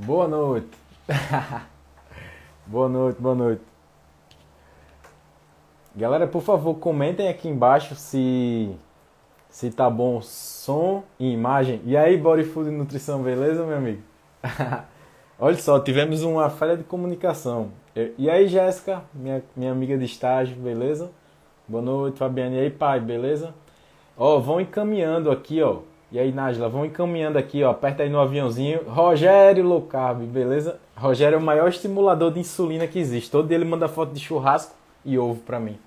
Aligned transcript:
Boa 0.00 0.28
noite. 0.28 0.68
boa 2.64 2.88
noite, 2.88 3.20
boa 3.20 3.34
noite. 3.34 3.62
Galera, 5.96 6.24
por 6.24 6.40
favor, 6.40 6.76
comentem 6.76 7.28
aqui 7.28 7.48
embaixo 7.48 7.96
se 7.96 8.70
se 9.50 9.72
tá 9.72 9.90
bom 9.90 10.22
som 10.22 11.02
e 11.18 11.32
imagem. 11.32 11.80
E 11.84 11.96
aí, 11.96 12.16
Body 12.16 12.44
Food 12.44 12.68
e 12.68 12.72
Nutrição, 12.72 13.24
beleza, 13.24 13.66
meu 13.66 13.76
amigo? 13.76 14.00
Olha 15.36 15.56
só, 15.56 15.80
tivemos 15.80 16.22
uma 16.22 16.48
falha 16.48 16.76
de 16.76 16.84
comunicação. 16.84 17.72
E 18.16 18.30
aí, 18.30 18.46
Jéssica, 18.46 19.02
minha, 19.12 19.42
minha 19.56 19.72
amiga 19.72 19.98
de 19.98 20.04
estágio, 20.04 20.54
beleza? 20.54 21.10
Boa 21.66 21.82
noite, 21.82 22.18
Fabiane. 22.18 22.54
E 22.54 22.60
aí, 22.60 22.70
pai, 22.70 23.00
beleza? 23.00 23.52
Ó, 24.16 24.38
vão 24.38 24.60
encaminhando 24.60 25.28
aqui, 25.28 25.60
ó. 25.60 25.80
E 26.10 26.18
aí, 26.18 26.32
Nájila, 26.32 26.68
vão 26.68 26.86
encaminhando 26.86 27.36
aqui, 27.36 27.62
ó. 27.62 27.70
Aperta 27.70 28.02
aí 28.02 28.08
no 28.08 28.18
aviãozinho. 28.18 28.88
Rogério 28.88 29.62
Low 29.64 29.82
Carb, 29.82 30.22
beleza? 30.22 30.80
Rogério 30.96 31.36
é 31.36 31.38
o 31.38 31.42
maior 31.42 31.68
estimulador 31.68 32.32
de 32.32 32.40
insulina 32.40 32.86
que 32.86 32.98
existe. 32.98 33.30
Todo 33.30 33.52
ele 33.52 33.64
manda 33.64 33.88
foto 33.88 34.12
de 34.12 34.20
churrasco 34.20 34.74
e 35.04 35.18
ovo 35.18 35.40
pra 35.42 35.60
mim. 35.60 35.78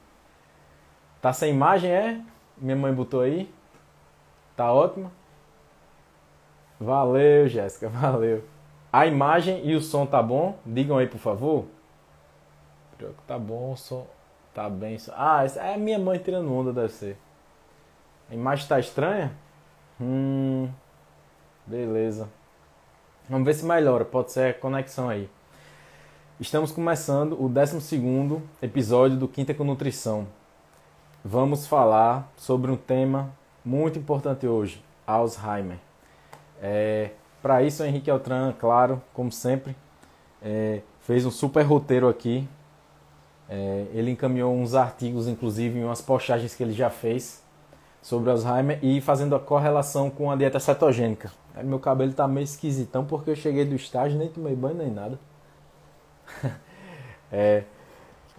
Tá 1.22 1.34
sem 1.34 1.52
imagem, 1.52 1.92
é? 1.92 2.22
Minha 2.58 2.76
mãe 2.76 2.94
botou 2.94 3.22
aí. 3.22 3.52
Tá 4.56 4.72
ótimo. 4.72 5.12
Valeu, 6.80 7.48
Jéssica, 7.48 7.90
valeu. 7.94 8.44
A 8.94 9.08
imagem 9.08 9.66
e 9.66 9.76
o 9.76 9.81
som 9.81 10.06
tá 10.06 10.22
bom? 10.22 10.58
Digam 10.66 10.98
aí, 10.98 11.08
por 11.08 11.20
favor. 11.20 11.66
Tá 13.26 13.40
bom, 13.40 13.72
o 13.72 13.78
som 13.78 14.06
tá 14.53 14.70
bem. 14.70 14.98
Ah, 15.14 15.44
essa 15.44 15.62
é 15.62 15.78
minha 15.78 15.98
mãe 15.98 16.20
tirando 16.20 16.53
onda, 16.53 16.72
deve 16.72 16.90
ser. 16.90 17.18
A 18.30 18.36
imagem 18.36 18.68
tá 18.68 18.80
estranha? 18.80 19.31
Hum. 20.02 20.68
Beleza. 21.68 22.28
Vamos 23.30 23.46
ver 23.46 23.54
se 23.54 23.64
melhora. 23.64 24.04
Pode 24.04 24.32
ser 24.32 24.60
conexão 24.60 25.08
aí. 25.08 25.30
Estamos 26.40 26.72
começando 26.72 27.40
o 27.40 27.48
12 27.48 28.42
episódio 28.64 29.16
do 29.16 29.28
Quinta 29.28 29.54
com 29.54 29.64
Nutrição. 29.64 30.26
Vamos 31.24 31.68
falar 31.68 32.32
sobre 32.36 32.72
um 32.72 32.76
tema 32.76 33.32
muito 33.64 34.00
importante 34.00 34.48
hoje: 34.48 34.84
Alzheimer. 35.06 35.78
É, 36.60 37.12
Para 37.40 37.62
isso, 37.62 37.84
o 37.84 37.86
Henrique 37.86 38.10
Altran, 38.10 38.54
claro, 38.58 39.00
como 39.14 39.32
sempre, 39.32 39.76
é, 40.42 40.82
fez 41.02 41.28
um 41.28 41.32
super 41.32 41.62
roteiro 41.62 42.10
aqui. 42.10 42.48
É, 43.48 43.86
ele 43.94 44.10
encaminhou 44.10 44.52
uns 44.52 44.74
artigos, 44.74 45.28
inclusive, 45.28 45.84
umas 45.84 46.02
postagens 46.02 46.56
que 46.56 46.64
ele 46.64 46.74
já 46.74 46.90
fez 46.90 47.44
sobre 48.02 48.30
Alzheimer 48.32 48.80
e 48.82 49.00
fazendo 49.00 49.36
a 49.36 49.40
correlação 49.40 50.10
com 50.10 50.32
a 50.32 50.36
dieta 50.36 50.60
cetogênica. 50.60 51.32
Aí 51.56 51.66
meu 51.66 51.80
cabelo 51.80 52.14
tá 52.14 52.28
meio 52.28 52.44
esquisitão 52.44 53.06
porque 53.06 53.30
eu 53.30 53.36
cheguei 53.36 53.66
do 53.66 53.76
estágio, 53.76 54.18
nem 54.18 54.30
tomei 54.30 54.56
banho 54.56 54.76
nem 54.76 54.90
nada. 54.90 55.20
é, 57.32 57.64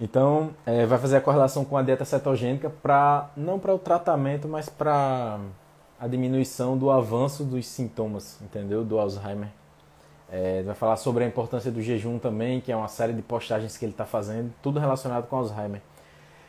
então, 0.00 0.50
é, 0.66 0.84
vai 0.86 0.98
fazer 0.98 1.18
a 1.18 1.20
correlação 1.20 1.64
com 1.64 1.76
a 1.76 1.82
dieta 1.82 2.04
cetogênica 2.04 2.68
para 2.68 3.30
não 3.36 3.58
para 3.58 3.74
o 3.74 3.78
tratamento, 3.78 4.48
mas 4.48 4.68
para 4.68 5.38
a 6.00 6.08
diminuição 6.08 6.76
do 6.76 6.90
avanço 6.90 7.44
dos 7.44 7.66
sintomas, 7.66 8.40
entendeu? 8.42 8.84
Do 8.84 8.98
Alzheimer. 8.98 9.48
É, 10.28 10.62
vai 10.62 10.74
falar 10.74 10.96
sobre 10.96 11.22
a 11.22 11.26
importância 11.26 11.70
do 11.70 11.80
jejum 11.82 12.18
também, 12.18 12.60
que 12.60 12.72
é 12.72 12.76
uma 12.76 12.88
série 12.88 13.12
de 13.12 13.22
postagens 13.22 13.76
que 13.76 13.84
ele 13.84 13.92
está 13.92 14.06
fazendo, 14.06 14.52
tudo 14.62 14.80
relacionado 14.80 15.28
com 15.28 15.36
Alzheimer. 15.36 15.82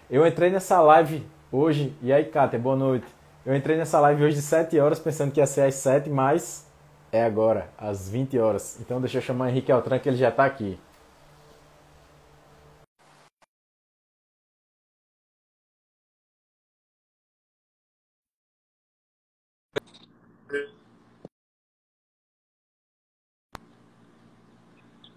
Eu 0.10 0.26
entrei 0.26 0.50
nessa 0.50 0.82
live 0.82 1.24
hoje. 1.53 1.96
E 2.02 2.12
aí, 2.12 2.25
Kátia, 2.25 2.58
boa 2.58 2.75
noite. 2.75 3.06
Eu 3.46 3.56
entrei 3.56 3.78
nessa 3.78 4.00
live 4.00 4.24
hoje 4.24 4.38
de 4.38 4.41
7 4.41 4.80
horas 4.80 5.00
pensando 5.00 5.31
que 5.31 5.40
ia 5.40 5.46
ser 5.46 5.62
às 5.62 5.75
7, 5.75 6.09
mas 6.09 6.68
é 7.12 7.24
agora, 7.24 7.69
às 7.78 8.09
20 8.09 8.40
horas. 8.40 8.80
Então 8.81 9.00
deixa 9.00 9.19
eu 9.19 9.22
chamar 9.22 9.46
o 9.46 9.50
Henrique 9.50 9.72
Altran 9.72 10.00
que 10.00 10.09
ele 10.09 10.18
já 10.18 10.30
está 10.30 10.46
aqui. 10.46 10.80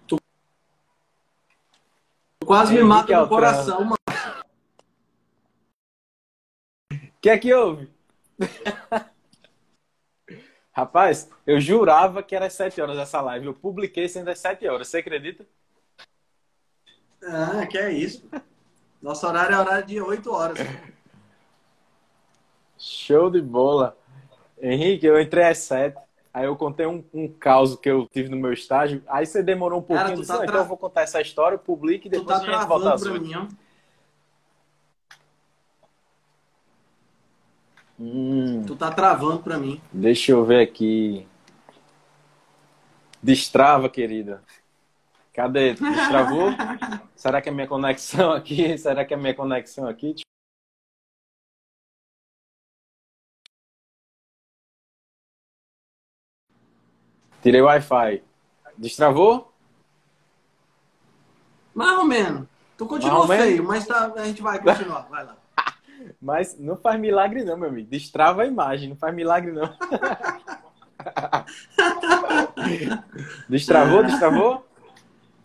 Tu 0.07 0.17
quase 2.45 2.73
me 2.73 2.83
mata 2.83 3.19
no 3.19 3.27
coração, 3.27 3.83
mano. 3.83 3.96
Que 7.21 7.29
é 7.29 7.37
que 7.37 7.53
houve? 7.53 7.89
Rapaz, 10.71 11.29
eu 11.45 11.59
jurava 11.59 12.21
que 12.21 12.35
era 12.35 12.45
às 12.45 12.53
7 12.53 12.79
horas 12.79 12.97
essa 12.99 13.19
live. 13.19 13.47
Eu 13.47 13.53
publiquei 13.53 14.07
sendo 14.07 14.29
às 14.29 14.37
7 14.39 14.67
horas. 14.67 14.87
Você 14.87 14.99
acredita? 14.99 15.43
Ah, 17.23 17.65
que 17.65 17.77
é 17.79 17.91
isso. 17.91 18.29
Nosso 19.01 19.25
horário 19.25 19.55
é 19.55 19.59
horário 19.59 19.87
de 19.87 19.99
8 19.99 20.31
horas. 20.31 20.59
Show 22.77 23.31
de 23.31 23.41
bola. 23.41 23.97
Henrique, 24.61 25.05
eu 25.07 25.19
entrei 25.19 25.45
às 25.45 25.57
7. 25.59 25.97
Aí 26.31 26.45
eu 26.45 26.55
contei 26.55 26.85
um, 26.85 27.03
um 27.11 27.27
caos 27.27 27.75
que 27.75 27.89
eu 27.89 28.07
tive 28.13 28.29
no 28.29 28.37
meu 28.37 28.53
estágio. 28.53 29.01
Aí 29.07 29.25
você 29.25 29.41
demorou 29.41 29.79
um 29.79 29.83
pouquinho. 29.83 30.23
Cara, 30.23 30.27
tá 30.27 30.35
tra... 30.35 30.45
Então 30.45 30.57
eu 30.57 30.65
vou 30.65 30.77
contar 30.77 31.01
essa 31.01 31.19
história, 31.19 31.57
publique 31.57 32.07
e 32.07 32.11
depois 32.11 32.39
tu 32.39 32.45
tá 32.45 32.51
a 32.51 32.59
gente 32.59 32.67
volta 32.67 32.95
pra 32.95 33.19
mim, 33.19 33.33
ó. 33.33 33.47
Hum, 37.99 38.63
Tu 38.65 38.75
tá 38.75 38.91
travando 38.91 39.39
pra 39.39 39.57
mim. 39.57 39.81
deixa 39.91 40.31
eu 40.31 40.45
ver 40.45 40.61
aqui. 40.61 41.27
Destrava, 43.21 43.89
querida. 43.89 44.43
Cadê? 45.33 45.73
Destravou? 45.73 46.49
Será 47.15 47.41
que 47.41 47.49
é 47.49 47.51
minha 47.51 47.67
conexão 47.67 48.31
aqui? 48.31 48.77
Será 48.77 49.03
que 49.05 49.13
é 49.13 49.17
minha 49.17 49.33
conexão 49.33 49.87
aqui? 49.87 50.15
Tirei 57.41 57.61
o 57.61 57.65
Wi-Fi. 57.65 58.23
Destravou? 58.77 59.51
Mais 61.73 61.97
ou 61.97 62.05
menos. 62.05 62.47
Tu 62.77 62.85
continua 62.85 63.27
feio, 63.27 63.63
mas 63.63 63.85
tá, 63.85 64.11
a 64.15 64.25
gente 64.25 64.41
vai 64.41 64.61
continuar. 64.61 65.07
Vai 65.09 65.25
lá. 65.25 65.37
Mas 66.21 66.57
não 66.59 66.75
faz 66.75 66.99
milagre 66.99 67.43
não, 67.43 67.57
meu 67.57 67.69
amigo. 67.69 67.89
Destrava 67.89 68.43
a 68.43 68.45
imagem, 68.45 68.89
não 68.89 68.95
faz 68.95 69.13
milagre 69.13 69.51
não. 69.51 69.67
Destravou? 73.49 74.03
Destravou? 74.03 74.65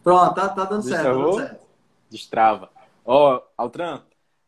Pronto, 0.03 0.35
tá, 0.35 0.49
tá 0.49 0.65
dando 0.65 0.83
certo, 0.83 0.97
tá 0.97 1.03
Destravou? 1.03 1.37
dando 1.37 1.49
certo. 1.49 1.67
Destrava. 2.11 2.71
Ó, 3.05 3.41
Altran, 3.57 4.03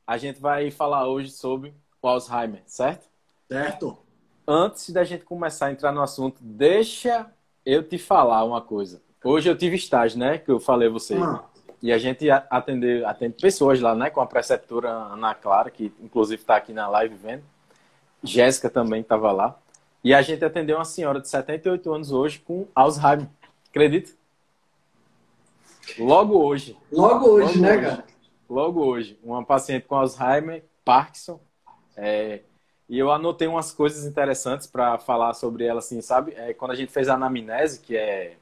a 0.07 0.19
gente 0.19 0.41
vai 0.41 0.71
falar 0.71 1.09
hoje 1.09 1.31
sobre 1.31 1.75
o 2.03 2.09
Alzheimer, 2.09 2.63
certo? 2.67 3.09
Certo? 3.49 3.99
Antes 4.47 4.91
da 4.91 5.05
gente 5.05 5.25
começar 5.25 5.67
a 5.67 5.73
entrar 5.73 5.93
no 5.93 6.03
assunto, 6.03 6.39
deixa 6.43 7.27
eu 7.65 7.83
te 7.83 7.99
falar 7.99 8.45
uma 8.45 8.61
coisa. 8.61 9.03
Hoje 9.25 9.49
eu 9.49 9.57
tive 9.57 9.77
estágio, 9.77 10.19
né? 10.19 10.37
Que 10.37 10.51
eu 10.51 10.61
falei 10.61 10.89
a 10.89 10.91
você. 10.91 11.17
Hum. 11.17 11.39
E 11.85 11.93
a 11.93 11.99
gente 11.99 12.31
a- 12.31 12.47
atende, 12.49 13.05
atende 13.05 13.35
pessoas 13.39 13.79
lá, 13.79 13.95
né? 13.95 14.09
Com 14.09 14.23
a 14.23 14.27
preceptora 14.27 14.89
Ana 14.89 15.35
Clara, 15.35 15.71
que 15.71 15.93
inclusive 16.01 16.41
está 16.41 16.57
aqui 16.57 16.73
na 16.73 16.89
live 16.89 17.15
vendo. 17.15 17.43
Jéssica 18.23 18.71
também 18.71 19.03
estava 19.03 19.31
lá. 19.31 19.55
E 20.03 20.15
a 20.15 20.23
gente 20.23 20.43
atendeu 20.43 20.79
uma 20.79 20.85
senhora 20.87 21.21
de 21.21 21.29
78 21.29 21.93
anos 21.93 22.11
hoje 22.11 22.39
com 22.39 22.67
Alzheimer. 22.75 23.29
Acredita? 23.69 24.13
Logo 25.99 26.39
hoje. 26.43 26.75
Logo 26.91 27.29
hoje, 27.29 27.59
Logo 27.59 27.61
né, 27.61 27.73
hoje. 27.77 27.83
cara? 27.87 28.05
Logo 28.49 28.83
hoje. 28.83 29.19
Uma 29.23 29.45
paciente 29.45 29.85
com 29.87 29.95
Alzheimer, 29.97 30.65
Parkinson. 30.87 31.39
é, 31.99 32.41
e 32.89 32.99
eu 32.99 33.11
anotei 33.13 33.47
umas 33.49 33.73
coisas 33.73 34.05
interessantes 34.07 34.67
para 34.67 34.99
falar 34.99 35.33
sobre 35.35 35.65
ela, 35.67 35.81
assim, 35.81 36.01
sabe? 36.01 36.33
É, 36.35 36.55
quando 36.55 36.71
a 36.71 36.75
gente 36.75 36.93
fez 36.93 37.09
a 37.11 37.15
anamnese, 37.15 37.81
que 37.81 37.95
é 37.97 38.37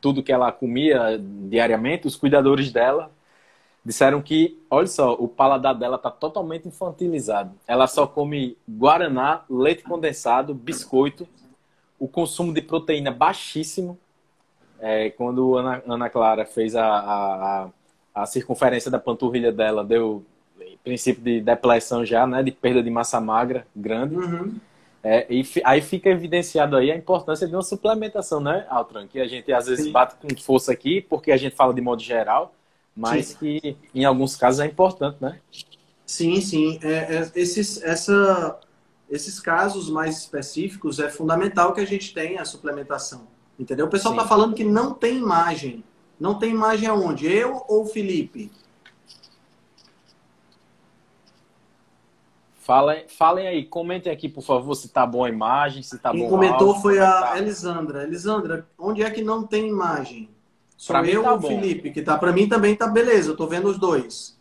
tudo 0.00 0.22
que 0.22 0.32
ela 0.32 0.50
comia 0.52 1.20
diariamente, 1.48 2.06
os 2.06 2.16
cuidadores 2.16 2.72
dela 2.72 3.10
disseram 3.84 4.22
que, 4.22 4.58
olha 4.70 4.86
só, 4.86 5.12
o 5.12 5.28
paladar 5.28 5.74
dela 5.74 5.96
está 5.96 6.10
totalmente 6.10 6.66
infantilizado. 6.66 7.52
Ela 7.66 7.86
só 7.86 8.06
come 8.06 8.56
guaraná, 8.68 9.42
leite 9.48 9.82
condensado, 9.82 10.54
biscoito, 10.54 11.28
o 11.98 12.08
consumo 12.08 12.52
de 12.52 12.62
proteína 12.62 13.10
baixíssimo. 13.10 13.98
É, 14.80 15.10
quando 15.10 15.56
Ana, 15.56 15.82
Ana 15.86 16.10
Clara 16.10 16.46
fez 16.46 16.74
a, 16.74 16.84
a, 16.84 17.62
a, 18.14 18.22
a 18.22 18.26
circunferência 18.26 18.90
da 18.90 18.98
panturrilha 18.98 19.52
dela, 19.52 19.84
deu 19.84 20.24
princípio 20.84 21.22
de 21.22 21.40
depressão 21.40 22.04
já, 22.04 22.26
né, 22.26 22.42
de 22.42 22.52
perda 22.52 22.82
de 22.82 22.90
massa 22.90 23.18
magra 23.20 23.66
grande. 23.74 24.16
Uhum. 24.16 24.54
É, 25.04 25.26
e 25.28 25.46
aí 25.64 25.82
fica 25.82 26.08
evidenciado 26.08 26.76
aí 26.76 26.90
a 26.90 26.96
importância 26.96 27.46
de 27.46 27.54
uma 27.54 27.62
suplementação, 27.62 28.40
né, 28.40 28.66
Altran? 28.70 29.06
Que 29.06 29.20
a 29.20 29.26
gente 29.26 29.52
às 29.52 29.66
vezes 29.66 29.84
Sim. 29.84 29.92
bate 29.92 30.14
com 30.16 30.34
força 30.40 30.72
aqui, 30.72 31.02
porque 31.02 31.30
a 31.30 31.36
gente 31.36 31.54
fala 31.54 31.74
de 31.74 31.82
modo 31.82 32.00
geral, 32.02 32.54
mas 32.96 33.26
Sim. 33.26 33.36
que 33.38 33.76
em 33.94 34.06
alguns 34.06 34.34
casos 34.34 34.60
é 34.60 34.66
importante, 34.66 35.18
né? 35.20 35.38
Sim, 36.06 36.40
sim. 36.40 36.78
É, 36.82 37.16
é, 37.16 37.30
esses, 37.34 37.82
essa, 37.82 38.58
esses 39.10 39.38
casos 39.40 39.90
mais 39.90 40.18
específicos 40.18 40.98
é 40.98 41.10
fundamental 41.10 41.74
que 41.74 41.82
a 41.82 41.86
gente 41.86 42.14
tenha 42.14 42.40
a 42.40 42.44
suplementação. 42.46 43.26
Entendeu? 43.58 43.86
O 43.86 43.90
pessoal 43.90 44.14
está 44.14 44.26
falando 44.26 44.54
que 44.54 44.64
não 44.64 44.94
tem 44.94 45.18
imagem. 45.18 45.84
Não 46.18 46.38
tem 46.38 46.50
imagem 46.50 46.88
aonde? 46.88 47.26
Eu 47.26 47.62
ou 47.68 47.82
o 47.82 47.86
Felipe? 47.86 48.50
Falem, 52.64 53.04
falem 53.08 53.46
aí, 53.46 53.62
comentem 53.66 54.10
aqui, 54.10 54.26
por 54.26 54.42
favor, 54.42 54.74
se 54.74 54.88
tá 54.88 55.04
boa 55.04 55.26
a 55.26 55.30
imagem, 55.30 55.82
se 55.82 55.98
tá 55.98 56.10
Quem 56.12 56.20
bom 56.22 56.30
comentou 56.30 56.68
áudio, 56.68 56.80
foi 56.82 56.98
a 56.98 57.20
tá. 57.20 57.38
Elisandra. 57.38 58.02
Elisandra, 58.04 58.66
onde 58.78 59.02
é 59.02 59.10
que 59.10 59.22
não 59.22 59.46
tem 59.46 59.68
imagem? 59.68 60.30
Sou 60.74 60.94
Pra 60.96 61.06
eu 61.06 61.22
tá 61.22 61.32
ou 61.32 61.38
o. 61.38 61.42
Felipe? 61.42 61.90
Que 61.90 62.00
tá 62.00 62.16
para 62.16 62.32
mim 62.32 62.48
também 62.48 62.74
tá 62.74 62.86
beleza, 62.86 63.30
eu 63.30 63.36
tô 63.36 63.46
vendo 63.46 63.68
os 63.68 63.78
dois. 63.78 64.38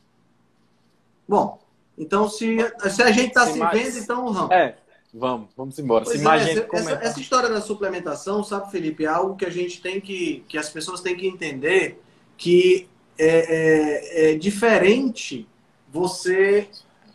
Bom, 1.28 1.60
então 1.98 2.30
se, 2.30 2.58
se 2.90 3.04
a 3.04 3.12
gente 3.12 3.34
tá 3.34 3.46
Se 3.46 3.54
se 3.54 3.60
mais- 3.60 3.78
vendo, 3.94 3.98
então 4.04 4.32
vamos. 4.34 4.52
É, 4.52 4.78
vamos, 5.14 5.50
vamos 5.58 5.78
embora. 5.80 6.06
Pois 6.06 6.18
se 6.18 6.26
é, 6.26 6.68
essa, 6.72 6.92
essa 6.94 7.20
história 7.20 7.50
da 7.50 7.60
suplementação, 7.60 8.42
sabe, 8.42 8.72
Felipe, 8.72 9.04
é 9.04 9.08
algo 9.08 9.36
que 9.36 9.46
a 9.46 9.50
gente 9.50 9.82
tem 9.82 10.00
que, 10.00 10.46
que 10.48 10.58
as 10.58 10.70
pessoas 10.70 11.02
têm 11.02 11.18
que 11.18 11.28
entender 11.28 12.02
que 12.38 12.88
é, 13.18 14.30
é- 14.30 14.32
é 14.32 14.36
diferente 14.38 15.46
você 15.92 16.70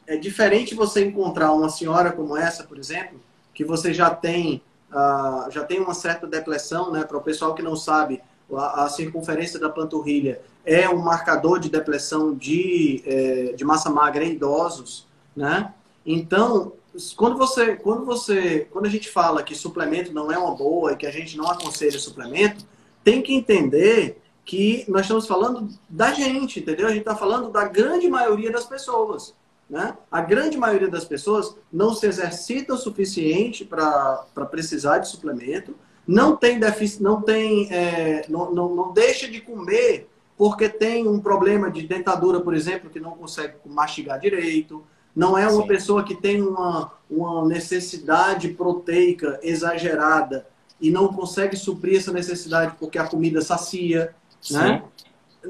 é 0.08 0.16
diferente 0.16 0.75
você 0.75 1.05
encontrar 1.05 1.52
uma 1.52 1.69
senhora 1.69 2.10
como 2.10 2.37
essa, 2.37 2.64
por 2.64 2.78
exemplo, 2.78 3.20
que 3.55 3.62
você 3.62 3.93
já 3.93 4.10
tem 4.10 4.62
ah, 4.90 5.49
já 5.50 5.64
tem 5.64 5.78
uma 5.81 5.93
certa 5.93 6.26
depressão, 6.26 6.90
né? 6.90 7.05
Para 7.05 7.19
o 7.19 7.20
pessoal 7.20 7.55
que 7.55 7.62
não 7.62 7.76
sabe, 7.76 8.22
a, 8.52 8.84
a 8.84 8.88
circunferência 8.88 9.60
da 9.60 9.69
panturrilha 9.69 10.40
é 10.64 10.88
um 10.88 10.99
marcador 10.99 11.60
de 11.60 11.69
depressão 11.69 12.34
de, 12.34 13.02
eh, 13.06 13.52
de 13.55 13.64
massa 13.64 13.90
magra 13.90 14.25
em 14.25 14.32
idosos, 14.32 15.06
né? 15.37 15.75
Então, 16.06 16.72
quando 17.16 17.37
você, 17.37 17.76
quando 17.76 18.04
você, 18.06 18.66
quando 18.70 18.87
a 18.87 18.90
gente 18.90 19.11
fala 19.11 19.43
que 19.43 19.54
suplemento 19.54 20.12
não 20.12 20.32
é 20.32 20.38
uma 20.38 20.54
boa 20.54 20.93
e 20.93 20.96
que 20.96 21.06
a 21.06 21.11
gente 21.11 21.37
não 21.37 21.50
aconselha 21.50 21.99
suplemento, 21.99 22.64
tem 23.04 23.20
que 23.20 23.34
entender 23.34 24.20
que 24.44 24.87
nós 24.88 25.02
estamos 25.02 25.26
falando 25.26 25.69
da 25.88 26.12
gente, 26.12 26.61
entendeu? 26.61 26.87
A 26.87 26.90
gente 26.90 27.00
está 27.00 27.14
falando 27.14 27.50
da 27.50 27.64
grande 27.64 28.08
maioria 28.08 28.50
das 28.50 28.64
pessoas, 28.64 29.34
né? 29.69 29.97
A 30.11 30.20
grande 30.20 30.56
maioria 30.56 30.88
das 30.88 31.05
pessoas 31.05 31.56
não 31.73 31.94
se 31.94 32.06
exercita 32.06 32.75
o 32.75 32.79
suficiente 32.79 33.65
para 33.65 34.25
precisar 34.50 34.99
de 34.99 35.09
suplemento, 35.09 35.75
não 36.06 36.37
tem 36.37 36.59
déficit, 36.59 37.03
não 37.03 37.20
tem, 37.20 37.70
é, 37.70 38.25
não, 38.29 38.53
não, 38.53 38.75
não 38.75 38.93
deixa 38.93 39.29
de 39.29 39.41
comer 39.41 40.09
porque 40.38 40.69
tem 40.69 41.06
um 41.06 41.19
problema 41.19 41.69
de 41.69 41.82
dentadura, 41.82 42.41
por 42.41 42.55
exemplo, 42.55 42.88
que 42.88 43.00
não 43.00 43.11
consegue 43.11 43.55
mastigar 43.67 44.20
direito, 44.20 44.85
não 45.15 45.37
é 45.37 45.49
uma 45.49 45.62
Sim. 45.62 45.69
pessoa 45.69 46.05
que 46.05 46.14
tem 46.14 46.41
uma, 46.41 46.93
uma 47.11 47.44
necessidade 47.44 48.50
proteica 48.50 49.41
exagerada 49.43 50.47
e 50.81 50.93
não 50.93 51.09
consegue 51.09 51.56
suprir 51.56 51.99
essa 51.99 52.12
necessidade 52.12 52.76
porque 52.79 52.99
a 52.99 53.06
comida 53.06 53.41
sacia, 53.41 54.14
né? 54.49 54.85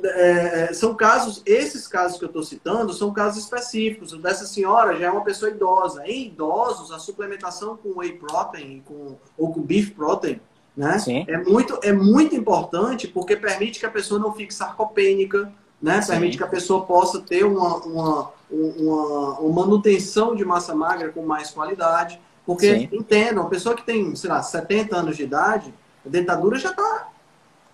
É, 0.04 0.72
são 0.72 0.94
casos, 0.94 1.42
esses 1.46 1.86
casos 1.86 2.18
que 2.18 2.24
eu 2.24 2.28
estou 2.28 2.42
citando 2.42 2.92
são 2.92 3.12
casos 3.12 3.44
específicos. 3.44 4.12
O 4.12 4.18
dessa 4.18 4.46
senhora 4.46 4.96
já 4.96 5.06
é 5.06 5.10
uma 5.10 5.24
pessoa 5.24 5.50
idosa. 5.50 6.06
Em 6.06 6.26
idosos, 6.26 6.92
a 6.92 6.98
suplementação 6.98 7.76
com 7.76 7.98
whey 7.98 8.12
protein 8.12 8.82
com, 8.86 9.16
ou 9.36 9.52
com 9.52 9.60
beef 9.60 9.90
protein 9.90 10.40
né? 10.78 10.96
Sim. 11.00 11.24
É, 11.26 11.36
muito, 11.38 11.76
é 11.82 11.92
muito 11.92 12.36
importante 12.36 13.08
porque 13.08 13.34
permite 13.34 13.80
que 13.80 13.86
a 13.86 13.90
pessoa 13.90 14.20
não 14.20 14.32
fique 14.32 14.54
sarcopênica, 14.54 15.52
né? 15.82 16.00
Sim. 16.00 16.12
permite 16.12 16.36
que 16.36 16.44
a 16.44 16.48
pessoa 16.48 16.86
possa 16.86 17.20
ter 17.20 17.44
uma, 17.44 17.78
uma, 17.78 18.30
uma, 18.48 19.40
uma 19.40 19.66
manutenção 19.66 20.36
de 20.36 20.44
massa 20.44 20.76
magra 20.76 21.08
com 21.08 21.26
mais 21.26 21.50
qualidade. 21.50 22.20
Porque, 22.46 22.78
Sim. 22.78 22.88
entenda, 22.92 23.40
uma 23.40 23.50
pessoa 23.50 23.74
que 23.74 23.84
tem, 23.84 24.14
sei 24.14 24.30
lá, 24.30 24.40
70 24.40 24.96
anos 24.96 25.16
de 25.16 25.24
idade, 25.24 25.74
a 26.06 26.08
dentadura 26.08 26.56
já 26.56 26.70
está 26.70 27.08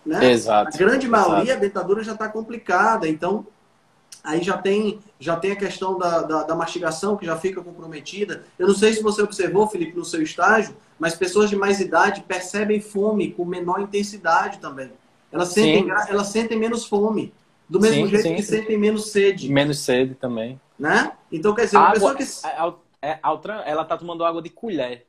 né? 0.05 0.31
Exato. 0.31 0.75
A 0.75 0.79
grande 0.79 1.09
maioria, 1.09 1.43
Exato. 1.43 1.59
a 1.59 1.61
dentadura 1.61 2.03
já 2.05 2.13
está 2.13 2.29
complicada. 2.29 3.09
Então, 3.09 3.47
aí 4.23 4.43
já 4.43 4.57
tem, 4.59 4.99
já 5.19 5.37
tem 5.37 5.53
a 5.53 5.57
questão 5.57 5.99
da, 5.99 6.23
da, 6.23 6.43
da 6.45 6.55
mastigação 6.55 7.17
que 7.17 7.27
já 7.27 7.37
fica 7.37 7.63
comprometida. 7.63 8.45
Eu 8.59 8.69
não 8.69 8.75
sei 8.75 8.93
se 8.93 9.03
você 9.03 9.23
observou, 9.23 9.67
Felipe, 9.69 9.97
no 9.97 10.05
seu 10.05 10.23
estágio, 10.23 10.77
mas 10.99 11.15
pessoas 11.15 11.51
de 11.51 11.57
mais 11.57 11.81
idade 11.81 12.23
percebem 12.23 12.81
fome 12.81 13.33
com 13.33 13.45
menor 13.45 13.81
intensidade 13.81 14.59
também. 14.59 14.91
Elas 15.33 15.49
sentem, 15.49 15.85
gra- 15.87 16.07
elas 16.09 16.29
sentem 16.29 16.59
menos 16.59 16.87
fome. 16.87 17.33
Do 17.69 17.81
mesmo 17.81 18.05
Sim, 18.05 18.11
jeito 18.11 18.23
sim, 18.23 18.35
que 18.37 18.43
sim. 18.43 18.57
sentem 18.59 18.79
menos 18.79 19.11
sede. 19.11 19.51
Menos 19.51 19.79
sede 19.79 20.15
também. 20.15 20.61
Né? 20.79 21.13
Então, 21.33 21.55
quer 21.55 21.65
dizer, 21.65 21.79
uma 21.79 21.93
pessoa 21.93 22.11
Água, 22.13 22.25
que. 22.25 22.47
é, 22.47 22.57
Al- 22.59 22.85
é, 23.03 23.19
Altran, 23.23 23.63
ela 23.65 23.85
tá 23.85 23.97
tomando 23.97 24.25
água 24.25 24.43
de 24.43 24.51
colher. 24.51 25.07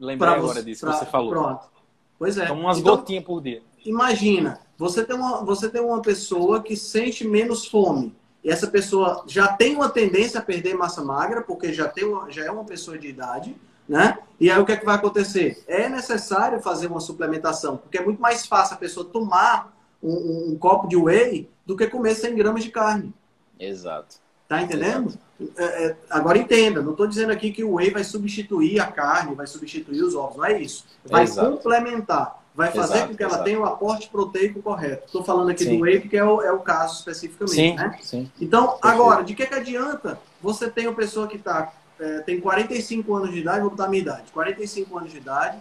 Lembrei 0.00 0.32
agora 0.32 0.62
disso, 0.62 0.84
pra- 0.86 0.94
você 0.94 1.06
falou. 1.06 1.30
Pronto. 1.30 1.73
Pois 2.18 2.38
é. 2.38 2.46
Toma 2.46 2.60
umas 2.60 2.78
Então, 2.78 2.96
gotinhas 2.96 3.24
por 3.24 3.40
dia. 3.42 3.62
imagina, 3.84 4.60
você 4.78 5.04
tem, 5.04 5.16
uma, 5.16 5.44
você 5.44 5.68
tem 5.68 5.80
uma 5.80 6.00
pessoa 6.02 6.62
que 6.62 6.76
sente 6.76 7.26
menos 7.26 7.66
fome. 7.66 8.14
E 8.42 8.50
essa 8.50 8.66
pessoa 8.66 9.24
já 9.26 9.48
tem 9.48 9.74
uma 9.74 9.88
tendência 9.88 10.38
a 10.38 10.42
perder 10.42 10.74
massa 10.76 11.02
magra, 11.02 11.40
porque 11.42 11.72
já, 11.72 11.88
tem 11.88 12.04
uma, 12.04 12.30
já 12.30 12.44
é 12.44 12.50
uma 12.50 12.64
pessoa 12.64 12.98
de 12.98 13.08
idade, 13.08 13.56
né? 13.88 14.18
E 14.38 14.50
aí 14.50 14.58
o 14.60 14.66
que, 14.66 14.72
é 14.72 14.76
que 14.76 14.84
vai 14.84 14.96
acontecer? 14.96 15.62
É 15.66 15.88
necessário 15.88 16.60
fazer 16.60 16.86
uma 16.88 17.00
suplementação, 17.00 17.76
porque 17.78 17.96
é 17.98 18.04
muito 18.04 18.20
mais 18.20 18.44
fácil 18.46 18.74
a 18.74 18.78
pessoa 18.78 19.06
tomar 19.06 19.74
um, 20.02 20.12
um- 20.12 20.52
um 20.52 20.58
copo 20.58 20.86
de 20.86 20.96
whey 20.96 21.48
do 21.64 21.74
que 21.76 21.86
comer 21.86 22.14
100 22.14 22.34
gramas 22.36 22.62
de 22.62 22.70
carne. 22.70 23.14
Exato. 23.58 24.16
Tá 24.48 24.62
entendendo? 24.62 25.18
É, 25.56 25.86
é, 25.86 25.96
agora 26.10 26.38
entenda, 26.38 26.80
não 26.80 26.92
estou 26.92 27.06
dizendo 27.06 27.32
aqui 27.32 27.50
que 27.50 27.64
o 27.64 27.74
whey 27.74 27.90
vai 27.90 28.04
substituir 28.04 28.78
a 28.78 28.86
carne, 28.86 29.34
vai 29.34 29.46
substituir 29.46 30.02
os 30.02 30.14
ovos, 30.14 30.36
não 30.36 30.44
é 30.44 30.60
isso. 30.60 30.84
Vai 31.04 31.24
Exato. 31.24 31.50
complementar, 31.50 32.42
vai 32.54 32.70
fazer 32.70 32.94
Exato, 32.94 33.08
com 33.08 33.16
que 33.16 33.22
ela 33.22 33.32
exato. 33.32 33.44
tenha 33.44 33.60
o 33.60 33.64
aporte 33.64 34.08
proteico 34.08 34.62
correto. 34.62 35.06
Estou 35.06 35.24
falando 35.24 35.50
aqui 35.50 35.64
Sim. 35.64 35.76
do 35.76 35.82
whey 35.82 36.00
porque 36.00 36.16
é 36.16 36.24
o, 36.24 36.40
é 36.42 36.52
o 36.52 36.60
caso 36.60 36.98
especificamente, 36.98 37.54
Sim, 37.54 37.74
né? 37.74 37.98
sim. 38.00 38.30
Então, 38.40 38.78
agora, 38.80 39.24
de 39.24 39.34
que, 39.34 39.44
que 39.44 39.54
adianta 39.54 40.20
você 40.40 40.70
ter 40.70 40.86
uma 40.86 40.94
pessoa 40.94 41.26
que 41.26 41.38
tá, 41.38 41.72
é, 41.98 42.20
tem 42.20 42.38
45 42.40 43.14
anos 43.14 43.32
de 43.32 43.40
idade, 43.40 43.60
vou 43.60 43.70
botar 43.70 43.86
a 43.86 43.88
minha 43.88 44.02
idade, 44.02 44.30
45 44.30 44.98
anos 44.98 45.10
de 45.10 45.18
idade, 45.18 45.58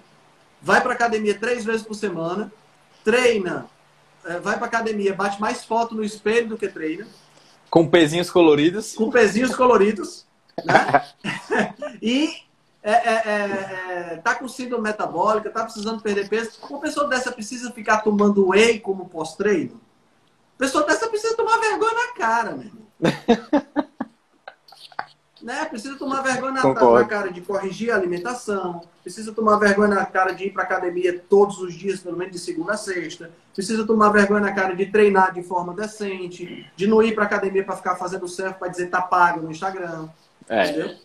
vai 0.62 0.82
para 0.82 0.94
academia 0.94 1.34
três 1.34 1.66
vezes 1.66 1.82
por 1.82 1.96
semana, 1.96 2.52
treina, 3.04 3.66
é, 4.24 4.40
vai 4.40 4.58
para 4.58 4.68
academia, 4.68 5.16
bate 5.16 5.42
mais 5.42 5.66
foto 5.66 5.96
no 5.96 6.04
espelho 6.04 6.50
do 6.50 6.58
que 6.58 6.68
treina, 6.68 7.08
Com 7.74 7.88
pezinhos 7.88 8.30
coloridos. 8.30 8.94
com 8.94 9.10
pezinhos 9.10 9.56
coloridos, 9.56 10.28
né? 10.64 11.08
e 12.00 12.30
é, 12.84 12.92
é, 12.92 13.14
é, 13.26 14.14
é, 14.14 14.16
tá 14.18 14.36
com 14.36 14.48
síndrome 14.48 14.84
metabólica, 14.84 15.50
tá 15.50 15.64
precisando 15.64 16.00
perder 16.00 16.30
peso. 16.30 16.52
Uma 16.70 16.80
pessoa 16.80 17.08
dessa 17.08 17.32
precisa 17.32 17.72
ficar 17.72 18.04
tomando 18.04 18.50
whey 18.50 18.80
como 18.80 19.10
pós-treino? 19.10 19.82
Pessoa 20.56 20.86
dessa 20.86 21.08
precisa 21.08 21.36
tomar 21.36 21.58
vergonha 21.58 21.94
na 21.96 22.14
cara, 22.14 22.52
meu 22.52 22.68
irmão. 22.68 22.84
né? 25.44 25.66
Precisa 25.66 25.96
tomar 25.98 26.22
vergonha 26.22 26.54
na, 26.54 26.64
na 26.74 27.06
cara 27.06 27.32
de 27.32 27.42
corrigir 27.42 27.92
a 27.92 27.96
alimentação, 27.96 28.82
precisa 29.04 29.34
tomar 29.34 29.58
vergonha 29.58 29.90
na 29.94 30.06
cara 30.06 30.32
de 30.32 30.46
ir 30.46 30.52
para 30.54 30.64
academia 30.64 31.20
todos 31.30 31.60
os 31.60 31.74
dias, 31.74 32.00
pelo 32.00 32.18
menos 32.18 32.32
de 32.34 32.40
segunda 32.40 32.74
a 32.74 32.78
sexta, 32.78 33.30
precisa 33.54 33.86
tomar 33.86 34.10
vergonha 34.10 34.40
na 34.40 34.54
cara 34.54 34.74
de 34.76 34.86
treinar 34.86 35.34
de 35.34 35.44
forma 35.44 35.74
decente, 35.74 36.66
de 36.76 36.88
não 36.88 37.04
ir 37.04 37.14
para 37.14 37.26
academia 37.26 37.64
para 37.64 37.76
ficar 37.76 37.96
fazendo 37.98 38.28
selfie 38.28 38.58
para 38.58 38.70
dizer 38.70 38.88
tá 38.90 39.02
pago 39.02 39.42
no 39.42 39.52
Instagram, 39.52 40.08
É, 40.48 40.70
entendeu? 40.70 40.96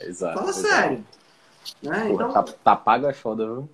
exato. 0.00 0.38
Fala 0.38 0.50
exato. 0.50 0.66
sério. 0.68 1.04
Né? 1.82 2.04
Pô, 2.06 2.14
Então, 2.14 2.32
tá, 2.32 2.42
tá 2.42 2.76
pago 2.76 3.06
é 3.06 3.12
foda, 3.12 3.44
viu? 3.44 3.68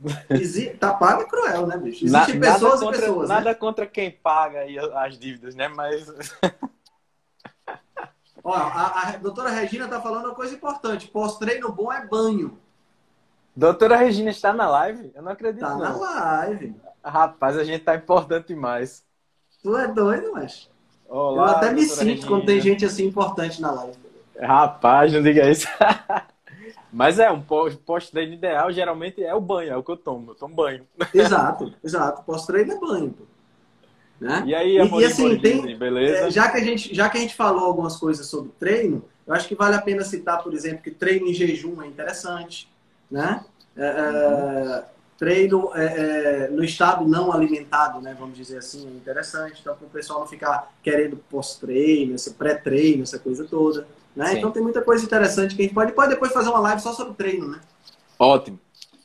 tá 0.81 0.95
pago 0.95 1.23
é 1.23 1.25
cruel, 1.27 1.67
né, 1.67 1.77
bicho? 1.77 2.07
Na- 2.11 2.23
Existem 2.23 2.41
pessoas 2.41 2.63
nada 2.63 2.77
e 2.77 2.87
contra, 2.87 3.01
pessoas, 3.01 3.29
né? 3.29 3.35
Nada 3.37 3.55
contra 3.55 3.87
quem 3.87 4.11
paga 4.11 4.61
aí 4.61 4.79
as 4.79 5.19
dívidas, 5.19 5.55
né? 5.55 5.69
Mas. 5.69 6.07
Ó, 8.45 8.53
a, 8.55 9.09
a 9.09 9.17
doutora 9.19 9.51
Regina 9.51 9.87
tá 9.89 10.01
falando 10.01 10.27
uma 10.27 10.35
coisa 10.35 10.55
importante. 10.55 11.09
Pós-treino 11.09 11.71
bom 11.71 11.93
é 11.93 12.05
banho. 12.07 12.59
Doutora 13.55 13.97
Regina 13.97 14.31
está 14.31 14.53
na 14.53 14.69
live? 14.69 15.13
Eu 15.15 15.23
não 15.23 15.33
acredito, 15.33 15.61
Tá 15.61 15.77
na 15.77 15.95
live. 15.95 16.75
Rapaz, 17.05 17.57
a 17.59 17.65
gente 17.65 17.85
tá 17.85 17.95
importante 17.95 18.49
demais. 18.49 19.05
Tu 19.63 19.77
é 19.77 19.87
doido, 19.89 20.33
mas. 20.33 20.69
Eu 21.09 21.15
Olá, 21.17 21.53
até 21.53 21.73
me 21.73 21.83
sinto 21.85 22.27
quando 22.27 22.47
tem 22.47 22.57
Regina. 22.57 22.75
gente 22.75 22.85
assim 22.87 23.05
importante 23.07 23.61
na 23.61 23.71
live. 23.73 23.99
Rapaz, 24.41 25.13
não 25.13 25.23
diga 25.23 25.49
isso. 25.49 25.69
Mas 26.95 27.19
é, 27.19 27.31
um 27.31 27.41
pós- 27.41 27.75
pós-treino 27.75 28.35
ideal 28.35 28.71
geralmente 28.71 29.23
é 29.25 29.35
o 29.35 29.41
banho, 29.41 29.73
é 29.73 29.77
o 29.77 29.83
que 29.83 29.91
eu 29.91 29.97
tomo. 29.97 30.33
Eu 30.33 30.35
tomo 30.35 30.55
banho. 30.55 30.87
Exato, 31.15 31.73
exato. 31.83 32.23
Pós-treino 32.23 32.73
é 32.73 32.79
banho. 32.79 33.11
Pô. 33.13 33.25
Né? 34.23 34.45
E 34.47 34.55
aí, 34.55 34.79
E- 34.79 35.01
e 35.01 35.05
assim, 35.05 35.37
tem- 35.41 35.77
beleza? 35.77 36.29
É, 36.29 36.31
já, 36.31 36.49
que 36.49 36.57
a 36.57 36.63
gente, 36.63 36.95
já 36.95 37.09
que 37.09 37.19
a 37.19 37.21
gente 37.21 37.35
falou 37.35 37.65
algumas 37.65 37.97
coisas 37.97 38.25
sobre 38.25 38.53
treino, 38.57 39.05
eu 39.27 39.35
acho 39.35 39.49
que 39.49 39.55
vale 39.57 39.75
a 39.75 39.83
pena 39.83 40.05
citar, 40.05 40.41
por 40.45 40.55
exemplo, 40.55 40.81
que 40.81 40.93
treino 40.93 41.27
em 41.27 41.35
jejum 41.35 41.83
é 41.83 41.89
interessante, 41.89 42.69
né? 43.11 43.45
É, 43.77 43.85
é, 43.85 44.85
treino 45.19 45.73
é, 45.75 45.85
é, 46.45 46.49
no 46.51 46.63
estado 46.63 47.05
não 47.05 47.33
alimentado, 47.33 48.01
né? 48.01 48.17
Vamos 48.17 48.37
dizer 48.37 48.59
assim, 48.59 48.87
é 48.87 48.91
interessante. 48.93 49.59
Então, 49.61 49.75
para 49.75 49.87
o 49.89 49.91
pessoal 49.91 50.21
não 50.21 50.27
ficar 50.29 50.73
querendo 50.85 51.17
pós-treino, 51.29 52.15
esse 52.15 52.35
pré-treino, 52.35 53.03
essa 53.03 53.19
coisa 53.19 53.45
toda, 53.45 53.89
né? 54.15 54.27
Sim. 54.27 54.39
Então, 54.39 54.53
tem 54.53 54.63
muita 54.63 54.83
coisa 54.83 55.05
interessante 55.05 55.57
que 55.57 55.63
a 55.63 55.65
gente 55.65 55.75
pode, 55.75 55.91
pode 55.91 56.11
depois 56.11 56.33
fazer 56.33 56.49
uma 56.49 56.61
live 56.61 56.81
só 56.81 56.93
sobre 56.93 57.15
treino, 57.15 57.49
né? 57.49 57.61
Ótimo. 58.21 58.61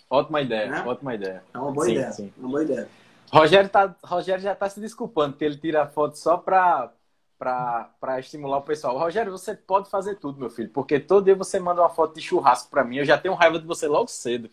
Ótima 0.09 0.41
ideia, 0.41 0.69
né? 0.69 0.83
ótima 0.85 1.15
ideia. 1.15 1.43
É 1.53 1.57
uma 1.57 1.71
boa 1.71 1.85
sim, 1.87 1.93
ideia. 1.93 2.11
Sim. 2.11 2.31
Uma 2.37 2.49
boa 2.49 2.63
ideia. 2.63 2.87
Rogério, 3.31 3.69
tá, 3.69 3.95
Rogério 4.03 4.41
já 4.41 4.53
está 4.53 4.69
se 4.69 4.79
desculpando, 4.79 5.33
porque 5.33 5.45
ele 5.45 5.57
tira 5.57 5.83
a 5.83 5.87
foto 5.87 6.17
só 6.17 6.37
para 6.37 6.91
para 7.39 8.19
estimular 8.19 8.57
o 8.57 8.63
pessoal. 8.63 8.97
Rogério, 8.97 9.31
você 9.31 9.53
pode 9.53 9.91
fazer 9.91 10.15
tudo, 10.15 10.39
meu 10.39 10.49
filho, 10.49 10.69
porque 10.69 10.99
todo 10.99 11.25
dia 11.25 11.35
você 11.35 11.59
manda 11.59 11.81
uma 11.81 11.89
foto 11.89 12.15
de 12.15 12.21
churrasco 12.21 12.69
para 12.69 12.83
mim. 12.83 12.97
Eu 12.97 13.05
já 13.05 13.15
tenho 13.15 13.35
raiva 13.35 13.59
de 13.59 13.65
você 13.67 13.87
logo 13.87 14.07
cedo. 14.07 14.49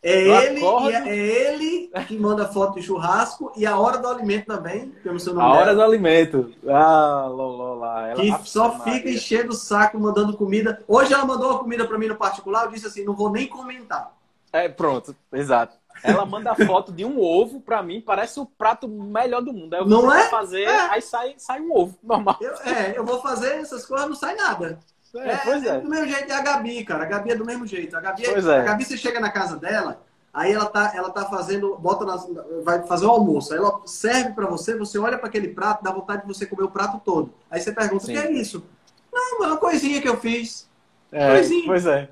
É 0.00 0.46
ele, 0.46 0.58
acordo... 0.58 0.88
é 0.90 1.16
ele 1.16 1.90
que 2.06 2.16
manda 2.16 2.46
foto 2.46 2.76
de 2.76 2.82
churrasco 2.82 3.52
e 3.56 3.66
a 3.66 3.76
hora 3.76 3.98
do 3.98 4.06
alimento 4.06 4.46
também, 4.46 4.92
que 5.02 5.08
eu 5.08 5.12
não 5.12 5.18
sei 5.18 5.32
o 5.32 5.34
nome 5.34 5.48
A 5.48 5.50
dela. 5.50 5.62
hora 5.62 5.74
do 5.74 5.82
alimento. 5.82 6.54
Ah, 6.68 7.26
loló 7.26 7.74
lá. 7.74 8.08
Ela 8.08 8.22
que 8.22 8.48
só 8.48 8.78
fica 8.84 9.10
enchendo 9.10 9.50
o 9.50 9.56
saco 9.56 9.98
mandando 9.98 10.36
comida. 10.36 10.80
Hoje 10.86 11.12
ela 11.12 11.24
mandou 11.24 11.50
uma 11.50 11.58
comida 11.58 11.84
para 11.84 11.98
mim 11.98 12.06
no 12.06 12.14
particular, 12.14 12.66
eu 12.66 12.70
disse 12.70 12.86
assim, 12.86 13.04
não 13.04 13.16
vou 13.16 13.32
nem 13.32 13.48
comentar. 13.48 14.12
É, 14.52 14.68
pronto, 14.68 15.16
exato. 15.32 15.76
Ela 16.02 16.24
manda 16.24 16.54
foto 16.54 16.92
de 16.92 17.04
um 17.04 17.20
ovo 17.20 17.60
pra 17.60 17.82
mim, 17.82 18.00
parece 18.00 18.38
o 18.38 18.46
prato 18.46 18.88
melhor 18.88 19.42
do 19.42 19.52
mundo. 19.52 19.74
Aí 19.74 19.80
eu 19.80 19.86
não 19.86 20.12
é? 20.12 20.28
fazer, 20.28 20.62
é. 20.62 20.80
aí 20.90 21.02
sai, 21.02 21.34
sai 21.38 21.60
um 21.60 21.74
ovo, 21.74 21.98
normal. 22.02 22.36
Eu, 22.40 22.54
é, 22.54 22.96
eu 22.96 23.04
vou 23.04 23.20
fazer 23.20 23.54
essas 23.54 23.84
coisas, 23.84 24.08
não 24.08 24.14
sai 24.14 24.34
nada. 24.36 24.78
É, 25.16 25.36
pois 25.36 25.64
é. 25.64 25.76
é. 25.76 25.80
Do 25.80 25.88
mesmo 25.88 26.06
jeito 26.06 26.30
é 26.30 26.34
a 26.34 26.42
Gabi, 26.42 26.84
cara. 26.84 27.04
A 27.04 27.06
Gabi 27.06 27.32
é 27.32 27.36
do 27.36 27.44
mesmo 27.44 27.66
jeito. 27.66 27.96
A 27.96 28.00
Gabi, 28.00 28.26
é, 28.26 28.32
pois 28.32 28.46
é. 28.46 28.60
a 28.60 28.62
Gabi 28.62 28.84
você 28.84 28.96
chega 28.96 29.18
na 29.20 29.30
casa 29.30 29.56
dela, 29.56 30.02
aí 30.32 30.52
ela 30.52 30.66
tá, 30.66 30.92
ela 30.94 31.10
tá 31.10 31.24
fazendo, 31.24 31.76
bota 31.76 32.04
nas, 32.04 32.26
vai 32.62 32.82
fazer 32.86 33.06
o 33.06 33.10
almoço. 33.10 33.52
Aí 33.52 33.58
ela 33.58 33.80
serve 33.86 34.32
para 34.32 34.46
você, 34.46 34.76
você 34.76 34.98
olha 34.98 35.18
para 35.18 35.28
aquele 35.28 35.48
prato, 35.48 35.82
dá 35.82 35.90
vontade 35.90 36.22
de 36.22 36.28
você 36.28 36.46
comer 36.46 36.64
o 36.64 36.70
prato 36.70 37.00
todo. 37.04 37.32
Aí 37.50 37.60
você 37.60 37.72
pergunta, 37.72 38.04
Sim. 38.04 38.16
o 38.16 38.20
que 38.20 38.26
é 38.26 38.32
isso? 38.32 38.64
Não, 39.12 39.44
é 39.44 39.46
uma 39.48 39.56
coisinha 39.56 40.00
que 40.00 40.08
eu 40.08 40.18
fiz. 40.18 40.68
É, 41.10 41.30
coisinha. 41.30 41.66
Pois 41.66 41.86
é. 41.86 42.08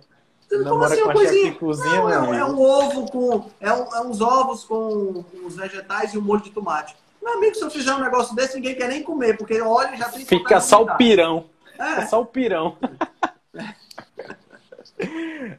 Como 0.48 0.84
assim 0.84 1.02
uma 1.02 1.12
coisinha? 1.12 1.54
Cozinha, 1.54 2.02
não, 2.02 2.34
é, 2.34 2.38
é, 2.38 2.44
um 2.44 2.60
ovo 2.60 3.10
com. 3.10 3.50
É, 3.60 3.72
um, 3.72 3.94
é, 3.94 4.00
uns 4.02 4.20
ovos 4.20 4.64
com 4.64 5.24
os 5.44 5.56
vegetais 5.56 6.14
e 6.14 6.18
um 6.18 6.22
molho 6.22 6.42
de 6.42 6.50
tomate. 6.50 6.96
Meu 7.22 7.34
amigo, 7.34 7.56
se 7.56 7.62
eu 7.62 7.70
fizer 7.70 7.92
um 7.92 8.00
negócio 8.00 8.34
desse, 8.36 8.54
ninguém 8.54 8.76
quer 8.76 8.88
nem 8.88 9.02
comer, 9.02 9.36
porque 9.36 9.60
olha 9.60 9.96
já 9.96 10.08
tem 10.08 10.24
Fica 10.24 10.60
só 10.60 10.82
o 10.82 10.96
pirão. 10.96 11.46
É. 11.76 11.88
Fica 11.88 12.06
só 12.06 12.20
o 12.20 12.26
pirão. 12.26 12.76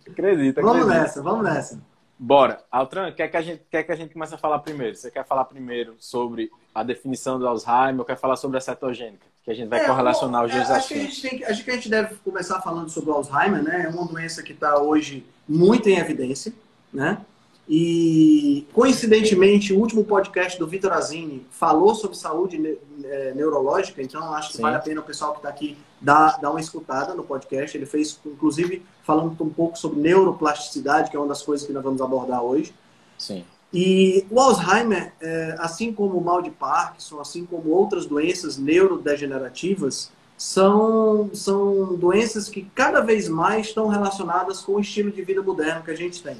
acredita, 0.09 0.61
Vamos 0.61 0.83
acredita. 0.83 1.01
nessa, 1.01 1.21
vamos 1.21 1.43
nessa. 1.43 1.81
Bora. 2.17 2.63
Altran, 2.71 3.11
quer 3.11 3.27
que, 3.27 3.37
a 3.37 3.41
gente, 3.41 3.63
quer 3.69 3.83
que 3.83 3.91
a 3.91 3.95
gente 3.95 4.13
comece 4.13 4.33
a 4.33 4.37
falar 4.37 4.59
primeiro? 4.59 4.95
Você 4.95 5.11
quer 5.11 5.25
falar 5.25 5.45
primeiro 5.45 5.95
sobre 5.99 6.49
a 6.73 6.81
definição 6.81 7.37
do 7.37 7.47
Alzheimer 7.47 7.99
ou 7.99 8.05
quer 8.05 8.17
falar 8.17 8.37
sobre 8.37 8.57
a 8.57 8.61
cetogênica? 8.61 9.25
Que 9.47 9.51
a 9.51 9.55
gente 9.55 9.69
vai 9.69 9.79
é, 9.79 9.85
correlacionar 9.85 10.43
os 10.43 10.51
dois 10.51 10.69
é, 10.69 10.73
acho 10.73 10.89
que, 10.89 10.93
a 10.93 10.97
gente 10.97 11.21
tem, 11.21 11.45
acho 11.45 11.63
que 11.63 11.71
a 11.71 11.73
gente 11.75 11.87
deve 11.87 12.15
começar 12.15 12.59
falando 12.59 12.89
sobre 12.89 13.11
o 13.11 13.13
Alzheimer, 13.13 13.63
né? 13.63 13.85
É 13.85 13.87
uma 13.87 14.05
doença 14.05 14.43
que 14.43 14.51
está 14.51 14.77
hoje 14.77 15.25
muito 15.47 15.87
em 15.87 15.97
evidência, 15.97 16.51
né? 16.91 17.17
E, 17.65 18.67
coincidentemente, 18.73 19.71
o 19.71 19.79
último 19.79 20.03
podcast 20.03 20.59
do 20.59 20.67
Vitor 20.67 20.91
Azini 20.91 21.47
falou 21.49 21.95
sobre 21.95 22.17
saúde 22.17 22.57
ne 22.57 22.77
é, 23.05 23.33
neurológica, 23.35 24.01
então 24.01 24.33
acho 24.33 24.49
que 24.49 24.57
Sim. 24.57 24.63
vale 24.63 24.75
a 24.75 24.79
pena 24.79 24.99
o 24.99 25.03
pessoal 25.05 25.31
que 25.31 25.37
está 25.37 25.47
aqui 25.47 25.77
dar, 26.01 26.41
dar 26.41 26.51
uma 26.51 26.59
escutada 26.59 27.13
no 27.15 27.23
podcast. 27.23 27.77
Ele 27.77 27.85
fez, 27.85 28.19
inclusive, 28.25 28.85
falando 29.05 29.41
um 29.41 29.49
pouco 29.49 29.79
sobre 29.79 30.01
neuroplasticidade, 30.01 31.09
que 31.09 31.15
é 31.15 31.19
uma 31.19 31.29
das 31.29 31.41
coisas 31.41 31.65
que 31.65 31.71
nós 31.71 31.83
vamos 31.85 32.01
abordar 32.01 32.43
hoje. 32.43 32.73
Sim. 33.17 33.45
E 33.73 34.25
o 34.29 34.39
Alzheimer, 34.39 35.13
é, 35.21 35.55
assim 35.59 35.91
como 35.91 36.17
o 36.17 36.23
mal 36.23 36.41
de 36.41 36.49
Parkinson, 36.49 37.19
assim 37.19 37.45
como 37.45 37.69
outras 37.69 38.05
doenças 38.05 38.57
neurodegenerativas, 38.57 40.11
são, 40.37 41.29
são 41.33 41.95
doenças 41.95 42.47
que 42.47 42.61
cada 42.75 43.01
vez 43.01 43.27
mais 43.27 43.67
estão 43.67 43.87
relacionadas 43.87 44.61
com 44.61 44.73
o 44.73 44.79
estilo 44.79 45.11
de 45.11 45.21
vida 45.23 45.41
moderno 45.41 45.83
que 45.83 45.91
a 45.91 45.95
gente 45.95 46.21
tem. 46.21 46.37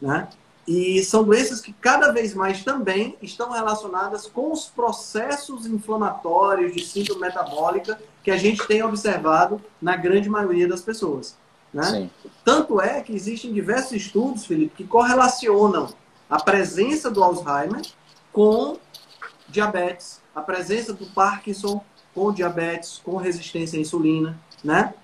Né? 0.00 0.28
E 0.66 1.02
são 1.02 1.24
doenças 1.24 1.62
que 1.62 1.72
cada 1.72 2.12
vez 2.12 2.34
mais 2.34 2.62
também 2.62 3.16
estão 3.22 3.50
relacionadas 3.50 4.26
com 4.26 4.52
os 4.52 4.66
processos 4.66 5.66
inflamatórios 5.66 6.74
de 6.74 6.84
síndrome 6.84 7.22
metabólica 7.22 7.98
que 8.22 8.30
a 8.30 8.36
gente 8.36 8.66
tem 8.66 8.82
observado 8.82 9.60
na 9.80 9.96
grande 9.96 10.28
maioria 10.28 10.68
das 10.68 10.82
pessoas. 10.82 11.34
Né? 11.72 12.10
Tanto 12.44 12.80
é 12.80 13.00
que 13.00 13.14
existem 13.14 13.52
diversos 13.52 13.92
estudos, 13.92 14.44
Felipe, 14.44 14.74
que 14.76 14.84
correlacionam 14.84 15.88
a 16.28 16.40
presença 16.40 17.10
do 17.10 17.22
Alzheimer 17.22 17.82
com 18.32 18.78
diabetes, 19.48 20.20
a 20.34 20.40
presença 20.40 20.92
do 20.92 21.06
Parkinson 21.06 21.82
com 22.14 22.32
diabetes, 22.32 23.00
com 23.02 23.16
resistência 23.16 23.78
à 23.78 23.82
insulina, 23.82 24.38
né? 24.62 24.94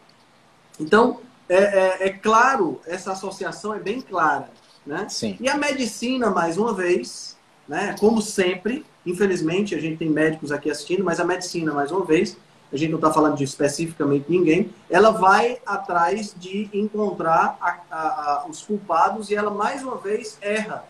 Então, 0.79 1.21
é, 1.49 1.57
é, 1.57 2.09
é 2.09 2.11
claro, 2.11 2.81
essa 2.87 3.13
associação 3.13 3.75
é 3.75 3.79
bem 3.79 4.01
clara. 4.01 4.51
Né? 4.85 5.07
Sim. 5.09 5.37
E 5.41 5.49
a 5.49 5.57
medicina, 5.57 6.31
mais 6.31 6.59
uma 6.59 6.75
vez, 6.75 7.37
né, 7.67 7.97
como 7.99 8.21
sempre, 8.21 8.85
infelizmente 9.07 9.75
a 9.75 9.81
gente 9.81 9.97
tem 9.97 10.11
médicos 10.11 10.53
aqui 10.53 10.71
assistindo, 10.71 11.03
mas 11.03 11.21
a 11.21 11.25
medicina, 11.25 11.73
mais 11.73 11.91
uma 11.91 12.05
vez, 12.05 12.37
a 12.73 12.77
gente 12.77 12.91
não 12.91 12.99
está 12.99 13.13
falando 13.13 13.37
de 13.37 13.45
especificamente 13.45 14.27
ninguém, 14.29 14.71
ela 14.91 15.11
vai 15.11 15.59
atrás 15.65 16.35
de 16.37 16.69
encontrar 16.73 17.57
a, 17.61 17.79
a, 17.91 17.99
a, 17.99 18.47
os 18.49 18.63
culpados 18.63 19.31
e 19.31 19.35
ela, 19.35 19.51
mais 19.51 19.83
uma 19.83 19.97
vez, 19.97 20.37
erra. 20.41 20.85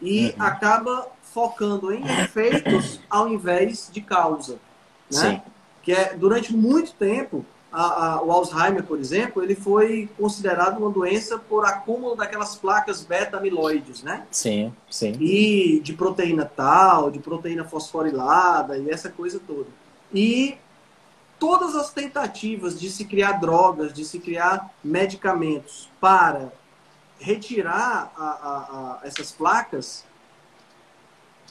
E 0.00 0.26
uhum. 0.26 0.34
acaba 0.38 1.08
focando 1.22 1.92
em 1.92 2.02
efeitos 2.20 3.00
ao 3.10 3.28
invés 3.28 3.90
de 3.92 4.00
causa. 4.00 4.54
Né? 5.12 5.20
Sim. 5.20 5.42
Que 5.82 5.92
é, 5.92 6.14
durante 6.14 6.54
muito 6.54 6.92
tempo, 6.94 7.44
a, 7.72 8.06
a, 8.06 8.22
o 8.22 8.32
Alzheimer, 8.32 8.82
por 8.82 8.98
exemplo, 8.98 9.42
ele 9.42 9.54
foi 9.54 10.08
considerado 10.16 10.78
uma 10.78 10.90
doença 10.90 11.38
por 11.38 11.64
acúmulo 11.66 12.16
daquelas 12.16 12.56
placas 12.56 13.02
beta-amiloides, 13.02 14.02
né? 14.02 14.26
Sim, 14.30 14.72
sim. 14.90 15.12
E 15.20 15.80
de 15.80 15.92
proteína 15.92 16.44
tal, 16.44 17.10
de 17.10 17.18
proteína 17.18 17.64
fosforilada 17.64 18.78
e 18.78 18.88
essa 18.88 19.10
coisa 19.10 19.40
toda. 19.46 19.68
E 20.12 20.56
todas 21.38 21.76
as 21.76 21.92
tentativas 21.92 22.80
de 22.80 22.88
se 22.88 23.04
criar 23.04 23.32
drogas, 23.32 23.92
de 23.92 24.04
se 24.04 24.18
criar 24.18 24.70
medicamentos 24.82 25.90
para 26.00 26.50
retirar 27.18 28.12
a, 28.16 29.00
essas 29.02 29.32
placas 29.32 30.04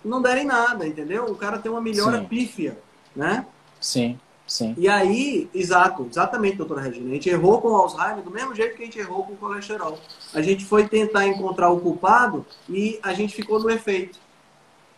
não 0.03 0.21
derem 0.21 0.45
nada, 0.45 0.87
entendeu? 0.87 1.25
O 1.25 1.35
cara 1.35 1.57
tem 1.57 1.71
uma 1.71 1.81
melhora 1.81 2.19
sim. 2.19 2.25
pífia, 2.25 2.77
né? 3.15 3.45
Sim. 3.79 4.19
Sim. 4.47 4.75
E 4.77 4.87
aí, 4.87 5.49
exato, 5.53 6.07
exatamente, 6.09 6.57
doutora 6.57 6.81
Regina. 6.81 7.09
A 7.09 7.13
gente 7.13 7.29
errou 7.29 7.59
com 7.59 7.69
o 7.69 7.75
Alzheimer 7.75 8.23
do 8.23 8.29
mesmo 8.29 8.53
jeito 8.53 8.75
que 8.75 8.83
a 8.83 8.85
gente 8.85 8.99
errou 8.99 9.23
com 9.23 9.33
o 9.33 9.37
colesterol. 9.37 9.97
A 10.33 10.41
gente 10.41 10.63
foi 10.63 10.87
tentar 10.87 11.25
encontrar 11.25 11.71
o 11.71 11.79
culpado 11.79 12.45
e 12.69 12.99
a 13.01 13.11
gente 13.13 13.33
ficou 13.33 13.59
no 13.59 13.71
efeito. 13.71 14.19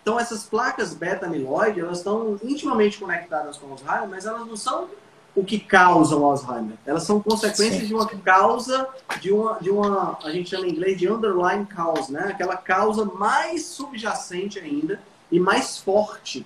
Então, 0.01 0.19
essas 0.19 0.43
placas 0.43 0.93
beta-amiloide, 0.93 1.79
elas 1.79 1.99
estão 1.99 2.37
intimamente 2.43 2.97
conectadas 2.97 3.57
com 3.57 3.67
o 3.67 3.71
Alzheimer, 3.71 4.09
mas 4.09 4.25
elas 4.25 4.45
não 4.45 4.57
são 4.57 4.89
o 5.37 5.45
que 5.45 5.59
causa 5.59 6.15
o 6.15 6.25
Alzheimer. 6.25 6.75
Elas 6.83 7.03
são 7.03 7.21
consequências 7.21 7.81
Sim. 7.81 7.85
de 7.85 7.93
uma 7.93 8.07
causa, 8.07 8.89
de 9.21 9.31
uma, 9.31 9.59
de 9.61 9.69
uma, 9.69 10.17
a 10.23 10.31
gente 10.31 10.49
chama 10.49 10.65
em 10.65 10.71
inglês 10.71 10.97
de 10.97 11.07
underlying 11.07 11.63
cause, 11.65 12.11
né? 12.11 12.29
Aquela 12.31 12.57
causa 12.57 13.05
mais 13.05 13.63
subjacente 13.65 14.57
ainda 14.57 14.99
e 15.31 15.39
mais 15.39 15.77
forte 15.77 16.43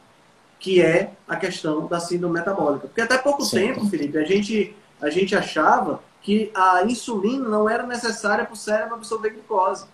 que 0.60 0.82
é 0.82 1.14
a 1.26 1.38
questão 1.38 1.88
da 1.88 2.02
síndrome 2.02 2.34
metabólica. 2.34 2.88
Porque 2.88 3.00
até 3.00 3.18
pouco 3.18 3.46
Sim. 3.46 3.68
tempo, 3.68 3.88
Felipe, 3.88 4.18
a 4.18 4.26
gente, 4.26 4.76
a 5.02 5.10
gente 5.10 5.34
achava 5.38 6.04
que 6.22 6.52
a 6.54 6.84
insulina 6.84 7.48
não 7.48 7.70
era 7.70 7.84
necessária 7.84 8.44
para 8.44 8.54
o 8.54 8.58
cérebro 8.58 8.96
absorver 8.96 9.30
glicose. 9.30 9.86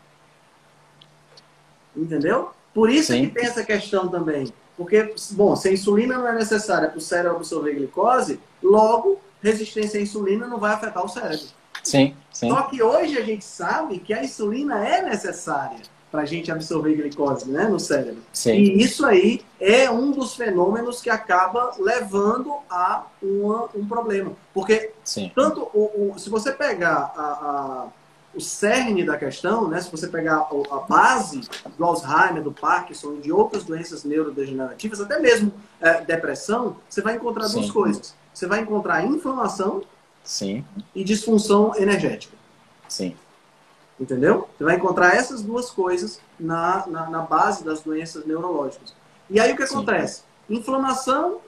Entendeu? 1.95 2.49
Por 2.73 2.89
isso 2.89 3.13
Sim. 3.13 3.27
que 3.27 3.35
tem 3.35 3.45
essa 3.45 3.63
questão 3.63 4.07
também. 4.07 4.51
Porque, 4.77 5.13
bom, 5.31 5.55
se 5.55 5.69
a 5.69 5.73
insulina 5.73 6.17
não 6.17 6.27
é 6.27 6.35
necessária 6.35 6.87
para 6.87 6.97
o 6.97 7.01
cérebro 7.01 7.37
absorver 7.37 7.73
glicose, 7.73 8.39
logo, 8.61 9.19
resistência 9.41 9.99
à 9.99 10.03
insulina 10.03 10.47
não 10.47 10.59
vai 10.59 10.73
afetar 10.73 11.03
o 11.03 11.09
cérebro. 11.09 11.47
Sim, 11.83 12.15
sim. 12.31 12.49
Só 12.49 12.63
que 12.63 12.83
hoje 12.83 13.17
a 13.17 13.23
gente 13.23 13.43
sabe 13.43 13.99
que 13.99 14.13
a 14.13 14.23
insulina 14.23 14.87
é 14.87 15.01
necessária 15.01 15.79
para 16.11 16.21
a 16.21 16.25
gente 16.25 16.51
absorver 16.51 16.95
glicose 16.95 17.49
né, 17.49 17.65
no 17.65 17.79
cérebro. 17.79 18.21
Sim. 18.31 18.53
E 18.53 18.81
isso 18.81 19.05
aí 19.05 19.41
é 19.59 19.89
um 19.89 20.11
dos 20.11 20.35
fenômenos 20.35 21.01
que 21.01 21.09
acaba 21.09 21.73
levando 21.79 22.55
a 22.69 23.05
uma, 23.21 23.69
um 23.75 23.85
problema. 23.85 24.31
Porque 24.53 24.91
Sim. 25.03 25.31
tanto 25.35 25.69
o, 25.73 26.13
o, 26.13 26.19
se 26.19 26.29
você 26.29 26.51
pegar 26.51 27.11
a, 27.15 27.23
a, 27.23 27.87
o 28.37 28.41
cerne 28.41 29.03
da 29.03 29.17
questão, 29.17 29.67
né, 29.67 29.81
se 29.81 29.89
você 29.89 30.07
pegar 30.07 30.47
a 30.69 30.77
base 30.87 31.41
do 31.75 31.83
Alzheimer, 31.83 32.43
do 32.43 32.51
Parkinson 32.51 33.15
e 33.15 33.21
de 33.21 33.31
outras 33.31 33.63
doenças 33.63 34.03
neurodegenerativas, 34.03 35.01
até 35.01 35.19
mesmo 35.19 35.51
é, 35.81 36.01
depressão, 36.01 36.77
você 36.87 37.01
vai 37.01 37.15
encontrar 37.15 37.47
Sim. 37.47 37.55
duas 37.55 37.71
coisas. 37.71 38.15
Você 38.31 38.45
vai 38.45 38.59
encontrar 38.59 39.03
inflamação 39.03 39.81
Sim. 40.23 40.63
e 40.93 41.03
disfunção 41.03 41.73
energética. 41.75 42.37
Sim. 42.87 43.15
Entendeu? 43.99 44.47
Você 44.55 44.63
vai 44.63 44.75
encontrar 44.75 45.15
essas 45.15 45.41
duas 45.41 45.71
coisas 45.71 46.21
na, 46.39 46.85
na, 46.85 47.09
na 47.09 47.21
base 47.23 47.63
das 47.63 47.81
doenças 47.81 48.23
neurológicas. 48.23 48.93
E 49.31 49.39
aí 49.39 49.51
o 49.51 49.57
que 49.57 49.65
Sim. 49.65 49.77
acontece? 49.77 50.21
Inflamação 50.47 51.39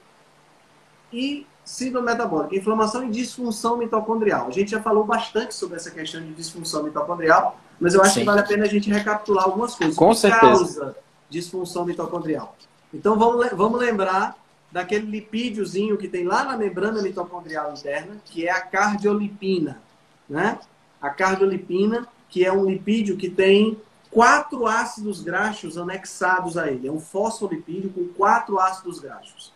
e 1.12 1.46
síndrome 1.64 2.06
metabólica. 2.06 2.56
Inflamação 2.56 3.04
e 3.04 3.10
disfunção 3.10 3.76
mitocondrial. 3.76 4.48
A 4.48 4.50
gente 4.50 4.70
já 4.70 4.82
falou 4.82 5.04
bastante 5.04 5.54
sobre 5.54 5.76
essa 5.76 5.90
questão 5.90 6.20
de 6.20 6.32
disfunção 6.32 6.82
mitocondrial 6.82 7.58
mas 7.80 7.94
eu 7.94 8.02
acho 8.02 8.14
Sim. 8.14 8.20
que 8.20 8.26
vale 8.26 8.40
a 8.40 8.44
pena 8.44 8.64
a 8.64 8.68
gente 8.68 8.90
recapitular 8.90 9.44
algumas 9.44 9.74
coisas. 9.74 9.96
Com 9.96 10.10
O 10.10 10.10
que 10.10 10.18
certeza. 10.18 10.40
causa 10.40 10.96
disfunção 11.30 11.84
mitocondrial? 11.86 12.54
Então 12.92 13.18
vamos, 13.18 13.48
vamos 13.52 13.80
lembrar 13.80 14.36
daquele 14.70 15.06
lipídiozinho 15.06 15.96
que 15.96 16.06
tem 16.06 16.24
lá 16.24 16.44
na 16.44 16.56
membrana 16.56 17.00
mitocondrial 17.00 17.72
interna, 17.72 18.16
que 18.24 18.46
é 18.46 18.50
a 18.50 18.60
cardiolipina, 18.60 19.80
né? 20.28 20.58
A 21.00 21.08
cardiolipina, 21.08 22.06
que 22.28 22.44
é 22.44 22.52
um 22.52 22.66
lipídio 22.66 23.16
que 23.16 23.30
tem 23.30 23.80
quatro 24.10 24.66
ácidos 24.66 25.22
graxos 25.22 25.78
anexados 25.78 26.58
a 26.58 26.70
ele. 26.70 26.86
É 26.86 26.92
um 26.92 27.00
fosfolipídio 27.00 27.90
com 27.90 28.06
quatro 28.08 28.58
ácidos 28.60 29.00
graxos. 29.00 29.49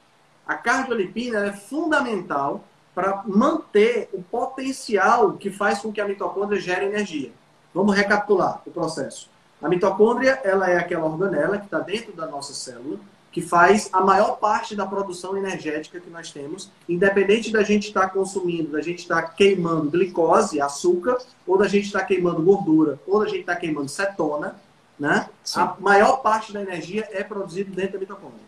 A 0.47 0.55
cardiolipina 0.55 1.47
é 1.47 1.53
fundamental 1.53 2.65
para 2.95 3.25
manter 3.27 4.09
o 4.13 4.23
potencial 4.23 5.33
que 5.33 5.51
faz 5.51 5.81
com 5.81 5.93
que 5.93 6.01
a 6.01 6.07
mitocôndria 6.07 6.61
gere 6.61 6.87
energia. 6.87 7.33
Vamos 7.73 7.97
recapitular 7.97 8.63
o 8.65 8.71
processo. 8.71 9.29
A 9.61 9.69
mitocôndria 9.69 10.41
ela 10.45 10.71
é 10.71 10.77
aquela 10.77 11.07
organela 11.07 11.59
que 11.59 11.65
está 11.65 11.81
dentro 11.81 12.13
da 12.13 12.27
nossa 12.27 12.53
célula, 12.53 12.99
que 13.33 13.43
faz 13.43 13.91
a 13.93 14.01
maior 14.01 14.37
parte 14.37 14.77
da 14.77 14.87
produção 14.87 15.37
energética 15.37 15.99
que 15.99 16.09
nós 16.09 16.31
temos, 16.31 16.71
independente 16.89 17.51
da 17.51 17.65
gente 17.65 17.89
estar 17.89 18.11
consumindo, 18.11 18.71
da 18.71 18.81
gente 18.81 19.01
estar 19.01 19.23
queimando 19.35 19.91
glicose, 19.91 20.61
açúcar, 20.61 21.19
ou 21.45 21.59
da 21.59 21.67
gente 21.67 21.87
estar 21.87 22.05
queimando 22.05 22.43
gordura, 22.43 23.01
ou 23.05 23.19
da 23.19 23.27
gente 23.27 23.41
estar 23.41 23.57
queimando 23.57 23.89
cetona, 23.89 24.55
né? 24.97 25.29
Sim. 25.43 25.61
A 25.61 25.77
maior 25.81 26.19
parte 26.19 26.53
da 26.53 26.63
energia 26.63 27.09
é 27.11 27.25
produzida 27.25 27.75
dentro 27.75 27.95
da 27.95 27.99
mitocôndria, 27.99 28.47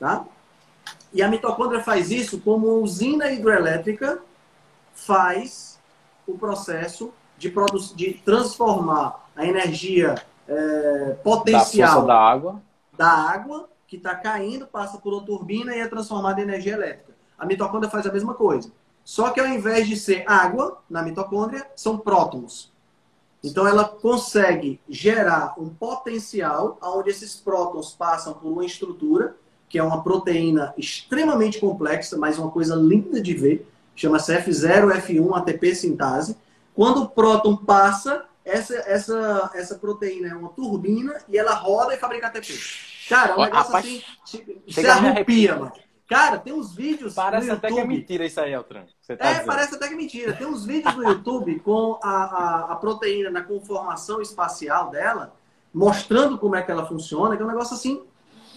tá? 0.00 0.24
E 1.16 1.22
a 1.22 1.28
mitocôndria 1.28 1.82
faz 1.82 2.10
isso 2.10 2.38
como 2.42 2.66
uma 2.66 2.76
usina 2.76 3.32
hidrelétrica 3.32 4.20
faz 4.92 5.80
o 6.26 6.36
processo 6.36 7.10
de, 7.38 7.50
de 7.94 8.14
transformar 8.22 9.26
a 9.34 9.46
energia 9.46 10.14
Da 10.46 11.14
potencial 11.24 11.92
força 11.94 12.06
da 12.06 12.18
água. 12.18 12.62
da 12.92 13.08
água 13.08 13.68
que 13.88 13.96
está 13.96 14.14
caindo, 14.14 14.66
passa 14.66 14.98
por 14.98 15.14
uma 15.14 15.24
turbina 15.24 15.74
e 15.74 15.80
é 15.80 15.88
transformada 15.88 16.38
em 16.38 16.44
energia 16.44 16.74
elétrica. 16.74 17.14
A 17.38 17.46
mitocôndria 17.46 17.90
faz 17.90 18.06
a 18.06 18.12
mesma 18.12 18.34
coisa. 18.34 18.70
Só 19.02 19.30
que 19.30 19.40
ao 19.40 19.46
invés 19.46 19.88
de 19.88 19.96
ser 19.96 20.22
água 20.30 20.82
na 20.90 21.00
mitocôndria, 21.00 21.66
são 21.74 21.96
prótons. 21.96 22.70
Então 23.42 23.66
ela 23.66 23.84
consegue 23.84 24.78
gerar 24.86 25.54
um 25.56 25.70
potencial 25.70 26.76
onde 26.82 27.08
esses 27.08 27.36
prótons 27.36 27.94
passam 27.94 28.34
por 28.34 28.52
uma 28.52 28.66
estrutura, 28.66 29.34
que 29.68 29.78
é 29.78 29.82
uma 29.82 30.02
proteína 30.02 30.72
extremamente 30.76 31.58
complexa, 31.58 32.16
mas 32.16 32.38
uma 32.38 32.50
coisa 32.50 32.74
linda 32.76 33.20
de 33.20 33.34
ver, 33.34 33.66
chama-se 33.94 34.32
F0F1 34.36 35.36
ATP 35.36 35.74
sintase. 35.74 36.36
Quando 36.74 37.02
o 37.02 37.08
próton 37.08 37.56
passa, 37.56 38.24
essa, 38.44 38.74
essa, 38.86 39.50
essa 39.54 39.74
proteína 39.76 40.28
é 40.28 40.34
uma 40.34 40.50
turbina 40.50 41.18
e 41.28 41.36
ela 41.38 41.54
roda 41.54 41.94
e 41.94 41.98
fabrica 41.98 42.28
ATP. 42.28 42.54
Cara, 43.08 43.36
um 43.36 43.40
Ó, 43.40 43.44
negócio 43.44 43.66
rapaz, 43.72 43.84
assim, 44.24 44.86
a 44.86 45.00
me 45.00 45.08
arrepia, 45.08 45.56
mano. 45.56 45.72
Cara, 46.08 46.38
tem 46.38 46.52
uns 46.52 46.72
vídeos 46.74 47.14
Parece 47.14 47.48
no 47.48 47.54
até 47.54 47.68
que 47.68 47.74
é 47.74 47.76
YouTube. 47.78 47.96
mentira 47.96 48.24
isso 48.24 48.40
aí, 48.40 48.54
Altran. 48.54 48.84
Você 49.00 49.16
tá 49.16 49.24
É, 49.26 49.32
dizendo. 49.32 49.46
parece 49.46 49.74
até 49.74 49.88
que 49.88 49.94
mentira. 49.96 50.32
Tem 50.34 50.46
uns 50.46 50.64
vídeos 50.64 50.94
no 50.94 51.02
YouTube 51.02 51.58
com 51.60 51.98
a, 52.02 52.10
a, 52.10 52.72
a 52.72 52.76
proteína 52.76 53.30
na 53.30 53.42
conformação 53.42 54.20
espacial 54.22 54.90
dela, 54.90 55.34
mostrando 55.74 56.38
como 56.38 56.54
é 56.54 56.62
que 56.62 56.70
ela 56.70 56.86
funciona, 56.86 57.36
que 57.36 57.42
é 57.42 57.44
um 57.44 57.48
negócio 57.48 57.74
assim 57.74 58.02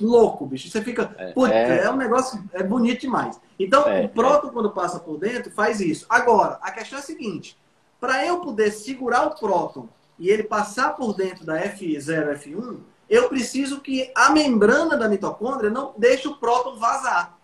louco, 0.02 0.46
bicho. 0.46 0.70
Você 0.70 0.82
fica, 0.82 1.14
É, 1.18 1.32
putz, 1.32 1.52
é. 1.52 1.84
é. 1.84 1.90
um 1.92 1.96
negócio 1.96 2.44
é 2.54 2.64
bonito 2.64 3.02
demais. 3.02 3.40
Então, 3.58 3.88
É, 3.88 4.06
o 4.06 4.10
próton, 4.10 4.50
quando 4.50 4.72
passa 4.72 5.00
por 5.00 5.18
dentro, 5.18 5.52
faz 5.52 5.80
isso. 5.80 6.06
Agora, 6.10 6.60
a 6.62 6.72
questão 6.72 6.98
é 6.98 7.02
a 7.02 7.06
seguinte: 7.06 7.58
para 8.00 8.26
eu 8.26 8.40
poder 8.40 8.72
segurar 8.72 9.28
o 9.28 9.36
próton 9.40 9.88
e 10.18 10.30
ele 10.30 10.44
passar 10.44 10.96
por 10.96 11.14
dentro 11.14 11.46
da 11.46 11.62
F0, 11.62 12.38
F1, 12.38 12.78
eu 13.10 13.28
preciso 13.28 13.82
que 13.82 14.12
a 14.16 14.30
membrana 14.30 14.96
da 14.96 15.10
mitocôndria 15.10 15.70
não 15.70 15.94
deixe 15.98 16.28
o 16.28 16.36
próton 16.36 16.78
vazar. 16.78 17.38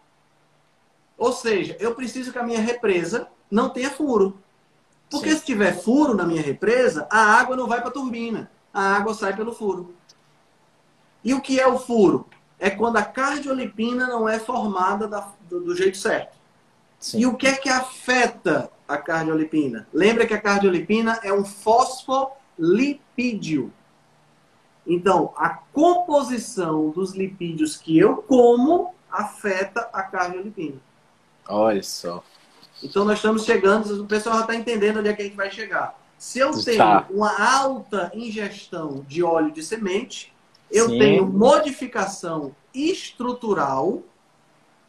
Ou 1.18 1.32
seja, 1.32 1.76
eu 1.80 1.96
preciso 1.96 2.32
que 2.32 2.38
a 2.38 2.44
minha 2.44 2.60
represa 2.60 3.28
não 3.50 3.70
tenha 3.70 3.90
furo. 3.90 4.38
Porque 5.10 5.32
Sim. 5.32 5.38
se 5.38 5.46
tiver 5.46 5.74
furo 5.74 6.14
na 6.14 6.26
minha 6.26 6.42
represa, 6.42 7.08
a 7.10 7.20
água 7.40 7.56
não 7.56 7.68
vai 7.68 7.80
para 7.80 7.90
a 7.90 7.94
turbina. 7.94 8.52
A 8.74 8.96
água 8.96 9.14
sai 9.14 9.36
pelo 9.36 9.54
furo. 9.54 9.94
E 11.24 11.34
o 11.34 11.42
que 11.42 11.60
é 11.60 11.68
o 11.68 11.80
furo? 11.80 12.28
É 12.60 12.70
quando 12.70 12.98
a 12.98 13.04
cardiolipina 13.04 14.08
não 14.08 14.28
é 14.30 14.40
formada 14.40 15.08
da- 15.08 15.30
do, 15.50 15.60
do 15.62 15.76
jeito 15.76 15.98
certo. 15.98 16.38
Sim. 17.00 17.20
E 17.20 17.26
o 17.26 17.36
que 17.36 17.48
é 17.48 17.56
que 17.56 17.70
afeta 17.70 18.72
a 18.88 18.98
cardiolipina? 18.98 19.88
Lembra 19.94 20.26
que 20.26 20.34
a 20.34 20.42
cardiolipina 20.42 21.20
é 21.24 21.34
um 21.34 21.44
fosfolipídio. 22.58 23.72
Então, 24.88 25.34
a 25.36 25.50
composição 25.50 26.90
dos 26.92 27.14
lipídios 27.14 27.76
que 27.76 27.98
eu 27.98 28.18
como 28.18 28.94
afeta 29.12 29.90
a 29.92 30.04
cardiolipina. 30.04 30.78
Olha 31.48 31.82
só. 31.84 32.24
Então 32.84 33.04
nós 33.06 33.18
estamos 33.18 33.46
chegando, 33.46 34.04
o 34.04 34.06
pessoal 34.06 34.36
já 34.36 34.42
está 34.42 34.56
entendendo 34.56 35.00
onde 35.00 35.10
é 35.10 35.14
que 35.14 35.22
a 35.22 35.26
gente 35.26 35.38
vai 35.38 35.50
chegar. 35.50 35.98
Se 36.18 36.40
eu 36.40 36.52
tenho 36.64 36.78
Tá. 36.78 37.08
uma 37.10 37.34
alta 37.60 38.12
ingestão 38.14 39.04
de 39.08 39.24
óleo 39.24 39.52
de 39.52 39.64
semente, 39.64 40.34
eu 40.72 40.90
Sim. 40.90 41.00
tenho 41.00 41.26
modificação 41.28 42.56
estrutural 42.74 44.02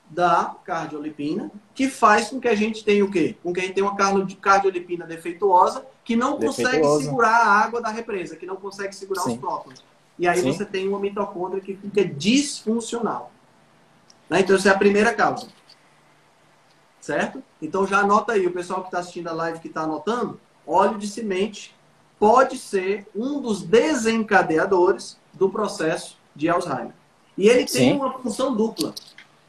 da 0.09 0.55
cardiolipina, 0.65 1.51
que 1.75 1.89
faz 1.89 2.29
com 2.31 2.41
que 2.41 2.47
a 2.49 2.55
gente 2.55 2.85
tenha 2.85 3.05
o 3.05 3.11
quê? 3.11 3.37
Com 3.43 3.53
que 3.53 3.61
a 3.61 3.62
gente 3.65 3.75
tenha 3.75 3.87
uma 3.87 3.97
cardio- 3.97 4.37
cardiolipina 4.37 5.05
defeituosa, 5.05 5.85
que 6.05 6.15
não 6.15 6.39
consegue 6.39 6.69
Defeituosa. 6.69 7.05
segurar 7.05 7.37
a 7.37 7.47
água 7.51 7.81
da 7.83 7.89
represa, 7.89 8.37
que 8.37 8.47
não 8.47 8.57
consegue 8.57 8.95
segurar 8.95 9.23
Sim. 9.23 9.33
os 9.33 9.39
prótons. 9.39 9.85
E 10.19 10.29
aí 10.29 10.41
Sim. 10.41 10.53
você 10.53 10.65
tem 10.65 10.89
uma 10.89 11.01
mitocôndria 11.01 11.61
que 11.61 11.75
fica 11.77 12.05
disfuncional. 12.05 13.33
Né? 14.31 14.41
Então, 14.41 14.55
essa 14.55 14.69
é 14.69 14.73
a 14.73 14.79
primeira 14.79 15.12
causa. 15.12 15.49
Certo? 17.01 17.43
Então, 17.61 17.87
já 17.87 17.99
anota 17.99 18.33
aí, 18.33 18.47
o 18.47 18.53
pessoal 18.53 18.81
que 18.83 18.89
está 18.89 18.99
assistindo 19.01 19.29
a 19.29 19.33
live 19.33 19.59
que 19.61 19.69
está 19.69 19.83
anotando, 19.83 20.41
óleo 20.67 20.99
de 20.99 21.07
semente 21.09 21.75
pode 22.19 22.59
ser 22.59 23.07
um 23.15 23.41
dos 23.41 23.62
desencadeadores 23.62 25.19
do 25.38 25.49
processo 25.51 26.16
de 26.35 26.49
Alzheimer. 26.49 26.92
E 27.37 27.49
ele 27.49 27.64
tem 27.66 27.90
Sim. 27.90 27.92
uma 27.96 28.12
função 28.18 28.55
dupla. 28.55 28.94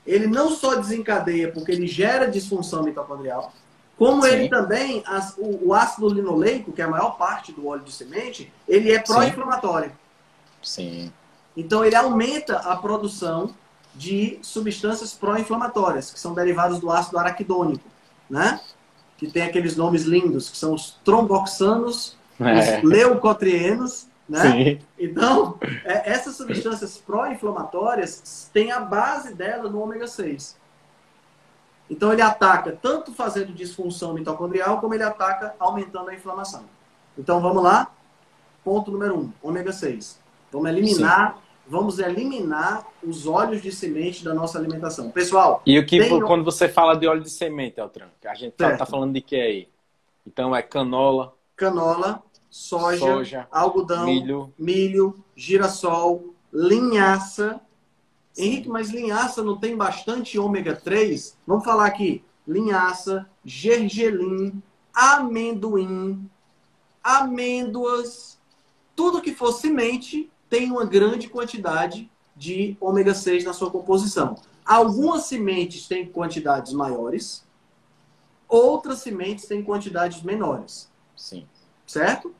Ele 0.05 0.27
não 0.27 0.51
só 0.51 0.75
desencadeia 0.75 1.51
porque 1.51 1.71
ele 1.71 1.87
gera 1.87 2.29
disfunção 2.29 2.83
mitocondrial, 2.83 3.51
como 3.97 4.23
Sim. 4.23 4.29
ele 4.29 4.49
também, 4.49 5.03
as- 5.05 5.33
o, 5.37 5.67
o 5.69 5.73
ácido 5.73 6.07
linoleico, 6.09 6.71
que 6.71 6.81
é 6.81 6.85
a 6.85 6.89
maior 6.89 7.17
parte 7.17 7.51
do 7.51 7.67
óleo 7.67 7.83
de 7.83 7.91
semente, 7.91 8.51
ele 8.67 8.91
é 8.91 8.99
pró-inflamatório. 8.99 9.91
Sim. 10.61 11.11
Então 11.55 11.83
ele 11.83 11.95
aumenta 11.95 12.57
a 12.57 12.75
produção 12.75 13.53
de 13.95 14.37
substâncias 14.43 15.13
pró-inflamatórias, 15.13 16.11
que 16.11 16.19
são 16.19 16.33
derivadas 16.33 16.79
do 16.79 16.91
ácido 16.91 17.17
araquidônico, 17.17 17.83
né? 18.29 18.59
Que 19.17 19.27
tem 19.27 19.41
aqueles 19.43 19.75
nomes 19.75 20.03
lindos, 20.03 20.49
que 20.49 20.57
são 20.57 20.73
os 20.73 20.91
tromboxanos, 21.03 22.15
É. 22.39 22.77
os 22.77 22.83
leucotrienos, 22.83 24.05
né? 24.27 24.39
Sim. 24.51 24.79
Então, 24.99 25.57
é, 25.85 26.11
essas 26.11 26.35
substâncias 26.35 26.97
pró-inflamatórias 26.97 28.49
têm 28.53 28.71
a 28.71 28.79
base 28.79 29.33
dela 29.33 29.69
no 29.69 29.81
ômega 29.81 30.07
6. 30.07 30.57
Então 31.89 32.11
ele 32.11 32.21
ataca 32.21 32.77
tanto 32.81 33.13
fazendo 33.13 33.53
disfunção 33.53 34.13
mitocondrial, 34.13 34.79
como 34.81 34.93
ele 34.93 35.03
ataca 35.03 35.55
aumentando 35.57 36.09
a 36.09 36.13
inflamação. 36.13 36.65
Então 37.17 37.39
vamos 37.39 37.63
lá. 37.63 37.91
Ponto 38.63 38.91
número 38.91 39.17
um, 39.17 39.31
ômega 39.41 39.71
6. 39.71 40.19
Vamos 40.51 40.69
eliminar, 40.69 41.37
vamos 41.65 41.99
eliminar 41.99 42.85
os 43.01 43.25
óleos 43.25 43.61
de 43.61 43.71
semente 43.71 44.23
da 44.25 44.33
nossa 44.33 44.57
alimentação. 44.59 45.09
Pessoal, 45.11 45.61
E 45.65 45.79
o 45.79 45.85
que 45.85 45.99
Tem- 45.99 46.19
quando 46.21 46.43
você 46.43 46.67
fala 46.67 46.95
de 46.95 47.07
óleo 47.07 47.21
de 47.21 47.29
semente, 47.29 47.79
Altran, 47.79 48.07
a 48.25 48.35
gente 48.35 48.53
tá, 48.53 48.67
Certo. 48.67 48.79
tá 48.79 48.85
falando 48.85 49.13
de 49.13 49.21
que 49.21 49.37
aí? 49.37 49.69
Então 50.25 50.53
é 50.53 50.61
canola, 50.61 51.33
canola, 51.55 52.21
soja, 52.49 52.99
Soja, 52.99 53.47
algodão, 53.51 54.05
milho. 54.05 54.53
milho, 54.57 55.23
girassol, 55.35 56.33
linhaça. 56.53 57.59
Henrique, 58.37 58.69
mas 58.69 58.89
linhaça 58.89 59.43
não 59.43 59.57
tem 59.57 59.75
bastante 59.75 60.37
ômega 60.37 60.75
3? 60.75 61.35
Vamos 61.45 61.65
falar 61.65 61.87
aqui. 61.87 62.23
Linhaça, 62.47 63.27
gergelim, 63.43 64.61
amendoim, 64.93 66.29
amêndoas. 67.03 68.37
Tudo 68.95 69.21
que 69.21 69.33
for 69.33 69.51
semente 69.51 70.31
tem 70.49 70.71
uma 70.71 70.85
grande 70.85 71.27
quantidade 71.27 72.09
de 72.35 72.77
ômega 72.79 73.13
6 73.13 73.43
na 73.43 73.53
sua 73.53 73.71
composição. 73.71 74.35
Algumas 74.65 75.23
sementes 75.25 75.87
têm 75.87 76.05
quantidades 76.07 76.73
maiores, 76.73 77.43
outras 78.47 78.99
sementes 78.99 79.45
têm 79.45 79.63
quantidades 79.63 80.21
menores, 80.21 80.91
Sim, 81.15 81.47
certo? 81.87 82.35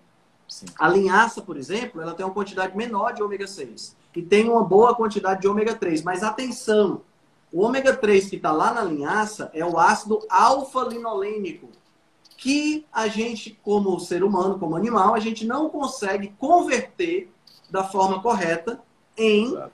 sim. 0.48 0.66
A 0.78 0.88
linhaça, 0.88 1.42
por 1.42 1.58
exemplo, 1.58 2.02
ela 2.02 2.14
tem 2.14 2.26
uma 2.26 2.34
quantidade 2.34 2.78
menor 2.78 3.14
de 3.14 3.24
ômega 3.24 3.48
6 3.48 3.96
e 4.16 4.22
tem 4.22 4.50
uma 4.50 4.64
boa 4.64 4.96
quantidade 4.96 5.42
de 5.42 5.48
ômega 5.48 5.76
3. 5.76 6.04
Mas 6.04 6.24
atenção, 6.24 7.02
o 7.52 7.62
ômega 7.62 7.96
3 7.96 8.30
que 8.30 8.36
está 8.36 8.52
lá 8.52 8.74
na 8.74 8.84
linhaça 8.84 9.50
é 9.54 9.66
o 9.66 9.78
ácido 9.80 10.20
alfa-linolênico. 10.30 11.70
que 12.40 12.86
a 12.94 13.08
gente, 13.08 13.60
como 13.64 14.00
ser 14.00 14.24
humano, 14.24 14.60
como 14.60 14.76
animal, 14.76 15.16
a 15.16 15.20
gente 15.20 15.44
não 15.44 15.70
consegue 15.70 16.36
converter 16.38 17.32
da 17.68 17.84
forma 17.84 18.22
correta 18.22 18.80
em 19.18 19.46
Exato. 19.46 19.72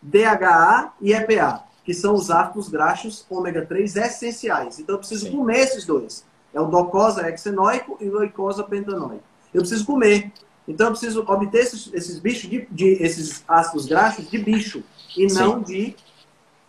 DHA 0.00 0.94
e 0.98 1.12
EPA, 1.12 1.64
que 1.84 1.92
são 1.92 2.14
os 2.14 2.30
ácidos 2.30 2.70
graxos 2.70 3.26
ômega 3.28 3.66
3 3.66 3.96
essenciais. 3.96 4.78
Então 4.78 4.94
eu 4.94 4.98
preciso 4.98 5.26
Sim. 5.26 5.32
comer 5.32 5.58
esses 5.58 5.84
dois. 5.84 6.24
É 6.54 6.60
o 6.60 6.66
docosa 6.66 7.28
hexenoico 7.28 7.98
e 8.00 8.08
o 8.08 8.12
glucosa 8.12 8.62
pentanoico. 8.62 9.24
Eu 9.52 9.60
preciso 9.60 9.84
comer. 9.84 10.32
Então 10.66 10.86
eu 10.86 10.92
preciso 10.92 11.24
obter 11.26 11.62
esses, 11.62 11.92
esses 11.92 12.18
bichos 12.18 12.48
de, 12.48 12.66
de, 12.70 13.02
esses 13.02 13.44
ácidos 13.46 13.86
graxos 13.86 14.30
de 14.30 14.38
bicho 14.38 14.82
e 15.16 15.28
Sim. 15.28 15.38
não 15.38 15.60
de 15.60 15.94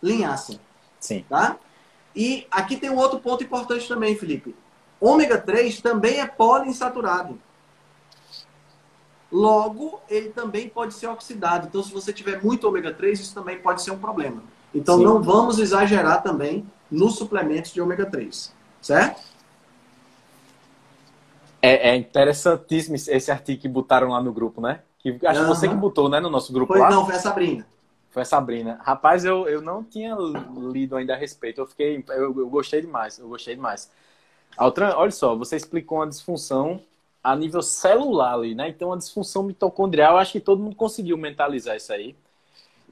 linhaça. 0.02 0.58
Sim. 1.00 1.24
Tá? 1.28 1.56
E 2.14 2.46
aqui 2.50 2.76
tem 2.76 2.90
um 2.90 2.96
outro 2.96 3.20
ponto 3.20 3.44
importante 3.44 3.88
também, 3.88 4.16
Felipe. 4.16 4.54
Ômega 5.00 5.38
3 5.38 5.80
também 5.80 6.20
é 6.20 6.26
poliinsaturado. 6.26 7.38
Logo, 9.30 10.00
ele 10.08 10.30
também 10.30 10.68
pode 10.68 10.94
ser 10.94 11.08
oxidado. 11.08 11.66
Então, 11.66 11.82
se 11.82 11.92
você 11.92 12.12
tiver 12.12 12.42
muito 12.42 12.66
ômega 12.66 12.92
3, 12.92 13.20
isso 13.20 13.34
também 13.34 13.58
pode 13.58 13.82
ser 13.82 13.90
um 13.90 13.98
problema. 13.98 14.42
Então, 14.74 14.98
Sim. 14.98 15.04
não 15.04 15.22
vamos 15.22 15.58
exagerar 15.58 16.22
também 16.22 16.66
nos 16.90 17.16
suplementos 17.16 17.72
de 17.72 17.80
ômega 17.80 18.06
3. 18.06 18.54
Certo? 18.80 19.20
É, 21.62 21.90
é 21.90 21.96
interessantíssimo 21.96 22.96
esse 22.96 23.30
artigo 23.30 23.60
que 23.60 23.68
botaram 23.68 24.10
lá 24.10 24.22
no 24.22 24.32
grupo, 24.32 24.60
né? 24.60 24.80
Que, 24.98 25.18
acho 25.24 25.40
uhum. 25.40 25.46
que 25.46 25.54
você 25.54 25.68
que 25.68 25.74
botou, 25.74 26.08
né, 26.08 26.20
no 26.20 26.30
nosso 26.30 26.52
grupo 26.52 26.72
foi, 26.72 26.80
lá. 26.80 26.90
Não, 26.90 27.06
foi 27.06 27.14
a 27.14 27.18
Sabrina. 27.18 27.66
Foi 28.10 28.22
a 28.22 28.24
Sabrina. 28.24 28.80
Rapaz, 28.82 29.24
eu, 29.24 29.48
eu 29.48 29.60
não 29.60 29.84
tinha 29.84 30.16
lido 30.72 30.96
ainda 30.96 31.14
a 31.14 31.16
respeito. 31.16 31.60
Eu 31.60 31.66
fiquei. 31.66 32.02
Eu, 32.08 32.38
eu 32.38 32.48
gostei 32.48 32.80
demais. 32.80 33.18
Eu 33.18 33.28
gostei 33.28 33.54
demais. 33.54 33.90
Altran, 34.56 34.94
olha 34.96 35.10
só, 35.10 35.36
você 35.36 35.56
explicou 35.56 35.98
uma 35.98 36.06
disfunção 36.06 36.80
a 37.22 37.36
nível 37.36 37.60
celular 37.60 38.34
ali, 38.34 38.54
né? 38.54 38.68
Então, 38.68 38.92
a 38.92 38.96
disfunção 38.96 39.42
mitocondrial, 39.42 40.16
acho 40.16 40.32
que 40.32 40.40
todo 40.40 40.62
mundo 40.62 40.76
conseguiu 40.76 41.18
mentalizar 41.18 41.76
isso 41.76 41.92
aí. 41.92 42.16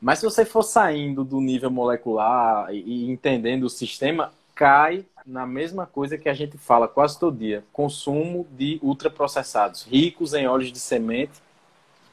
Mas 0.01 0.19
se 0.19 0.27
você 0.27 0.45
for 0.45 0.63
saindo 0.63 1.25
do 1.25 1.41
nível 1.41 1.71
molecular 1.71 2.69
e 2.71 3.11
entendendo 3.11 3.65
o 3.65 3.71
sistema, 3.71 4.33
cai 4.55 5.07
na 5.27 5.47
mesma 5.47 5.87
coisa 5.87 6.19
que 6.19 6.29
a 6.29 6.35
gente 6.35 6.59
fala 6.59 6.87
quase 6.87 7.19
todo 7.19 7.37
dia: 7.37 7.65
consumo 7.73 8.47
de 8.53 8.79
ultraprocessados, 8.83 9.83
ricos 9.85 10.35
em 10.35 10.47
óleos 10.47 10.71
de 10.71 10.79
semente, 10.79 11.43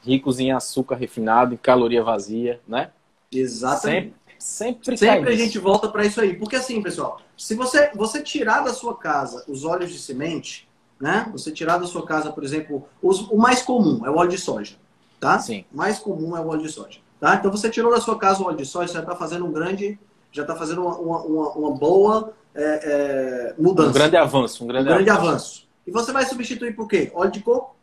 ricos 0.02 0.40
em 0.40 0.52
açúcar 0.52 0.96
refinado, 0.96 1.54
em 1.54 1.58
caloria 1.58 2.02
vazia, 2.02 2.60
né? 2.66 2.90
Exatamente. 3.30 4.14
Sempre, 4.38 4.96
sempre, 4.96 4.96
sempre 4.96 5.32
a 5.32 5.36
gente 5.36 5.56
volta 5.58 5.88
para 5.88 6.04
isso 6.04 6.20
aí. 6.20 6.34
Porque 6.34 6.56
assim, 6.56 6.82
pessoal, 6.82 7.20
se 7.36 7.54
você, 7.54 7.92
você 7.94 8.20
tirar 8.20 8.62
da 8.64 8.72
sua 8.72 8.96
casa 8.96 9.44
os 9.46 9.64
óleos 9.64 9.92
de 9.92 9.98
semente, 9.98 10.68
né? 11.00 11.28
Você 11.32 11.52
tirar 11.52 11.78
da 11.78 11.86
sua 11.86 12.04
casa, 12.04 12.32
por 12.32 12.42
exemplo, 12.42 12.88
os, 13.00 13.20
o 13.30 13.36
mais 13.36 13.62
comum 13.62 14.04
é 14.04 14.10
o 14.10 14.16
óleo 14.16 14.30
de 14.30 14.38
soja, 14.38 14.76
tá? 15.20 15.38
Sim. 15.38 15.64
O 15.72 15.76
mais 15.76 15.98
comum 15.98 16.36
é 16.36 16.40
o 16.40 16.48
óleo 16.48 16.62
de 16.62 16.70
soja, 16.70 16.98
tá? 17.20 17.36
Então 17.36 17.50
você 17.50 17.70
tirou 17.70 17.92
da 17.92 18.00
sua 18.00 18.18
casa 18.18 18.42
o 18.42 18.46
óleo 18.46 18.56
de 18.56 18.66
soja, 18.66 18.88
você 18.88 18.94
já 18.94 19.00
está 19.00 19.14
fazendo 19.14 19.46
um 19.46 19.52
grande, 19.52 19.98
já 20.32 20.42
está 20.42 20.56
fazendo 20.56 20.82
uma, 20.82 20.96
uma, 20.96 21.48
uma 21.52 21.70
boa 21.70 22.34
é, 22.54 22.62
é, 22.64 23.54
mudança. 23.58 23.90
Um 23.90 23.92
grande 23.92 24.16
avanço, 24.16 24.64
um 24.64 24.66
grande, 24.66 24.88
um 24.88 24.94
grande 24.94 25.10
avanço. 25.10 25.28
avanço. 25.28 25.68
E 25.86 25.90
você 25.90 26.12
vai 26.12 26.24
substituir 26.24 26.74
por 26.74 26.86
quê? 26.86 27.10
Óleo 27.14 27.30
de 27.30 27.40
coco, 27.40 27.74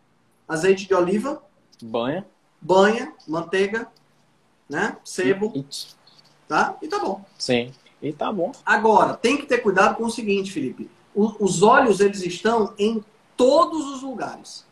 azeite 0.47 0.87
de 0.87 0.93
oliva, 0.93 1.41
banha, 1.81 2.25
banha, 2.61 3.13
manteiga, 3.27 3.87
né? 4.69 4.97
Sebo, 5.03 5.51
e, 5.55 5.65
tá? 6.47 6.77
E 6.81 6.87
tá 6.87 6.99
bom. 6.99 7.23
Sim. 7.37 7.71
E 8.01 8.13
tá 8.13 8.31
bom. 8.31 8.51
Agora, 8.65 9.13
tem 9.13 9.37
que 9.37 9.45
ter 9.45 9.57
cuidado 9.57 9.95
com 9.95 10.05
o 10.05 10.11
seguinte, 10.11 10.51
Felipe. 10.51 10.89
O, 11.13 11.43
os 11.43 11.61
olhos, 11.61 11.99
eles 11.99 12.23
estão 12.23 12.73
em 12.77 13.03
todos 13.35 13.85
os 13.87 14.01
lugares. 14.01 14.65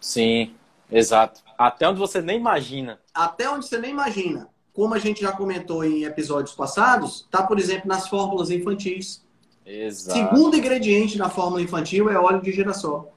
Sim, 0.00 0.54
exato. 0.90 1.40
Até 1.56 1.88
onde 1.88 1.98
você 1.98 2.20
nem 2.20 2.38
imagina. 2.38 3.00
Até 3.14 3.48
onde 3.48 3.66
você 3.66 3.78
nem 3.78 3.90
imagina. 3.90 4.48
Como 4.74 4.94
a 4.94 4.98
gente 4.98 5.22
já 5.22 5.32
comentou 5.32 5.82
em 5.84 6.04
episódios 6.04 6.54
passados, 6.54 7.26
tá, 7.30 7.42
por 7.42 7.58
exemplo, 7.58 7.88
nas 7.88 8.08
fórmulas 8.08 8.50
infantis. 8.50 9.22
Exato. 9.68 10.18
Segundo 10.18 10.56
ingrediente 10.56 11.18
na 11.18 11.28
fórmula 11.28 11.60
infantil 11.60 12.08
é 12.08 12.18
óleo 12.18 12.40
de 12.40 12.50
girassol. 12.50 13.12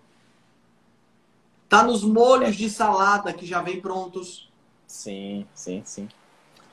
Tá 1.69 1.81
nos 1.81 2.03
molhos 2.03 2.57
de 2.57 2.69
salada 2.69 3.31
que 3.31 3.45
já 3.45 3.61
vem 3.61 3.79
prontos. 3.79 4.51
Sim, 4.85 5.47
sim, 5.53 5.81
sim. 5.85 6.09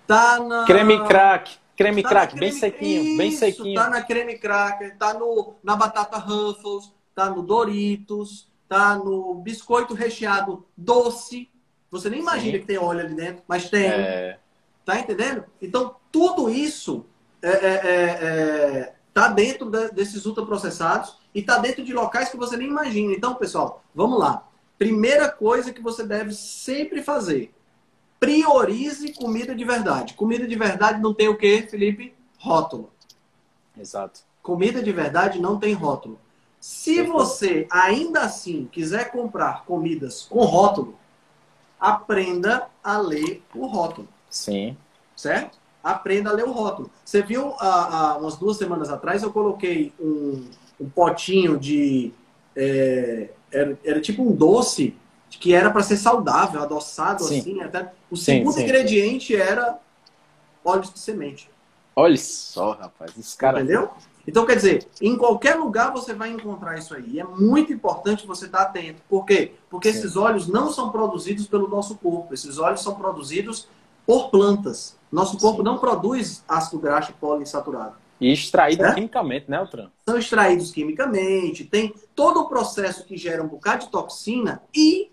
Tá 0.05 0.41
na... 0.41 0.65
Creme 0.65 1.07
crack. 1.07 1.57
Creme 1.77 2.03
tá 2.03 2.09
crack, 2.09 2.35
creme... 2.35 2.51
bem 2.51 2.59
sequinho, 2.59 3.05
Isso, 3.05 3.17
bem 3.17 3.31
sequinho. 3.31 3.75
Tá 3.77 3.89
na 3.89 4.03
creme 4.03 4.37
cracker, 4.37 4.99
tá 4.99 5.15
no, 5.15 5.55
na 5.63 5.77
batata 5.77 6.19
Ruffles, 6.19 6.93
tá 7.15 7.31
no 7.31 7.41
Doritos, 7.41 8.51
tá 8.69 8.97
no 8.97 9.35
biscoito 9.35 9.95
recheado 9.95 10.67
doce. 10.77 11.49
Você 11.89 12.11
nem 12.11 12.19
imagina 12.19 12.55
Sim. 12.55 12.59
que 12.59 12.67
tem 12.67 12.79
óleo 12.79 13.01
ali 13.01 13.15
dentro, 13.15 13.45
mas 13.47 13.71
tem. 13.71 13.87
É... 13.87 14.41
Tá 14.85 14.99
entendendo? 14.99 15.45
Então, 15.63 15.95
tudo 16.11 16.51
isso 16.51 17.07
é, 17.41 17.51
é, 17.51 17.81
é, 17.85 18.95
é 19.19 19.23
tá 19.23 19.29
dentro 19.29 19.71
de, 19.71 19.91
desses 19.91 20.25
ultraprocessados 20.27 21.17
e 21.35 21.43
tá 21.43 21.59
dentro 21.59 21.85
de 21.85 21.93
locais 21.93 22.29
que 22.29 22.37
você 22.37 22.57
nem 22.57 22.69
imagina. 22.69 23.13
Então, 23.13 23.35
pessoal, 23.35 23.83
vamos 23.95 24.19
lá. 24.19 24.47
Primeira 24.79 25.29
coisa 25.29 25.73
que 25.73 25.83
você 25.83 26.05
deve 26.05 26.33
sempre 26.33 27.03
fazer 27.03 27.53
priorize 28.21 29.13
comida 29.13 29.55
de 29.55 29.65
verdade. 29.65 30.15
Comida 30.15 30.47
de 30.47 30.57
verdade 30.57 31.01
não 31.01 31.15
tem 31.15 31.29
o 31.29 31.37
que, 31.37 31.63
Felipe? 31.63 32.15
Rótulo. 32.39 32.91
Exato. 33.79 34.21
Comida 34.43 34.83
de 34.83 34.93
verdade 34.93 35.41
não 35.41 35.59
tem 35.59 35.73
rótulo. 35.73 36.19
Se 36.61 37.03
você 37.03 37.67
ainda 37.71 38.23
assim 38.23 38.69
quiser 38.71 39.13
comprar 39.13 39.65
comidas 39.65 40.23
com 40.23 40.41
rótulo, 40.45 40.97
aprenda 41.79 42.69
a 42.83 42.99
ler 42.99 43.43
o 43.55 43.67
rótulo. 43.67 44.09
Sim. 44.29 44.77
Certo? 45.15 45.59
Aprenda 45.83 46.31
a 46.31 46.33
ler 46.33 46.45
o 46.45 46.53
rótulo. 46.53 46.91
Você 47.05 47.23
viu 47.23 47.55
há, 47.59 48.13
há 48.13 48.19
umas 48.19 48.37
duas 48.37 48.57
semanas 48.57 48.91
atrás 48.91 49.23
eu 49.23 49.33
coloquei 49.33 49.93
um, 49.99 50.45
um 50.81 50.89
potinho 50.89 51.59
de. 51.59 52.13
É, 52.57 53.31
era, 53.51 53.79
era 53.85 54.01
tipo 54.01 54.23
um 54.23 54.33
doce 54.33 54.95
que 55.31 55.55
era 55.55 55.71
para 55.71 55.83
ser 55.83 55.97
saudável, 55.97 56.63
adoçado 56.63 57.23
sim. 57.25 57.39
assim. 57.39 57.61
Até... 57.61 57.93
O 58.11 58.17
segundo 58.17 58.53
sim, 58.53 58.59
sim. 58.59 58.65
ingrediente 58.65 59.37
era 59.37 59.79
óleo 60.65 60.83
de 60.83 60.99
semente. 60.99 61.51
Olha 61.95 62.17
só, 62.17 62.73
rapaz, 62.73 63.13
esse 63.19 63.37
cara. 63.37 63.61
Entendeu? 63.61 63.91
Então, 64.27 64.45
quer 64.45 64.57
dizer, 64.57 64.87
em 65.01 65.17
qualquer 65.17 65.55
lugar 65.55 65.91
você 65.91 66.13
vai 66.13 66.31
encontrar 66.31 66.79
isso 66.79 66.95
aí. 66.95 67.13
E 67.13 67.21
é 67.21 67.25
muito 67.25 67.73
importante 67.73 68.27
você 68.27 68.45
estar 68.45 68.61
atento. 68.61 69.01
Por 69.09 69.25
quê? 69.25 69.53
Porque 69.71 69.89
esses 69.89 70.17
óleos 70.17 70.47
não 70.47 70.71
são 70.71 70.91
produzidos 70.91 71.47
pelo 71.47 71.67
nosso 71.67 71.97
corpo. 71.97 72.35
Esses 72.35 72.59
óleos 72.59 72.83
são 72.83 72.95
produzidos 72.95 73.69
por 74.07 74.29
plantas. 74.29 74.98
Nosso 75.11 75.39
corpo 75.39 75.63
não 75.63 75.79
produz 75.79 76.45
ácido 76.49 76.79
graxo 76.79 77.13
poliinsaturado. 77.21 77.95
E 78.21 78.33
extraído 78.33 78.85
é? 78.85 78.95
quimicamente, 78.95 79.49
né, 79.49 79.59
Altran? 79.59 79.91
São 80.07 80.19
extraídos 80.19 80.71
quimicamente, 80.73 81.65
tem 81.65 81.95
todo 82.15 82.41
o 82.41 82.49
processo 82.49 83.05
que 83.05 83.17
gera 83.17 83.43
um 83.43 83.49
bocado 83.49 83.85
de 83.85 83.91
toxina 83.91 84.63
e 84.75 85.11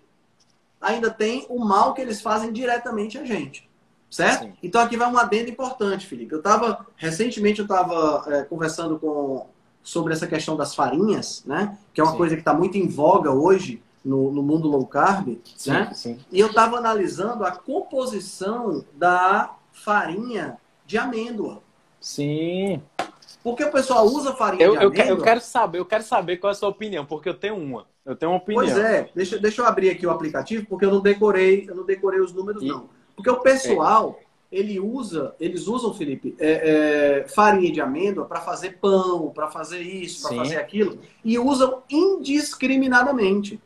ainda 0.80 1.10
tem 1.10 1.46
o 1.48 1.64
mal 1.64 1.94
que 1.94 2.00
eles 2.00 2.20
fazem 2.20 2.52
diretamente 2.52 3.16
a 3.16 3.24
gente. 3.24 3.68
Certo? 4.10 4.44
Sim. 4.44 4.52
Então 4.62 4.80
aqui 4.80 4.96
vai 4.96 5.10
um 5.10 5.18
adendo 5.18 5.50
importante, 5.50 6.06
Felipe. 6.06 6.32
Eu 6.32 6.38
estava, 6.38 6.86
recentemente 6.96 7.58
eu 7.60 7.64
estava 7.64 8.24
é, 8.28 8.42
conversando 8.44 8.98
com, 8.98 9.46
sobre 9.82 10.12
essa 10.12 10.26
questão 10.26 10.56
das 10.56 10.74
farinhas, 10.74 11.42
né? 11.44 11.76
Que 11.92 12.00
é 12.00 12.04
uma 12.04 12.12
sim. 12.12 12.18
coisa 12.18 12.34
que 12.34 12.40
está 12.40 12.54
muito 12.54 12.78
em 12.78 12.88
voga 12.88 13.32
hoje 13.32 13.82
no, 14.04 14.30
no 14.30 14.42
mundo 14.42 14.68
low 14.68 14.86
carb, 14.86 15.38
sim, 15.56 15.70
né? 15.70 15.90
Sim. 15.92 16.18
E 16.30 16.38
eu 16.38 16.46
estava 16.48 16.76
analisando 16.76 17.44
a 17.44 17.50
composição 17.50 18.84
da 18.94 19.52
farinha 19.86 20.58
de 20.84 20.98
amêndoa. 20.98 21.62
Sim. 22.00 22.82
Porque 23.40 23.62
o 23.62 23.70
pessoal 23.70 24.04
usa 24.04 24.34
farinha 24.34 24.64
eu, 24.64 24.72
de 24.72 24.78
amêndoa. 24.78 25.04
Eu, 25.04 25.16
eu 25.18 25.22
quero 25.22 25.40
saber, 25.40 25.78
eu 25.78 25.86
quero 25.86 26.02
saber 26.02 26.38
qual 26.38 26.50
é 26.50 26.52
a 26.52 26.58
sua 26.58 26.68
opinião, 26.68 27.06
porque 27.06 27.28
eu 27.28 27.34
tenho 27.34 27.54
uma. 27.54 27.86
Eu 28.04 28.16
tenho 28.16 28.32
uma 28.32 28.38
opinião. 28.38 28.64
Pois 28.64 28.76
é, 28.76 29.08
deixa, 29.14 29.38
deixa 29.38 29.62
eu 29.62 29.66
abrir 29.66 29.90
aqui 29.90 30.04
o 30.04 30.10
aplicativo, 30.10 30.66
porque 30.66 30.84
eu 30.84 30.90
não 30.90 31.00
decorei, 31.00 31.66
eu 31.68 31.76
não 31.76 31.84
decorei 31.84 32.20
os 32.20 32.32
números, 32.32 32.64
e... 32.64 32.66
não. 32.66 32.88
Porque 33.14 33.30
o 33.30 33.38
pessoal, 33.40 34.18
é. 34.50 34.58
ele 34.58 34.80
usa, 34.80 35.36
eles 35.38 35.68
usam, 35.68 35.94
Felipe, 35.94 36.34
é, 36.40 37.20
é, 37.22 37.28
farinha 37.28 37.72
de 37.72 37.80
amêndoa 37.80 38.26
para 38.26 38.40
fazer 38.40 38.78
pão, 38.80 39.30
para 39.30 39.48
fazer 39.48 39.80
isso, 39.80 40.26
para 40.26 40.36
fazer 40.36 40.56
aquilo, 40.56 40.98
e 41.24 41.38
usam 41.38 41.82
indiscriminadamente. 41.88 43.60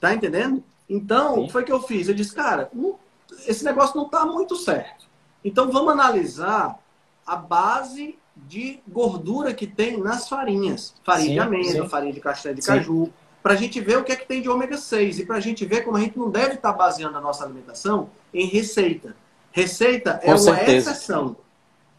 Tá 0.00 0.14
entendendo? 0.14 0.62
Então, 0.88 1.34
Sim. 1.34 1.40
o 1.40 1.46
que 1.46 1.52
foi 1.52 1.64
que 1.64 1.72
eu 1.72 1.82
fiz? 1.82 2.08
Eu 2.08 2.14
disse, 2.14 2.34
cara, 2.34 2.70
não, 2.72 2.98
esse 3.48 3.64
negócio 3.64 3.96
não 3.96 4.06
está 4.06 4.24
muito 4.24 4.56
certo. 4.56 5.06
Então, 5.44 5.70
vamos 5.70 5.92
analisar 5.92 6.78
a 7.26 7.36
base 7.36 8.18
de 8.36 8.80
gordura 8.88 9.52
que 9.52 9.66
tem 9.66 9.98
nas 9.98 10.28
farinhas. 10.28 10.94
Farinha 11.04 11.28
sim, 11.28 11.32
de 11.32 11.40
amêndoa, 11.40 11.84
sim. 11.84 11.88
farinha 11.88 12.12
de 12.12 12.20
castanha 12.20 12.54
de 12.54 12.62
sim. 12.62 12.68
caju. 12.68 13.12
Para 13.42 13.54
a 13.54 13.56
gente 13.56 13.80
ver 13.80 13.98
o 13.98 14.04
que 14.04 14.12
é 14.12 14.16
que 14.16 14.26
tem 14.26 14.40
de 14.40 14.48
ômega 14.48 14.76
6. 14.76 15.18
E 15.18 15.26
para 15.26 15.36
a 15.36 15.40
gente 15.40 15.64
ver 15.64 15.82
como 15.82 15.96
a 15.96 16.00
gente 16.00 16.18
não 16.18 16.30
deve 16.30 16.54
estar 16.54 16.72
tá 16.72 16.78
baseando 16.78 17.18
a 17.18 17.20
nossa 17.20 17.44
alimentação 17.44 18.10
em 18.32 18.46
receita. 18.46 19.16
Receita 19.50 20.20
é 20.22 20.26
Com 20.26 20.32
é 20.32 20.38
certeza. 20.38 20.90
uma 20.90 20.92
exceção. 20.92 21.36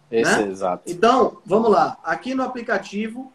Esse 0.09 0.31
né? 0.31 0.43
é 0.43 0.47
exato. 0.47 0.83
Então, 0.87 1.37
vamos 1.45 1.71
lá. 1.71 1.97
Aqui 2.03 2.33
no 2.33 2.43
aplicativo, 2.43 3.31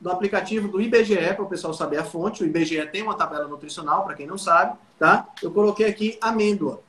no 0.00 0.10
aplicativo 0.10 0.68
do 0.68 0.80
IBGE, 0.80 1.34
para 1.34 1.42
o 1.42 1.48
pessoal 1.48 1.72
saber 1.72 1.98
a 1.98 2.04
fonte. 2.04 2.42
O 2.42 2.46
IBGE 2.46 2.86
tem 2.86 3.02
uma 3.02 3.14
tabela 3.14 3.48
nutricional, 3.48 4.04
para 4.04 4.14
quem 4.14 4.26
não 4.26 4.36
sabe, 4.36 4.76
tá? 4.98 5.28
Eu 5.42 5.50
coloquei 5.50 5.86
aqui 5.86 6.18
amêndoa. 6.20 6.80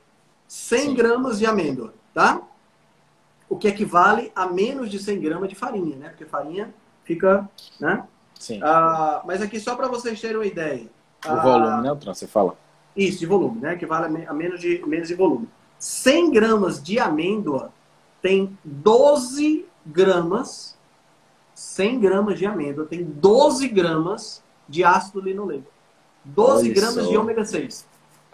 100 0.48 0.80
Sim. 0.80 0.94
gramas 0.94 1.38
de 1.38 1.46
amêndoa, 1.46 1.94
tá? 2.14 2.40
O 3.48 3.56
que 3.56 3.68
equivale 3.68 4.32
a 4.34 4.46
menos 4.46 4.90
de 4.90 4.98
100 4.98 5.20
gramas 5.20 5.48
de 5.48 5.54
farinha, 5.54 5.96
né? 5.96 6.08
Porque 6.08 6.24
farinha 6.24 6.74
fica, 7.04 7.48
né? 7.80 8.04
Sim. 8.38 8.60
Ah, 8.62 9.22
mas 9.24 9.40
aqui 9.40 9.58
só 9.58 9.74
para 9.74 9.88
vocês 9.88 10.20
terem 10.20 10.36
uma 10.36 10.46
ideia. 10.46 10.88
O 11.24 11.30
ah, 11.30 11.42
volume, 11.42 11.82
né, 11.82 11.94
Tran? 11.94 12.14
Você 12.14 12.26
fala. 12.26 12.56
Isso, 12.96 13.18
de 13.18 13.26
volume, 13.26 13.60
né? 13.60 13.76
Que 13.76 13.86
vale 13.86 14.26
a 14.26 14.34
menos 14.34 14.60
de, 14.60 14.84
menos 14.86 15.08
de 15.08 15.14
volume. 15.14 15.48
100 15.78 16.30
gramas 16.30 16.82
de 16.82 16.98
amêndoa 16.98 17.72
tem 18.22 18.58
12 18.64 19.66
gramas. 19.84 20.76
100 21.54 22.00
gramas 22.00 22.38
de 22.38 22.46
amêndoa 22.46 22.86
tem 22.86 23.04
12 23.04 23.68
gramas 23.68 24.42
de 24.68 24.84
ácido 24.84 25.20
linoleico. 25.20 25.70
12 26.24 26.64
Olha 26.66 26.74
gramas 26.74 27.04
só. 27.04 27.10
de 27.10 27.16
ômega 27.16 27.44
6. 27.44 27.86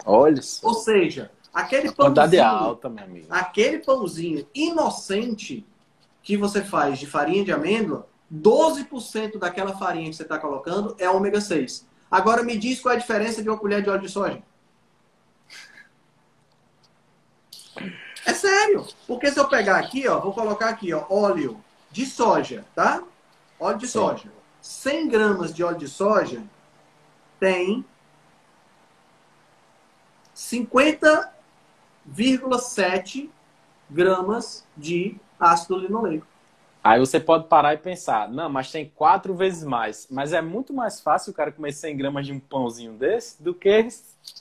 Olha 0.05 0.41
só. 0.41 0.67
Ou 0.67 0.73
seja, 0.73 1.31
aquele 1.53 1.91
pãozinho. 1.91 2.43
alta, 2.43 2.89
meu 2.89 3.03
amigo. 3.03 3.27
Aquele 3.29 3.79
pãozinho 3.79 4.47
inocente 4.53 5.65
que 6.21 6.35
você 6.35 6.63
faz 6.63 6.97
de 6.97 7.05
farinha 7.05 7.43
de 7.43 7.51
amêndoa, 7.51 8.07
12% 8.33 9.37
daquela 9.37 9.77
farinha 9.77 10.09
que 10.09 10.15
você 10.15 10.23
está 10.23 10.39
colocando 10.39 10.95
é 10.97 11.09
ômega 11.09 11.39
6. 11.39 11.85
Agora 12.09 12.43
me 12.43 12.57
diz 12.57 12.79
qual 12.79 12.93
é 12.93 12.97
a 12.97 12.99
diferença 12.99 13.43
de 13.43 13.49
uma 13.49 13.57
colher 13.57 13.81
de 13.81 13.89
óleo 13.89 14.01
de 14.01 14.09
soja. 14.09 14.41
É 18.25 18.33
sério. 18.33 18.87
Porque 19.07 19.31
se 19.31 19.39
eu 19.39 19.47
pegar 19.47 19.77
aqui, 19.77 20.07
ó, 20.07 20.19
vou 20.19 20.33
colocar 20.33 20.69
aqui, 20.69 20.93
ó, 20.93 21.05
óleo 21.09 21.63
de 21.91 22.05
soja, 22.05 22.65
tá? 22.73 23.03
Óleo 23.59 23.77
de 23.77 23.87
Sim. 23.87 23.93
soja. 23.93 24.31
100 24.61 25.09
gramas 25.09 25.53
de 25.53 25.63
óleo 25.63 25.77
de 25.77 25.87
soja 25.87 26.41
tem 27.39 27.85
50,7 32.09 33.29
gramas 33.89 34.65
de 34.75 35.15
ácido 35.39 35.77
linoleico. 35.77 36.27
Aí 36.83 36.99
você 36.99 37.17
pode 37.17 37.47
parar 37.47 37.73
e 37.73 37.77
pensar, 37.77 38.29
não, 38.29 38.49
mas 38.49 38.69
tem 38.69 38.91
quatro 38.93 39.33
vezes 39.33 39.63
mais. 39.63 40.05
Mas 40.11 40.33
é 40.33 40.41
muito 40.41 40.73
mais 40.73 40.99
fácil 40.99 41.31
o 41.31 41.33
cara 41.33 41.49
comer 41.49 41.71
100 41.71 41.95
gramas 41.95 42.25
de 42.25 42.33
um 42.33 42.39
pãozinho 42.39 42.93
desse 42.93 43.41
do 43.41 43.53
que 43.53 43.87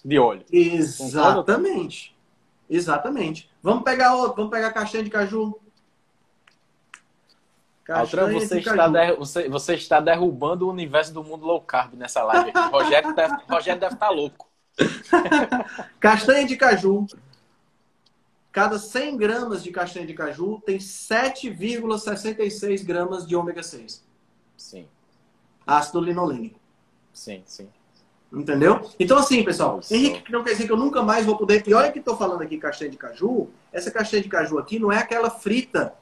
de 0.05 0.18
óleo. 0.18 0.44
Exatamente. 0.51 2.16
Exatamente. 2.68 3.48
Vamos 3.62 3.85
pegar 3.85 4.16
outro, 4.16 4.37
vamos 4.37 4.51
pegar 4.51 4.72
castanha 4.72 5.05
de 5.05 5.11
caju. 5.11 5.57
Castanha 7.85 8.25
Altran, 8.25 8.40
você, 8.40 8.55
de 8.55 8.61
está 8.61 8.90
caju. 8.90 9.16
você, 9.18 9.48
você, 9.48 9.75
está 9.75 10.01
derrubando 10.01 10.66
o 10.66 10.70
universo 10.70 11.12
do 11.12 11.22
mundo 11.22 11.44
low 11.44 11.61
carb 11.61 11.94
nessa 11.94 12.25
live. 12.25 12.51
Rogério, 12.72 13.14
deve, 13.14 13.35
Rogério 13.48 13.81
deve 13.81 13.94
estar 13.94 14.07
tá 14.07 14.12
louco. 14.12 14.48
castanha 16.01 16.46
de 16.46 16.57
caju. 16.57 17.07
Cada 18.53 18.79
100 18.79 19.17
gramas 19.17 19.62
de 19.62 19.71
castanha 19.71 20.07
de 20.07 20.12
caju 20.12 20.62
tem 20.65 20.77
7,66 20.77 22.85
gramas 22.85 23.27
de 23.27 23.35
ômega 23.35 23.62
6. 23.62 24.05
Sim. 24.57 24.87
Ácido 25.67 26.03
linolênico. 26.03 26.61
Sim, 27.15 27.43
sim. 27.47 27.69
Entendeu? 28.31 28.88
Então, 28.99 29.19
assim, 29.19 29.43
pessoal, 29.43 29.77
Nossa. 29.77 29.95
Henrique, 29.95 30.31
não 30.31 30.45
quer 30.45 30.53
dizer 30.53 30.67
que 30.67 30.73
eu 30.73 30.77
nunca 30.77 31.03
mais 31.03 31.25
vou 31.25 31.37
poder. 31.37 31.62
E 31.67 31.75
olha 31.75 31.91
que 31.91 31.99
estou 31.99 32.17
falando 32.17 32.43
aqui 32.43 32.59
castanha 32.59 32.91
de 32.91 32.97
caju. 32.97 33.49
Essa 33.73 33.91
castanha 33.91 34.23
de 34.23 34.29
caju 34.29 34.59
aqui 34.59 34.79
não 34.79 34.93
é 34.93 34.99
aquela 34.99 35.31
frita 35.31 35.95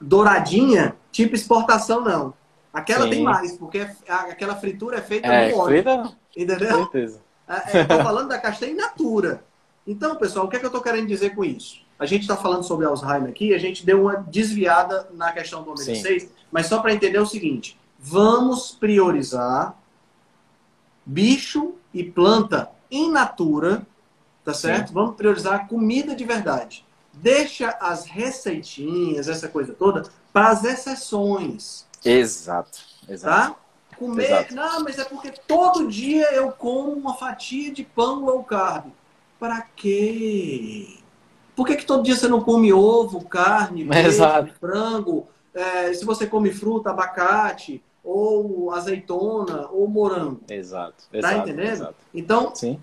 douradinha, 0.00 0.96
tipo 1.10 1.34
exportação, 1.34 2.02
não. 2.02 2.34
Aquela 2.72 3.04
Sim. 3.04 3.10
tem 3.10 3.22
mais, 3.22 3.56
porque 3.56 3.86
aquela 4.08 4.56
fritura 4.56 4.98
é 4.98 5.02
feita 5.02 5.28
é, 5.28 5.50
no 5.50 5.58
óleo. 5.58 5.82
Frita, 5.82 6.16
entendeu? 6.36 6.68
Com 6.68 6.82
certeza. 6.84 7.20
Estou 7.66 7.98
é, 7.98 8.02
falando 8.02 8.28
da 8.28 8.38
castanha 8.38 8.72
in 8.72 8.76
natura. 8.76 9.44
Então, 9.86 10.16
pessoal, 10.16 10.46
o 10.46 10.48
que 10.48 10.56
é 10.56 10.58
que 10.58 10.64
eu 10.64 10.68
estou 10.68 10.82
querendo 10.82 11.06
dizer 11.06 11.34
com 11.34 11.44
isso? 11.44 11.80
A 11.98 12.06
gente 12.06 12.22
está 12.22 12.36
falando 12.36 12.64
sobre 12.64 12.86
Alzheimer 12.86 13.30
aqui, 13.30 13.54
a 13.54 13.58
gente 13.58 13.84
deu 13.84 14.02
uma 14.02 14.16
desviada 14.16 15.08
na 15.12 15.32
questão 15.32 15.62
do 15.62 15.70
ômega 15.70 15.94
6, 15.94 16.30
mas 16.50 16.66
só 16.66 16.80
para 16.80 16.92
entender 16.92 17.18
o 17.18 17.26
seguinte: 17.26 17.78
vamos 17.98 18.72
priorizar 18.72 19.76
bicho 21.04 21.74
e 21.92 22.02
planta 22.02 22.70
in 22.90 23.10
natura, 23.10 23.86
tá 24.44 24.54
certo? 24.54 24.88
Sim. 24.88 24.94
Vamos 24.94 25.16
priorizar 25.16 25.68
comida 25.68 26.14
de 26.14 26.24
verdade. 26.24 26.84
Deixa 27.12 27.68
as 27.80 28.04
receitinhas, 28.06 29.28
essa 29.28 29.48
coisa 29.48 29.72
toda, 29.72 30.04
para 30.32 30.48
as 30.48 30.64
exceções. 30.64 31.86
Exato. 32.04 32.80
Exato. 33.08 33.54
Tá? 33.54 33.96
Comer. 33.96 34.24
Exato. 34.24 34.54
Não, 34.54 34.82
mas 34.82 34.98
é 34.98 35.04
porque 35.04 35.30
todo 35.46 35.88
dia 35.88 36.32
eu 36.32 36.50
como 36.52 36.92
uma 36.92 37.14
fatia 37.14 37.72
de 37.72 37.84
pão 37.84 38.24
low 38.24 38.42
carb. 38.42 38.86
Para 39.42 39.60
quê? 39.74 40.86
Por 41.56 41.66
que, 41.66 41.74
que 41.74 41.84
todo 41.84 42.04
dia 42.04 42.14
você 42.14 42.28
não 42.28 42.40
come 42.40 42.72
ovo, 42.72 43.24
carne, 43.24 43.84
peixe, 43.90 44.20
frango? 44.60 45.26
É, 45.52 45.92
se 45.92 46.04
você 46.04 46.28
come 46.28 46.52
fruta, 46.52 46.90
abacate, 46.90 47.82
ou 48.04 48.70
azeitona, 48.70 49.66
ou 49.72 49.88
morango. 49.88 50.42
Exato. 50.48 51.08
Tá 51.10 51.18
exato, 51.18 51.38
entendendo? 51.38 51.72
Exato. 51.72 51.94
Então, 52.14 52.54
Sim. 52.54 52.78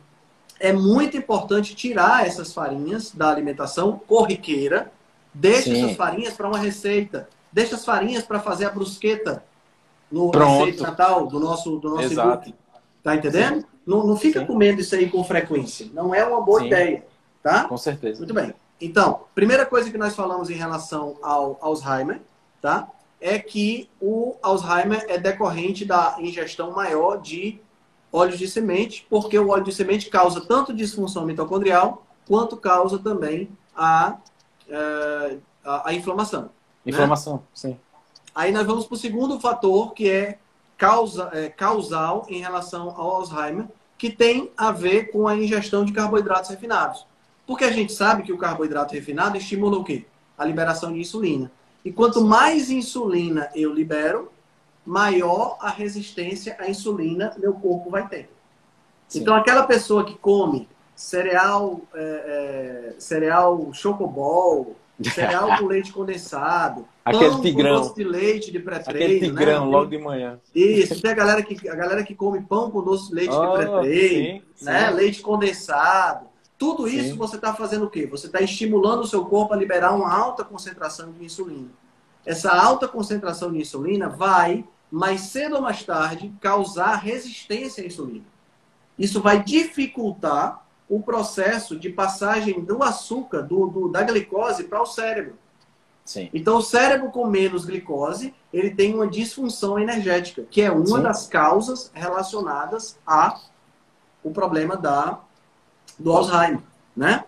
é 0.60 0.74
muito 0.74 1.16
importante 1.16 1.74
tirar 1.74 2.28
essas 2.28 2.54
farinhas 2.54 3.14
da 3.14 3.30
alimentação 3.30 3.98
corriqueira. 4.06 4.92
Deixa 5.34 5.74
Sim. 5.74 5.86
essas 5.86 5.96
farinhas 5.96 6.34
para 6.34 6.50
uma 6.50 6.60
receita. 6.60 7.30
Deixa 7.54 7.76
as 7.76 7.86
farinhas 7.86 8.26
para 8.26 8.42
fazer 8.42 8.66
a 8.66 8.70
brusqueta 8.70 9.46
no 10.12 10.30
Pronto. 10.30 10.66
receita 10.66 10.84
natal 10.84 11.26
do 11.26 11.40
nosso, 11.40 11.78
do 11.78 11.92
nosso 11.92 12.04
Exato. 12.04 12.54
Tá 13.02 13.16
entendendo? 13.16 13.66
Não, 13.86 14.06
não 14.06 14.16
fica 14.16 14.42
Sim. 14.42 14.46
comendo 14.46 14.82
isso 14.82 14.96
aí 14.96 15.10
com 15.10 15.24
frequência. 15.24 15.88
Não 15.94 16.14
é 16.14 16.24
uma 16.24 16.42
boa 16.42 16.60
Sim. 16.60 16.68
ideia. 16.68 17.06
Tá? 17.42 17.66
Com 17.66 17.78
certeza. 17.78 18.20
Muito 18.20 18.34
bem. 18.34 18.54
Então, 18.82 19.26
primeira 19.34 19.66
coisa 19.66 19.90
que 19.90 19.98
nós 19.98 20.16
falamos 20.16 20.50
em 20.50 20.56
relação 20.56 21.18
ao 21.22 21.58
Alzheimer, 21.62 22.22
tá? 22.62 22.88
é 23.22 23.38
que 23.38 23.90
o 24.02 24.36
Alzheimer 24.42 25.06
é 25.10 25.18
decorrente 25.18 25.84
da 25.84 26.16
ingestão 26.20 26.72
maior 26.72 27.18
de 27.18 27.60
óleo 28.12 28.38
de 28.38 28.48
semente, 28.48 29.06
porque 29.10 29.38
o 29.38 29.50
óleo 29.50 29.64
de 29.64 29.74
semente 29.74 30.10
causa 30.10 30.42
tanto 30.42 30.74
disfunção 30.74 31.26
mitocondrial 31.26 32.06
quanto 32.28 32.58
causa 32.58 32.98
também 32.98 33.50
a, 33.76 34.18
é, 34.68 35.38
a, 35.64 35.90
a, 35.90 35.94
inflamação. 35.94 36.44
Né? 36.44 36.50
Inflamação, 36.88 37.36
né? 37.36 37.42
sim. 37.54 37.80
Aí 38.34 38.52
nós 38.52 38.66
vamos 38.66 38.86
para 38.86 38.96
o 38.96 38.98
segundo 38.98 39.40
fator, 39.40 39.94
que 39.94 40.10
é, 40.10 40.40
causa, 40.80 41.30
é, 41.34 41.50
causal 41.50 42.26
em 42.30 42.40
relação 42.40 42.90
ao 42.98 43.18
Alzheimer, 43.18 43.68
que 43.98 44.10
tem 44.10 44.50
a 44.58 44.72
ver 44.72 45.12
com 45.12 45.28
a 45.28 45.36
ingestão 45.36 45.84
de 45.84 45.92
carboidratos 45.92 46.50
refinados. 46.50 47.06
Porque 47.46 47.66
a 47.66 47.72
gente 47.72 47.92
sabe 47.92 48.24
que 48.24 48.32
o 48.32 48.38
carboidrato 48.38 48.94
refinado 48.94 49.38
estimula 49.38 49.78
o 49.78 49.84
quê? 49.84 50.06
A 50.38 50.46
liberação 50.46 50.94
de 50.94 51.00
insulina. 51.00 51.52
E 51.84 51.92
quanto 51.92 52.24
mais 52.24 52.72
insulina 52.72 53.50
eu 53.54 53.74
libero, 53.74 54.32
maior 54.86 55.58
a 55.60 55.70
resistência 55.70 56.56
à 56.58 56.70
insulina 56.70 57.36
meu 57.38 57.54
corpo 57.54 57.90
vai 57.90 58.08
ter. 58.08 58.30
Sim. 59.08 59.20
Então, 59.20 59.36
aquela 59.36 59.64
pessoa 59.64 60.06
que 60.06 60.18
come 60.18 60.70
cereal, 60.96 61.82
é, 61.94 62.94
é, 62.96 63.00
cereal 63.00 63.74
chocobol, 63.74 64.76
cereal 65.04 65.58
com 65.58 65.66
leite 65.66 65.94
condensado, 65.94 66.88
aquele 67.06 67.30
pão 67.30 67.42
tigrão. 67.42 67.76
com 67.76 67.82
doce 67.82 67.96
de 67.96 68.04
leite 68.04 68.52
de 68.52 68.60
pré-treino. 68.60 69.06
Aquele 69.06 69.20
tigrão, 69.20 69.66
né? 69.66 69.72
logo 69.72 69.90
de 69.90 69.98
manhã. 69.98 70.40
Isso, 70.54 71.02
tem 71.02 71.12
a 71.12 71.14
galera 71.14 71.42
que, 71.42 71.70
a 71.70 71.76
galera 71.76 72.04
que 72.04 72.16
come 72.16 72.42
pão 72.42 72.70
com 72.70 72.82
doce 72.82 73.10
de 73.10 73.16
leite 73.16 73.34
oh, 73.34 73.46
de 73.46 73.54
pré-treino, 73.54 74.42
né? 74.62 74.90
leite 74.90 75.22
condensado. 75.22 76.28
Tudo 76.58 76.88
isso 76.88 77.12
Sim. 77.12 77.18
você 77.18 77.38
está 77.38 77.54
fazendo 77.54 77.86
o 77.86 77.90
quê? 77.90 78.06
Você 78.08 78.28
está 78.28 78.42
estimulando 78.42 79.02
o 79.02 79.08
seu 79.08 79.26
corpo 79.26 79.54
a 79.54 79.58
liberar 79.58 79.94
uma 79.94 80.14
alta 80.14 80.44
concentração 80.44 81.12
de 81.14 81.24
insulina. 81.24 81.70
Essa 82.26 82.52
alta 82.52 82.88
concentração 82.88 83.52
de 83.52 83.60
insulina 83.60 84.10
vai, 84.10 84.66
mais 84.92 85.22
cedo 85.22 85.56
ou 85.56 85.62
mais 85.62 85.84
tarde, 85.84 86.34
causar 86.42 86.96
resistência 86.96 87.82
à 87.82 87.88
insulina. 87.88 88.26
Isso 88.98 89.22
vai 89.22 89.42
dificultar 89.42 90.68
o 90.90 91.02
processo 91.02 91.78
de 91.78 91.90
passagem 91.90 92.62
do 92.62 92.82
açúcar, 92.82 93.44
do, 93.44 93.68
do 93.68 93.90
da 93.90 94.02
glicose, 94.02 94.64
para 94.64 94.82
o 94.82 94.86
cérebro. 94.86 95.36
Sim. 96.04 96.28
Então, 96.34 96.58
o 96.58 96.62
cérebro 96.62 97.12
com 97.12 97.28
menos 97.28 97.66
glicose, 97.66 98.34
ele 98.52 98.72
tem 98.72 98.96
uma 98.96 99.08
disfunção 99.08 99.78
energética, 99.78 100.44
que 100.50 100.62
é 100.64 100.72
uma 100.72 100.98
Sim. 100.98 101.04
das 101.04 101.28
causas 101.28 101.92
relacionadas 101.94 102.98
a 103.06 103.40
o 104.24 104.32
problema 104.32 104.76
da 104.76 105.20
do 105.98 106.12
Alzheimer, 106.12 106.62
né? 106.96 107.26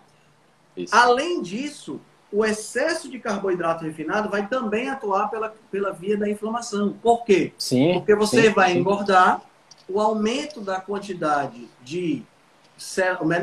Isso. 0.76 0.94
Além 0.94 1.42
disso, 1.42 2.00
o 2.32 2.44
excesso 2.44 3.08
de 3.08 3.18
carboidrato 3.18 3.84
refinado 3.84 4.30
vai 4.30 4.48
também 4.48 4.88
atuar 4.88 5.28
pela, 5.28 5.54
pela 5.70 5.92
via 5.92 6.16
da 6.16 6.28
inflamação. 6.28 6.96
Por 7.02 7.24
quê? 7.24 7.52
Sim, 7.58 7.94
Porque 7.94 8.16
você 8.16 8.44
sim, 8.44 8.50
vai 8.50 8.72
sim. 8.72 8.78
engordar, 8.78 9.42
o 9.88 10.00
aumento 10.00 10.60
da 10.60 10.80
quantidade 10.80 11.68
de 11.82 12.24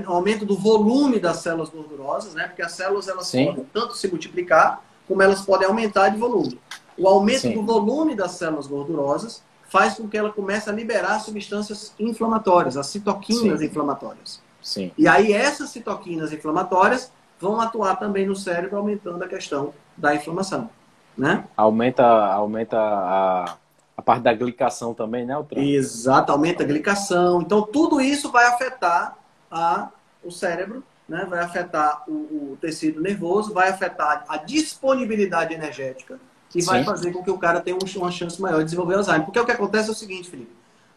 o 0.08 0.12
aumento 0.12 0.46
do 0.46 0.58
volume 0.58 1.20
das 1.20 1.38
células 1.38 1.70
gordurosas, 1.70 2.34
né? 2.34 2.48
Porque 2.48 2.62
as 2.62 2.72
células 2.74 3.08
elas 3.08 3.28
sim. 3.28 3.46
podem 3.46 3.66
tanto 3.74 3.96
se 3.96 4.08
multiplicar 4.08 4.84
como 5.08 5.22
elas 5.22 5.42
podem 5.42 5.68
aumentar 5.68 6.10
de 6.10 6.18
volume. 6.18 6.60
O 6.98 7.08
aumento 7.08 7.50
do 7.50 7.64
volume 7.64 8.16
das 8.16 8.32
células 8.32 8.68
gordurosas 8.68 9.42
faz 9.70 9.96
com 9.96 10.08
que 10.08 10.18
ela 10.18 10.32
comece 10.32 10.70
a 10.70 10.74
liberar 10.74 11.20
substâncias 11.20 11.94
inflamatórias, 12.00 12.76
as 12.76 12.88
citoquinas 12.88 13.60
Sim. 13.60 13.66
inflamatórias. 13.66 14.42
Sim. 14.62 14.92
E 14.98 15.08
aí 15.08 15.32
essas 15.32 15.70
citoquinas 15.70 16.34
inflamatórias 16.34 17.12
vão 17.40 17.62
atuar 17.62 17.96
também 17.96 18.28
no 18.28 18.36
cérebro, 18.36 18.78
aumentando 18.78 19.24
a 19.24 19.28
questão 19.28 19.74
da 19.96 20.14
inflamação, 20.14 20.70
né? 21.18 21.46
Aumenta, 21.56 22.04
aumenta 22.06 22.78
a, 22.78 23.56
a 23.96 24.02
parte 24.02 24.24
da 24.24 24.34
glicação 24.34 24.94
também, 24.94 25.26
né? 25.26 25.36
Exato, 25.52 26.32
aumenta 26.32 26.64
a 26.64 26.66
glicação. 26.66 27.42
Então, 27.42 27.62
tudo 27.62 28.02
isso 28.02 28.32
vai 28.32 28.46
afetar 28.46 29.19
a, 29.52 29.90
o 30.24 30.32
cérebro, 30.32 30.84
né? 31.08 31.26
vai 31.30 31.40
afetar 31.40 32.04
o, 32.08 32.12
o 32.54 32.58
tecido 32.62 33.02
nervoso, 33.02 33.54
vai 33.54 33.70
afetar 33.70 34.26
a 34.28 34.38
disponibilidade 34.38 35.54
energética 35.54 36.20
e 36.54 36.62
vai 36.62 36.84
fazer 36.84 37.12
com 37.12 37.24
que 37.24 37.32
o 37.32 37.38
cara 37.38 37.60
tenha 37.62 37.76
um- 37.78 38.00
uma 38.00 38.12
chance 38.12 38.42
maior 38.42 38.60
de 38.60 38.66
desenvolver 38.66 38.96
Alzheimer. 38.96 39.26
Porque 39.26 39.40
o 39.40 39.46
que 39.46 39.52
acontece 39.52 39.90
é 39.90 39.92
o 39.92 39.96
seguinte, 39.96 40.30
Felipe. 40.30 40.52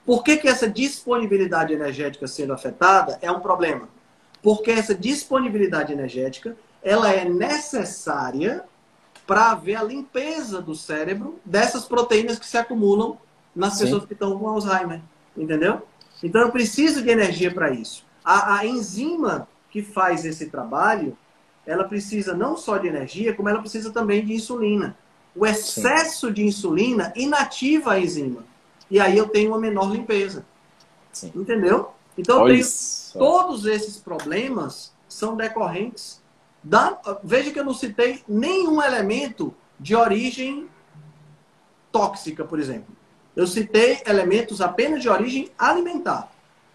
Por 0.05 0.25
que, 0.25 0.37
que 0.37 0.49
essa 0.49 0.69
disponibilidade 0.69 1.73
energética 1.73 2.27
sendo 2.27 2.53
afetada 2.53 3.19
é 3.23 3.31
um 3.31 3.41
problema? 3.41 3.89
Porque 4.43 4.71
essa 4.71 4.95
disponibilidade 4.95 5.93
energética 5.93 6.57
ela 6.83 7.13
é 7.13 7.25
necessária 7.25 8.65
para 9.27 9.53
haver 9.53 9.77
a 9.77 9.83
limpeza 9.85 10.61
do 10.61 10.75
cérebro 10.75 11.39
dessas 11.45 11.85
proteínas 11.85 12.39
que 12.39 12.47
se 12.47 12.59
acumulam 12.59 13.17
nas 13.55 13.75
Sim. 13.75 13.85
pessoas 13.85 14.05
que 14.05 14.15
estão 14.15 14.37
com 14.39 14.49
Alzheimer. 14.49 15.01
Entendeu? 15.37 15.83
Então 16.23 16.41
eu 16.41 16.51
preciso 16.51 17.03
de 17.03 17.11
energia 17.11 17.53
para 17.53 17.71
isso. 17.71 18.05
A, 18.25 18.59
a 18.59 18.67
enzima 18.67 19.49
que 19.71 19.83
faz 19.83 20.25
esse 20.25 20.47
trabalho, 20.47 21.17
ela 21.67 21.85
precisa 21.85 22.35
não 22.35 22.57
só 22.57 22.77
de 22.77 22.89
energia, 22.89 23.35
como 23.35 23.49
ela 23.49 23.61
precisa 23.61 23.91
também 23.91 24.25
de 24.25 24.35
insulina. 24.35 24.97
O 25.35 25.47
excesso 25.47 26.31
de 26.31 26.45
insulina 26.45 27.13
inativa 27.17 27.93
a 27.93 28.01
enzima. 28.01 28.45
E 28.91 29.01
aí 29.01 29.17
eu 29.17 29.29
tenho 29.29 29.51
uma 29.53 29.59
menor 29.59 29.91
limpeza. 29.91 30.45
Sim. 31.11 31.33
Entendeu? 31.35 31.93
Então 32.17 32.45
tenho 32.45 32.65
todos 33.15 33.65
esses 33.65 33.97
problemas 33.97 34.93
são 35.09 35.37
decorrentes 35.37 36.23
da. 36.63 36.99
Veja 37.23 37.51
que 37.51 37.59
eu 37.59 37.65
não 37.65 37.75
citei 37.75 38.23
nenhum 38.29 38.83
elemento 38.83 39.55
de 39.79 39.95
origem 39.95 40.69
tóxica, 41.91 42.45
por 42.45 42.59
exemplo. 42.59 42.95
Eu 43.35 43.47
citei 43.47 44.03
elementos 44.07 44.61
apenas 44.61 45.01
de 45.01 45.09
origem 45.09 45.51
alimentar. 45.59 46.31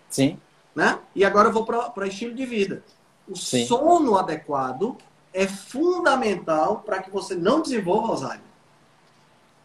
Sim, 0.10 0.40
Né? 0.78 1.00
E 1.16 1.26
agora 1.26 1.50
eu 1.50 1.52
vou 1.52 1.66
para 1.66 2.08
estilo 2.08 2.36
de 2.36 2.46
vida. 2.46 2.84
O 3.28 3.36
Sim. 3.36 3.66
sono 3.66 4.16
adequado 4.16 4.96
é 5.34 5.48
fundamental 5.48 6.84
para 6.86 7.02
que 7.02 7.10
você 7.10 7.34
não 7.34 7.64
desenvolva 7.64 8.10
Alzheimer. 8.10 8.42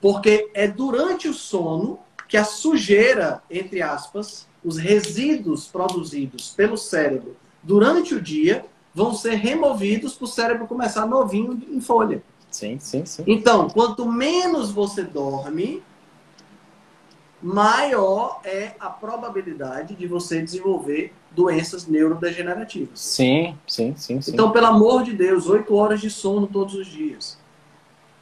Porque 0.01 0.51
é 0.55 0.66
durante 0.66 1.29
o 1.29 1.35
sono 1.35 1.98
que 2.27 2.35
a 2.35 2.44
sujeira, 2.44 3.42
entre 3.51 3.83
aspas, 3.83 4.48
os 4.64 4.79
resíduos 4.79 5.66
produzidos 5.66 6.48
pelo 6.57 6.79
cérebro 6.79 7.37
durante 7.62 8.14
o 8.14 8.20
dia 8.20 8.64
vão 8.94 9.14
ser 9.14 9.35
removidos 9.35 10.14
para 10.14 10.25
o 10.25 10.29
cérebro 10.29 10.66
começar 10.66 11.05
novinho 11.05 11.62
em 11.70 11.81
folha. 11.83 12.22
sim, 12.51 12.79
sim, 12.81 13.05
sim. 13.05 13.22
Então, 13.27 13.68
quanto 13.68 14.11
menos 14.11 14.70
você 14.70 15.03
dorme, 15.03 15.83
maior 17.42 18.40
é 18.44 18.76
a 18.78 18.90
probabilidade 18.90 19.94
de 19.96 20.07
você 20.07 20.42
desenvolver 20.42 21.12
doenças 21.31 21.87
neurodegenerativas. 21.87 23.00
Sim, 23.00 23.59
sim, 23.66 23.94
sim, 23.96 24.20
sim. 24.22 24.33
Então, 24.35 24.52
pelo 24.52 24.66
amor 24.66 25.02
de 25.05 25.12
Deus, 25.14 25.48
oito 25.48 25.74
horas 25.74 26.00
de 26.00 26.11
sono 26.11 26.46
todos 26.46 26.74
os 26.74 26.87
dias. 26.87 27.38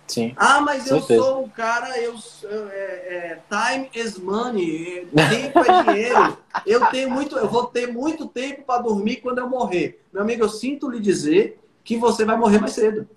sim. 0.07 0.35
Ah, 0.37 0.61
mas 0.61 0.87
eu 0.87 0.99
Certeza. 0.99 1.23
sou 1.23 1.45
o 1.45 1.51
cara, 1.51 1.99
eu, 2.01 2.15
eu- 2.45 2.69
é, 2.71 3.35
é, 3.35 3.45
time 3.49 3.91
is 3.95 4.19
money, 4.19 5.07
tempo 5.29 5.65
é 5.65 5.71
dinheiro. 5.71 6.39
Eu 6.65 6.87
tenho 6.87 7.11
muito, 7.11 7.37
eu 7.37 7.49
vou 7.49 7.67
ter 7.67 7.87
muito 7.93 8.27
tempo 8.29 8.63
para 8.65 8.83
dormir 8.83 9.17
quando 9.17 9.39
eu 9.39 9.49
morrer. 9.49 10.03
Meu 10.13 10.23
amigo, 10.23 10.45
eu 10.45 10.49
sinto 10.49 10.89
lhe 10.91 11.01
dizer 11.01 11.59
que 11.85 11.97
você 11.97 12.25
vai 12.25 12.37
morrer 12.37 12.59
mais 12.59 12.73
cedo. 12.73 13.09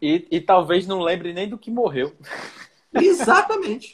E, 0.00 0.26
e 0.30 0.40
talvez 0.40 0.86
não 0.86 1.00
lembre 1.00 1.32
nem 1.32 1.48
do 1.48 1.58
que 1.58 1.70
morreu. 1.70 2.14
Exatamente. 2.92 3.90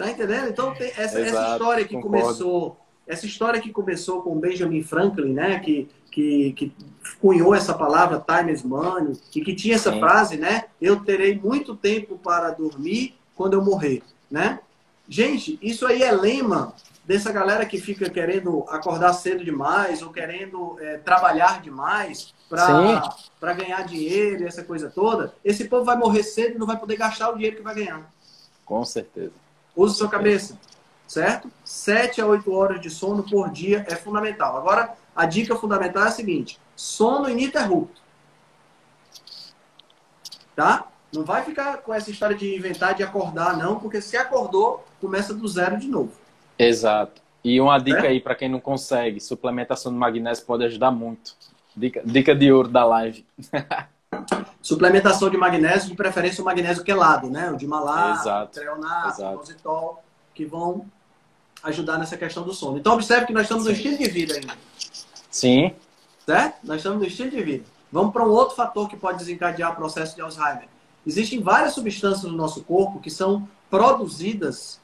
Tá 0.00 0.10
entendendo? 0.10 0.48
Então 0.48 0.72
tem 0.74 0.88
essa, 0.88 1.02
essa 1.02 1.20
Exato, 1.20 1.52
história 1.52 1.84
que 1.84 1.94
concordo. 1.94 2.22
começou, 2.22 2.76
essa 3.06 3.26
história 3.26 3.60
que 3.60 3.70
começou 3.70 4.22
com 4.22 4.38
Benjamin 4.38 4.82
Franklin, 4.82 5.34
né, 5.34 5.58
que 5.58 5.88
que, 6.10 6.52
que 6.54 6.72
cunhou 7.20 7.54
essa 7.54 7.72
palavra 7.72 8.24
time 8.26 8.52
is 8.52 8.62
money 8.62 9.12
e 9.34 9.40
que 9.42 9.54
tinha 9.54 9.76
essa 9.76 9.92
Sim. 9.92 10.00
frase, 10.00 10.36
né? 10.36 10.64
Eu 10.80 11.04
terei 11.04 11.38
muito 11.38 11.76
tempo 11.76 12.18
para 12.18 12.50
dormir 12.50 13.14
quando 13.36 13.54
eu 13.54 13.64
morrer, 13.64 14.02
né? 14.30 14.58
Gente, 15.08 15.58
isso 15.62 15.86
aí 15.86 16.02
é 16.02 16.10
lema 16.10 16.74
dessa 17.04 17.32
galera 17.32 17.64
que 17.64 17.78
fica 17.78 18.08
querendo 18.08 18.64
acordar 18.68 19.12
cedo 19.12 19.44
demais 19.44 20.02
ou 20.02 20.10
querendo 20.10 20.76
é, 20.80 20.98
trabalhar 20.98 21.60
demais 21.60 22.34
para 22.48 23.52
ganhar 23.54 23.84
dinheiro 23.84 24.42
e 24.42 24.46
essa 24.46 24.62
coisa 24.62 24.90
toda. 24.90 25.34
Esse 25.44 25.68
povo 25.68 25.84
vai 25.84 25.96
morrer 25.96 26.22
cedo 26.22 26.56
e 26.56 26.58
não 26.58 26.66
vai 26.66 26.76
poder 26.76 26.96
gastar 26.96 27.30
o 27.30 27.34
dinheiro 27.34 27.56
que 27.56 27.62
vai 27.62 27.74
ganhar. 27.74 28.10
Com 28.64 28.84
certeza. 28.84 29.32
Use 29.76 29.96
sua 29.96 30.08
cabeça, 30.08 30.58
certo? 31.06 31.50
7 31.64 32.20
a 32.20 32.26
8 32.26 32.52
horas 32.52 32.80
de 32.80 32.90
sono 32.90 33.22
por 33.22 33.50
dia 33.50 33.84
é 33.88 33.94
fundamental. 33.96 34.56
Agora, 34.56 34.94
a 35.14 35.26
dica 35.26 35.54
fundamental 35.56 36.04
é 36.04 36.08
a 36.08 36.10
seguinte: 36.10 36.58
sono 36.76 37.28
ininterrupto. 37.28 38.00
Tá? 40.54 40.88
Não 41.12 41.24
vai 41.24 41.42
ficar 41.44 41.78
com 41.78 41.92
essa 41.92 42.10
história 42.10 42.36
de 42.36 42.54
inventar 42.54 42.94
de 42.94 43.02
acordar, 43.02 43.56
não, 43.56 43.78
porque 43.80 44.00
se 44.00 44.16
acordou, 44.16 44.84
começa 45.00 45.34
do 45.34 45.46
zero 45.48 45.78
de 45.78 45.88
novo. 45.88 46.12
Exato. 46.58 47.20
E 47.42 47.60
uma 47.60 47.78
dica 47.78 48.04
É? 48.04 48.08
aí 48.08 48.20
para 48.20 48.34
quem 48.34 48.48
não 48.48 48.60
consegue, 48.60 49.18
suplementação 49.18 49.90
de 49.90 49.98
magnésio 49.98 50.44
pode 50.44 50.64
ajudar 50.64 50.90
muito. 50.90 51.34
Dica, 51.74 52.02
dica 52.04 52.34
de 52.34 52.52
ouro 52.52 52.68
da 52.68 52.84
live. 52.84 53.24
Suplementação 54.62 55.30
de 55.30 55.36
magnésio, 55.36 55.88
de 55.88 55.94
preferência 55.94 56.42
o 56.42 56.44
magnésio 56.44 56.84
quelado, 56.84 57.30
né? 57.30 57.50
O 57.50 57.56
de 57.56 57.66
malato, 57.66 58.20
Exato. 58.20 58.52
treonato, 58.52 59.20
inositol, 59.20 60.02
que 60.34 60.44
vão 60.44 60.86
ajudar 61.62 61.98
nessa 61.98 62.16
questão 62.16 62.42
do 62.42 62.52
sono. 62.52 62.78
Então, 62.78 62.94
observe 62.94 63.26
que 63.26 63.32
nós 63.32 63.42
estamos 63.42 63.64
no 63.64 63.70
Sim. 63.70 63.76
estilo 63.76 63.98
de 63.98 64.08
vida 64.08 64.34
ainda. 64.34 64.56
Sim, 65.30 65.74
certo? 66.26 66.58
Nós 66.64 66.78
estamos 66.78 66.98
no 66.98 67.06
estilo 67.06 67.30
de 67.30 67.42
vida. 67.42 67.64
Vamos 67.92 68.12
para 68.12 68.24
um 68.24 68.30
outro 68.30 68.54
fator 68.54 68.88
que 68.88 68.96
pode 68.96 69.18
desencadear 69.18 69.72
o 69.72 69.76
processo 69.76 70.14
de 70.14 70.20
Alzheimer. 70.20 70.68
Existem 71.06 71.40
várias 71.40 71.74
substâncias 71.74 72.30
no 72.30 72.36
nosso 72.36 72.62
corpo 72.62 73.00
que 73.00 73.10
são 73.10 73.48
produzidas 73.70 74.80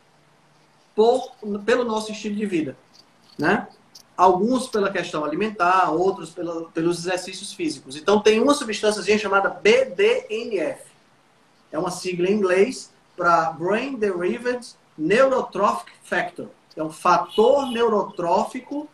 por, 0.94 1.32
pelo 1.64 1.84
nosso 1.84 2.12
estilo 2.12 2.34
de 2.34 2.46
vida, 2.46 2.76
né? 3.38 3.66
Alguns 4.16 4.66
pela 4.66 4.90
questão 4.90 5.24
alimentar, 5.24 5.90
outros 5.90 6.30
pela, 6.30 6.64
pelos 6.70 6.98
exercícios 7.00 7.52
físicos. 7.52 7.96
Então 7.96 8.20
tem 8.20 8.40
uma 8.40 8.54
substância 8.54 9.18
chamada 9.18 9.50
BDNF. 9.50 10.82
É 11.70 11.78
uma 11.78 11.90
sigla 11.90 12.28
em 12.28 12.32
inglês 12.32 12.90
para 13.16 13.50
Brain 13.52 13.96
Derived 13.96 14.66
Neurotrophic 14.96 15.92
Factor. 16.02 16.48
É 16.74 16.82
um 16.82 16.90
fator 16.90 17.70
neurotrófico 17.70 18.88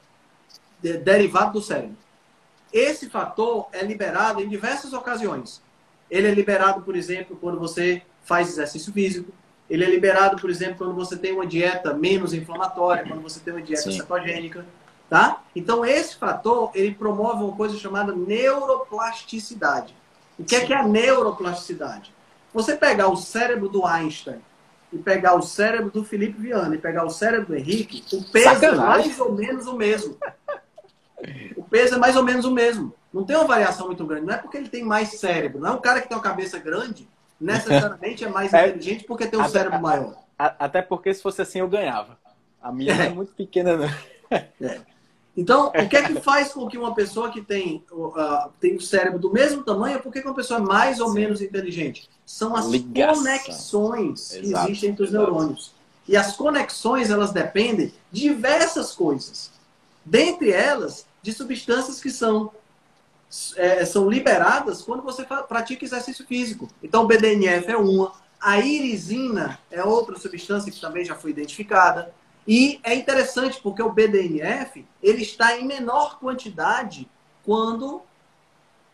de- 0.80 0.98
derivado 0.98 1.52
do 1.52 1.62
cérebro. 1.62 1.96
Esse 2.72 3.08
fator 3.08 3.66
é 3.72 3.84
liberado 3.84 4.40
em 4.40 4.48
diversas 4.48 4.92
ocasiões. 4.92 5.62
Ele 6.10 6.26
é 6.26 6.30
liberado, 6.30 6.82
por 6.82 6.96
exemplo, 6.96 7.36
quando 7.40 7.58
você 7.58 8.02
faz 8.24 8.48
exercício 8.48 8.92
físico. 8.92 9.32
Ele 9.70 9.84
é 9.84 9.88
liberado, 9.90 10.40
por 10.40 10.50
exemplo, 10.50 10.76
quando 10.78 10.94
você 10.94 11.16
tem 11.16 11.32
uma 11.32 11.46
dieta 11.46 11.94
menos 11.94 12.34
inflamatória, 12.34 13.06
quando 13.06 13.22
você 13.22 13.40
tem 13.40 13.54
uma 13.54 13.62
dieta 13.62 13.82
Sim. 13.82 13.98
cetogênica, 13.98 14.66
tá? 15.12 15.42
Então 15.54 15.84
esse 15.84 16.16
fator, 16.16 16.70
ele 16.74 16.94
promove 16.94 17.44
uma 17.44 17.54
coisa 17.54 17.76
chamada 17.76 18.14
neuroplasticidade. 18.14 19.94
O 20.38 20.44
que 20.44 20.56
é 20.56 20.64
que 20.64 20.72
é 20.72 20.76
a 20.78 20.88
neuroplasticidade? 20.88 22.14
Você 22.54 22.74
pegar 22.76 23.08
o 23.08 23.16
cérebro 23.16 23.68
do 23.68 23.84
Einstein 23.84 24.40
e 24.90 24.96
pegar 24.96 25.34
o 25.34 25.42
cérebro 25.42 25.90
do 25.90 26.02
Felipe 26.02 26.40
Viana 26.40 26.74
e 26.74 26.78
pegar 26.78 27.04
o 27.04 27.10
cérebro 27.10 27.48
do 27.48 27.54
Henrique, 27.56 28.02
o 28.16 28.24
peso 28.24 28.48
é 28.48 28.54
Sacanagem. 28.54 29.06
mais 29.08 29.20
ou 29.20 29.32
menos 29.34 29.66
o 29.66 29.76
mesmo. 29.76 30.16
O 31.56 31.62
peso 31.64 31.96
é 31.96 31.98
mais 31.98 32.16
ou 32.16 32.22
menos 32.22 32.46
o 32.46 32.50
mesmo. 32.50 32.94
Não 33.12 33.22
tem 33.24 33.36
uma 33.36 33.46
variação 33.46 33.86
muito 33.88 34.06
grande. 34.06 34.24
Não 34.24 34.32
é 34.34 34.38
porque 34.38 34.56
ele 34.56 34.68
tem 34.70 34.82
mais 34.82 35.10
cérebro. 35.20 35.60
Não 35.60 35.68
é 35.68 35.72
um 35.72 35.80
cara 35.80 36.00
que 36.00 36.08
tem 36.08 36.16
uma 36.16 36.22
cabeça 36.22 36.58
grande, 36.58 37.06
necessariamente 37.38 38.24
é 38.24 38.28
mais 38.28 38.50
É. 38.54 38.68
inteligente 38.68 39.04
porque 39.04 39.26
tem 39.26 39.38
um 39.38 39.42
Até- 39.42 39.52
cérebro 39.52 39.78
maior. 39.82 40.14
A- 40.38 40.54
até 40.58 40.80
porque 40.80 41.12
se 41.12 41.22
fosse 41.22 41.42
assim 41.42 41.58
eu 41.60 41.68
ganhava. 41.68 42.18
A 42.62 42.72
minha 42.72 42.94
não 42.94 43.04
é 43.04 43.08
muito 43.10 43.32
pequena, 43.34 43.76
não. 43.76 43.88
Então, 45.36 45.68
o 45.68 45.88
que 45.88 45.96
é 45.96 46.02
que 46.02 46.14
faz 46.20 46.52
com 46.52 46.68
que 46.68 46.76
uma 46.76 46.94
pessoa 46.94 47.30
que 47.30 47.40
tem, 47.40 47.84
uh, 47.90 48.50
tem 48.60 48.76
o 48.76 48.80
cérebro 48.80 49.18
do 49.18 49.32
mesmo 49.32 49.62
tamanho, 49.62 50.00
por 50.00 50.12
que 50.12 50.20
que 50.20 50.28
uma 50.28 50.34
pessoa 50.34 50.60
é 50.60 50.62
mais 50.62 51.00
ou 51.00 51.08
Sim. 51.08 51.14
menos 51.14 51.40
inteligente? 51.40 52.08
São 52.26 52.54
as 52.54 52.66
Ligação. 52.66 53.22
conexões 53.22 54.28
que 54.28 54.46
Exato, 54.46 54.66
existem 54.66 54.90
entre 54.90 55.04
os 55.04 55.10
exato. 55.10 55.24
neurônios. 55.24 55.72
E 56.06 56.16
as 56.16 56.36
conexões, 56.36 57.10
elas 57.10 57.32
dependem 57.32 57.92
de 58.10 58.22
diversas 58.22 58.92
coisas. 58.92 59.50
Dentre 60.04 60.50
elas, 60.50 61.06
de 61.22 61.32
substâncias 61.32 62.00
que 62.00 62.10
são, 62.10 62.50
é, 63.56 63.84
são 63.84 64.10
liberadas 64.10 64.82
quando 64.82 65.02
você 65.02 65.24
pratica 65.24 65.84
exercício 65.84 66.26
físico. 66.26 66.68
Então, 66.82 67.04
o 67.04 67.06
BDNF 67.06 67.70
é 67.70 67.76
uma, 67.76 68.12
A 68.40 68.58
irisina 68.58 69.58
é 69.70 69.82
outra 69.84 70.18
substância 70.18 70.70
que 70.70 70.80
também 70.80 71.04
já 71.04 71.14
foi 71.14 71.30
identificada. 71.30 72.12
E 72.46 72.80
é 72.82 72.94
interessante 72.94 73.60
porque 73.62 73.82
o 73.82 73.90
BDNF 73.90 74.84
ele 75.02 75.22
está 75.22 75.56
em 75.56 75.64
menor 75.64 76.18
quantidade 76.18 77.08
quando 77.44 78.02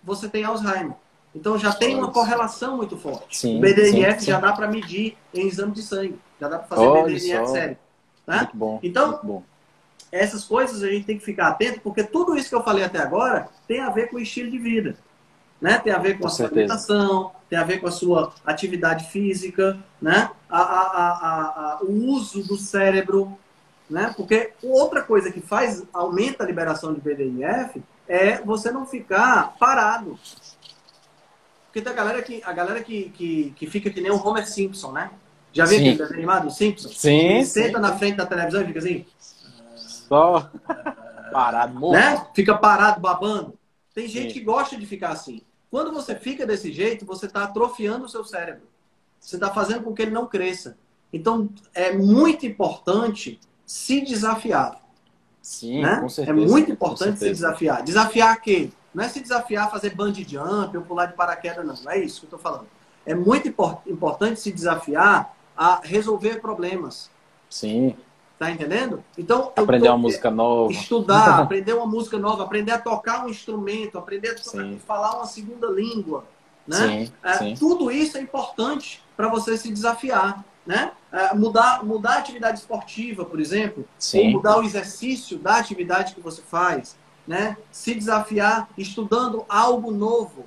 você 0.02 0.28
tem 0.28 0.44
Alzheimer. 0.44 0.96
Então 1.34 1.58
já 1.58 1.72
tem 1.72 1.96
uma 1.96 2.10
correlação 2.10 2.76
muito 2.76 2.96
forte. 2.96 3.38
Sim, 3.38 3.58
o 3.58 3.60
BDNF 3.60 4.20
sim, 4.20 4.26
já 4.26 4.36
sim. 4.36 4.42
dá 4.42 4.52
para 4.52 4.68
medir 4.68 5.16
em 5.32 5.46
exame 5.46 5.72
de 5.72 5.82
sangue. 5.82 6.18
Já 6.40 6.48
dá 6.48 6.58
para 6.58 6.68
fazer 6.68 6.86
Olha 6.86 7.02
BDNF 7.04 7.46
só. 7.46 7.52
sério. 7.52 7.78
Né? 8.26 8.36
Muito 8.36 8.56
bom. 8.56 8.80
Então, 8.82 9.08
muito 9.08 9.26
bom. 9.26 9.42
essas 10.12 10.44
coisas 10.44 10.82
a 10.82 10.90
gente 10.90 11.06
tem 11.06 11.18
que 11.18 11.24
ficar 11.24 11.48
atento, 11.48 11.80
porque 11.80 12.02
tudo 12.02 12.36
isso 12.36 12.48
que 12.48 12.54
eu 12.54 12.62
falei 12.62 12.84
até 12.84 12.98
agora 12.98 13.48
tem 13.66 13.80
a 13.80 13.90
ver 13.90 14.10
com 14.10 14.16
o 14.16 14.20
estilo 14.20 14.50
de 14.50 14.58
vida. 14.58 14.96
Né? 15.60 15.78
Tem 15.78 15.92
a 15.92 15.98
ver 15.98 16.14
com, 16.14 16.20
Com 16.20 16.26
a 16.26 16.30
sua 16.30 16.36
certeza. 16.46 16.60
alimentação, 16.60 17.32
tem 17.50 17.58
a 17.58 17.64
ver 17.64 17.80
com 17.80 17.88
a 17.88 17.90
sua 17.90 18.32
atividade 18.46 19.06
física, 19.10 19.76
né? 20.00 20.30
a, 20.48 20.60
a, 20.60 21.72
a, 21.74 21.78
o 21.82 21.92
uso 22.10 22.42
do 22.46 22.56
cérebro. 22.56 23.36
Né? 23.90 24.12
Porque 24.16 24.52
outra 24.62 25.02
coisa 25.02 25.32
que 25.32 25.40
faz, 25.40 25.82
aumenta 25.92 26.44
a 26.44 26.46
liberação 26.46 26.92
de 26.94 27.00
BDNF 27.00 27.82
é 28.06 28.40
você 28.42 28.70
não 28.70 28.86
ficar 28.86 29.56
parado. 29.58 30.18
Porque 31.66 31.82
tem 31.82 31.92
a 31.92 31.96
galera 31.96 32.22
que, 32.22 32.42
a 32.44 32.52
galera 32.52 32.82
que, 32.82 33.10
que, 33.10 33.52
que 33.56 33.66
fica 33.66 33.90
que 33.90 34.00
nem 34.00 34.10
o 34.10 34.16
Homer 34.26 34.46
Simpson, 34.48 34.92
né? 34.92 35.10
Já 35.52 35.64
viu 35.64 35.78
aquele 35.78 35.96
desenho 35.96 36.14
animado, 36.18 36.48
o 36.48 36.50
Simpson? 36.50 36.88
Sim, 36.88 37.10
Ele 37.36 37.44
sim. 37.44 37.62
senta 37.62 37.78
na 37.78 37.96
frente 37.96 38.16
da 38.16 38.26
televisão 38.26 38.62
e 38.62 38.66
fica 38.66 38.78
assim, 38.78 39.06
Só 39.76 40.50
parado, 41.32 41.78
morto. 41.78 41.94
né? 41.98 42.26
Fica 42.34 42.54
parado, 42.56 43.00
babando. 43.00 43.54
Tem 43.94 44.06
gente 44.06 44.28
Sim. 44.28 44.38
que 44.38 44.44
gosta 44.44 44.76
de 44.76 44.86
ficar 44.86 45.10
assim. 45.10 45.42
Quando 45.70 45.92
você 45.92 46.14
fica 46.14 46.46
desse 46.46 46.72
jeito, 46.72 47.04
você 47.04 47.26
está 47.26 47.44
atrofiando 47.44 48.04
o 48.06 48.08
seu 48.08 48.24
cérebro. 48.24 48.62
Você 49.20 49.36
está 49.36 49.52
fazendo 49.52 49.82
com 49.82 49.94
que 49.94 50.02
ele 50.02 50.10
não 50.10 50.26
cresça. 50.26 50.76
Então, 51.12 51.48
é 51.74 51.92
muito 51.92 52.46
importante 52.46 53.38
se 53.66 54.00
desafiar. 54.00 54.80
Sim, 55.42 55.82
né? 55.82 56.00
com 56.00 56.08
certeza. 56.08 56.38
é 56.38 56.46
muito 56.46 56.70
importante 56.70 57.18
se 57.18 57.30
desafiar. 57.30 57.82
Desafiar 57.82 58.40
quê? 58.40 58.70
Não 58.94 59.04
é 59.04 59.08
se 59.08 59.20
desafiar 59.20 59.66
a 59.66 59.70
fazer 59.70 59.94
bungee 59.94 60.26
jump 60.28 60.76
ou 60.76 60.82
pular 60.84 61.06
de 61.06 61.14
paraquedas, 61.14 61.64
não. 61.64 61.74
Não 61.82 61.90
é 61.92 61.98
isso 61.98 62.20
que 62.20 62.26
eu 62.26 62.36
estou 62.36 62.38
falando. 62.38 62.66
É 63.06 63.14
muito 63.14 63.48
impor- 63.48 63.80
importante 63.86 64.40
se 64.40 64.52
desafiar 64.52 65.34
a 65.56 65.80
resolver 65.82 66.40
problemas. 66.40 67.10
Sim, 67.48 67.96
Tá 68.38 68.50
entendendo? 68.52 69.02
Então, 69.16 69.52
aprender 69.56 69.86
tô- 69.86 69.92
uma 69.92 69.98
música 69.98 70.30
nova. 70.30 70.70
estudar, 70.72 71.40
aprender 71.42 71.72
uma 71.72 71.86
música 71.86 72.16
nova, 72.18 72.44
aprender 72.44 72.70
a 72.72 72.78
tocar 72.78 73.24
um 73.26 73.28
instrumento, 73.28 73.98
aprender 73.98 74.30
a 74.30 74.38
Sim. 74.38 74.80
falar 74.86 75.16
uma 75.16 75.26
segunda 75.26 75.66
língua, 75.68 76.24
né? 76.66 77.06
Sim, 77.06 77.12
É, 77.22 77.32
sim. 77.34 77.54
Tudo 77.58 77.90
isso 77.90 78.16
é 78.16 78.20
importante 78.20 79.02
para 79.16 79.28
você 79.28 79.56
se 79.56 79.72
desafiar, 79.72 80.44
né? 80.64 80.92
É, 81.10 81.34
mudar, 81.34 81.82
mudar 81.84 82.12
a 82.14 82.18
atividade 82.18 82.58
esportiva, 82.60 83.24
por 83.24 83.40
exemplo, 83.40 83.80
ou 83.80 83.86
Sim, 83.98 84.30
mudar 84.30 84.58
o 84.58 84.62
exercício 84.62 85.38
da 85.38 85.56
atividade 85.56 86.14
que 86.14 86.20
você 86.20 86.42
faz, 86.42 86.96
né? 87.26 87.56
Se 87.72 87.92
desafiar 87.94 88.68
estudando 88.78 89.44
algo 89.48 89.90
novo, 89.90 90.46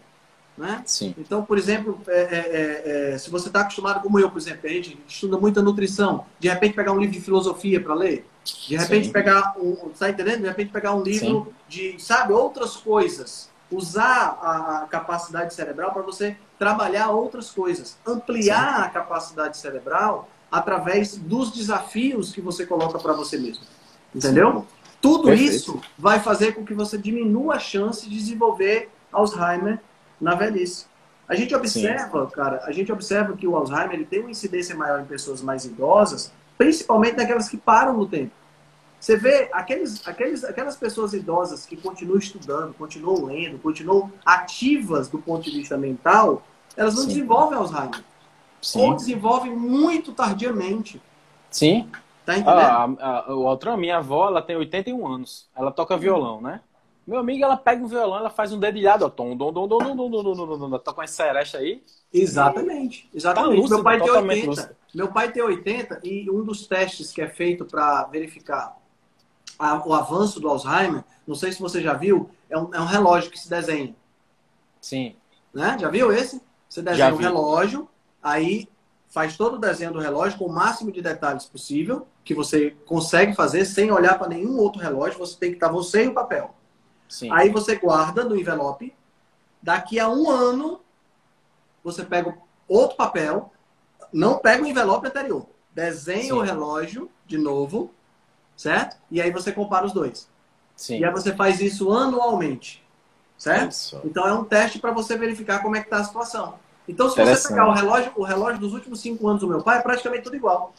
né? 0.62 0.84
sim. 0.86 1.16
Então, 1.18 1.44
por 1.44 1.58
exemplo, 1.58 2.00
é, 2.08 2.22
é, 2.22 2.38
é, 2.38 3.14
é, 3.14 3.18
se 3.18 3.30
você 3.30 3.48
está 3.48 3.62
acostumado, 3.62 4.02
como 4.02 4.20
eu, 4.20 4.30
por 4.30 4.38
exemplo, 4.38 4.62
a 4.64 4.70
gente 4.70 4.98
estuda 5.08 5.38
muita 5.38 5.62
nutrição, 5.62 6.26
de 6.40 6.48
repente 6.48 6.74
pegar 6.74 6.92
um 6.92 7.00
livro 7.00 7.14
de 7.14 7.22
filosofia 7.22 7.82
para 7.82 7.94
ler, 7.94 8.26
de 8.68 8.76
repente 8.76 9.08
Sim. 9.08 9.12
pegar 9.12 9.56
um, 9.58 9.76
tá 9.98 10.10
entendendo? 10.10 10.42
De 10.42 10.48
repente 10.48 10.72
pegar 10.72 10.94
um 10.94 11.04
livro 11.04 11.54
de, 11.68 11.96
sabe, 12.00 12.34
outras 12.34 12.76
coisas, 12.76 13.50
usar 13.72 14.40
a, 14.42 14.84
a 14.84 14.88
capacidade 14.88 15.54
cerebral 15.54 15.92
para 15.92 16.02
você 16.02 16.36
trabalhar 16.60 17.10
outras 17.10 17.50
coisas, 17.50 17.98
ampliar 18.06 18.82
a 18.82 18.90
capacidade 18.90 19.58
cerebral 19.58 20.30
através 20.52 21.16
dos 21.16 21.52
desafios 21.52 22.32
que 22.32 22.42
você 22.42 22.66
coloca 22.66 23.00
para 23.00 23.14
você 23.14 23.38
mesmo, 23.38 23.64
entendeu? 24.14 24.66
Tudo 25.02 25.24
Perfeito. 25.24 25.52
isso 25.52 25.82
vai 25.98 26.20
fazer 26.20 26.54
com 26.54 26.64
que 26.64 26.74
você 26.74 26.98
diminua 26.98 27.56
a 27.56 27.60
chance 27.60 28.08
de 28.08 28.16
desenvolver 28.16 28.90
Alzheimer 29.12 29.80
na 30.22 30.36
velhice. 30.36 30.86
A 31.28 31.36
gente 31.36 31.56
observa, 31.56 32.28
cara, 32.28 32.62
a 32.66 32.72
gente 32.72 32.92
observa 32.92 33.36
que 33.36 33.48
o 33.48 33.56
Alzheimer 33.56 33.94
ele 33.94 34.06
tem 34.06 34.20
uma 34.20 34.32
incidência 34.32 34.76
maior 34.76 35.00
em 35.02 35.06
pessoas 35.06 35.42
mais 35.42 35.66
idosas, 35.66 36.32
principalmente 36.58 37.18
naquelas 37.18 37.50
que 37.50 37.58
param 37.58 37.98
no 37.98 38.06
tempo. 38.06 38.32
Você 39.00 39.18
vê 39.18 39.50
aqueles, 39.52 40.08
aqueles, 40.08 40.44
aquelas 40.44 40.76
pessoas 40.76 41.14
idosas 41.14 41.66
que 41.66 41.76
continuam 41.76 42.20
estudando, 42.20 42.74
continuam 42.74 43.26
lendo, 43.26 43.58
continuam 43.58 44.12
ativas 44.24 45.08
do 45.08 45.18
ponto 45.18 45.50
de 45.50 45.58
vista 45.58 45.76
mental, 45.76 46.44
elas 46.78 46.94
não 46.94 47.04
Sim. 47.04 47.08
desenvolvem 47.08 47.58
Alzheimer. 47.58 48.04
Ou 48.76 48.92
Sim. 48.92 48.96
desenvolvem 48.96 49.56
muito 49.56 50.12
tardiamente. 50.12 51.02
Sim. 51.50 51.90
Tá 52.26 52.38
entendendo? 52.38 53.00
Ah, 53.00 53.66
a, 53.68 53.74
a, 53.74 53.78
minha 53.78 53.98
avó, 53.98 54.28
ela 54.28 54.42
tem 54.42 54.56
81 54.56 55.08
anos. 55.08 55.50
Ela 55.56 55.72
toca 55.72 55.98
violão, 55.98 56.40
né? 56.40 56.62
Meu 57.06 57.20
amigo, 57.20 57.44
ela 57.44 57.58
pega 57.58 57.84
um 57.84 57.88
violão, 57.88 58.18
ela 58.18 58.30
faz 58.30 58.54
um 58.54 58.60
dedilhado, 58.60 59.06
ó. 59.06 59.10
Tom, 59.10 59.36
dom, 59.36 59.52
dom, 59.52 59.68
dom, 59.68 59.80
dom, 59.80 59.96
dom, 59.96 60.10
dom, 60.12 60.24
dom, 60.24 60.36
dom, 60.36 60.58
dom, 60.58 60.70
dom. 60.70 60.80
Toca 60.80 61.02
uma 61.02 61.08
seresta 61.08 61.58
aí. 61.58 61.84
Exatamente, 62.14 63.10
exatamente. 63.14 63.54
Tá 63.56 63.58
lúcido, 63.62 63.76
meu 63.76 63.84
pai 63.84 63.98
tem 63.98 64.08
totalmente 64.08 64.36
80. 64.38 64.50
lúcido. 64.50 64.76
Meu 64.94 65.08
pai 65.12 65.32
tem 65.32 65.44
80 65.44 66.00
e 66.04 66.30
um 66.30 66.44
dos 66.44 66.68
testes 66.68 67.12
que 67.12 67.22
é 67.22 67.28
feito 67.28 67.66
para 67.66 68.04
verificar 68.06 68.78
a- 69.58 69.82
o 69.88 69.94
avanço 69.94 70.40
do 70.40 70.48
Alzheimer, 70.50 71.04
não 71.26 71.36
sei 71.36 71.52
se 71.52 71.62
você 71.62 71.82
já 71.82 71.94
viu, 71.94 72.30
é 72.50 72.58
um, 72.58 72.74
é 72.74 72.80
um 72.80 72.86
relógio 72.86 73.32
que 73.32 73.40
se 73.40 73.50
desenha. 73.50 73.96
Sim. 74.80 75.16
Né? 75.54 75.78
Já 75.80 75.90
viu 75.90 76.12
esse? 76.12 76.42
Você 76.70 76.82
desenha 76.82 77.08
um 77.14 77.18
relógio, 77.18 77.90
aí 78.22 78.68
faz 79.10 79.36
todo 79.36 79.56
o 79.56 79.60
desenho 79.60 79.92
do 79.92 80.00
relógio 80.00 80.38
com 80.38 80.46
o 80.46 80.52
máximo 80.54 80.92
de 80.92 81.02
detalhes 81.02 81.46
possível, 81.46 82.08
que 82.24 82.34
você 82.34 82.72
consegue 82.86 83.34
fazer 83.36 83.66
sem 83.66 83.92
olhar 83.92 84.18
para 84.18 84.30
nenhum 84.30 84.58
outro 84.58 84.82
relógio, 84.82 85.20
você 85.20 85.38
tem 85.38 85.50
que 85.50 85.58
estar 85.58 85.68
você 85.70 86.06
e 86.06 86.08
o 86.08 86.14
papel. 86.14 86.56
Sim. 87.12 87.30
Aí 87.30 87.50
você 87.50 87.76
guarda 87.76 88.24
no 88.24 88.38
envelope. 88.38 88.96
Daqui 89.62 90.00
a 90.00 90.08
um 90.08 90.32
ano, 90.32 90.80
você 91.84 92.06
pega 92.06 92.34
outro 92.70 92.96
papel, 92.96 93.52
não 94.14 94.38
pega 94.38 94.64
o 94.64 94.66
envelope 94.66 95.06
anterior, 95.06 95.46
desenha 95.76 96.24
Sim. 96.24 96.32
o 96.32 96.40
relógio 96.40 97.12
de 97.28 97.38
novo, 97.38 97.92
certo? 98.56 98.96
E 99.12 99.22
aí 99.22 99.30
você 99.30 99.52
compara 99.52 99.86
os 99.86 99.92
dois. 99.92 100.30
Sim. 100.74 101.00
E 101.00 101.06
aí 101.06 101.12
você 101.12 101.36
faz 101.36 101.60
isso 101.60 101.92
anualmente, 101.92 102.82
certo? 103.38 103.72
Isso. 103.72 104.02
Então 104.06 104.26
é 104.26 104.34
um 104.34 104.46
teste 104.46 104.80
para 104.80 104.92
você 104.92 105.18
verificar 105.18 105.62
como 105.62 105.76
é 105.76 105.82
que 105.82 105.88
está 105.88 105.98
a 105.98 106.06
situação. 106.06 106.60
Então, 106.88 107.10
se 107.10 107.24
você 107.24 107.50
pegar 107.50 107.68
o 107.68 107.74
relógio, 107.74 108.12
o 108.16 108.24
relógio 108.24 108.60
dos 108.60 108.74
últimos 108.74 109.02
cinco 109.02 109.28
anos 109.28 109.42
do 109.42 109.48
meu 109.48 109.62
pai, 109.62 109.80
é 109.80 109.82
praticamente 109.82 110.24
tudo 110.24 110.36
igual. 110.38 110.74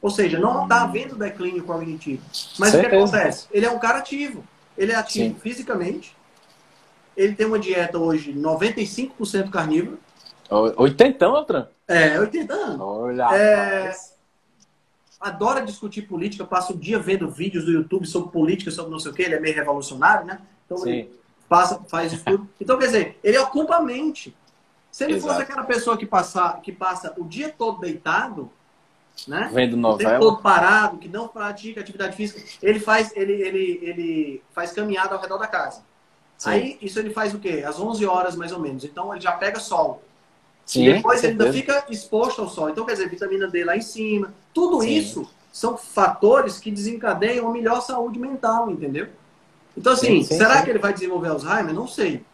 Ou 0.00 0.10
seja, 0.10 0.38
não 0.38 0.62
está 0.62 0.82
havendo 0.82 1.16
declínio 1.16 1.64
cognitivo. 1.64 2.22
Mas 2.58 2.72
o 2.72 2.76
que 2.76 2.82
Certeza. 2.82 3.16
acontece? 3.16 3.48
Ele 3.50 3.66
é 3.66 3.70
um 3.70 3.78
cara 3.78 3.98
ativo. 3.98 4.44
Ele 4.76 4.92
é 4.92 4.94
ativo 4.96 5.34
Sim. 5.34 5.40
fisicamente. 5.40 6.16
Ele 7.16 7.34
tem 7.34 7.46
uma 7.46 7.58
dieta 7.58 7.98
hoje 7.98 8.32
95% 8.32 9.50
carnívora. 9.50 9.98
Oitentão, 10.76 11.34
Altran? 11.34 11.66
É, 11.86 12.18
80 12.18 12.52
anos. 12.52 12.80
Olha, 12.80 13.34
É. 13.34 13.92
Adora 15.20 15.64
discutir 15.64 16.02
política, 16.02 16.44
passa 16.44 16.72
o 16.72 16.76
dia 16.76 16.98
vendo 16.98 17.30
vídeos 17.30 17.64
do 17.64 17.70
YouTube 17.70 18.06
sobre 18.06 18.30
política, 18.30 18.70
sobre 18.70 18.90
não 18.90 18.98
sei 18.98 19.10
o 19.10 19.14
que. 19.14 19.22
Ele 19.22 19.34
é 19.36 19.40
meio 19.40 19.54
revolucionário, 19.54 20.26
né? 20.26 20.38
Então 20.66 20.86
ele 20.86 21.04
Sim. 21.04 21.10
passa, 21.48 21.80
faz 21.88 22.12
isso 22.12 22.24
tudo. 22.24 22.48
Então, 22.60 22.78
quer 22.78 22.86
dizer, 22.86 23.18
ele 23.24 23.38
ocupa 23.38 23.76
a 23.76 23.80
mente. 23.80 24.36
Se 24.90 25.04
ele 25.04 25.14
Exato. 25.14 25.32
fosse 25.32 25.42
aquela 25.42 25.64
pessoa 25.64 25.96
que 25.96 26.04
passa, 26.04 26.60
que 26.62 26.70
passa 26.70 27.14
o 27.16 27.24
dia 27.24 27.48
todo 27.56 27.80
deitado, 27.80 28.50
né? 29.28 29.50
Vendo 29.52 29.76
novela. 29.76 30.18
todo 30.18 30.42
parado, 30.42 30.98
que 30.98 31.08
não 31.08 31.28
pratica 31.28 31.80
atividade 31.80 32.16
física, 32.16 32.42
ele 32.62 32.80
faz, 32.80 33.12
ele, 33.14 33.32
ele, 33.32 33.78
ele 33.82 34.42
faz 34.52 34.72
caminhada 34.72 35.14
ao 35.14 35.20
redor 35.20 35.38
da 35.38 35.46
casa. 35.46 35.82
Sim. 36.36 36.50
Aí, 36.50 36.78
isso 36.82 36.98
ele 36.98 37.10
faz 37.10 37.32
o 37.34 37.38
quê? 37.38 37.64
Às 37.66 37.78
11 37.78 38.04
horas, 38.06 38.36
mais 38.36 38.52
ou 38.52 38.58
menos. 38.58 38.84
Então, 38.84 39.12
ele 39.12 39.20
já 39.20 39.32
pega 39.32 39.60
sol. 39.60 40.02
Sim, 40.66 40.88
e 40.88 40.92
depois 40.94 41.22
ele 41.22 41.32
ainda 41.32 41.52
fica 41.52 41.84
exposto 41.90 42.42
ao 42.42 42.48
sol. 42.48 42.70
Então, 42.70 42.84
quer 42.84 42.92
dizer, 42.92 43.08
vitamina 43.08 43.46
D 43.46 43.64
lá 43.64 43.76
em 43.76 43.82
cima. 43.82 44.32
Tudo 44.52 44.80
Sim. 44.82 44.90
isso 44.90 45.30
são 45.52 45.76
fatores 45.76 46.58
que 46.58 46.70
desencadeiam 46.70 47.48
a 47.48 47.52
melhor 47.52 47.80
saúde 47.80 48.18
mental, 48.18 48.70
entendeu? 48.70 49.08
Então, 49.76 49.92
assim, 49.92 50.22
Sim, 50.22 50.24
sim, 50.24 50.36
será 50.36 50.58
sim. 50.58 50.64
que 50.64 50.70
ele 50.70 50.78
vai 50.78 50.92
desenvolver 50.92 51.28
Alzheimer? 51.28 51.74
Não 51.74 51.86
sei. 51.86 52.24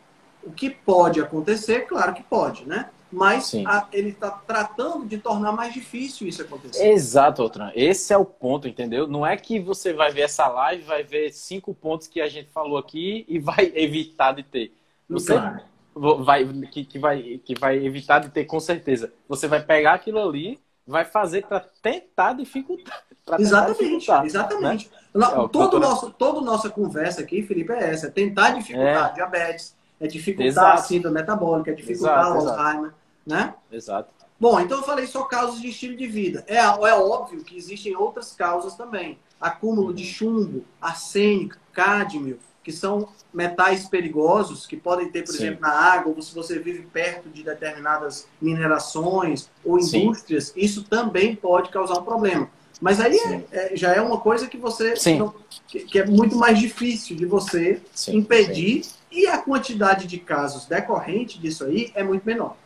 O 0.42 0.50
que 0.50 0.70
pode 0.70 1.20
acontecer, 1.20 1.80
claro 1.86 2.14
que 2.14 2.22
pode, 2.22 2.66
né? 2.66 2.88
Mas 3.12 3.52
a- 3.66 3.88
ele 3.92 4.10
está 4.10 4.30
tratando 4.30 5.04
de 5.04 5.18
tornar 5.18 5.52
mais 5.52 5.74
difícil 5.74 6.28
isso 6.28 6.42
acontecer. 6.42 6.86
Exato, 6.90 7.42
Altran. 7.42 7.72
Esse 7.74 8.12
é 8.12 8.16
o 8.16 8.24
ponto, 8.24 8.68
entendeu? 8.68 9.06
Não 9.08 9.26
é 9.26 9.36
que 9.36 9.58
você 9.58 9.92
vai 9.92 10.12
ver 10.12 10.22
essa 10.22 10.46
live, 10.48 10.84
vai 10.84 11.02
ver 11.02 11.32
cinco 11.32 11.74
pontos 11.74 12.06
que 12.06 12.20
a 12.20 12.28
gente 12.28 12.50
falou 12.50 12.78
aqui 12.78 13.24
e 13.28 13.38
vai 13.38 13.70
evitar 13.74 14.32
de 14.32 14.42
ter. 14.44 14.72
Você 15.08 15.32
Claro. 15.32 15.60
vai, 15.94 16.46
que, 16.70 16.84
que 16.84 16.98
vai, 16.98 17.40
que 17.44 17.54
vai 17.58 17.84
evitar 17.84 18.20
de 18.20 18.28
ter 18.28 18.44
com 18.44 18.60
certeza. 18.60 19.12
Você 19.28 19.48
vai 19.48 19.60
pegar 19.60 19.94
aquilo 19.94 20.20
ali, 20.26 20.60
vai 20.86 21.04
fazer 21.04 21.44
para 21.46 21.60
tentar 21.82 22.34
dificultar. 22.34 23.02
Exatamente, 23.38 23.78
dificultar, 23.78 24.24
exatamente. 24.24 24.90
né? 25.14 25.26
É, 25.26 25.48
todo 25.48 25.78
nosso, 25.78 26.10
toda 26.10 26.40
nossa 26.40 26.68
conversa 26.70 27.20
aqui, 27.20 27.42
Felipe, 27.42 27.72
é 27.72 27.90
essa: 27.90 28.06
é 28.06 28.10
tentar 28.10 28.50
dificultar 28.52 29.06
a 29.06 29.08
diabetes, 29.10 29.76
é 30.00 30.06
dificultar 30.08 30.64
a 30.64 30.74
Exato. 30.74 30.88
síndrome 30.88 31.14
metabólica, 31.16 31.70
é 31.70 31.74
dificultar 31.74 32.20
Exato, 32.20 32.38
o 32.38 32.42
exato. 32.42 32.94
Né? 33.26 33.54
Exato. 33.70 34.08
Bom, 34.38 34.58
então 34.58 34.78
eu 34.78 34.84
falei 34.84 35.06
só 35.06 35.24
causas 35.24 35.60
de 35.60 35.68
estilo 35.68 35.96
de 35.96 36.06
vida. 36.06 36.44
É, 36.46 36.56
é 36.56 36.94
óbvio 36.94 37.44
que 37.44 37.56
existem 37.56 37.94
outras 37.94 38.32
causas 38.32 38.74
também. 38.74 39.18
Acúmulo 39.38 39.92
de 39.92 40.04
chumbo, 40.04 40.64
arsênico, 40.80 41.56
cádmio, 41.72 42.38
que 42.62 42.72
são 42.72 43.08
metais 43.32 43.88
perigosos 43.88 44.66
que 44.66 44.76
podem 44.76 45.10
ter, 45.10 45.24
por 45.24 45.32
Sim. 45.32 45.44
exemplo, 45.44 45.60
na 45.62 45.70
água, 45.70 46.12
ou 46.14 46.22
se 46.22 46.34
você 46.34 46.58
vive 46.58 46.82
perto 46.82 47.28
de 47.28 47.42
determinadas 47.42 48.26
minerações 48.40 49.50
ou 49.64 49.78
indústrias, 49.78 50.48
Sim. 50.48 50.52
isso 50.56 50.84
também 50.84 51.34
pode 51.36 51.70
causar 51.70 51.98
um 51.98 52.04
problema. 52.04 52.50
Mas 52.80 52.98
aí 52.98 53.16
é, 53.16 53.74
é, 53.74 53.76
já 53.76 53.92
é 53.92 54.00
uma 54.00 54.18
coisa 54.18 54.46
que 54.46 54.56
você 54.56 54.94
não, 55.18 55.34
que, 55.68 55.80
que, 55.80 55.98
é 55.98 56.06
muito 56.06 56.34
mais 56.36 56.58
difícil 56.58 57.14
de 57.14 57.26
você 57.26 57.80
impedir 58.08 58.86
e 59.12 59.26
a 59.26 59.36
quantidade 59.36 60.06
de 60.06 60.18
casos 60.18 60.64
decorrente 60.64 61.38
disso 61.38 61.64
aí 61.64 61.92
é 61.94 62.02
muito 62.02 62.24
menor. 62.24 62.56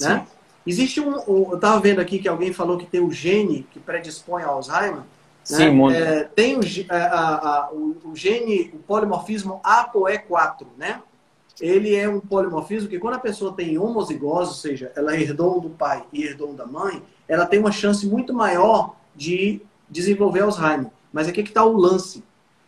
Né? 0.00 0.26
Existe 0.66 1.00
um, 1.00 1.16
um 1.28 1.50
eu 1.50 1.54
estava 1.56 1.80
vendo 1.80 2.00
aqui 2.00 2.18
que 2.18 2.28
alguém 2.28 2.52
falou 2.52 2.76
que 2.76 2.86
tem 2.86 3.00
o 3.00 3.10
gene 3.10 3.66
que 3.70 3.78
predispõe 3.78 4.42
ao 4.42 4.56
Alzheimer. 4.56 5.02
Sim, 5.44 5.86
né? 5.88 5.98
É, 5.98 6.24
tem 6.24 6.56
o, 6.56 6.60
a, 6.88 6.96
a, 6.96 7.70
o, 7.72 7.96
o, 8.04 8.16
gene, 8.16 8.72
o 8.74 8.78
polimorfismo 8.78 9.60
ApoE4, 9.62 10.66
né? 10.76 11.00
Ele 11.60 11.94
é 11.94 12.08
um 12.08 12.20
polimorfismo 12.20 12.88
que 12.88 12.98
quando 12.98 13.14
a 13.14 13.20
pessoa 13.20 13.52
tem 13.52 13.78
homozigose, 13.78 14.50
ou 14.50 14.56
seja, 14.56 14.92
ela 14.96 15.16
herdou 15.16 15.58
um 15.58 15.60
do 15.60 15.70
pai 15.70 16.04
e 16.12 16.24
herdou 16.24 16.50
um 16.50 16.54
da 16.54 16.66
mãe, 16.66 17.00
ela 17.28 17.46
tem 17.46 17.60
uma 17.60 17.72
chance 17.72 18.06
muito 18.06 18.34
maior 18.34 18.96
de 19.14 19.62
desenvolver 19.88 20.40
Alzheimer. 20.40 20.90
Mas 21.12 21.28
aqui 21.28 21.42
que 21.42 21.50
está 21.50 21.64
o 21.64 21.76
lance. 21.76 22.24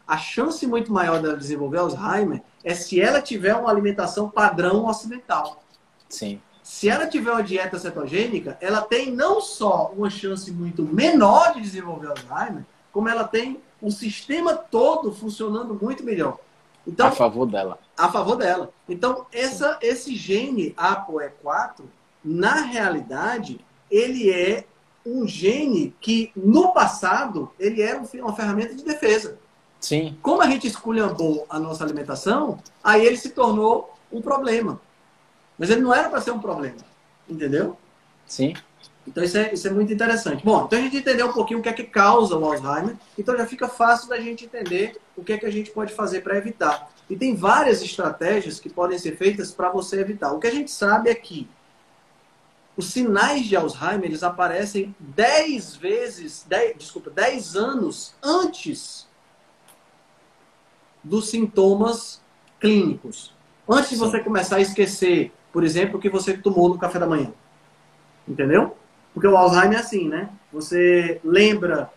A 0.06 0.16
chance 0.16 0.66
muito 0.66 0.90
maior 0.90 1.20
dela 1.20 1.36
desenvolver 1.36 1.78
Alzheimer 1.78 2.40
é 2.64 2.74
se 2.74 3.00
ela 3.00 3.20
tiver 3.20 3.54
uma 3.54 3.70
alimentação 3.70 4.30
padrão 4.30 4.86
ocidental. 4.86 5.62
Sim. 6.08 6.40
Se 6.68 6.86
ela 6.86 7.06
tiver 7.06 7.32
uma 7.32 7.42
dieta 7.42 7.78
cetogênica, 7.78 8.58
ela 8.60 8.82
tem 8.82 9.10
não 9.10 9.40
só 9.40 9.90
uma 9.96 10.10
chance 10.10 10.52
muito 10.52 10.82
menor 10.82 11.54
de 11.54 11.62
desenvolver 11.62 12.08
Alzheimer, 12.08 12.62
como 12.92 13.08
ela 13.08 13.24
tem 13.24 13.58
um 13.82 13.90
sistema 13.90 14.54
todo 14.54 15.10
funcionando 15.10 15.72
muito 15.80 16.04
melhor. 16.04 16.36
Então, 16.86 17.06
a 17.06 17.10
favor 17.10 17.46
dela. 17.46 17.78
A 17.96 18.12
favor 18.12 18.36
dela. 18.36 18.70
Então, 18.86 19.24
essa, 19.32 19.78
esse 19.80 20.14
gene 20.14 20.74
ApoE4, 20.74 21.84
na 22.22 22.60
realidade, 22.60 23.58
ele 23.90 24.30
é 24.30 24.66
um 25.06 25.26
gene 25.26 25.96
que, 26.02 26.30
no 26.36 26.74
passado, 26.74 27.50
ele 27.58 27.80
era 27.80 27.98
uma 27.98 28.34
ferramenta 28.34 28.74
de 28.74 28.84
defesa. 28.84 29.38
Sim. 29.80 30.18
Como 30.20 30.42
a 30.42 30.46
gente 30.46 30.66
esculhambou 30.66 31.46
a 31.48 31.58
nossa 31.58 31.82
alimentação, 31.82 32.58
aí 32.84 33.06
ele 33.06 33.16
se 33.16 33.30
tornou 33.30 33.94
um 34.12 34.20
problema. 34.20 34.78
Mas 35.58 35.70
ele 35.70 35.80
não 35.80 35.92
era 35.92 36.08
para 36.08 36.20
ser 36.20 36.30
um 36.30 36.38
problema. 36.38 36.76
Entendeu? 37.28 37.76
Sim. 38.26 38.54
Então 39.06 39.24
isso 39.24 39.38
é, 39.38 39.52
isso 39.54 39.66
é 39.66 39.70
muito 39.70 39.92
interessante. 39.92 40.44
Bom, 40.44 40.66
então 40.66 40.78
a 40.78 40.82
gente 40.82 40.98
entendeu 40.98 41.28
um 41.28 41.32
pouquinho 41.32 41.60
o 41.60 41.62
que 41.62 41.68
é 41.68 41.72
que 41.72 41.84
causa 41.84 42.36
o 42.36 42.44
Alzheimer, 42.44 42.94
então 43.18 43.36
já 43.36 43.46
fica 43.46 43.66
fácil 43.66 44.08
da 44.08 44.20
gente 44.20 44.44
entender 44.44 45.00
o 45.16 45.24
que 45.24 45.32
é 45.32 45.38
que 45.38 45.46
a 45.46 45.50
gente 45.50 45.70
pode 45.70 45.94
fazer 45.94 46.20
para 46.20 46.36
evitar. 46.36 46.90
E 47.08 47.16
tem 47.16 47.34
várias 47.34 47.82
estratégias 47.82 48.60
que 48.60 48.68
podem 48.68 48.98
ser 48.98 49.16
feitas 49.16 49.50
para 49.50 49.70
você 49.70 50.00
evitar. 50.00 50.32
O 50.32 50.38
que 50.38 50.46
a 50.46 50.52
gente 50.52 50.70
sabe 50.70 51.08
é 51.08 51.14
que 51.14 51.48
os 52.76 52.90
sinais 52.90 53.46
de 53.46 53.56
Alzheimer 53.56 54.04
eles 54.04 54.22
aparecem 54.22 54.94
10 55.00 55.76
vezes, 55.76 56.44
10, 56.46 56.76
desculpa, 56.76 57.10
10 57.10 57.56
anos 57.56 58.14
antes 58.22 59.08
dos 61.02 61.30
sintomas 61.30 62.20
clínicos. 62.60 63.34
Antes 63.68 63.90
de 63.90 63.96
você 63.96 64.20
começar 64.20 64.56
a 64.56 64.60
esquecer, 64.60 65.32
por 65.52 65.64
exemplo, 65.64 65.98
o 65.98 66.00
que 66.00 66.08
você 66.08 66.36
tomou 66.36 66.68
no 66.68 66.78
café 66.78 66.98
da 66.98 67.06
manhã. 67.06 67.32
Entendeu? 68.26 68.76
Porque 69.14 69.26
o 69.26 69.36
Alzheimer 69.36 69.78
é 69.78 69.80
assim, 69.80 70.08
né? 70.08 70.28
Você 70.52 71.20
lembra 71.24 71.90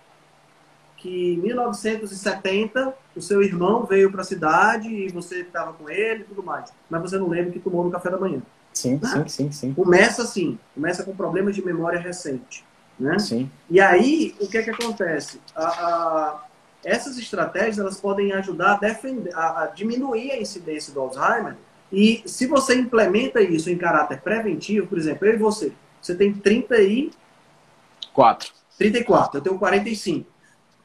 que 0.97 1.33
em 1.33 1.37
1970 1.37 2.93
o 3.15 3.21
seu 3.21 3.41
irmão 3.41 3.85
veio 3.85 4.11
para 4.11 4.21
a 4.21 4.23
cidade 4.23 4.87
e 4.87 5.09
você 5.09 5.41
estava 5.41 5.73
com 5.73 5.89
ele 5.89 6.21
e 6.21 6.25
tudo 6.25 6.43
mais. 6.43 6.71
Mas 6.89 7.01
você 7.01 7.17
não 7.17 7.27
lembra 7.27 7.49
o 7.49 7.53
que 7.53 7.59
tomou 7.59 7.83
no 7.83 7.91
café 7.91 8.09
da 8.09 8.17
manhã. 8.17 8.41
Sim, 8.73 8.99
né? 9.01 9.09
sim, 9.09 9.27
sim, 9.27 9.51
sim. 9.51 9.73
Começa 9.73 10.21
assim, 10.21 10.57
começa 10.73 11.03
com 11.03 11.15
problemas 11.15 11.55
de 11.55 11.65
memória 11.65 11.99
recente. 11.99 12.63
Né? 12.99 13.17
Sim. 13.19 13.49
E 13.69 13.81
aí, 13.81 14.35
o 14.39 14.47
que 14.47 14.57
é 14.57 14.63
que 14.63 14.69
acontece? 14.69 15.41
A, 15.55 15.65
a, 15.65 16.45
essas 16.83 17.17
estratégias 17.17 17.79
elas 17.79 17.99
podem 17.99 18.31
ajudar 18.33 18.73
a, 18.73 18.77
defender, 18.77 19.35
a, 19.35 19.63
a 19.63 19.65
diminuir 19.67 20.31
a 20.31 20.39
incidência 20.39 20.93
do 20.93 21.01
Alzheimer. 21.01 21.55
E 21.91 22.23
se 22.25 22.47
você 22.47 22.75
implementa 22.75 23.41
isso 23.41 23.69
em 23.69 23.77
caráter 23.77 24.21
preventivo, 24.21 24.87
por 24.87 24.97
exemplo, 24.97 25.27
eu 25.27 25.33
e 25.33 25.37
você, 25.37 25.73
você 26.01 26.15
tem 26.15 26.33
34. 26.33 28.53
34, 28.77 29.37
eu 29.37 29.43
tenho 29.43 29.59
45. 29.59 30.29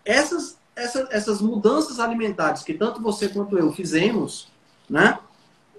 Essas, 0.04 0.58
essas, 0.74 1.08
essas 1.10 1.40
mudanças 1.40 2.00
alimentares 2.00 2.62
que 2.62 2.74
tanto 2.74 3.00
você 3.00 3.28
quanto 3.28 3.56
eu 3.56 3.72
fizemos, 3.72 4.48
né? 4.90 5.18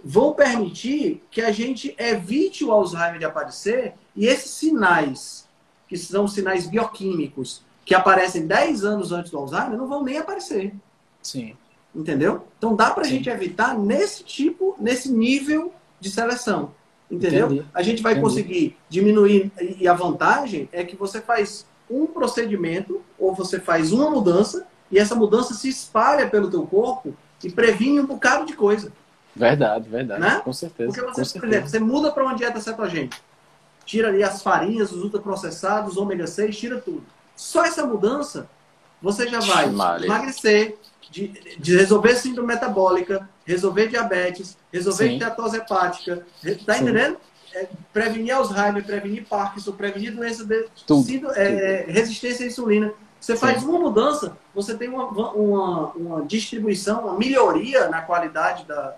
vão 0.03 0.33
permitir 0.33 1.23
que 1.29 1.41
a 1.41 1.51
gente 1.51 1.93
evite 1.97 2.63
o 2.63 2.71
Alzheimer 2.71 3.19
de 3.19 3.25
aparecer 3.25 3.93
e 4.15 4.25
esses 4.25 4.51
sinais, 4.51 5.47
que 5.87 5.97
são 5.97 6.27
sinais 6.27 6.67
bioquímicos, 6.67 7.63
que 7.85 7.95
aparecem 7.95 8.47
10 8.47 8.83
anos 8.83 9.11
antes 9.11 9.31
do 9.31 9.37
Alzheimer, 9.37 9.77
não 9.77 9.87
vão 9.87 10.03
nem 10.03 10.17
aparecer. 10.17 10.73
Sim. 11.21 11.55
Entendeu? 11.97 12.45
Então 12.59 12.75
dá 12.75 12.91
para 12.91 13.03
a 13.03 13.07
gente 13.07 13.27
evitar 13.27 13.75
nesse 13.75 14.23
tipo, 14.23 14.75
nesse 14.79 15.11
nível 15.11 15.73
de 15.99 16.11
seleção. 16.11 16.71
Entendeu? 17.09 17.47
Entendi. 17.47 17.65
A 17.73 17.81
gente 17.81 18.03
vai 18.03 18.11
Entendi. 18.13 18.23
conseguir 18.23 18.77
diminuir, 18.87 19.51
e 19.79 19.87
a 19.87 19.93
vantagem 19.93 20.69
é 20.71 20.83
que 20.83 20.95
você 20.95 21.19
faz 21.19 21.65
um 21.89 22.05
procedimento 22.05 23.01
ou 23.17 23.33
você 23.33 23.59
faz 23.59 23.91
uma 23.91 24.11
mudança 24.11 24.67
e 24.91 24.99
essa 24.99 25.15
mudança 25.15 25.55
se 25.55 25.69
espalha 25.69 26.29
pelo 26.29 26.51
teu 26.51 26.67
corpo 26.67 27.15
e 27.43 27.49
previne 27.49 27.99
um 27.99 28.05
bocado 28.05 28.45
de 28.45 28.53
coisa. 28.53 28.91
Verdade, 29.35 29.89
verdade. 29.89 30.21
Né? 30.21 30.41
Com 30.43 30.53
certeza. 30.53 30.91
Porque 30.91 31.01
você, 31.01 31.25
certeza. 31.25 31.39
por 31.39 31.47
exemplo, 31.49 31.69
você 31.69 31.79
muda 31.79 32.11
para 32.11 32.23
uma 32.23 32.35
dieta 32.35 32.59
cetogênica. 32.59 33.17
Tira 33.85 34.09
ali 34.09 34.21
as 34.21 34.43
farinhas, 34.43 34.91
os 34.91 35.03
ultraprocessados, 35.03 35.97
ômega 35.97 36.27
6, 36.27 36.57
tira 36.57 36.79
tudo. 36.79 37.03
Só 37.35 37.63
essa 37.63 37.85
mudança, 37.85 38.49
você 39.01 39.27
já 39.27 39.39
vai 39.39 39.65
emagrecer, 39.67 40.77
de, 41.09 41.27
de, 41.57 41.75
resolver 41.75 42.15
síndrome 42.15 42.53
metabólica, 42.53 43.29
resolver 43.45 43.87
diabetes, 43.87 44.57
resolver 44.71 45.11
esteatose 45.11 45.57
hepática. 45.57 46.25
Tá 46.65 46.73
Sim. 46.75 46.83
entendendo? 46.83 47.17
É, 47.53 47.67
prevenir 47.93 48.35
Alzheimer, 48.35 48.85
prevenir 48.85 49.25
Parkinson, 49.25 49.71
prevenir 49.71 50.13
doença 50.13 50.45
de 50.45 50.67
tudo, 50.85 51.31
é, 51.31 51.85
resistência 51.87 52.45
à 52.45 52.47
insulina. 52.47 52.93
Você 53.19 53.33
Sim. 53.33 53.39
faz 53.39 53.63
uma 53.63 53.79
mudança, 53.79 54.37
você 54.53 54.75
tem 54.75 54.89
uma, 54.89 55.05
uma, 55.05 55.91
uma, 55.93 56.25
distribuição, 56.25 57.05
uma 57.05 57.17
melhoria 57.17 57.89
na 57.89 58.01
qualidade 58.01 58.65
da, 58.65 58.95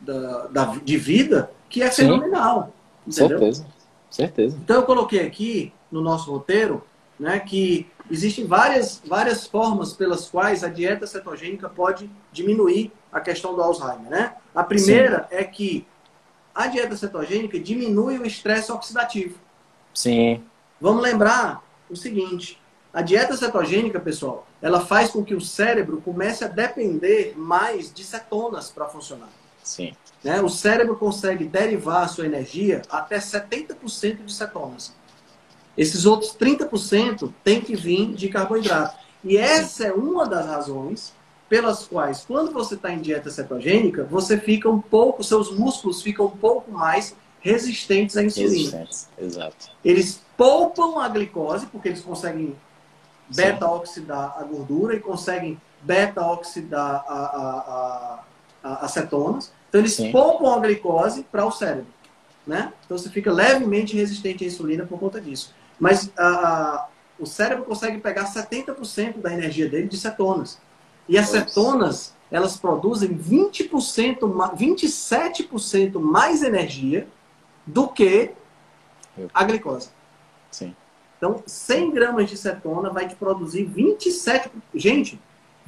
da, 0.00 0.12
da, 0.12 0.46
da 0.46 0.64
de 0.76 0.96
vida 0.96 1.50
que 1.68 1.82
é 1.82 1.90
fenomenal. 1.90 2.72
Certeza. 3.08 3.66
Certeza. 4.10 4.56
Então 4.62 4.76
eu 4.76 4.82
coloquei 4.84 5.26
aqui 5.26 5.72
no 5.90 6.00
nosso 6.00 6.30
roteiro 6.30 6.84
né, 7.18 7.40
que 7.40 7.86
existem 8.10 8.46
várias, 8.46 9.02
várias 9.04 9.46
formas 9.46 9.92
pelas 9.92 10.28
quais 10.28 10.62
a 10.62 10.68
dieta 10.68 11.06
cetogênica 11.06 11.68
pode 11.68 12.10
diminuir 12.32 12.92
a 13.12 13.20
questão 13.20 13.54
do 13.54 13.62
Alzheimer. 13.62 14.10
Né? 14.10 14.34
A 14.54 14.62
primeira 14.62 15.26
Sim. 15.30 15.36
é 15.36 15.44
que 15.44 15.86
a 16.54 16.66
dieta 16.66 16.96
cetogênica 16.96 17.58
diminui 17.58 18.18
o 18.18 18.26
estresse 18.26 18.70
oxidativo. 18.70 19.38
Sim. 19.92 20.42
Vamos 20.80 21.02
lembrar 21.02 21.62
o 21.88 21.96
seguinte: 21.96 22.60
a 22.92 23.02
dieta 23.02 23.36
cetogênica, 23.36 23.98
pessoal, 23.98 24.46
ela 24.60 24.80
faz 24.80 25.10
com 25.10 25.24
que 25.24 25.34
o 25.34 25.40
cérebro 25.40 26.00
comece 26.00 26.44
a 26.44 26.48
depender 26.48 27.34
mais 27.36 27.92
de 27.92 28.04
cetonas 28.04 28.70
para 28.70 28.86
funcionar. 28.86 29.28
Sim. 29.62 29.94
Né? 30.22 30.40
O 30.40 30.48
cérebro 30.48 30.96
consegue 30.96 31.44
derivar 31.44 32.04
a 32.04 32.08
sua 32.08 32.26
energia 32.26 32.82
até 32.90 33.18
70% 33.18 34.24
de 34.24 34.32
cetonas. 34.32 34.94
Esses 35.76 36.06
outros 36.06 36.36
30% 36.36 37.32
tem 37.42 37.60
que 37.60 37.74
vir 37.74 38.14
de 38.14 38.28
carboidrato. 38.28 38.96
E 39.22 39.36
essa 39.36 39.84
é 39.84 39.92
uma 39.92 40.26
das 40.26 40.46
razões 40.46 41.12
pelas 41.48 41.86
quais, 41.86 42.24
quando 42.26 42.52
você 42.52 42.74
está 42.74 42.92
em 42.92 43.00
dieta 43.00 43.30
cetogênica, 43.30 44.04
você 44.04 44.38
fica 44.38 44.68
um 44.68 44.80
pouco, 44.80 45.22
seus 45.22 45.50
músculos 45.56 46.02
ficam 46.02 46.26
um 46.26 46.30
pouco 46.30 46.70
mais 46.70 47.14
resistentes 47.40 48.16
à 48.16 48.24
insulina. 48.24 48.78
Resistentes, 48.78 49.08
exato. 49.18 49.70
Eles 49.84 50.20
poupam 50.36 51.00
a 51.00 51.08
glicose, 51.08 51.66
porque 51.66 51.88
eles 51.88 52.00
conseguem 52.00 52.56
beta-oxidar 53.28 54.36
a 54.38 54.42
gordura 54.42 54.96
e 54.96 55.00
conseguem 55.00 55.60
beta-oxidar 55.82 57.04
a, 57.06 57.14
a, 57.14 58.24
a, 58.64 58.84
a, 58.84 58.88
cetonas. 58.88 59.52
Então, 59.68 59.80
eles 59.80 59.94
Sim. 59.94 60.10
poupam 60.10 60.54
a 60.54 60.58
glicose 60.58 61.24
para 61.30 61.44
o 61.44 61.50
cérebro. 61.50 61.86
Né? 62.46 62.72
Então, 62.84 62.96
você 62.96 63.10
fica 63.10 63.30
levemente 63.30 63.94
resistente 63.94 64.44
à 64.44 64.46
insulina 64.46 64.86
por 64.86 64.98
conta 64.98 65.20
disso. 65.20 65.54
Mas 65.78 66.10
a, 66.16 66.88
o 67.18 67.26
cérebro 67.26 67.64
consegue 67.64 67.98
pegar 67.98 68.24
70% 68.32 69.18
da 69.18 69.32
energia 69.32 69.68
dele 69.68 69.88
de 69.88 69.96
cetonas. 69.96 70.58
E 71.08 71.18
as 71.18 71.28
cetonas, 71.28 72.14
elas 72.30 72.56
produzem 72.56 73.16
20%, 73.16 74.18
27% 74.18 76.00
mais 76.00 76.42
energia 76.42 77.06
do 77.66 77.88
que 77.88 78.32
a 79.32 79.44
glicose. 79.44 79.90
Sim. 80.50 80.74
Então, 81.16 81.42
100 81.46 81.90
gramas 81.90 82.28
de 82.28 82.36
cetona 82.36 82.90
vai 82.90 83.08
te 83.08 83.14
produzir 83.14 83.64
27. 83.64 84.50
Gente, 84.74 85.20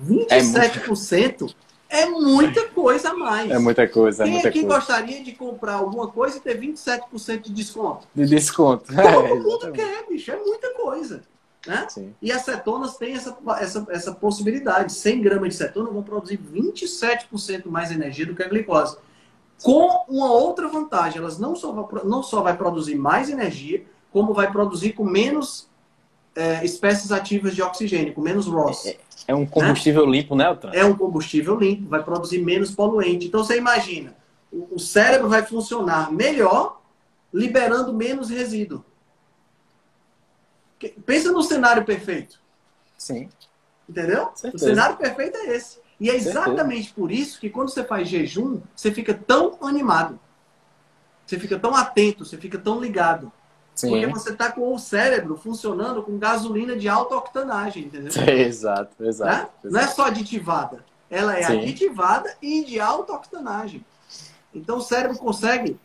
27% 0.02 1.50
é, 1.50 1.65
é 1.88 2.06
muita 2.06 2.66
coisa 2.68 3.10
a 3.10 3.14
mais. 3.14 3.50
É 3.50 3.58
muita 3.58 3.86
coisa. 3.88 4.22
É 4.22 4.24
Quem 4.24 4.32
muita 4.34 4.48
aqui 4.48 4.60
coisa. 4.62 4.76
gostaria 4.76 5.22
de 5.22 5.32
comprar 5.32 5.74
alguma 5.74 6.08
coisa 6.08 6.38
e 6.38 6.40
ter 6.40 6.58
27% 6.60 7.42
de 7.42 7.52
desconto? 7.52 8.06
De 8.14 8.26
desconto. 8.26 8.86
Todo 8.86 8.98
É, 9.00 9.28
mundo 9.34 9.48
exatamente. 9.48 9.72
quer, 9.76 10.06
bicho. 10.08 10.30
É 10.32 10.36
muita 10.36 10.70
coisa. 10.74 11.22
Né? 11.66 11.86
Sim. 11.88 12.14
E 12.22 12.30
as 12.30 12.42
cetonas 12.42 12.96
têm 12.96 13.14
essa, 13.14 13.36
essa, 13.58 13.86
essa 13.90 14.12
possibilidade. 14.14 14.92
100 14.92 15.20
gramas 15.22 15.48
de 15.48 15.54
cetona 15.56 15.90
vão 15.90 16.02
produzir 16.02 16.38
27% 16.38 17.66
mais 17.66 17.90
energia 17.90 18.26
do 18.26 18.34
que 18.34 18.42
a 18.42 18.48
glicose. 18.48 18.96
Com 19.62 20.04
uma 20.08 20.30
outra 20.30 20.68
vantagem, 20.68 21.18
elas 21.18 21.38
não 21.38 21.56
só, 21.56 21.72
vai- 21.72 22.04
não 22.04 22.22
só 22.22 22.42
vai 22.42 22.56
produzir 22.56 22.94
mais 22.94 23.30
energia, 23.30 23.84
como 24.12 24.32
vai 24.34 24.50
produzir 24.52 24.92
com 24.92 25.04
menos 25.04 25.68
é, 26.36 26.62
espécies 26.64 27.10
ativas 27.10 27.54
de 27.54 27.62
oxigênio, 27.62 28.12
com 28.12 28.20
menos 28.20 28.46
ROS. 28.46 28.86
É 28.86 28.98
um 29.34 29.46
combustível 29.46 30.04
limpo, 30.04 30.34
né, 30.34 30.44
Altran? 30.44 30.70
É 30.72 30.84
um 30.84 30.96
combustível 30.96 31.58
limpo, 31.58 31.88
vai 31.88 32.02
produzir 32.02 32.38
menos 32.38 32.70
poluente. 32.70 33.26
Então 33.26 33.42
você 33.42 33.56
imagina, 33.56 34.14
o, 34.52 34.78
cérebro 34.78 35.28
vai 35.28 35.42
funcionar 35.44 36.12
melhor, 36.12 36.80
liberando 37.32 37.92
menos 37.92 38.30
resíduo. 38.30 38.84
Pensa 41.04 41.32
no 41.32 41.42
cenário 41.42 41.84
perfeito. 41.84 42.40
Sim. 42.96 43.28
Entendeu? 43.88 44.30
Certeza. 44.34 44.64
O 44.64 44.68
cenário 44.68 44.96
perfeito 44.96 45.36
é 45.36 45.56
esse. 45.56 45.78
E 45.98 46.08
é 46.10 46.12
Certeza. 46.12 46.30
exatamente 46.30 46.92
por 46.92 47.10
isso 47.10 47.40
que 47.40 47.48
quando 47.48 47.70
você 47.70 47.82
faz 47.82 48.08
jejum, 48.08 48.60
você 48.74 48.92
fica 48.92 49.14
tão 49.14 49.58
animado. 49.62 50.18
Você 51.24 51.38
fica 51.38 51.58
tão 51.58 51.74
atento, 51.74 52.24
você 52.24 52.36
fica 52.36 52.58
tão 52.58 52.80
ligado. 52.80 53.32
Porque 53.78 54.06
Sim. 54.06 54.10
você 54.10 54.30
está 54.30 54.50
com 54.50 54.74
o 54.74 54.78
cérebro 54.78 55.36
funcionando 55.36 56.02
com 56.02 56.16
gasolina 56.18 56.74
de 56.76 56.88
alta 56.88 57.14
octanagem, 57.14 57.84
entendeu? 57.84 58.10
Exato, 58.34 58.90
Né? 58.98 59.08
exato. 59.08 59.50
Não 59.64 59.80
é 59.80 59.86
só 59.86 60.06
aditivada. 60.06 60.84
Ela 61.10 61.38
é 61.38 61.42
Sim. 61.42 61.60
aditivada 61.60 62.34
e 62.40 62.64
de 62.64 62.80
alta 62.80 63.12
octanagem. 63.12 63.84
Então 64.54 64.78
o 64.78 64.80
cérebro 64.80 65.18
consegue, 65.18 65.78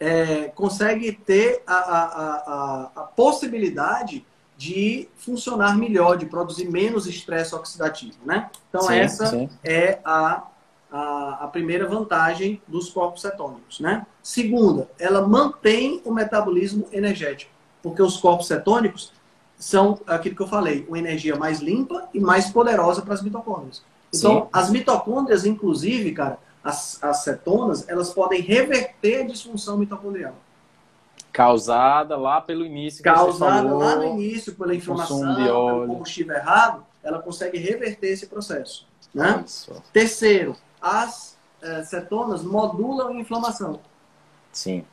é, 0.00 0.44
consegue 0.54 1.12
ter 1.12 1.62
a, 1.66 1.74
a, 1.74 2.04
a, 2.04 2.36
a- 2.36 2.90
a 2.96 3.00
possibilidade 3.02 4.24
de 4.56 5.08
funcionar 5.16 5.76
melhor, 5.78 6.16
de 6.16 6.26
produzir 6.26 6.68
menos 6.68 7.06
estresse 7.06 7.54
oxidativo. 7.54 8.16
Né? 8.24 8.50
Então 8.68 8.82
Sim, 8.82 8.94
essa 8.96 9.26
sim. 9.26 9.48
é 9.62 10.00
a, 10.04 10.42
a, 10.90 11.44
a 11.44 11.48
primeira 11.48 11.86
vantagem 11.86 12.60
dos 12.66 12.90
corpos 12.90 13.22
cetônicos. 13.22 13.80
Né? 13.80 14.06
Segunda, 14.22 14.88
ela 14.98 15.26
mantém 15.26 16.00
o 16.04 16.12
metabolismo 16.12 16.86
energético, 16.92 17.50
porque 17.82 18.02
os 18.02 18.16
corpos 18.16 18.46
cetônicos 18.46 19.12
são 19.56 19.98
aquilo 20.06 20.36
que 20.36 20.42
eu 20.42 20.46
falei, 20.46 20.86
uma 20.88 20.98
energia 20.98 21.36
mais 21.36 21.60
limpa 21.60 22.08
e 22.14 22.20
mais 22.20 22.48
poderosa 22.50 23.02
para 23.02 23.14
as 23.14 23.22
mitocôndrias. 23.22 23.82
Então, 24.14 24.42
Sim. 24.42 24.48
as 24.52 24.70
mitocôndrias, 24.70 25.44
inclusive, 25.44 26.12
cara, 26.12 26.38
as, 26.62 27.02
as 27.02 27.24
cetonas, 27.24 27.88
elas 27.88 28.12
podem 28.12 28.40
reverter 28.40 29.22
a 29.22 29.26
disfunção 29.26 29.76
mitocondrial. 29.76 30.34
Causada 31.32 32.16
lá 32.16 32.40
pelo 32.40 32.64
início. 32.64 33.02
Causada 33.02 33.72
lá 33.74 33.96
no 33.96 34.04
início 34.04 34.54
pela 34.54 34.74
inflamação, 34.74 35.34
pelo 35.34 35.86
combustível 35.86 36.34
errado, 36.34 36.84
ela 37.02 37.20
consegue 37.20 37.58
reverter 37.58 38.08
esse 38.08 38.26
processo. 38.26 38.86
Né? 39.14 39.44
Terceiro, 39.92 40.56
as 40.80 41.36
eh, 41.62 41.82
cetonas 41.84 42.42
modulam 42.42 43.08
a 43.08 43.14
inflamação. 43.14 43.80
Sim. 44.52 44.84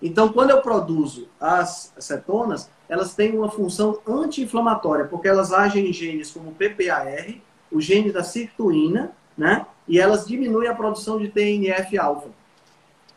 Então, 0.00 0.32
quando 0.32 0.50
eu 0.50 0.60
produzo 0.60 1.28
as 1.40 1.92
cetonas, 1.98 2.68
elas 2.88 3.14
têm 3.14 3.36
uma 3.36 3.50
função 3.50 3.98
anti-inflamatória, 4.06 5.06
porque 5.06 5.28
elas 5.28 5.52
agem 5.52 5.88
em 5.88 5.92
genes 5.92 6.30
como 6.30 6.50
o 6.50 6.54
PPAR, 6.54 7.36
o 7.70 7.80
gene 7.80 8.12
da 8.12 8.22
sirtuína, 8.22 9.12
né? 9.36 9.66
E 9.88 9.98
elas 9.98 10.26
diminuem 10.26 10.68
a 10.68 10.74
produção 10.74 11.18
de 11.18 11.28
TNF-alfa. 11.28 12.28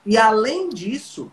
E 0.05 0.17
além 0.17 0.69
disso, 0.69 1.32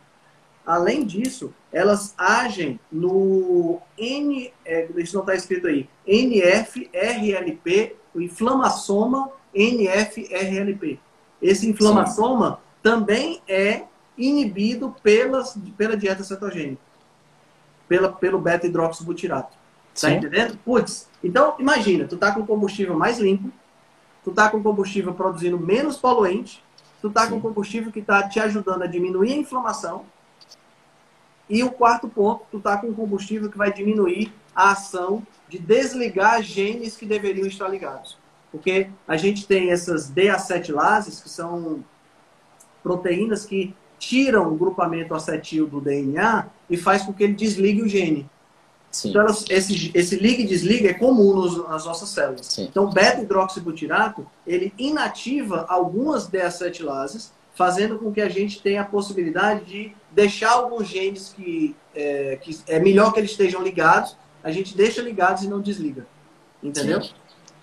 além 0.66 1.04
disso, 1.04 1.54
elas 1.72 2.14
agem 2.18 2.78
no 2.90 3.80
N, 3.96 4.52
é, 4.64 4.88
isso 4.96 5.14
não 5.14 5.22
está 5.22 5.34
escrito 5.34 5.66
aí, 5.66 5.88
NF-RLP, 6.06 7.96
o 8.14 8.20
inflamassoma 8.20 9.30
NF-RLP. 9.54 10.98
Esse 11.40 11.68
inflamassoma 11.68 12.60
também 12.82 13.40
é 13.46 13.84
inibido 14.16 14.94
pelas, 15.02 15.56
pela 15.76 15.96
dieta 15.96 16.22
cetogênica, 16.22 16.80
pela, 17.88 18.12
pelo 18.12 18.38
beta-hidroxibutirato. 18.38 19.52
Tá 19.52 20.08
Sim. 20.08 20.14
entendendo? 20.14 20.58
Putz, 20.64 21.08
então 21.22 21.54
imagina, 21.58 22.06
tu 22.06 22.16
tá 22.16 22.32
com 22.32 22.44
combustível 22.46 22.96
mais 22.96 23.18
limpo, 23.18 23.50
tu 24.24 24.32
tá 24.32 24.48
com 24.48 24.62
combustível 24.62 25.14
produzindo 25.14 25.58
menos 25.58 25.96
poluente, 25.96 26.62
tu 27.00 27.10
tá 27.10 27.26
com 27.26 27.36
Sim. 27.36 27.40
combustível 27.40 27.92
que 27.92 28.02
tá 28.02 28.28
te 28.28 28.40
ajudando 28.40 28.82
a 28.82 28.86
diminuir 28.86 29.32
a 29.32 29.36
inflamação. 29.36 30.04
E 31.48 31.62
o 31.62 31.70
quarto 31.70 32.08
ponto, 32.08 32.44
tu 32.50 32.58
tá 32.58 32.76
com 32.78 32.92
combustível 32.94 33.50
que 33.50 33.58
vai 33.58 33.72
diminuir 33.72 34.32
a 34.54 34.72
ação 34.72 35.22
de 35.48 35.58
desligar 35.58 36.42
genes 36.42 36.96
que 36.96 37.04
deveriam 37.04 37.46
estar 37.46 37.68
ligados. 37.68 38.16
Porque 38.54 38.86
a 39.08 39.16
gente 39.16 39.48
tem 39.48 39.72
essas 39.72 40.08
deacetilases, 40.08 41.18
que 41.18 41.28
são 41.28 41.82
proteínas 42.84 43.44
que 43.44 43.74
tiram 43.98 44.52
o 44.52 44.56
grupamento 44.56 45.12
acetil 45.12 45.66
do 45.66 45.80
DNA 45.80 46.46
e 46.70 46.76
faz 46.76 47.02
com 47.02 47.12
que 47.12 47.24
ele 47.24 47.32
desligue 47.34 47.82
o 47.82 47.88
gene. 47.88 48.30
Sim. 48.92 49.10
Então, 49.10 49.22
elas- 49.22 49.44
esse, 49.50 49.90
esse 49.92 50.14
liga 50.16 50.42
e 50.42 50.46
desliga 50.46 50.88
é 50.90 50.94
comum 50.94 51.34
nos- 51.34 51.68
nas 51.68 51.84
nossas 51.84 52.10
células. 52.10 52.46
Sim. 52.46 52.66
Então, 52.70 52.88
beta-hidroxibutirato, 52.92 54.24
ele 54.46 54.72
inativa 54.78 55.66
algumas 55.68 56.28
deacetilases, 56.28 57.32
fazendo 57.56 57.98
com 57.98 58.12
que 58.12 58.20
a 58.20 58.28
gente 58.28 58.60
tenha 58.62 58.82
a 58.82 58.84
possibilidade 58.84 59.64
de 59.64 59.92
deixar 60.12 60.52
alguns 60.52 60.86
genes 60.86 61.32
que 61.36 61.74
é, 61.96 62.38
que 62.42 62.56
é 62.68 62.78
melhor 62.78 63.12
que 63.12 63.20
eles 63.20 63.30
estejam 63.32 63.62
ligados, 63.62 64.16
a 64.42 64.50
gente 64.52 64.76
deixa 64.76 65.00
ligados 65.00 65.42
e 65.44 65.48
não 65.48 65.60
desliga. 65.60 66.06
Entendeu? 66.62 67.00
Sim. 67.02 67.10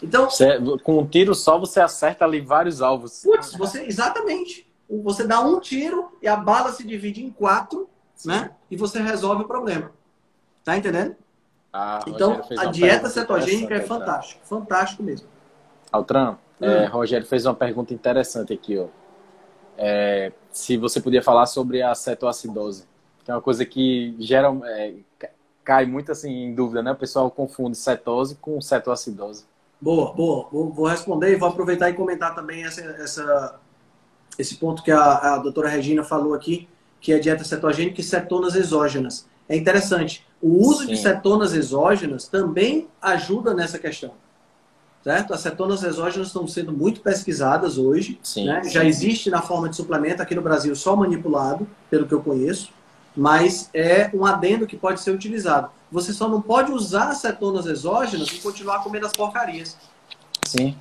Então, 0.02 0.30
Você- 0.30 0.58
com 0.84 1.00
um 1.00 1.06
tiro 1.08 1.36
só 1.36 1.60
você 1.60 1.80
acerta 1.80 2.26
ali 2.26 2.42
vários 2.42 2.82
alvos. 2.82 3.22
putz, 3.24 3.54
você, 3.56 3.84
exatamente. 3.84 4.68
Você 5.04 5.26
dá 5.26 5.40
um 5.42 5.60
tiro 5.60 6.12
e 6.22 6.28
a 6.28 6.36
bala 6.36 6.72
se 6.74 6.84
divide 6.86 7.24
em 7.24 7.30
quatro, 7.30 7.90
né? 8.26 8.52
E 8.70 8.76
você 8.76 9.00
resolve 9.02 9.44
o 9.44 9.48
problema. 9.48 9.92
Tá 10.64 10.76
entendendo? 10.78 11.16
Ah, 11.72 12.00
Então, 12.08 12.42
a 12.58 12.66
dieta 12.66 13.10
cetogênica 13.10 13.76
é 13.76 13.80
Altran. 13.80 14.00
fantástico. 14.00 14.42
Fantástico 14.46 15.04
mesmo. 15.04 15.28
Altran, 15.92 16.38
é, 16.60 16.86
Hum. 16.86 16.90
Rogério 16.90 17.26
fez 17.26 17.46
uma 17.46 17.54
pergunta 17.56 17.94
interessante 17.94 18.52
aqui, 18.54 18.78
ó. 18.78 18.88
É, 19.78 20.32
se 20.52 20.78
você 20.78 21.00
podia 21.00 21.22
falar 21.24 21.46
sobre 21.46 21.82
a 21.82 21.96
cetoacidose, 21.96 22.86
que 23.24 23.32
é 23.32 23.34
uma 23.34 23.42
coisa 23.42 23.66
que 23.66 24.16
gera, 24.20 24.50
é, 24.66 24.94
ca- 25.18 25.30
cai 25.64 25.86
muito 25.86 26.12
assim 26.12 26.30
em 26.32 26.54
dúvida, 26.54 26.84
né? 26.84 26.92
O 26.92 26.96
pessoal 26.96 27.32
confunde 27.32 27.78
cetose 27.78 28.36
com 28.36 28.60
cetoacidose. 28.60 29.46
Boa, 29.82 30.14
boa. 30.14 30.48
Vou, 30.52 30.72
vou 30.72 30.86
responder 30.88 31.32
e 31.32 31.36
vou 31.36 31.50
aproveitar 31.50 31.90
e 31.90 31.94
comentar 31.94 32.36
também 32.36 32.64
essa, 32.64 32.82
essa- 32.82 33.56
esse 34.38 34.56
ponto 34.58 34.84
que 34.84 34.92
a, 34.92 35.34
a 35.36 35.38
doutora 35.40 35.68
Regina 35.70 36.04
falou 36.04 36.34
aqui, 36.34 36.68
que 37.00 37.12
é 37.12 37.20
dieta 37.20 37.44
cetogênica 37.44 38.00
e 38.00 38.04
cetonas 38.04 38.56
exógenas. 38.56 39.26
É 39.50 39.56
interessante. 39.56 40.26
O 40.42 40.68
uso 40.68 40.88
de 40.88 40.96
Sim. 40.96 41.04
cetonas 41.04 41.54
exógenas 41.54 42.28
também 42.28 42.88
ajuda 43.02 43.54
nessa 43.54 43.80
questão. 43.80 44.12
Certo? 45.04 45.34
As 45.34 45.40
cetonas 45.42 45.82
exógenas 45.84 46.28
estão 46.28 46.48
sendo 46.48 46.72
muito 46.72 47.02
pesquisadas 47.02 47.80
hoje. 47.80 48.20
Sim. 48.22 48.46
né? 48.46 48.64
sim. 48.64 48.70
Já 48.70 48.86
existe 48.86 49.32
na 49.32 49.42
forma 49.42 49.68
de 49.68 49.76
suplemento 49.76 50.22
aqui 50.22 50.36
no 50.36 50.44
Brasil 50.44 50.76
só 50.76 50.96
manipulado, 50.96 51.68
pelo 51.90 52.06
que 52.08 52.14
eu 52.14 52.22
conheço, 52.22 52.70
mas 53.16 53.70
é 53.74 54.10
um 54.14 54.26
adendo 54.26 54.68
que 54.68 54.78
pode 54.78 55.02
ser 55.02 55.12
utilizado. 55.12 55.70
Você 55.92 56.14
só 56.14 56.30
não 56.30 56.42
pode 56.42 56.72
usar 56.72 57.10
as 57.10 57.18
cetonas 57.18 57.66
exógenas 57.66 58.30
e 58.30 58.40
continuar 58.40 58.84
comendo 58.84 59.06
as 59.06 59.12
porcarias. 59.12 59.78
Sim, 60.46 60.76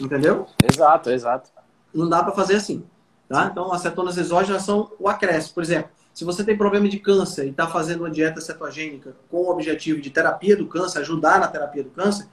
Entendeu? 0.00 0.46
exato, 0.62 1.10
exato. 1.10 1.50
Não 1.94 2.08
dá 2.08 2.22
para 2.22 2.32
fazer 2.32 2.56
assim. 2.56 2.84
Tá? 3.28 3.48
Então, 3.50 3.72
as 3.72 3.80
cetonas 3.80 4.18
exógenas 4.18 4.62
são 4.62 4.90
o 4.98 5.08
acréscimo. 5.08 5.54
Por 5.54 5.62
exemplo, 5.62 5.90
se 6.12 6.24
você 6.24 6.44
tem 6.44 6.56
problema 6.56 6.88
de 6.88 6.98
câncer 6.98 7.46
e 7.46 7.50
está 7.50 7.66
fazendo 7.66 8.00
uma 8.00 8.10
dieta 8.10 8.40
cetogênica 8.40 9.16
com 9.30 9.38
o 9.38 9.50
objetivo 9.50 10.00
de 10.00 10.10
terapia 10.10 10.56
do 10.56 10.66
câncer, 10.66 10.98
ajudar 10.98 11.40
na 11.40 11.48
terapia 11.48 11.82
do 11.82 11.90
câncer, 11.90 12.26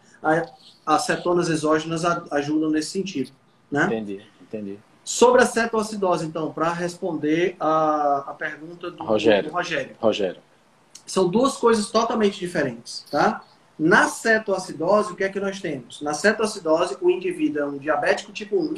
as 0.85 1.03
cetonas 1.03 1.47
exógenas 1.49 2.03
ajudam 2.31 2.69
nesse 2.69 2.89
sentido. 2.89 3.31
Né? 3.71 3.85
Entendi, 3.85 4.25
entendi. 4.41 4.79
Sobre 5.03 5.41
a 5.41 5.45
cetoacidose, 5.45 6.25
então, 6.25 6.51
para 6.51 6.71
responder 6.71 7.55
a, 7.59 8.25
a 8.27 8.33
pergunta 8.33 8.91
do 8.91 9.03
Rogério. 9.03 9.49
do 9.49 9.55
Rogério. 9.55 9.95
Rogério. 9.99 10.41
São 11.05 11.27
duas 11.27 11.57
coisas 11.57 11.89
totalmente 11.89 12.37
diferentes, 12.37 13.05
tá? 13.09 13.43
Na 13.77 14.07
cetoacidose, 14.07 15.13
o 15.13 15.15
que 15.15 15.23
é 15.23 15.29
que 15.29 15.39
nós 15.39 15.59
temos? 15.59 16.01
Na 16.01 16.13
cetoacidose, 16.13 16.97
o 17.01 17.09
indivíduo 17.09 17.61
é 17.61 17.65
um 17.65 17.77
diabético 17.77 18.31
tipo 18.31 18.57
1, 18.57 18.75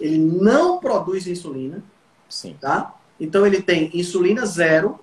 ele 0.00 0.18
não 0.18 0.78
produz 0.78 1.26
insulina, 1.26 1.82
Sim. 2.28 2.56
tá? 2.60 2.94
Então 3.20 3.46
ele 3.46 3.60
tem 3.60 3.90
insulina 3.92 4.46
zero 4.46 4.98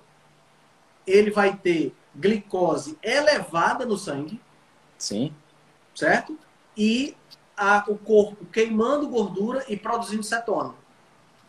ele 1.06 1.30
vai 1.30 1.56
ter 1.56 1.94
glicose 2.14 2.98
elevada 3.02 3.84
no 3.84 3.96
sangue. 3.96 4.40
Sim. 4.98 5.32
Certo? 5.94 6.38
E 6.76 7.16
a, 7.60 7.84
o 7.88 7.98
corpo 7.98 8.46
queimando 8.46 9.06
gordura 9.06 9.62
e 9.68 9.76
produzindo 9.76 10.22
cetona. 10.22 10.74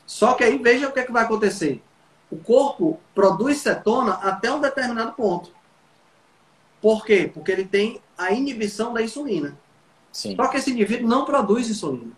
Só 0.05 0.33
que 0.33 0.43
aí 0.43 0.57
veja 0.57 0.89
o 0.89 0.91
que, 0.91 0.99
é 0.99 1.05
que 1.05 1.11
vai 1.11 1.23
acontecer. 1.23 1.81
O 2.29 2.35
corpo 2.35 2.99
produz 3.15 3.59
cetona 3.59 4.15
até 4.15 4.51
um 4.51 4.59
determinado 4.59 5.13
ponto. 5.13 5.51
Por 6.81 7.05
quê? 7.05 7.31
Porque 7.33 7.49
ele 7.49 7.63
tem 7.63 8.01
a 8.17 8.33
inibição 8.33 8.93
da 8.93 9.01
insulina. 9.01 9.57
Sim. 10.11 10.35
Só 10.35 10.47
que 10.49 10.57
esse 10.57 10.71
indivíduo 10.71 11.07
não 11.07 11.23
produz 11.23 11.69
insulina. 11.69 12.11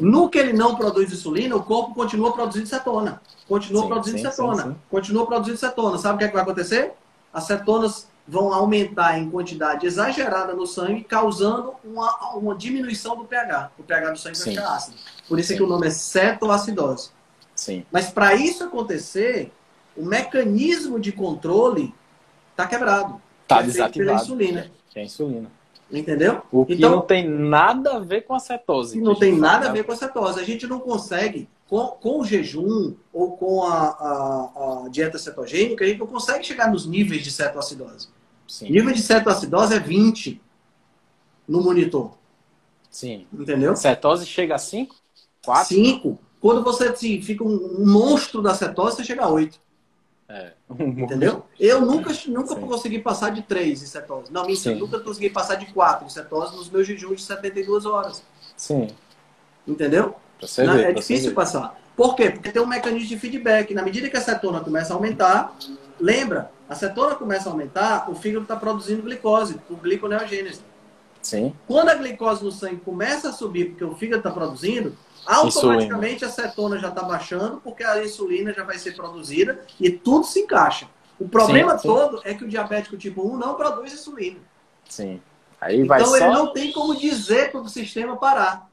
No 0.00 0.28
que 0.28 0.38
ele 0.38 0.52
não 0.52 0.74
produz 0.74 1.12
insulina, 1.12 1.54
o 1.54 1.62
corpo 1.62 1.94
continua 1.94 2.32
produzindo 2.32 2.66
cetona. 2.66 3.22
Continua 3.46 3.82
sim, 3.82 3.88
produzindo 3.88 4.18
sim, 4.18 4.24
cetona. 4.24 4.76
Continua 4.90 5.26
produzindo 5.26 5.56
cetona. 5.56 5.98
Sabe 5.98 6.16
o 6.16 6.18
que, 6.18 6.24
é 6.24 6.28
que 6.28 6.34
vai 6.34 6.42
acontecer? 6.42 6.92
As 7.32 7.44
cetonas 7.44 8.08
vão 8.26 8.52
aumentar 8.52 9.18
em 9.18 9.28
quantidade 9.28 9.86
exagerada 9.86 10.54
no 10.54 10.66
sangue, 10.66 11.04
causando 11.04 11.74
uma, 11.84 12.34
uma 12.36 12.54
diminuição 12.54 13.16
do 13.16 13.24
pH. 13.24 13.72
O 13.78 13.82
pH 13.82 14.10
do 14.10 14.18
sangue 14.18 14.38
vai 14.38 14.48
ficar 14.48 14.74
ácido. 14.74 14.96
Por 15.28 15.38
isso 15.38 15.52
é 15.52 15.56
que 15.56 15.62
o 15.62 15.66
nome 15.66 15.88
é 15.88 15.90
cetoacidose. 15.90 17.10
Sim. 17.54 17.84
Mas 17.90 18.10
para 18.10 18.34
isso 18.34 18.64
acontecer, 18.64 19.52
o 19.96 20.04
mecanismo 20.04 20.98
de 20.98 21.12
controle 21.12 21.94
está 22.50 22.66
quebrado. 22.66 23.20
Está 23.42 23.60
é 23.60 23.62
desativado. 23.64 23.92
Pela 23.92 24.22
insulina. 24.22 24.70
Que 24.90 24.98
é 24.98 25.02
a 25.02 25.04
insulina. 25.04 25.50
Entendeu? 25.90 26.42
O 26.50 26.64
que 26.64 26.74
então, 26.74 26.90
não 26.90 27.00
tem 27.02 27.28
nada 27.28 27.96
a 27.96 27.98
ver 27.98 28.22
com 28.22 28.34
a 28.34 28.38
cetose. 28.38 28.98
Não 28.98 29.14
tem 29.14 29.36
nada 29.36 29.68
a 29.68 29.72
ver 29.72 29.84
com 29.84 29.92
a 29.92 29.96
cetose. 29.96 30.40
A 30.40 30.44
gente 30.44 30.66
não 30.66 30.80
consegue, 30.80 31.46
com, 31.72 31.86
com 31.86 32.20
o 32.20 32.24
jejum 32.26 32.94
ou 33.10 33.34
com 33.34 33.62
a, 33.62 33.72
a, 33.72 34.84
a, 34.84 34.88
dieta 34.90 35.16
cetogênica, 35.16 35.82
a 35.82 35.88
gente 35.88 36.00
não 36.00 36.06
consegue 36.06 36.44
chegar 36.44 36.70
nos 36.70 36.84
níveis 36.84 37.22
de 37.22 37.30
cetoacidose. 37.30 38.08
Sim. 38.46 38.70
Nível 38.70 38.92
de 38.92 39.00
cetoacidose 39.00 39.76
é 39.76 39.80
20 39.80 40.38
no 41.48 41.62
monitor. 41.62 42.12
Sim. 42.90 43.26
Entendeu? 43.32 43.74
Cetose 43.74 44.26
chega 44.26 44.56
a 44.56 44.58
5? 44.58 44.94
4? 45.46 45.68
5. 45.68 46.18
Quando 46.42 46.62
você 46.62 46.88
assim, 46.88 47.22
fica 47.22 47.42
um 47.42 47.86
monstro 47.86 48.42
da 48.42 48.54
cetose, 48.54 48.96
você 48.96 49.04
chega 49.04 49.22
a 49.22 49.30
8. 49.30 49.58
É. 50.28 50.52
Entendeu? 50.78 51.46
Eu 51.58 51.80
nunca, 51.80 52.12
nunca 52.28 52.54
consegui 52.54 52.98
passar 52.98 53.30
de 53.30 53.40
3 53.40 53.82
em 53.82 53.86
cetose. 53.86 54.30
Não, 54.30 54.44
mentira, 54.44 54.74
nunca 54.74 55.00
consegui 55.00 55.30
passar 55.30 55.54
de 55.54 55.72
4 55.72 56.04
em 56.04 56.10
cetose 56.10 56.54
nos 56.54 56.68
meus 56.68 56.86
jejuns 56.86 57.16
de 57.16 57.22
72 57.22 57.86
horas. 57.86 58.22
Sim. 58.58 58.88
Entendeu? 59.66 60.16
Não, 60.64 60.74
é 60.74 60.92
difícil 60.92 61.34
passar. 61.34 61.78
Por 61.96 62.14
quê? 62.14 62.30
Porque 62.30 62.50
tem 62.50 62.62
um 62.62 62.66
mecanismo 62.66 63.08
de 63.08 63.18
feedback. 63.18 63.74
Na 63.74 63.82
medida 63.82 64.08
que 64.08 64.16
a 64.16 64.20
cetona 64.20 64.60
começa 64.60 64.92
a 64.92 64.96
aumentar, 64.96 65.54
lembra, 66.00 66.50
a 66.68 66.74
cetona 66.74 67.14
começa 67.14 67.48
a 67.48 67.52
aumentar, 67.52 68.10
o 68.10 68.14
fígado 68.14 68.44
está 68.44 68.56
produzindo 68.56 69.02
glicose, 69.02 69.60
o 69.68 69.76
gliconeogênese. 69.76 70.60
Sim. 71.20 71.54
Quando 71.68 71.90
a 71.90 71.94
glicose 71.94 72.42
no 72.42 72.50
sangue 72.50 72.76
começa 72.76 73.28
a 73.28 73.32
subir, 73.32 73.70
porque 73.70 73.84
o 73.84 73.94
fígado 73.94 74.18
está 74.18 74.30
produzindo, 74.30 74.96
automaticamente 75.24 76.24
insulina. 76.24 76.26
a 76.26 76.48
cetona 76.48 76.78
já 76.78 76.88
está 76.88 77.02
baixando, 77.02 77.60
porque 77.62 77.84
a 77.84 78.02
insulina 78.02 78.52
já 78.52 78.64
vai 78.64 78.78
ser 78.78 78.96
produzida 78.96 79.60
e 79.78 79.90
tudo 79.90 80.24
se 80.24 80.40
encaixa. 80.40 80.88
O 81.18 81.28
problema 81.28 81.78
sim, 81.78 81.82
sim. 81.82 81.88
todo 81.88 82.20
é 82.24 82.34
que 82.34 82.44
o 82.44 82.48
diabético 82.48 82.96
tipo 82.96 83.22
1 83.22 83.36
não 83.36 83.54
produz 83.54 83.92
insulina. 83.92 84.40
Sim. 84.88 85.20
Aí 85.60 85.84
vai 85.84 86.00
então 86.00 86.16
ele 86.16 86.26
não 86.26 86.52
tem 86.52 86.72
como 86.72 86.96
dizer 86.96 87.52
para 87.52 87.60
o 87.60 87.68
sistema 87.68 88.16
parar. 88.16 88.68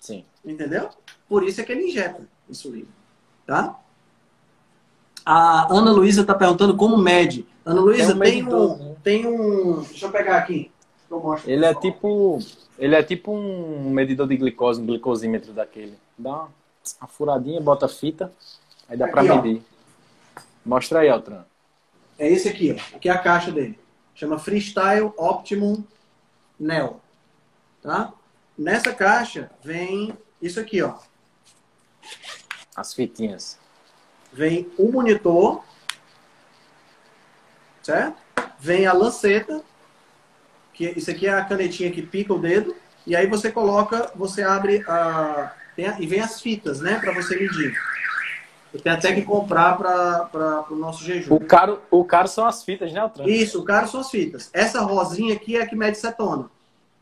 Sim. 0.00 0.24
Entendeu? 0.44 0.88
Por 1.28 1.44
isso 1.44 1.60
é 1.60 1.64
que 1.64 1.72
ele 1.72 1.88
injeta 1.88 2.26
insulina. 2.48 2.88
Tá? 3.46 3.78
A 5.24 5.72
Ana 5.72 5.92
Luísa 5.92 6.22
está 6.22 6.34
perguntando 6.34 6.76
como 6.76 6.96
mede. 6.96 7.46
Ana 7.64 7.80
Luísa, 7.80 8.18
tem, 8.18 8.42
um, 8.42 8.48
tem 8.48 8.56
um, 8.56 8.94
tem 9.02 9.26
um. 9.26 9.82
Deixa 9.82 10.06
eu 10.06 10.10
pegar 10.10 10.38
aqui. 10.38 10.72
Ele 11.44 11.64
é 11.64 11.74
tipo. 11.74 12.38
Ele 12.78 12.94
é 12.94 13.02
tipo 13.02 13.32
um 13.32 13.90
medidor 13.90 14.26
de 14.26 14.36
glicose, 14.36 14.80
um 14.80 14.86
glicosímetro 14.86 15.52
daquele. 15.52 15.98
Dá 16.16 16.30
uma, 16.30 16.48
uma 17.00 17.08
furadinha, 17.08 17.60
bota 17.60 17.84
a 17.84 17.88
fita, 17.88 18.32
aí 18.88 18.96
dá 18.96 19.06
para 19.06 19.22
medir. 19.22 19.62
Ó. 20.36 20.40
Mostra 20.64 21.00
aí, 21.00 21.08
Altran. 21.08 21.44
É 22.18 22.30
esse 22.30 22.48
aqui, 22.48 22.72
ó. 22.72 22.96
Aqui 22.96 23.08
é 23.08 23.12
a 23.12 23.18
caixa 23.18 23.50
dele. 23.50 23.78
Chama 24.14 24.38
Freestyle 24.38 25.12
Optimum 25.16 25.82
Neo. 26.58 27.00
Tá? 27.82 28.12
Nessa 28.60 28.92
caixa 28.92 29.50
vem 29.64 30.12
isso 30.42 30.60
aqui, 30.60 30.82
ó. 30.82 30.98
As 32.76 32.92
fitinhas. 32.92 33.58
Vem 34.30 34.70
o 34.76 34.92
monitor, 34.92 35.64
certo? 37.82 38.18
Vem 38.58 38.86
a 38.86 38.92
lanceta 38.92 39.62
que 40.74 40.90
isso 40.90 41.10
aqui 41.10 41.26
é 41.26 41.32
a 41.32 41.42
canetinha 41.42 41.90
que 41.90 42.02
pica 42.02 42.34
o 42.34 42.38
dedo, 42.38 42.76
e 43.06 43.16
aí 43.16 43.26
você 43.26 43.50
coloca, 43.50 44.12
você 44.14 44.42
abre 44.42 44.84
a, 44.86 44.90
a 44.92 45.52
e 45.98 46.06
vem 46.06 46.20
as 46.20 46.42
fitas, 46.42 46.80
né, 46.80 46.98
para 46.98 47.14
você 47.14 47.36
medir. 47.36 47.74
Eu 48.74 48.80
tenho 48.80 48.94
até 48.94 49.14
que 49.14 49.22
comprar 49.22 49.78
para 49.78 50.66
o 50.70 50.76
nosso 50.76 51.02
jejum. 51.02 51.34
O 51.34 51.40
caro, 51.40 51.80
o 51.90 52.04
caro 52.04 52.28
são 52.28 52.44
as 52.44 52.62
fitas, 52.62 52.92
né, 52.92 53.00
Altran? 53.00 53.24
Isso, 53.24 53.60
o 53.60 53.64
caro 53.64 53.88
são 53.88 54.00
as 54.00 54.10
fitas. 54.10 54.50
Essa 54.52 54.82
rosinha 54.82 55.34
aqui 55.34 55.56
é 55.56 55.62
a 55.62 55.66
que 55.66 55.74
mede 55.74 55.96
cetona. 55.96 56.50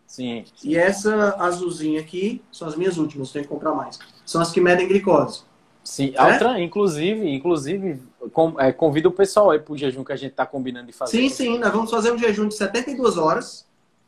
Sim, 0.09 0.45
sim. 0.57 0.71
E 0.71 0.77
essa 0.77 1.37
azulzinha 1.39 2.01
aqui 2.01 2.43
são 2.51 2.67
as 2.67 2.75
minhas 2.75 2.97
últimas, 2.97 3.31
tenho 3.31 3.45
que 3.45 3.51
comprar 3.51 3.75
mais. 3.75 3.99
São 4.25 4.41
as 4.41 4.51
que 4.51 4.59
medem 4.61 4.89
glicose. 4.89 5.43
Sim, 5.85 6.13
é? 6.15 6.19
Altran, 6.19 6.59
inclusive, 6.61 7.29
inclusive 7.31 8.03
com, 8.33 8.59
é, 8.59 8.73
convida 8.73 9.09
o 9.09 9.13
pessoal 9.13 9.51
aí 9.51 9.59
para 9.59 9.73
o 9.73 9.77
jejum 9.77 10.03
que 10.03 10.13
a 10.13 10.17
gente 10.17 10.33
está 10.33 10.47
combinando 10.47 10.87
de 10.87 10.93
fazer. 10.93 11.17
Sim, 11.17 11.29
sim, 11.29 11.59
nós 11.59 11.73
vamos 11.73 11.91
fazer 11.91 12.11
um 12.11 12.19
jejum 12.19 12.49
de 12.49 12.55
72 12.55 13.19
horas. 13.19 13.67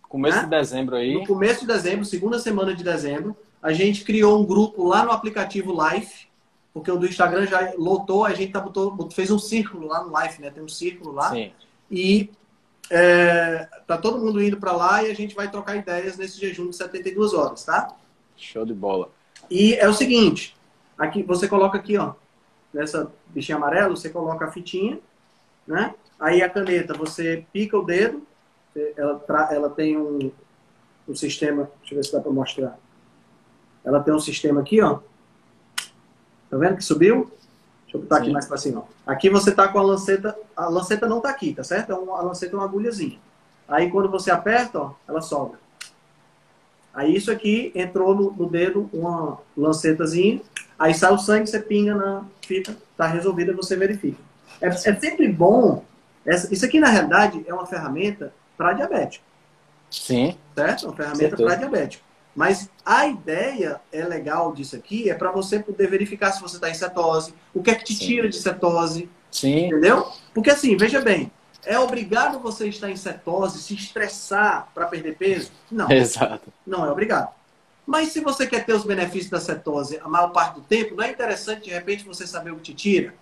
Começo 0.09 0.39
né? 0.39 0.45
de 0.45 0.51
dezembro 0.51 0.97
aí. 0.97 1.15
No 1.15 1.27
começo 1.27 1.61
de 1.61 1.67
dezembro, 1.67 2.05
segunda 2.05 2.39
semana 2.39 2.75
de 2.75 2.83
dezembro, 2.83 3.37
a 3.63 3.73
gente 3.73 4.03
criou 4.03 4.41
um 4.41 4.45
grupo 4.45 4.89
lá 4.89 5.05
no 5.05 5.13
aplicativo 5.13 5.73
Life, 5.87 6.27
porque 6.73 6.91
o 6.91 6.97
do 6.97 7.07
Instagram 7.07 7.47
já 7.47 7.73
lotou, 7.77 8.25
a 8.25 8.33
gente 8.33 8.53
tá 8.53 8.61
botou, 8.61 9.09
fez 9.11 9.31
um 9.31 9.39
círculo 9.39 9.87
lá 9.87 10.03
no 10.03 10.19
Life, 10.19 10.41
né? 10.41 10.51
Tem 10.51 10.63
um 10.63 10.69
círculo 10.69 11.13
lá. 11.13 11.31
Sim. 11.31 11.53
E 11.91 12.31
é, 12.91 13.69
tá 13.87 13.97
todo 13.97 14.19
mundo 14.19 14.43
indo 14.43 14.57
para 14.57 14.73
lá 14.73 15.03
e 15.03 15.11
a 15.11 15.15
gente 15.15 15.35
vai 15.35 15.49
trocar 15.49 15.77
ideias 15.77 16.17
nesse 16.17 16.41
jejum 16.41 16.69
de 16.69 16.77
72 16.77 17.33
horas, 17.33 17.65
tá? 17.65 17.97
Show 18.37 18.67
de 18.67 18.75
bola. 18.75 19.11
E 19.49 19.75
é 19.75 19.89
o 19.89 19.95
seguinte, 19.95 20.57
aqui 20.99 21.23
você 21.23 21.47
coloca 21.47 21.79
aqui, 21.79 21.97
ó, 21.97 22.15
nessa 22.75 23.11
bichinha 23.29 23.57
amarela, 23.57 23.91
você 23.91 24.11
coloca 24.11 24.45
a 24.45 24.51
fitinha, 24.51 24.99
né? 25.67 25.95
Aí 26.19 26.43
a 26.43 26.51
caneta, 26.51 26.93
você 26.93 27.47
pica 27.53 27.79
o 27.79 27.85
dedo, 27.85 28.27
ela, 28.97 29.25
ela 29.51 29.71
tem 29.71 29.97
um, 29.97 30.31
um 31.09 31.15
sistema, 31.15 31.71
deixa 31.81 31.95
eu 31.95 31.97
ver 31.97 32.05
se 32.05 32.13
dá 32.13 32.21
para 32.21 32.33
mostrar. 32.33 32.79
Ela 33.85 34.01
tem 34.01 34.13
um 34.13 34.21
sistema 34.21 34.61
aqui, 34.61 34.83
ó. 34.83 35.01
Tá 36.51 36.57
vendo 36.57 36.77
que 36.77 36.85
subiu? 36.85 37.31
Deixa 37.91 37.97
eu 37.97 38.01
botar 38.03 38.17
Sim. 38.17 38.23
aqui 38.23 38.33
mais 38.33 38.47
para 38.47 38.57
cima. 38.57 38.85
Aqui 39.05 39.29
você 39.29 39.51
tá 39.51 39.67
com 39.67 39.79
a 39.79 39.83
lanceta, 39.83 40.37
a 40.57 40.69
lanceta 40.69 41.09
não 41.09 41.21
tá 41.21 41.29
aqui, 41.29 41.53
tá 41.53 41.65
certo? 41.65 41.91
É 41.91 41.95
uma, 41.95 42.19
a 42.19 42.23
lanceta 42.23 42.55
é 42.55 42.59
uma 42.59 42.65
agulhazinha. 42.65 43.19
Aí 43.67 43.91
quando 43.91 44.09
você 44.09 44.31
aperta, 44.31 44.81
ó, 44.81 44.93
ela 45.09 45.21
sobe. 45.21 45.57
Aí 46.95 47.15
isso 47.15 47.33
aqui 47.33 47.73
entrou 47.75 48.15
no, 48.15 48.31
no, 48.33 48.49
dedo 48.49 48.89
uma 48.93 49.39
lancetazinha, 49.57 50.41
aí 50.79 50.95
sai 50.95 51.13
o 51.13 51.19
sangue, 51.19 51.49
você 51.49 51.59
pinga 51.59 51.95
na 51.95 52.25
fita, 52.43 52.77
tá 52.97 53.07
resolvida, 53.07 53.53
você 53.53 53.77
verifica. 53.77 54.19
É, 54.61 54.69
é 54.69 54.73
sempre 54.73 55.29
bom, 55.29 55.85
essa, 56.25 56.53
isso 56.53 56.65
aqui 56.65 56.79
na 56.79 56.89
realidade 56.89 57.45
é 57.47 57.55
uma 57.55 57.67
ferramenta 57.67 58.33
para 58.57 58.73
diabético. 58.73 59.25
Sim. 59.91 60.37
Certo? 60.55 60.87
Uma 60.87 60.97
ferramenta 60.97 61.37
para 61.37 61.55
diabético. 61.57 62.05
Mas 62.35 62.71
a 62.85 63.07
ideia 63.07 63.81
é 63.93 64.05
legal 64.05 64.53
disso 64.53 64.77
aqui 64.77 65.11
é 65.11 65.15
para 65.15 65.31
você 65.33 65.59
poder 65.59 65.89
verificar 65.89 66.33
se 66.33 66.41
você 66.41 66.57
está 66.57 66.71
em 66.71 66.75
cetose, 66.75 67.35
o 67.53 67.63
que 67.63 67.71
é 67.71 67.75
que 67.75 67.85
te 67.85 67.95
Sim. 67.95 68.07
tira 68.07 68.29
de 68.29 68.37
cetose. 68.37 69.11
Sim. 69.31 69.67
Entendeu? 69.67 70.07
Porque 70.33 70.51
assim, 70.51 70.77
veja 70.77 71.01
bem, 71.01 71.31
é 71.65 71.79
obrigado 71.79 72.39
você 72.39 72.69
estar 72.69 72.91
em 72.91 72.97
cetose, 72.97 73.61
se 73.61 73.75
estressar 73.75 74.69
para 74.75 74.87
perder 74.87 75.17
peso? 75.17 75.51
Não. 75.71 75.91
Exato. 75.93 76.53
Não 76.67 76.85
é 76.87 76.91
obrigado. 76.91 77.29
Mas 77.87 78.13
se 78.13 78.21
você 78.21 78.47
quer 78.47 78.65
ter 78.65 78.73
os 78.73 78.85
benefícios 78.85 79.31
da 79.31 79.41
cetose 79.41 79.99
a 80.03 80.09
maior 80.09 80.29
parte 80.29 80.55
do 80.55 80.61
tempo, 80.61 80.95
não 80.95 81.05
é 81.05 81.11
interessante 81.11 81.65
de 81.65 81.71
repente 81.71 82.05
você 82.05 82.27
saber 82.27 82.53
o 82.53 82.57
que 82.57 82.63
te 82.63 82.75
tira? 82.75 83.15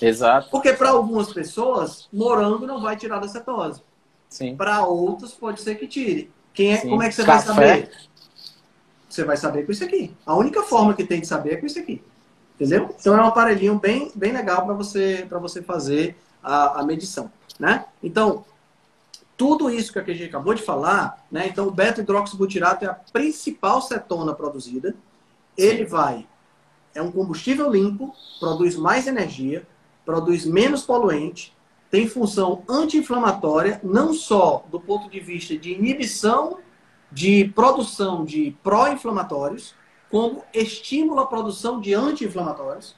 Exato. 0.00 0.50
Porque 0.50 0.72
para 0.72 0.90
algumas 0.90 1.32
pessoas, 1.32 2.08
morango 2.12 2.66
não 2.66 2.80
vai 2.80 2.96
tirar 2.96 3.20
da 3.20 3.28
cetose. 3.28 3.80
Para 4.56 4.84
outros, 4.84 5.32
pode 5.32 5.60
ser 5.60 5.76
que 5.76 5.86
tire. 5.86 6.30
Quem 6.52 6.74
é, 6.74 6.78
como 6.78 7.02
é 7.02 7.08
que 7.08 7.14
você 7.14 7.24
Café. 7.24 7.46
vai 7.46 7.54
saber? 7.54 7.90
Você 9.08 9.24
vai 9.24 9.36
saber 9.36 9.64
com 9.64 9.72
isso 9.72 9.84
aqui. 9.84 10.14
A 10.26 10.34
única 10.36 10.62
forma 10.62 10.94
que 10.94 11.04
tem 11.04 11.20
de 11.20 11.26
saber 11.26 11.54
é 11.54 11.56
com 11.56 11.66
isso 11.66 11.78
aqui. 11.78 12.02
Entendeu? 12.54 12.94
Então 12.98 13.16
é 13.16 13.22
um 13.22 13.26
aparelhinho 13.26 13.78
bem, 13.78 14.10
bem 14.14 14.32
legal 14.32 14.64
para 14.64 14.74
você, 14.74 15.26
você 15.40 15.62
fazer 15.62 16.16
a, 16.42 16.80
a 16.80 16.84
medição. 16.84 17.30
Né? 17.58 17.84
Então, 18.02 18.44
tudo 19.36 19.70
isso 19.70 19.92
que 19.92 19.98
a 19.98 20.02
gente 20.02 20.24
acabou 20.24 20.52
de 20.52 20.62
falar, 20.62 21.24
né? 21.30 21.46
Então, 21.46 21.68
o 21.68 21.70
beta-hidroxibutirato 21.70 22.84
é 22.84 22.88
a 22.88 22.94
principal 22.94 23.80
cetona 23.80 24.34
produzida. 24.34 24.96
Ele 25.56 25.84
vai, 25.84 26.26
é 26.92 27.00
um 27.00 27.12
combustível 27.12 27.70
limpo, 27.70 28.12
produz 28.40 28.74
mais 28.74 29.06
energia, 29.06 29.64
produz 30.04 30.44
menos 30.44 30.82
poluente, 30.82 31.56
tem 31.90 32.08
função 32.08 32.62
anti-inflamatória, 32.68 33.80
não 33.82 34.12
só 34.12 34.64
do 34.70 34.80
ponto 34.80 35.08
de 35.08 35.20
vista 35.20 35.56
de 35.56 35.72
inibição 35.72 36.58
de 37.10 37.46
produção 37.54 38.24
de 38.24 38.56
pró-inflamatórios, 38.62 39.74
como 40.10 40.44
estimula 40.52 41.22
a 41.22 41.26
produção 41.26 41.80
de 41.80 41.94
anti-inflamatórios, 41.94 42.96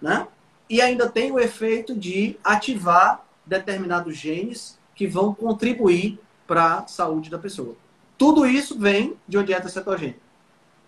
né? 0.00 0.26
E 0.68 0.80
ainda 0.80 1.08
tem 1.08 1.32
o 1.32 1.38
efeito 1.38 1.94
de 1.94 2.38
ativar 2.44 3.24
determinados 3.44 4.16
genes 4.16 4.78
que 4.94 5.06
vão 5.06 5.34
contribuir 5.34 6.18
para 6.46 6.78
a 6.78 6.86
saúde 6.86 7.30
da 7.30 7.38
pessoa. 7.38 7.74
Tudo 8.16 8.46
isso 8.46 8.78
vem 8.78 9.16
de 9.26 9.36
uma 9.36 9.44
dieta 9.44 9.68
cetogênica. 9.68 10.20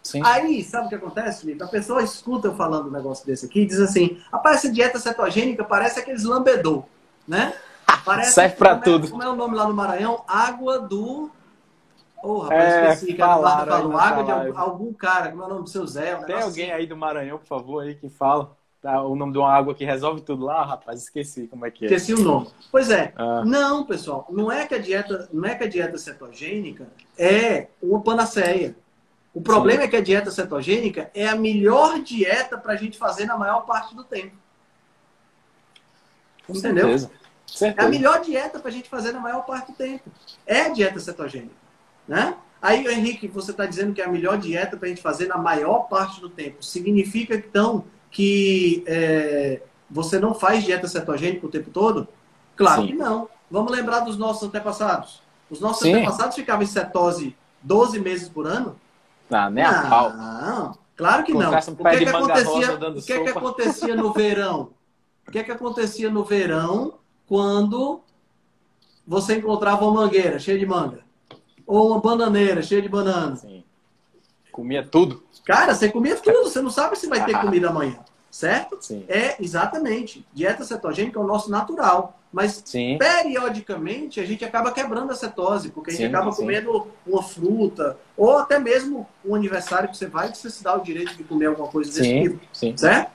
Sim. 0.02 0.20
Aí, 0.24 0.62
sabe 0.64 0.86
o 0.86 0.88
que 0.88 0.94
acontece, 0.96 1.42
Felipe? 1.42 1.62
A 1.62 1.68
pessoa 1.68 2.02
escuta 2.02 2.48
eu 2.48 2.56
falando 2.56 2.88
um 2.88 2.90
negócio 2.90 3.24
desse 3.24 3.46
aqui 3.46 3.60
e 3.60 3.66
diz 3.66 3.78
assim: 3.78 4.18
rapaz, 4.32 4.56
essa 4.56 4.72
dieta 4.72 4.98
cetogênica 4.98 5.62
parece 5.62 6.00
aqueles 6.00 6.24
lambedor, 6.24 6.84
né? 7.26 7.54
Parece, 8.04 8.32
Serve 8.32 8.56
para 8.56 8.72
é, 8.72 8.78
tudo. 8.78 9.08
Como 9.08 9.22
é 9.22 9.28
o 9.28 9.36
nome 9.36 9.54
lá 9.54 9.68
no 9.68 9.74
Maranhão? 9.74 10.24
Água 10.26 10.80
do. 10.80 11.30
Ô, 12.22 12.34
oh, 12.34 12.38
rapaz, 12.38 12.62
é, 12.62 12.92
esqueci, 12.92 13.12
que 13.14 13.18
falaram, 13.18 13.72
falou, 13.72 13.96
água 13.96 14.22
de 14.22 14.30
algum, 14.30 14.58
algum 14.58 14.92
cara, 14.92 15.30
como 15.30 15.42
é 15.42 15.46
o 15.46 15.48
nome 15.48 15.62
do 15.64 15.68
seu 15.68 15.84
Zé? 15.86 16.16
Um 16.16 16.22
Tem 16.22 16.36
alguém 16.36 16.70
assim. 16.70 16.80
aí 16.80 16.86
do 16.86 16.96
Maranhão, 16.96 17.36
por 17.36 17.46
favor, 17.46 17.82
aí 17.82 17.96
que 17.96 18.08
fala 18.08 18.56
tá, 18.80 19.02
o 19.02 19.16
nome 19.16 19.32
de 19.32 19.38
uma 19.38 19.52
água 19.52 19.74
que 19.74 19.84
resolve 19.84 20.20
tudo 20.20 20.44
lá, 20.44 20.64
rapaz, 20.64 21.02
esqueci 21.02 21.48
como 21.48 21.66
é 21.66 21.70
que 21.70 21.84
é. 21.84 21.88
Esqueci 21.88 22.14
o 22.14 22.20
nome. 22.20 22.48
Pois 22.70 22.90
é. 22.90 23.12
Ah. 23.16 23.44
Não, 23.44 23.84
pessoal, 23.84 24.26
não 24.30 24.52
é 24.52 24.66
que 24.66 24.74
a 24.74 24.78
dieta, 24.78 25.28
não 25.32 25.48
é 25.48 25.54
que 25.54 25.64
a 25.64 25.68
dieta 25.68 25.98
cetogênica 25.98 26.86
é 27.18 27.68
uma 27.82 28.00
panaceia. 28.00 28.76
O 29.34 29.40
problema 29.40 29.80
Sim. 29.80 29.86
é 29.86 29.90
que 29.90 29.96
a 29.96 30.00
dieta 30.00 30.30
cetogênica 30.30 31.10
é 31.14 31.28
a 31.28 31.34
melhor 31.34 32.00
dieta 32.02 32.56
para 32.56 32.74
a 32.74 32.76
gente 32.76 32.98
fazer 32.98 33.24
na 33.24 33.36
maior 33.36 33.64
parte 33.66 33.96
do 33.96 34.04
tempo. 34.04 34.36
Com 36.46 36.52
Entendeu? 36.52 36.86
Certeza. 36.86 37.10
Certeza. 37.46 37.82
É 37.82 37.84
a 37.84 37.90
melhor 37.90 38.20
dieta 38.20 38.58
para 38.58 38.68
a 38.68 38.72
gente 38.72 38.88
fazer 38.88 39.12
na 39.12 39.20
maior 39.20 39.44
parte 39.44 39.72
do 39.72 39.76
tempo. 39.76 40.10
É 40.46 40.62
a 40.62 40.68
dieta 40.68 41.00
cetogênica. 41.00 41.61
Né? 42.07 42.34
Aí, 42.61 42.86
Henrique, 42.86 43.26
você 43.26 43.50
está 43.50 43.66
dizendo 43.66 43.92
que 43.92 44.00
é 44.00 44.05
a 44.05 44.09
melhor 44.09 44.38
dieta 44.38 44.76
para 44.76 44.86
a 44.86 44.88
gente 44.88 45.03
fazer 45.03 45.26
na 45.26 45.36
maior 45.36 45.88
parte 45.88 46.20
do 46.20 46.28
tempo. 46.28 46.62
Significa, 46.64 47.34
então, 47.34 47.84
que 48.11 48.84
é, 48.86 49.62
você 49.90 50.18
não 50.18 50.34
faz 50.34 50.64
dieta 50.64 50.86
cetogênica 50.86 51.44
o 51.44 51.50
tempo 51.50 51.70
todo? 51.70 52.07
Claro 52.57 52.82
Sim. 52.82 52.88
que 52.88 52.94
não. 52.94 53.28
Vamos 53.50 53.72
lembrar 53.72 54.00
dos 54.00 54.16
nossos 54.16 54.48
antepassados. 54.48 55.22
Os 55.50 55.61
nossos 55.61 55.82
Sim. 55.82 55.94
antepassados 55.94 56.36
ficavam 56.36 56.62
em 56.62 56.66
cetose 56.66 57.36
12 57.62 58.00
meses 58.00 58.28
por 58.28 58.46
ano? 58.46 58.76
Ah, 59.30 59.50
nem 59.50 59.64
a 59.64 59.82
pau. 59.88 60.12
Não, 60.12 60.78
claro 60.96 61.24
que 61.24 61.32
não. 61.32 61.50
O 61.50 61.76
que, 61.76 61.88
é 61.88 61.98
que, 61.98 62.09
acontecia, 62.09 62.74
o 62.74 63.03
que, 63.03 63.12
é 63.12 63.22
que 63.22 63.28
acontecia 63.30 63.96
no 63.96 64.12
verão? 64.12 64.70
O 65.26 65.30
que 65.30 65.38
é 65.38 65.42
que 65.42 65.53
acontecia 65.53 66.11
no 66.11 66.24
verão 66.24 66.94
quando 67.26 68.00
você 69.07 69.36
encontrava 69.36 69.84
uma 69.84 70.03
mangueira 70.03 70.38
cheia 70.38 70.59
de 70.59 70.66
manga? 70.66 71.00
Ou 71.72 71.88
uma 71.88 72.00
bananeira 72.00 72.60
cheia 72.60 72.82
de 72.82 72.88
banana? 72.88 73.34
Sim. 73.34 73.64
Comia 74.52 74.86
tudo. 74.86 75.22
Cara, 75.42 75.74
você 75.74 75.88
comia 75.88 76.14
tudo, 76.16 76.44
você 76.44 76.60
não 76.60 76.70
sabe 76.70 76.98
se 76.98 77.06
vai 77.06 77.24
ter 77.24 77.40
comida 77.40 77.70
amanhã, 77.70 77.98
certo? 78.30 78.76
Sim. 78.78 79.06
É, 79.08 79.42
exatamente. 79.42 80.22
Dieta 80.34 80.64
cetogênica 80.64 81.18
é 81.18 81.22
o 81.22 81.26
nosso 81.26 81.50
natural. 81.50 82.18
Mas, 82.30 82.62
sim. 82.66 82.98
periodicamente, 82.98 84.20
a 84.20 84.26
gente 84.26 84.44
acaba 84.44 84.70
quebrando 84.70 85.12
a 85.12 85.14
cetose, 85.14 85.70
porque 85.70 85.90
a 85.90 85.94
gente 85.94 86.02
sim, 86.02 86.14
acaba 86.14 86.30
sim. 86.30 86.42
comendo 86.42 86.88
uma 87.06 87.22
fruta, 87.22 87.96
ou 88.18 88.36
até 88.36 88.58
mesmo 88.58 89.08
um 89.24 89.34
aniversário 89.34 89.88
que 89.88 89.96
você 89.96 90.06
vai, 90.06 90.30
que 90.30 90.36
você 90.36 90.50
se 90.50 90.62
dá 90.62 90.76
o 90.76 90.82
direito 90.82 91.16
de 91.16 91.24
comer 91.24 91.46
alguma 91.46 91.68
coisa 91.68 91.90
desse 91.90 92.22
tipo, 92.22 92.38
certo? 92.76 93.10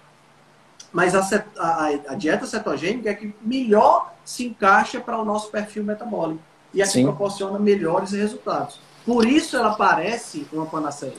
Mas 0.92 1.14
a, 1.14 1.46
a, 1.58 1.86
a, 2.08 2.16
dieta 2.16 2.48
cetogênica 2.48 3.10
é 3.10 3.14
que 3.14 3.36
melhor 3.42 4.16
se 4.26 4.48
encaixa 4.48 5.00
para 5.00 5.20
o 5.20 5.26
nosso 5.26 5.52
perfil 5.52 5.84
metabólico 5.84 6.42
e 6.74 6.82
é 6.82 6.88
que 6.88 7.04
proporciona 7.04 7.58
melhores 7.60 8.12
resultados. 8.12 8.80
Por 9.06 9.26
isso 9.26 9.56
ela 9.56 9.76
parece 9.76 10.48
uma 10.52 10.66
panaceia, 10.66 11.14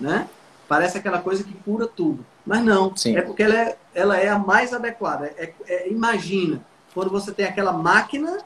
né? 0.00 0.28
Parece 0.66 0.98
aquela 0.98 1.20
coisa 1.20 1.44
que 1.44 1.52
cura 1.52 1.86
tudo. 1.86 2.24
Mas 2.46 2.64
não, 2.64 2.96
Sim. 2.96 3.16
é 3.16 3.22
porque 3.22 3.42
ela 3.42 3.54
é, 3.54 3.76
ela 3.94 4.16
é 4.16 4.28
a 4.28 4.38
mais 4.38 4.72
adequada. 4.72 5.26
É, 5.36 5.52
é, 5.66 5.90
imagina, 5.90 6.60
quando 6.94 7.10
você 7.10 7.32
tem 7.32 7.46
aquela 7.46 7.72
máquina 7.72 8.38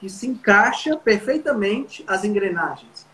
que 0.00 0.08
se 0.08 0.26
encaixa 0.26 0.96
perfeitamente 0.96 2.04
as 2.08 2.24
engrenagens. 2.24 3.06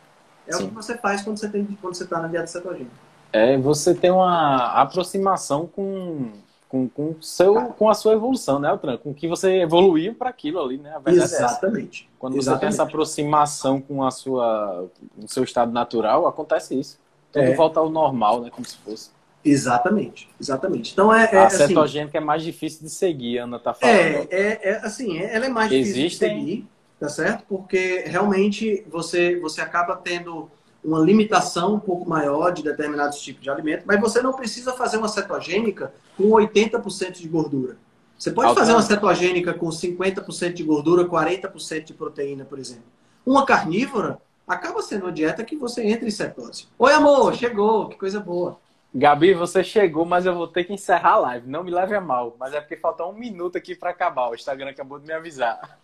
É 0.47 0.53
Sim. 0.53 0.65
o 0.65 0.69
que 0.69 0.75
você 0.75 0.97
faz 0.97 1.21
quando 1.21 1.39
você 1.39 1.49
tem 1.49 1.65
quando 1.83 1.95
você 1.95 2.05
está 2.05 2.19
na 2.19 2.29
dieta 2.29 2.47
cetogênica. 2.47 2.91
É, 3.33 3.59
você 3.59 3.95
tem 3.95 4.11
uma 4.11 4.73
aproximação 4.73 5.67
com 5.67 6.33
com, 6.69 6.89
com, 6.89 7.17
seu, 7.21 7.55
com 7.71 7.89
a 7.89 7.95
sua 7.95 8.13
evolução, 8.13 8.59
né, 8.59 8.69
Altran? 8.69 8.99
Com 8.99 9.15
que 9.15 9.27
você 9.27 9.63
evoluiu 9.63 10.15
para 10.15 10.29
aquilo 10.29 10.61
ali, 10.61 10.77
né? 10.77 10.93
A 10.95 10.99
verdade 10.99 11.33
Exatamente. 11.33 12.05
É 12.05 12.17
Quando 12.19 12.37
Exatamente. 12.37 12.61
você 12.61 12.61
tem 12.61 12.69
essa 12.69 12.83
aproximação 12.83 13.81
com 13.81 14.05
a 14.05 14.11
sua, 14.11 14.87
o 15.17 15.27
seu 15.27 15.43
estado 15.45 15.73
natural, 15.73 16.27
acontece 16.27 16.79
isso. 16.79 16.99
Tudo 17.33 17.45
é. 17.45 17.55
volta 17.55 17.81
ao 17.81 17.89
normal, 17.89 18.43
né? 18.43 18.51
Como 18.51 18.67
se 18.67 18.77
fosse. 18.79 19.11
Exatamente, 19.45 20.29
exatamente. 20.39 20.93
Então 20.93 21.15
é, 21.15 21.29
é 21.33 21.39
a 21.39 21.47
assim, 21.47 21.69
cetogênica 21.69 22.19
assim, 22.19 22.25
é 22.25 22.27
mais 22.27 22.43
difícil 22.43 22.83
de 22.83 22.91
seguir, 22.91 23.39
Ana 23.39 23.59
tá 23.59 23.73
falando. 23.73 23.97
É, 23.97 24.27
é, 24.31 24.59
é 24.63 24.77
assim, 24.83 25.19
ela 25.19 25.47
é 25.47 25.49
mais 25.49 25.71
difícil 25.71 25.97
Existem... 25.97 26.35
de 26.35 26.41
seguir, 26.41 26.69
tá 26.99 27.09
certo? 27.09 27.45
Porque 27.49 28.05
realmente 28.07 28.85
você 28.91 29.39
você 29.39 29.61
acaba 29.61 29.97
tendo 29.97 30.51
uma 30.85 31.01
limitação 31.01 31.75
um 31.75 31.81
pouco 31.81 32.09
maior 32.09 32.53
de 32.53 32.63
determinados 32.63 33.21
tipos 33.21 33.43
de 33.43 33.51
alimento, 33.51 33.85
mas 33.87 34.01
você 34.01 34.23
não 34.23 34.33
precisa 34.33 34.73
fazer 34.73 34.97
uma 34.97 35.09
cetogênica 35.09 35.93
com 36.17 36.25
80% 36.31 37.13
de 37.13 37.29
gordura. 37.29 37.77
Você 38.19 38.33
pode 38.33 38.55
fazer 38.55 38.73
uma 38.73 38.83
cetogênica 38.83 39.55
com 39.55 39.69
50% 39.69 40.53
de 40.53 40.65
gordura, 40.65 41.05
40% 41.05 41.85
de 41.85 41.95
proteína, 41.95 42.45
por 42.45 42.59
exemplo. 42.59 42.85
Uma 43.25 43.47
carnívora 43.47 44.21
acaba 44.47 44.83
sendo 44.83 45.05
uma 45.05 45.13
dieta 45.13 45.45
que 45.45 45.57
você 45.57 45.85
entra 45.85 46.09
em 46.09 46.11
cetose. 46.11 46.67
Oi, 46.79 46.93
amor, 46.93 47.35
chegou, 47.35 47.89
que 47.89 47.97
coisa 47.97 48.19
boa. 48.19 48.59
Gabi, 48.93 49.35
você 49.35 49.63
chegou, 49.63 50.05
mas 50.05 50.25
eu 50.27 50.35
vou 50.35 50.49
ter 50.49 50.65
que 50.65 50.73
encerrar 50.73 51.13
a 51.13 51.19
live. 51.19 51.49
Não 51.49 51.63
me 51.63 51.71
leve 51.71 51.95
a 51.95 52.01
mal, 52.01 52.35
mas 52.41 52.55
é 52.55 52.61
porque 52.61 52.77
falta 52.77 53.05
um 53.05 53.13
minuto 53.13 53.59
aqui 53.59 53.75
para 53.75 53.91
acabar. 53.91 54.31
O 54.31 54.35
Instagram 54.35 54.71
acabou 54.71 54.99
de 54.99 55.07
me 55.07 55.13
avisar. 55.13 55.79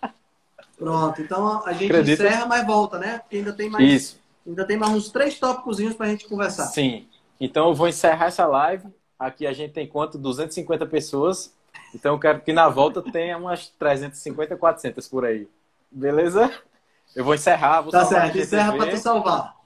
Pronto, 0.76 1.20
então 1.20 1.64
a 1.64 1.72
gente 1.72 1.92
Acredita? 1.92 2.24
encerra, 2.24 2.46
mas 2.46 2.66
volta, 2.66 2.98
né? 2.98 3.18
Porque 3.18 3.36
ainda 3.36 3.52
tem 3.52 3.70
mais. 3.70 3.84
Isso. 3.84 4.23
Ainda 4.46 4.64
tem 4.66 4.76
mais 4.76 4.92
uns 4.92 5.10
três 5.10 5.38
tópicos 5.38 5.78
para 5.94 6.06
a 6.06 6.08
gente 6.10 6.28
conversar. 6.28 6.66
Sim. 6.66 7.06
Então 7.40 7.68
eu 7.68 7.74
vou 7.74 7.88
encerrar 7.88 8.26
essa 8.26 8.46
live. 8.46 8.88
Aqui 9.18 9.46
a 9.46 9.52
gente 9.52 9.72
tem 9.72 9.86
quanto? 9.86 10.18
250 10.18 10.86
pessoas. 10.86 11.54
Então 11.94 12.14
eu 12.14 12.18
quero 12.18 12.40
que 12.40 12.52
na 12.52 12.68
volta 12.68 13.00
tenha 13.00 13.38
umas 13.38 13.68
350, 13.68 14.56
400 14.56 15.08
por 15.08 15.24
aí. 15.24 15.48
Beleza? 15.90 16.52
Eu 17.14 17.24
vou 17.24 17.34
encerrar. 17.34 17.80
Vou 17.80 17.92
tá 17.92 18.04
certo, 18.04 18.36
encerra 18.36 18.76
para 18.76 18.90
tu 18.90 18.96
salvar. 18.96 19.56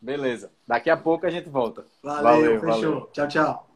Beleza. 0.00 0.50
Daqui 0.66 0.90
a 0.90 0.96
pouco 0.96 1.26
a 1.26 1.30
gente 1.30 1.48
volta. 1.48 1.84
Valeu, 2.02 2.22
valeu 2.22 2.60
fechou. 2.60 2.80
Valeu. 2.80 3.10
Tchau, 3.12 3.28
tchau. 3.28 3.67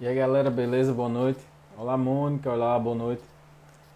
E 0.00 0.08
aí 0.08 0.16
galera, 0.16 0.50
beleza? 0.50 0.92
Boa 0.92 1.08
noite. 1.08 1.38
Olá 1.78 1.96
Mônica, 1.96 2.50
olá, 2.50 2.76
boa 2.80 2.96
noite. 2.96 3.22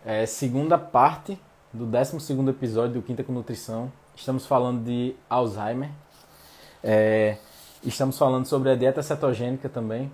É, 0.07 0.25
segunda 0.27 0.79
parte 0.79 1.37
do 1.73 1.85
12 1.85 2.49
episódio 2.49 3.01
do 3.01 3.03
Quinta 3.03 3.25
com 3.25 3.33
Nutrição. 3.33 3.91
Estamos 4.15 4.47
falando 4.47 4.85
de 4.85 5.17
Alzheimer. 5.29 5.91
É, 6.85 7.37
estamos 7.83 8.17
falando 8.17 8.47
sobre 8.47 8.71
a 8.71 8.77
dieta 8.77 9.03
cetogênica 9.03 9.69
também, 9.69 10.09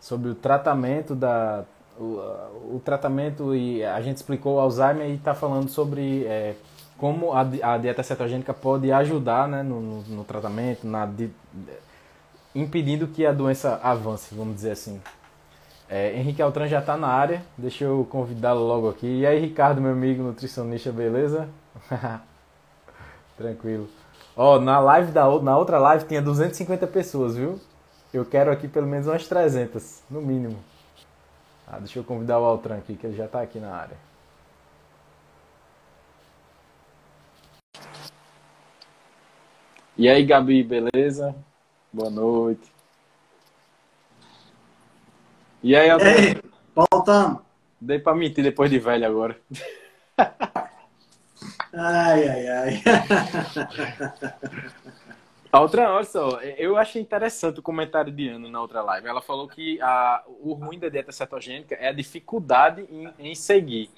sobre 0.00 0.30
o 0.30 0.34
tratamento 0.34 1.14
da 1.14 1.64
o, 1.96 2.74
o 2.74 2.82
tratamento 2.84 3.54
e 3.54 3.84
a 3.84 4.00
gente 4.00 4.16
explicou 4.16 4.56
o 4.56 4.58
Alzheimer 4.58 5.10
e 5.10 5.14
está 5.14 5.32
falando 5.32 5.68
sobre 5.68 6.24
é, 6.24 6.56
como 6.98 7.32
a, 7.34 7.42
a, 7.42 7.78
dieta 7.78 8.02
cetogênica 8.02 8.52
pode 8.52 8.90
ajudar 8.90 9.46
né, 9.46 9.62
no, 9.62 9.80
no, 9.80 10.02
no 10.02 10.24
tratamento, 10.24 10.84
na, 10.88 11.06
de, 11.06 11.30
impedindo 12.52 13.06
que 13.06 13.24
a 13.24 13.32
doença 13.32 13.78
avance, 13.80 14.34
vamos 14.34 14.56
dizer 14.56 14.72
assim. 14.72 15.00
É, 15.90 16.16
Henrique 16.16 16.40
Altran 16.40 16.68
já 16.68 16.78
está 16.78 16.96
na 16.96 17.08
área, 17.08 17.42
deixa 17.58 17.82
eu 17.84 18.06
convidá-lo 18.08 18.60
logo 18.60 18.88
aqui. 18.88 19.08
E 19.08 19.26
aí, 19.26 19.40
Ricardo, 19.40 19.80
meu 19.80 19.90
amigo 19.90 20.22
nutricionista, 20.22 20.92
beleza? 20.92 21.48
Tranquilo. 23.36 23.88
Ó, 24.36 24.60
na 24.60 24.78
live 24.78 25.10
da 25.10 25.24
na 25.40 25.58
outra 25.58 25.78
live 25.78 26.04
tinha 26.04 26.22
250 26.22 26.86
pessoas, 26.86 27.36
viu? 27.36 27.58
Eu 28.14 28.24
quero 28.24 28.52
aqui 28.52 28.68
pelo 28.68 28.86
menos 28.86 29.08
umas 29.08 29.26
300, 29.26 30.04
no 30.08 30.22
mínimo. 30.22 30.58
Ah, 31.66 31.78
deixa 31.78 31.98
eu 31.98 32.04
convidar 32.04 32.38
o 32.38 32.44
Altran 32.44 32.76
aqui, 32.76 32.94
que 32.94 33.06
ele 33.06 33.16
já 33.16 33.24
está 33.24 33.42
aqui 33.42 33.58
na 33.58 33.74
área. 33.74 33.96
E 39.96 40.08
aí, 40.08 40.24
Gabi, 40.24 40.62
beleza? 40.62 41.34
Boa 41.92 42.10
noite. 42.10 42.79
E 45.62 45.76
aí, 45.76 45.90
Ei, 45.90 46.42
voltamos. 46.74 47.42
Dei 47.80 47.98
pra 47.98 48.14
mentir 48.14 48.44
depois 48.44 48.70
de 48.70 48.78
velho 48.78 49.06
agora. 49.06 49.36
Ai, 51.72 52.28
ai, 52.28 52.48
ai. 52.48 52.82
A 55.52 55.60
outra, 55.60 55.92
olha 55.92 56.04
só, 56.04 56.40
eu 56.40 56.76
achei 56.76 57.02
interessante 57.02 57.58
o 57.58 57.62
comentário 57.62 58.12
de 58.12 58.28
Ana 58.28 58.48
na 58.48 58.60
outra 58.60 58.82
live. 58.82 59.08
Ela 59.08 59.20
falou 59.20 59.48
que 59.48 59.80
a, 59.82 60.22
o 60.42 60.52
ruim 60.52 60.78
da 60.78 60.88
dieta 60.88 61.10
cetogênica 61.10 61.74
é 61.74 61.88
a 61.88 61.92
dificuldade 61.92 62.86
em, 62.88 63.12
em 63.18 63.34
seguir. 63.34 63.90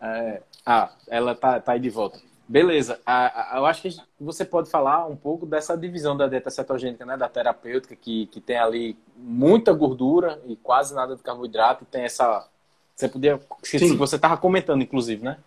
É, 0.00 0.42
ah, 0.64 0.90
ela 1.08 1.34
tá, 1.34 1.60
tá 1.60 1.72
aí 1.72 1.80
de 1.80 1.90
volta. 1.90 2.18
Beleza, 2.46 3.00
a, 3.06 3.56
a, 3.56 3.58
eu 3.58 3.66
acho 3.66 3.82
que 3.82 3.96
você 4.20 4.44
pode 4.44 4.68
falar 4.68 5.06
um 5.06 5.16
pouco 5.16 5.46
dessa 5.46 5.76
divisão 5.76 6.16
da 6.16 6.26
dieta 6.26 6.50
cetogênica, 6.50 7.06
né, 7.06 7.16
da 7.16 7.28
terapêutica, 7.28 7.96
que, 7.96 8.26
que 8.26 8.40
tem 8.40 8.58
ali 8.58 8.98
muita 9.16 9.72
gordura 9.72 10.40
e 10.46 10.54
quase 10.56 10.94
nada 10.94 11.16
de 11.16 11.22
carboidrato, 11.22 11.86
tem 11.86 12.02
essa. 12.02 12.46
Você 12.94 13.08
podia. 13.08 13.40
Sim. 13.62 13.96
Você 13.96 14.16
estava 14.16 14.36
comentando, 14.36 14.82
inclusive, 14.82 15.24
né? 15.24 15.38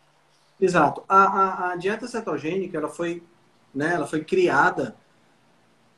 Exato. 0.60 1.04
A, 1.08 1.24
a, 1.24 1.72
a 1.72 1.76
dieta 1.76 2.08
cetogênica 2.08 2.78
ela 2.78 2.90
foi 2.90 3.22
né? 3.78 3.94
Ela 3.94 4.08
foi 4.08 4.24
criada 4.24 4.96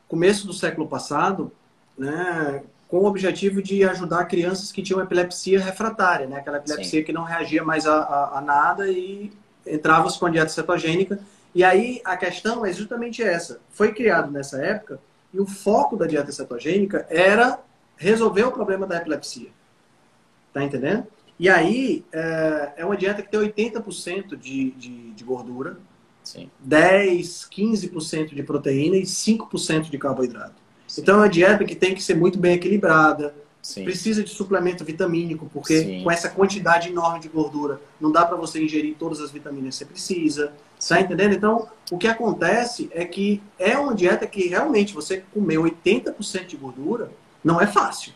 começo 0.07 0.45
do 0.45 0.53
século 0.53 0.87
passado, 0.87 1.51
né? 1.97 2.61
Com 2.89 2.99
o 2.99 3.05
objetivo 3.05 3.61
de 3.61 3.83
ajudar 3.83 4.25
crianças 4.25 4.71
que 4.71 4.81
tinham 4.81 5.01
epilepsia 5.01 5.63
refratária, 5.63 6.27
né? 6.27 6.39
Aquela 6.39 6.57
epilepsia 6.57 6.99
Sim. 6.99 7.05
que 7.05 7.13
não 7.13 7.23
reagia 7.23 7.63
mais 7.63 7.85
a, 7.85 7.99
a, 7.99 8.37
a 8.39 8.41
nada 8.41 8.89
e 8.89 9.31
entrava 9.69 10.11
com 10.11 10.25
a 10.25 10.29
dieta 10.29 10.49
cetogênica. 10.49 11.19
E 11.53 11.63
aí 11.63 12.01
a 12.05 12.15
questão 12.15 12.65
é 12.65 12.71
justamente 12.71 13.23
essa. 13.23 13.59
Foi 13.71 13.93
criado 13.93 14.31
nessa 14.31 14.63
época 14.63 14.99
e 15.33 15.39
o 15.39 15.45
foco 15.45 15.95
da 15.95 16.05
dieta 16.05 16.31
cetogênica 16.31 17.05
era 17.09 17.59
resolver 17.97 18.43
o 18.43 18.51
problema 18.51 18.87
da 18.87 18.97
epilepsia. 18.97 19.49
Tá 20.53 20.63
entendendo? 20.63 21.05
E 21.37 21.47
aí 21.47 22.03
é, 22.11 22.73
é 22.77 22.85
uma 22.85 22.97
dieta 22.97 23.21
que 23.21 23.29
tem 23.29 23.39
80% 23.39 24.35
de, 24.35 24.71
de, 24.71 25.11
de 25.11 25.23
gordura, 25.23 25.77
Sim. 26.23 26.49
10, 26.59 27.47
15% 27.51 28.35
de 28.35 28.43
proteína 28.43 28.97
e 28.97 29.03
5% 29.03 29.89
de 29.89 29.97
carboidrato. 29.97 30.55
Sim. 30.87 31.01
Então 31.01 31.15
é 31.15 31.17
uma 31.19 31.29
dieta 31.29 31.63
que 31.63 31.75
tem 31.75 31.95
que 31.95 32.03
ser 32.03 32.15
muito 32.15 32.37
bem 32.37 32.53
equilibrada. 32.53 33.33
Sim. 33.69 33.83
Precisa 33.83 34.23
de 34.23 34.31
suplemento 34.31 34.83
vitamínico, 34.83 35.47
porque 35.53 35.83
Sim. 35.83 36.03
com 36.03 36.09
essa 36.09 36.27
quantidade 36.27 36.89
enorme 36.89 37.19
de 37.19 37.29
gordura, 37.29 37.79
não 38.01 38.11
dá 38.11 38.25
para 38.25 38.35
você 38.35 38.63
ingerir 38.63 38.95
todas 38.97 39.21
as 39.21 39.29
vitaminas 39.29 39.75
que 39.75 39.79
você 39.79 39.85
precisa. 39.85 40.53
Tá 40.87 40.99
entendendo? 40.99 41.35
Então, 41.35 41.67
o 41.91 41.97
que 41.97 42.07
acontece 42.07 42.89
é 42.91 43.05
que 43.05 43.43
é 43.59 43.77
uma 43.77 43.93
dieta 43.93 44.25
que 44.25 44.47
realmente 44.47 44.91
você 44.91 45.23
comer 45.31 45.57
80% 45.57 46.47
de 46.47 46.57
gordura 46.57 47.11
não 47.43 47.61
é 47.61 47.67
fácil. 47.67 48.11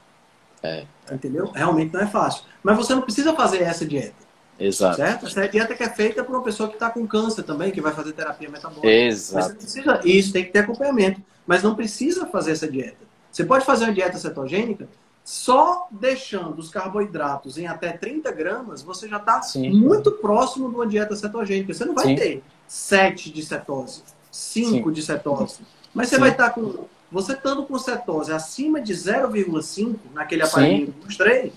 É. 0.63 0.85
Entendeu? 1.11 1.51
Realmente 1.51 1.93
não 1.93 2.01
é 2.01 2.07
fácil. 2.07 2.45
Mas 2.63 2.75
você 2.75 2.95
não 2.95 3.03
precisa 3.03 3.31
fazer 3.35 3.61
essa 3.61 3.85
dieta. 3.85 4.23
Exato. 4.59 4.95
Certo? 4.95 5.27
Essa 5.27 5.41
é 5.41 5.43
a 5.43 5.47
dieta 5.47 5.75
que 5.75 5.83
é 5.83 5.89
feita 5.89 6.23
por 6.23 6.35
uma 6.35 6.43
pessoa 6.43 6.67
que 6.67 6.77
está 6.77 6.89
com 6.89 7.05
câncer 7.05 7.43
também, 7.43 7.69
que 7.69 7.79
vai 7.79 7.93
fazer 7.93 8.13
terapia 8.13 8.49
metabólica. 8.49 8.89
Exato. 8.89 9.55
Precisa, 9.55 10.01
isso, 10.03 10.33
tem 10.33 10.45
que 10.45 10.51
ter 10.51 10.59
acompanhamento. 10.59 11.21
Mas 11.45 11.61
não 11.61 11.75
precisa 11.75 12.25
fazer 12.25 12.53
essa 12.53 12.67
dieta. 12.67 13.13
Você 13.31 13.43
pode 13.43 13.65
fazer 13.65 13.83
uma 13.83 13.93
dieta 13.93 14.17
cetogênica 14.17 14.87
só 15.23 15.87
deixando 15.89 16.59
os 16.59 16.69
carboidratos 16.69 17.57
em 17.57 17.65
até 17.65 17.93
30 17.93 18.31
gramas, 18.31 18.81
você 18.81 19.07
já 19.07 19.17
está 19.17 19.41
muito 19.55 20.11
próximo 20.11 20.69
de 20.69 20.75
uma 20.75 20.85
dieta 20.85 21.15
cetogênica. 21.15 21.73
Você 21.73 21.85
não 21.85 21.95
vai 21.95 22.07
Sim. 22.07 22.15
ter 22.15 22.43
7 22.67 23.31
de 23.31 23.41
cetose, 23.41 24.03
5 24.29 24.91
de 24.91 25.01
cetose. 25.01 25.59
Mas 25.93 26.09
você 26.09 26.15
Sim. 26.15 26.21
vai 26.21 26.31
estar 26.31 26.49
tá 26.49 26.55
com. 26.55 26.85
Você 27.09 27.33
estando 27.33 27.63
com 27.63 27.77
cetose 27.77 28.31
acima 28.33 28.81
de 28.81 28.93
0,5 28.93 29.95
naquele 30.13 30.41
aparelho 30.41 30.87
que 30.87 30.99
eu 30.99 31.05
mostrei, 31.05 31.53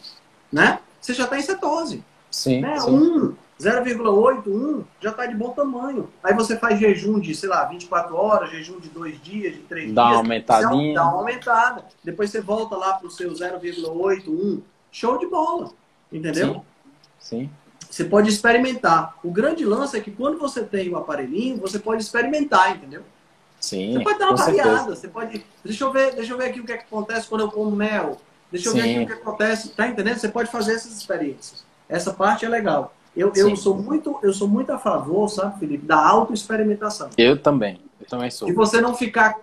né? 0.52 0.80
Você 1.00 1.14
já 1.14 1.24
está 1.24 1.38
em 1.38 1.42
cetose. 1.42 2.04
Sim. 2.30 2.60
Né? 2.60 2.78
sim. 2.78 2.90
1, 2.90 3.34
0,8, 3.60 4.46
1 4.46 4.84
já 5.00 5.10
está 5.10 5.24
de 5.24 5.34
bom 5.34 5.50
tamanho. 5.50 6.10
Aí 6.22 6.34
você 6.34 6.56
faz 6.56 6.78
jejum 6.78 7.18
de, 7.18 7.34
sei 7.34 7.48
lá, 7.48 7.64
24 7.64 8.14
horas, 8.14 8.50
jejum 8.50 8.78
de 8.78 8.88
2 8.90 9.22
dias, 9.22 9.54
de 9.54 9.60
3 9.60 9.84
dias. 9.84 9.94
Dá 9.94 10.04
uma 10.06 10.16
aumentadinha. 10.16 10.94
Dá 10.94 11.04
uma 11.04 11.18
aumentada. 11.18 11.84
Depois 12.04 12.30
você 12.30 12.40
volta 12.40 12.76
lá 12.76 12.94
para 12.94 13.06
o 13.06 13.10
seu 13.10 13.30
0,8, 13.32 14.28
1. 14.28 14.62
Show 14.92 15.18
de 15.18 15.26
bola. 15.26 15.70
Entendeu? 16.12 16.64
Sim. 17.18 17.48
sim. 17.48 17.50
Você 17.90 18.04
pode 18.04 18.28
experimentar. 18.28 19.16
O 19.24 19.30
grande 19.30 19.64
lance 19.64 19.96
é 19.96 20.00
que 20.00 20.10
quando 20.10 20.38
você 20.38 20.62
tem 20.62 20.90
o 20.90 20.96
aparelhinho, 20.96 21.56
você 21.56 21.78
pode 21.78 22.02
experimentar, 22.02 22.76
entendeu? 22.76 23.02
Sim. 23.58 23.94
Você 23.94 24.04
pode 24.04 24.18
dar 24.18 24.28
uma 24.28 24.36
variada. 24.36 24.94
Você 24.94 25.08
pode. 25.08 25.46
Deixa 25.64 25.84
eu 25.84 25.92
ver, 25.92 26.14
deixa 26.14 26.32
eu 26.32 26.36
ver 26.36 26.50
aqui 26.50 26.60
o 26.60 26.64
que, 26.64 26.72
é 26.72 26.76
que 26.76 26.84
acontece 26.84 27.26
quando 27.26 27.40
eu 27.40 27.50
como 27.50 27.70
mel. 27.74 28.20
Deixa 28.52 28.68
eu 28.68 28.72
Sim. 28.72 28.82
ver 28.82 28.90
aqui 28.90 29.02
o 29.02 29.06
que 29.06 29.12
acontece. 29.14 29.70
Tá 29.70 29.88
entendendo? 29.88 30.18
Você 30.18 30.28
pode 30.28 30.50
fazer 30.50 30.74
essas 30.74 30.92
experiências. 30.92 31.64
Essa 31.88 32.12
parte 32.12 32.44
é 32.44 32.48
legal. 32.48 32.94
Eu, 33.16 33.32
eu, 33.34 33.56
sou 33.56 33.74
muito, 33.74 34.18
eu 34.22 34.32
sou 34.32 34.46
muito 34.46 34.70
a 34.70 34.78
favor, 34.78 35.28
sabe, 35.28 35.58
Felipe, 35.58 35.86
da 35.86 35.96
autoexperimentação. 35.96 37.08
Eu 37.16 37.40
também. 37.40 37.80
Eu 37.98 38.06
também 38.06 38.30
sou. 38.30 38.48
E 38.48 38.52
você 38.52 38.80
não 38.80 38.94
ficar, 38.94 39.36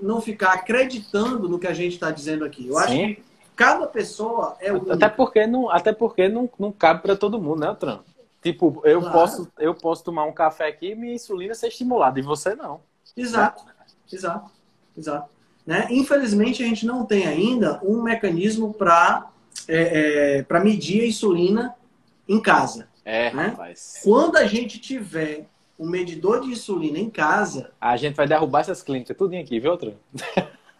não 0.00 0.20
ficar 0.20 0.54
acreditando 0.54 1.48
no 1.48 1.58
que 1.58 1.68
a 1.68 1.72
gente 1.72 1.92
está 1.92 2.10
dizendo 2.10 2.44
aqui. 2.44 2.66
Eu 2.66 2.74
Sim. 2.74 2.80
acho 2.80 2.92
que 2.92 3.22
cada 3.54 3.86
pessoa 3.86 4.56
é 4.60 4.72
única. 4.72 4.94
Até 4.94 5.08
porque 5.08 5.46
não, 5.46 5.70
até 5.70 5.92
porque 5.92 6.28
não, 6.28 6.50
não 6.58 6.72
cabe 6.72 7.02
para 7.02 7.14
todo 7.14 7.40
mundo, 7.40 7.60
né, 7.60 7.76
Tran? 7.78 8.00
Tipo, 8.42 8.80
eu, 8.84 9.00
claro. 9.00 9.18
posso, 9.18 9.48
eu 9.58 9.74
posso 9.74 10.02
tomar 10.02 10.24
um 10.24 10.32
café 10.32 10.66
aqui 10.66 10.90
e 10.90 10.94
minha 10.94 11.14
insulina 11.14 11.54
ser 11.54 11.68
estimulada, 11.68 12.18
e 12.18 12.22
você 12.22 12.54
não. 12.54 12.80
Exato, 13.16 13.62
exato, 14.10 14.50
exato. 14.96 15.30
Né? 15.66 15.86
Infelizmente, 15.90 16.62
a 16.62 16.66
gente 16.66 16.86
não 16.86 17.04
tem 17.04 17.26
ainda 17.26 17.78
um 17.84 18.02
mecanismo 18.02 18.72
para 18.72 19.30
é, 19.68 20.44
é, 20.48 20.58
medir 20.60 21.02
a 21.02 21.06
insulina 21.06 21.74
em 22.26 22.40
casa. 22.40 22.88
É, 23.04 23.32
né? 23.32 23.46
rapaz. 23.48 24.00
Quando 24.02 24.36
a 24.36 24.44
gente 24.44 24.78
tiver 24.78 25.46
um 25.80 25.88
medidor 25.88 26.42
de 26.42 26.48
insulina 26.48 26.98
em 26.98 27.08
casa. 27.08 27.70
A 27.80 27.96
gente 27.96 28.14
vai 28.14 28.28
derrubar 28.28 28.60
essas 28.60 28.82
clínicas 28.82 29.16
tudo 29.16 29.34
aqui, 29.34 29.58
viu, 29.58 29.70
outro? 29.70 29.94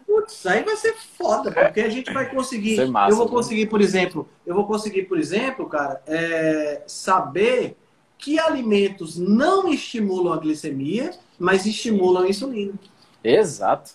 Putz, 0.05 0.45
aí 0.45 0.63
vai 0.63 0.75
ser 0.75 0.93
foda, 1.17 1.51
porque 1.51 1.81
a 1.81 1.89
gente 1.89 2.13
vai 2.13 2.29
conseguir. 2.29 2.85
Massa, 2.85 3.11
eu 3.11 3.17
vou 3.17 3.27
conseguir, 3.27 3.65
por 3.65 3.81
exemplo, 3.81 4.29
eu 4.45 4.53
vou 4.53 4.67
conseguir, 4.67 5.03
por 5.03 5.17
exemplo, 5.17 5.67
cara, 5.67 6.01
é, 6.05 6.83
saber 6.85 7.75
que 8.17 8.39
alimentos 8.39 9.17
não 9.17 9.67
estimulam 9.69 10.33
a 10.33 10.37
glicemia, 10.37 11.11
mas 11.39 11.65
estimulam 11.65 12.23
a 12.23 12.29
insulina. 12.29 12.73
Exato. 13.23 13.93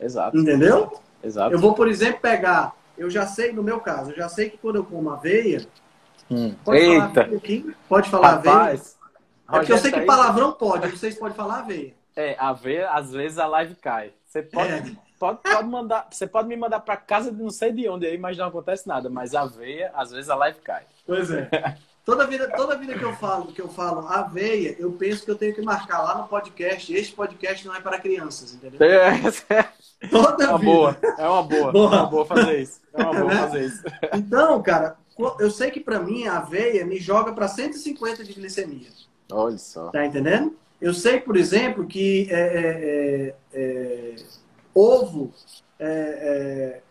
Exato. 0.00 0.36
Entendeu? 0.36 0.92
Exato. 1.22 1.54
Eu 1.54 1.58
vou, 1.60 1.74
por 1.74 1.86
exemplo, 1.86 2.20
pegar. 2.20 2.76
Eu 2.96 3.08
já 3.08 3.26
sei, 3.26 3.52
no 3.52 3.62
meu 3.62 3.78
caso, 3.78 4.10
eu 4.10 4.16
já 4.16 4.28
sei 4.28 4.50
que 4.50 4.58
quando 4.58 4.76
eu 4.76 4.84
como 4.84 5.10
aveia, 5.10 5.64
Hum. 6.30 6.54
Pode 6.64 6.78
Eita. 6.78 7.24
falar 7.24 7.28
um 7.28 7.74
Pode 7.88 8.10
falar 8.10 8.28
Rapaz, 8.28 8.46
aveia? 8.48 8.82
É 9.48 9.52
porque 9.52 9.72
eu 9.72 9.78
sei 9.78 9.92
que 9.92 10.00
palavrão 10.02 10.52
pode, 10.52 10.84
eu 10.84 10.90
não 10.90 10.96
sei 10.96 11.12
se 11.12 11.18
pode 11.18 11.34
falar 11.34 11.60
aveia. 11.60 11.94
É, 12.14 12.36
aveia, 12.38 12.90
às 12.90 13.12
vezes 13.12 13.38
a 13.38 13.46
live 13.46 13.74
cai. 13.76 14.12
Você 14.26 14.42
pode, 14.42 14.72
é. 14.72 14.82
pode, 15.18 15.38
pode 15.40 15.68
mandar, 15.68 16.06
você 16.10 16.26
pode 16.26 16.48
me 16.48 16.56
mandar 16.56 16.80
para 16.80 16.96
casa 16.96 17.32
de 17.32 17.42
não 17.42 17.50
sei 17.50 17.72
de 17.72 17.88
onde 17.88 18.06
aí, 18.06 18.18
mas 18.18 18.36
não 18.36 18.46
acontece 18.46 18.86
nada. 18.86 19.08
Mas 19.08 19.34
aveia, 19.34 19.90
às 19.94 20.10
vezes 20.10 20.28
a 20.28 20.34
live 20.34 20.58
cai. 20.60 20.82
Pois 21.06 21.30
é. 21.30 21.48
Toda 22.08 22.26
vida, 22.26 22.50
toda 22.56 22.74
vida 22.74 22.94
que 22.94 23.04
eu 23.04 23.14
falo, 23.16 23.48
que 23.48 23.60
eu 23.60 23.68
falo 23.68 24.08
aveia, 24.08 24.74
eu 24.78 24.90
penso 24.92 25.26
que 25.26 25.30
eu 25.30 25.36
tenho 25.36 25.54
que 25.54 25.60
marcar 25.60 26.00
lá 26.00 26.16
no 26.16 26.26
podcast. 26.26 26.90
Este 26.90 27.14
podcast 27.14 27.66
não 27.66 27.74
é 27.74 27.82
para 27.82 28.00
crianças, 28.00 28.54
entendeu? 28.54 28.80
É, 28.80 29.10
é. 29.50 30.08
Toda 30.08 30.42
é 30.42 30.48
uma 30.48 30.58
vida. 30.58 30.72
boa, 30.72 30.98
é 31.18 31.28
uma 31.28 31.42
boa, 31.42 31.70
boa. 31.70 31.94
É 31.94 31.98
uma 31.98 32.06
boa 32.06 32.24
fazer 32.24 32.60
isso. 32.62 32.80
É 32.94 33.02
uma 33.02 33.12
boa 33.12 33.30
fazer 33.36 33.62
isso. 33.66 33.82
Então, 34.14 34.62
cara, 34.62 34.96
eu 35.38 35.50
sei 35.50 35.70
que 35.70 35.80
para 35.80 36.00
mim 36.00 36.26
a 36.26 36.38
aveia 36.38 36.86
me 36.86 36.98
joga 36.98 37.32
para 37.32 37.48
150 37.48 38.24
de 38.24 38.32
glicemia. 38.34 38.88
Olha 39.30 39.58
só. 39.58 39.90
Tá 39.90 40.06
entendendo? 40.06 40.56
Eu 40.80 40.94
sei, 40.94 41.20
por 41.20 41.36
exemplo, 41.36 41.86
que 41.86 42.28
é, 42.30 42.40
é, 42.40 43.34
é, 43.52 44.14
é 44.14 44.16
ovo 44.74 45.32
é, 45.78 45.86
é, 45.88 46.82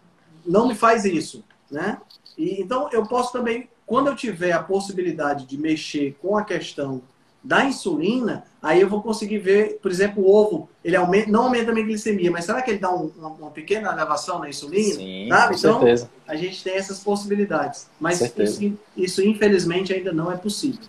não 0.46 0.68
me 0.68 0.76
faz 0.76 1.06
isso, 1.06 1.44
né? 1.72 2.00
E, 2.38 2.62
então 2.62 2.90
eu 2.92 3.06
posso 3.06 3.32
também, 3.32 3.70
quando 3.86 4.08
eu 4.08 4.16
tiver 4.16 4.52
a 4.52 4.62
possibilidade 4.62 5.46
de 5.46 5.58
mexer 5.58 6.18
com 6.22 6.38
a 6.38 6.44
questão 6.44 7.02
da 7.48 7.64
insulina, 7.64 8.44
aí 8.62 8.82
eu 8.82 8.90
vou 8.90 9.02
conseguir 9.02 9.38
ver, 9.38 9.80
por 9.82 9.90
exemplo, 9.90 10.22
o 10.22 10.30
ovo, 10.30 10.70
ele 10.84 10.98
aumenta, 10.98 11.32
não 11.32 11.44
aumenta 11.44 11.72
a 11.72 11.74
minha 11.74 11.86
glicemia, 11.86 12.30
mas 12.30 12.44
será 12.44 12.62
que 12.62 12.72
ele 12.72 12.80
dá 12.80 12.94
um, 12.94 13.10
uma, 13.18 13.30
uma, 13.30 13.52
pequena 13.52 13.90
elevação 13.90 14.40
na 14.40 14.50
insulina? 14.50 14.96
Sim, 14.96 15.30
sabe? 15.30 15.54
Com 15.54 15.60
então, 15.60 15.80
certeza. 15.80 16.10
a 16.28 16.36
gente 16.36 16.62
tem 16.62 16.76
essas 16.76 17.00
possibilidades. 17.00 17.90
Mas 17.98 18.20
isso, 18.20 18.78
isso, 18.98 19.22
infelizmente, 19.22 19.94
ainda 19.94 20.12
não 20.12 20.30
é 20.30 20.36
possível. 20.36 20.82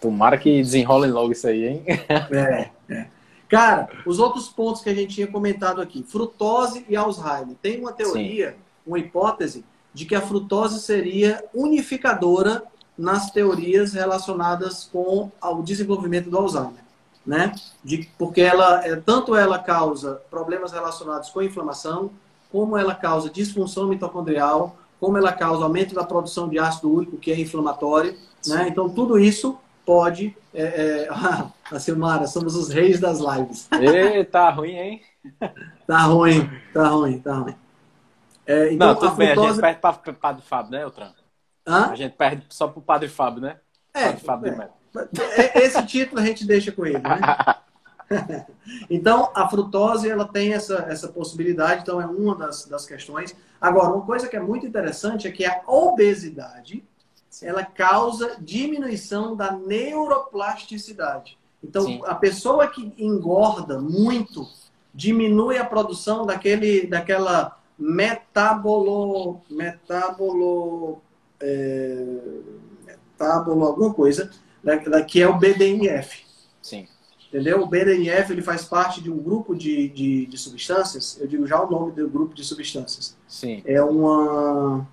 Tomara 0.00 0.38
que 0.38 0.62
desenrolem 0.62 1.10
logo 1.10 1.32
isso 1.32 1.48
aí, 1.48 1.66
hein? 1.66 1.82
É, 2.30 2.70
é. 2.88 3.06
Cara, 3.48 3.88
os 4.06 4.20
outros 4.20 4.48
pontos 4.48 4.82
que 4.82 4.90
a 4.90 4.94
gente 4.94 5.16
tinha 5.16 5.26
comentado 5.26 5.80
aqui, 5.80 6.04
frutose 6.04 6.86
e 6.88 6.94
Alzheimer. 6.94 7.56
Tem 7.60 7.80
uma 7.80 7.92
teoria, 7.92 8.50
Sim. 8.50 8.56
uma 8.86 9.00
hipótese, 9.00 9.64
de 9.92 10.04
que 10.04 10.14
a 10.14 10.20
frutose 10.20 10.80
seria 10.80 11.44
unificadora 11.52 12.62
nas 12.96 13.30
teorias 13.30 13.92
relacionadas 13.92 14.88
com 14.92 15.30
o 15.42 15.62
desenvolvimento 15.62 16.30
do 16.30 16.38
Alzheimer, 16.38 16.82
né? 17.26 17.54
De, 17.82 18.08
porque 18.18 18.40
ela, 18.40 18.86
é, 18.86 18.96
tanto 18.96 19.34
ela 19.34 19.58
causa 19.58 20.20
problemas 20.30 20.72
relacionados 20.72 21.30
com 21.30 21.42
inflamação, 21.42 22.10
como 22.52 22.76
ela 22.76 22.94
causa 22.94 23.28
disfunção 23.28 23.88
mitocondrial, 23.88 24.76
como 25.00 25.18
ela 25.18 25.32
causa 25.32 25.64
aumento 25.64 25.94
da 25.94 26.04
produção 26.04 26.48
de 26.48 26.58
ácido 26.58 26.90
úrico, 26.90 27.16
que 27.16 27.32
é 27.32 27.38
inflamatório. 27.38 28.16
Né? 28.46 28.68
Então, 28.68 28.88
tudo 28.88 29.18
isso 29.18 29.58
pode. 29.84 30.36
É, 30.52 30.62
é... 30.62 31.08
a 31.74 31.80
Silmara, 31.80 32.26
somos 32.26 32.54
os 32.54 32.68
reis 32.68 33.00
das 33.00 33.18
lives. 33.18 33.68
Eita, 33.72 34.30
tá 34.30 34.50
ruim, 34.50 34.76
hein? 34.76 35.02
tá 35.86 36.02
ruim, 36.02 36.48
tá 36.72 36.88
ruim, 36.88 37.18
tá 37.18 37.34
ruim. 37.34 37.54
É, 38.46 38.72
então, 38.72 38.88
Não, 38.88 38.94
tudo 38.94 39.08
a 39.08 39.14
bem, 39.14 39.32
a 39.32 39.34
gente 39.34 39.60
perde 39.60 39.80
para 39.80 40.10
o 40.10 40.14
Padre 40.14 40.42
Fábio, 40.42 40.70
né, 40.70 40.86
Otran? 40.86 41.10
Hã? 41.66 41.90
A 41.90 41.94
gente 41.94 42.14
perde 42.16 42.44
só 42.50 42.68
para 42.68 42.78
o 42.78 42.82
Padre 42.82 43.08
Fábio, 43.08 43.40
né? 43.40 43.58
É, 43.92 44.12
Padre 44.12 44.24
Fábio 44.24 44.52
é. 44.52 44.68
é. 45.36 45.64
Esse 45.64 45.84
título 45.86 46.20
a 46.20 46.24
gente 46.24 46.46
deixa 46.46 46.70
com 46.72 46.84
ele, 46.84 46.98
né? 46.98 47.56
então, 48.90 49.30
a 49.34 49.48
frutose 49.48 50.08
ela 50.08 50.26
tem 50.26 50.52
essa, 50.52 50.86
essa 50.88 51.08
possibilidade, 51.08 51.82
então 51.82 52.00
é 52.00 52.06
uma 52.06 52.34
das, 52.34 52.66
das 52.66 52.86
questões. 52.86 53.34
Agora, 53.60 53.94
uma 53.94 54.04
coisa 54.04 54.28
que 54.28 54.36
é 54.36 54.40
muito 54.40 54.66
interessante 54.66 55.26
é 55.26 55.32
que 55.32 55.44
a 55.44 55.62
obesidade 55.66 56.84
ela 57.42 57.64
causa 57.64 58.36
diminuição 58.40 59.34
da 59.34 59.52
neuroplasticidade. 59.52 61.36
Então, 61.62 61.82
Sim. 61.82 62.00
a 62.04 62.14
pessoa 62.14 62.68
que 62.68 62.94
engorda 62.98 63.80
muito 63.80 64.46
diminui 64.94 65.58
a 65.58 65.64
produção 65.64 66.24
daquele, 66.24 66.86
daquela 66.86 67.58
metabolo, 67.78 69.40
metabolo, 69.50 71.02
é, 71.40 72.04
metabolo 72.86 73.64
alguma 73.64 73.92
coisa, 73.92 74.30
da, 74.62 75.02
que 75.02 75.20
é 75.20 75.28
o 75.28 75.38
BDNF. 75.38 76.24
Sim. 76.62 76.86
Entendeu? 77.28 77.62
O 77.62 77.66
BDNF 77.66 78.32
ele 78.32 78.42
faz 78.42 78.64
parte 78.64 79.02
de 79.02 79.10
um 79.10 79.18
grupo 79.18 79.54
de, 79.54 79.88
de, 79.88 80.26
de 80.26 80.38
substâncias. 80.38 81.18
Eu 81.20 81.26
digo 81.26 81.46
já 81.46 81.60
o 81.60 81.70
nome 81.70 81.92
do 81.92 82.08
grupo 82.08 82.34
de 82.34 82.44
substâncias. 82.44 83.16
Sim. 83.26 83.60
É 83.64 83.82
uma 83.82 84.86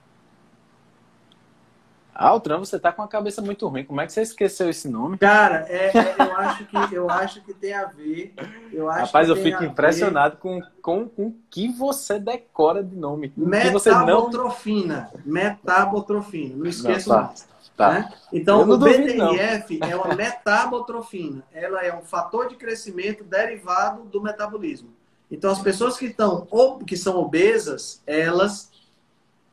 ah, 2.22 2.36
o 2.36 2.40
Tram, 2.40 2.60
você 2.60 2.80
tá 2.80 2.92
com 2.92 3.02
a 3.02 3.08
cabeça 3.08 3.42
muito 3.42 3.68
ruim. 3.68 3.84
Como 3.84 4.00
é 4.00 4.06
que 4.06 4.14
você 4.14 4.22
esqueceu 4.22 4.70
esse 4.70 4.88
nome? 4.88 5.18
Cara, 5.18 5.66
é, 5.68 5.88
é, 5.98 6.16
eu, 6.20 6.38
acho 6.38 6.66
que, 6.66 6.96
eu 6.96 7.10
acho 7.10 7.42
que 7.42 7.52
tem 7.52 7.74
a 7.74 7.86
ver. 7.86 8.36
Eu 8.72 8.88
acho 8.90 9.06
Rapaz, 9.08 9.28
eu 9.28 9.36
fico 9.36 9.64
impressionado 9.64 10.38
com, 10.38 10.62
com, 10.84 11.10
com 11.10 11.28
o 11.28 11.36
que 11.50 11.68
você 11.70 12.20
decora 12.20 12.84
de 12.84 12.96
nome. 12.96 13.34
Metabotrofina. 13.36 15.10
Não... 15.14 15.34
Metabotrofina. 15.34 16.56
Não 16.58 16.66
esqueça 16.68 17.10
não, 17.10 17.16
tá. 17.16 17.28
mais. 17.28 17.52
Tá. 17.76 17.94
Né? 17.94 18.14
Então, 18.32 18.70
o 18.70 18.78
BDNF 18.78 19.80
é 19.82 19.96
uma 19.96 20.14
metabotrofina. 20.14 21.44
Ela 21.52 21.84
é 21.84 21.92
um 21.92 22.04
fator 22.04 22.48
de 22.48 22.56
crescimento 22.56 23.24
derivado 23.24 24.04
do 24.04 24.22
metabolismo. 24.22 24.90
Então, 25.32 25.50
as 25.50 25.60
pessoas 25.60 25.98
que, 25.98 26.06
estão, 26.08 26.48
que 26.86 26.96
são 26.96 27.18
obesas, 27.18 28.02
elas 28.06 28.71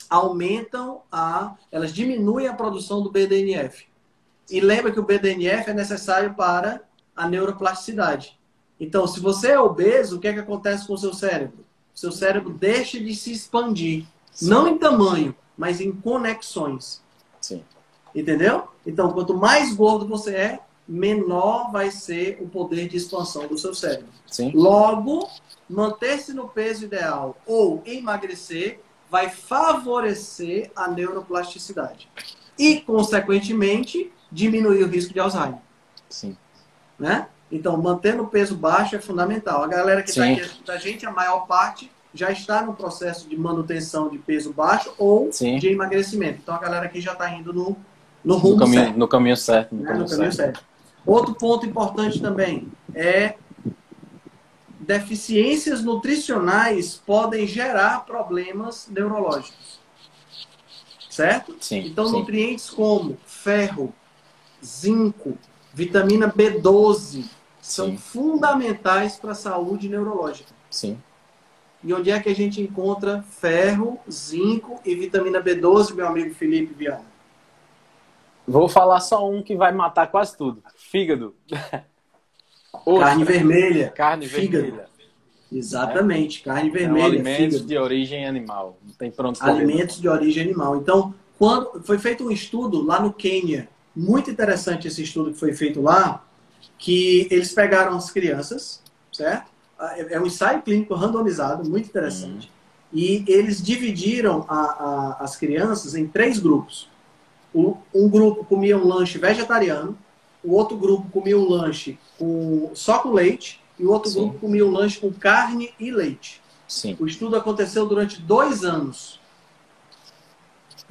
aumentam 0.09 1.03
a, 1.11 1.55
elas 1.71 1.93
diminuem 1.93 2.49
a 2.49 2.55
produção 2.55 3.03
do 3.03 3.11
BDNF. 3.11 3.87
E 4.51 4.61
lembra 4.61 4.91
que 4.91 5.01
o 5.01 5.05
BDNF 5.05 5.71
é 5.71 5.75
necessário 5.75 6.35
para 6.35 6.83
a 7.15 7.29
neuroplasticidade. 7.29 8.39
Então, 8.81 9.07
se 9.07 9.21
você 9.21 9.53
é 9.53 9.61
obeso, 9.61 10.17
o 10.17 10.21
que 10.21 10.29
é 10.29 10.33
que 10.33 10.39
acontece 10.41 10.87
com 10.87 10.95
o 10.95 10.99
seu 10.99 11.13
cérebro? 11.13 11.65
O 11.95 11.99
seu 11.99 12.13
cérebro 12.13 12.51
deixa 12.51 12.99
de 12.99 13.15
se 13.15 13.33
expandir, 13.33 14.07
Sim. 14.33 14.49
não 14.49 14.69
em 14.69 14.79
tamanho, 14.79 15.35
mas 15.57 15.81
em 15.81 15.93
conexões. 15.93 17.03
Sim. 17.41 17.65
Entendeu? 18.15 18.69
Então, 18.87 19.13
quanto 19.13 19.37
mais 19.37 19.75
gordo 19.75 20.07
você 20.07 20.35
é, 20.35 20.61
menor 20.87 21.71
vai 21.71 21.91
ser 21.91 22.39
o 22.41 22.49
poder 22.49 22.89
de 22.89 22.97
expansão 22.97 23.47
do 23.47 23.59
seu 23.59 23.75
cérebro. 23.75 24.09
Sim. 24.27 24.53
Logo, 24.55 25.29
manter-se 25.69 26.33
no 26.33 26.49
peso 26.49 26.85
ideal 26.85 27.37
ou 27.47 27.83
emagrecer 27.85 28.81
vai 29.11 29.29
favorecer 29.29 30.71
a 30.75 30.89
neuroplasticidade 30.89 32.09
e, 32.59 32.81
consequentemente, 32.81 34.13
diminuir 34.31 34.83
o 34.83 34.89
risco 34.89 35.13
de 35.13 35.21
Alzheimer. 35.21 35.59
Sim. 36.09 36.37
Né? 36.99 37.27
Então, 37.51 37.77
mantendo 37.77 38.25
o 38.25 38.27
peso 38.27 38.55
baixo 38.55 38.97
é 38.97 38.99
fundamental. 38.99 39.63
A 39.63 39.67
galera 39.67 40.03
que 40.03 40.11
está 40.11 40.25
aqui 40.25 40.65
da 40.67 40.77
gente, 40.77 41.07
a 41.07 41.11
maior 41.11 41.47
parte, 41.47 41.91
já 42.13 42.31
está 42.31 42.63
no 42.63 42.75
processo 42.75 43.29
de 43.29 43.37
manutenção 43.37 44.09
de 44.09 44.19
peso 44.19 44.53
baixo 44.53 44.93
ou 44.99 45.33
Sim. 45.33 45.59
de 45.59 45.69
emagrecimento. 45.69 46.41
Então, 46.43 46.55
a 46.55 46.59
galera 46.59 46.87
aqui 46.87 47.01
já 47.01 47.13
está 47.13 47.31
indo 47.31 47.53
no, 47.53 47.77
no 48.25 48.37
rumo 48.37 48.55
no 48.55 48.61
caminho, 48.61 48.83
certo. 48.83 48.99
No 48.99 49.09
caminho 49.09 49.37
certo. 49.37 49.75
No, 49.75 49.81
né? 49.81 49.87
caminho, 49.87 50.05
no 50.05 50.11
caminho 50.11 50.33
certo. 50.33 50.57
certo. 50.57 50.69
Outro 51.07 51.35
ponto 51.35 51.65
importante 51.65 52.21
também 52.21 52.69
é 52.95 53.35
deficiências 54.89 55.85
nutricionais 55.85 56.95
podem 56.95 57.47
gerar 57.47 58.07
problemas 58.07 58.89
neurológicos. 58.89 59.79
Certo? 61.11 61.55
Sim, 61.61 61.89
então, 61.89 62.07
sim. 62.07 62.13
nutrientes 62.13 62.71
como 62.71 63.19
ferro, 63.27 63.93
zinco, 64.65 65.37
vitamina 65.75 66.33
B12 66.33 67.27
são 67.61 67.89
sim. 67.89 67.97
fundamentais 67.99 69.17
para 69.17 69.33
a 69.33 69.35
saúde 69.35 69.91
neurológica. 69.91 70.55
Sim. 70.71 70.99
E 71.85 71.93
onde 71.93 72.11
é 72.11 72.19
que 72.19 72.31
a 72.31 72.35
gente 72.35 72.63
encontra 72.63 73.23
ferro, 73.23 74.01
zinco 74.11 74.81
e 74.87 74.95
vitamina 74.95 75.39
B12, 75.43 75.95
meu 75.95 76.09
amigo 76.09 76.35
Felipe 76.35 76.73
Viana? 76.73 77.05
Vou 78.47 78.71
falar 78.71 79.01
só 79.01 79.29
um 79.29 79.43
que 79.43 79.55
vai 79.55 79.71
matar 79.71 80.07
quase 80.07 80.35
tudo: 80.35 80.63
fígado. 80.75 81.37
Carne 82.73 83.25
vermelha. 83.25 83.91
Carne 83.91 84.29
fígado. 84.29 84.65
vermelha. 84.65 84.89
Exatamente, 85.51 86.41
é. 86.41 86.45
carne 86.45 86.71
vermelha. 86.71 87.01
São 87.01 87.07
alimentos 87.07 87.45
fígado. 87.45 87.67
de 87.67 87.79
origem 87.79 88.27
animal. 88.27 88.79
Não 88.87 88.95
tem 88.95 89.11
pronto 89.11 89.43
Alimentos 89.43 90.01
de 90.01 90.09
origem 90.09 90.45
animal. 90.45 90.77
Então, 90.77 91.15
quando 91.39 91.83
foi 91.83 91.99
feito 91.99 92.25
um 92.25 92.31
estudo 92.31 92.85
lá 92.85 93.01
no 93.01 93.13
Quênia, 93.13 93.69
muito 93.97 94.31
interessante 94.31 94.87
esse 94.87 95.03
estudo 95.03 95.33
que 95.33 95.39
foi 95.39 95.53
feito 95.55 95.81
lá, 95.81 96.25
que 96.77 97.27
eles 97.31 97.53
pegaram 97.53 97.97
as 97.97 98.11
crianças, 98.11 98.83
certo? 99.13 99.51
É, 99.81 100.15
é 100.15 100.21
um 100.21 100.27
ensaio 100.27 100.63
clínico 100.63 100.95
randomizado, 100.95 101.69
muito 101.69 101.89
interessante. 101.89 102.47
Uhum. 102.47 102.59
E 102.93 103.25
eles 103.27 103.63
dividiram 103.63 104.45
a, 104.49 104.61
a, 104.61 105.17
as 105.21 105.37
crianças 105.37 105.95
em 105.95 106.07
três 106.07 106.39
grupos. 106.39 106.89
O, 107.55 107.77
um 107.95 108.09
grupo 108.09 108.45
comia 108.45 108.77
um 108.77 108.87
lanche 108.87 109.19
vegetariano, 109.19 109.97
o 110.45 110.55
outro 110.55 110.77
grupo 110.77 111.09
comia 111.11 111.39
um 111.39 111.49
lanche 111.49 111.99
com, 112.19 112.71
só 112.75 112.99
com 112.99 113.13
leite, 113.13 113.61
e 113.79 113.85
o 113.85 113.91
outro 113.91 114.11
Sim. 114.11 114.21
grupo 114.21 114.39
comia 114.41 114.67
o 114.67 114.71
lanche 114.71 115.01
com 115.01 115.13
carne 115.13 115.73
e 115.79 115.91
leite. 115.91 116.43
Sim. 116.67 116.97
O 116.99 117.07
estudo 117.07 117.37
aconteceu 117.37 117.87
durante 117.87 118.21
dois 118.21 118.65
anos. 118.65 119.21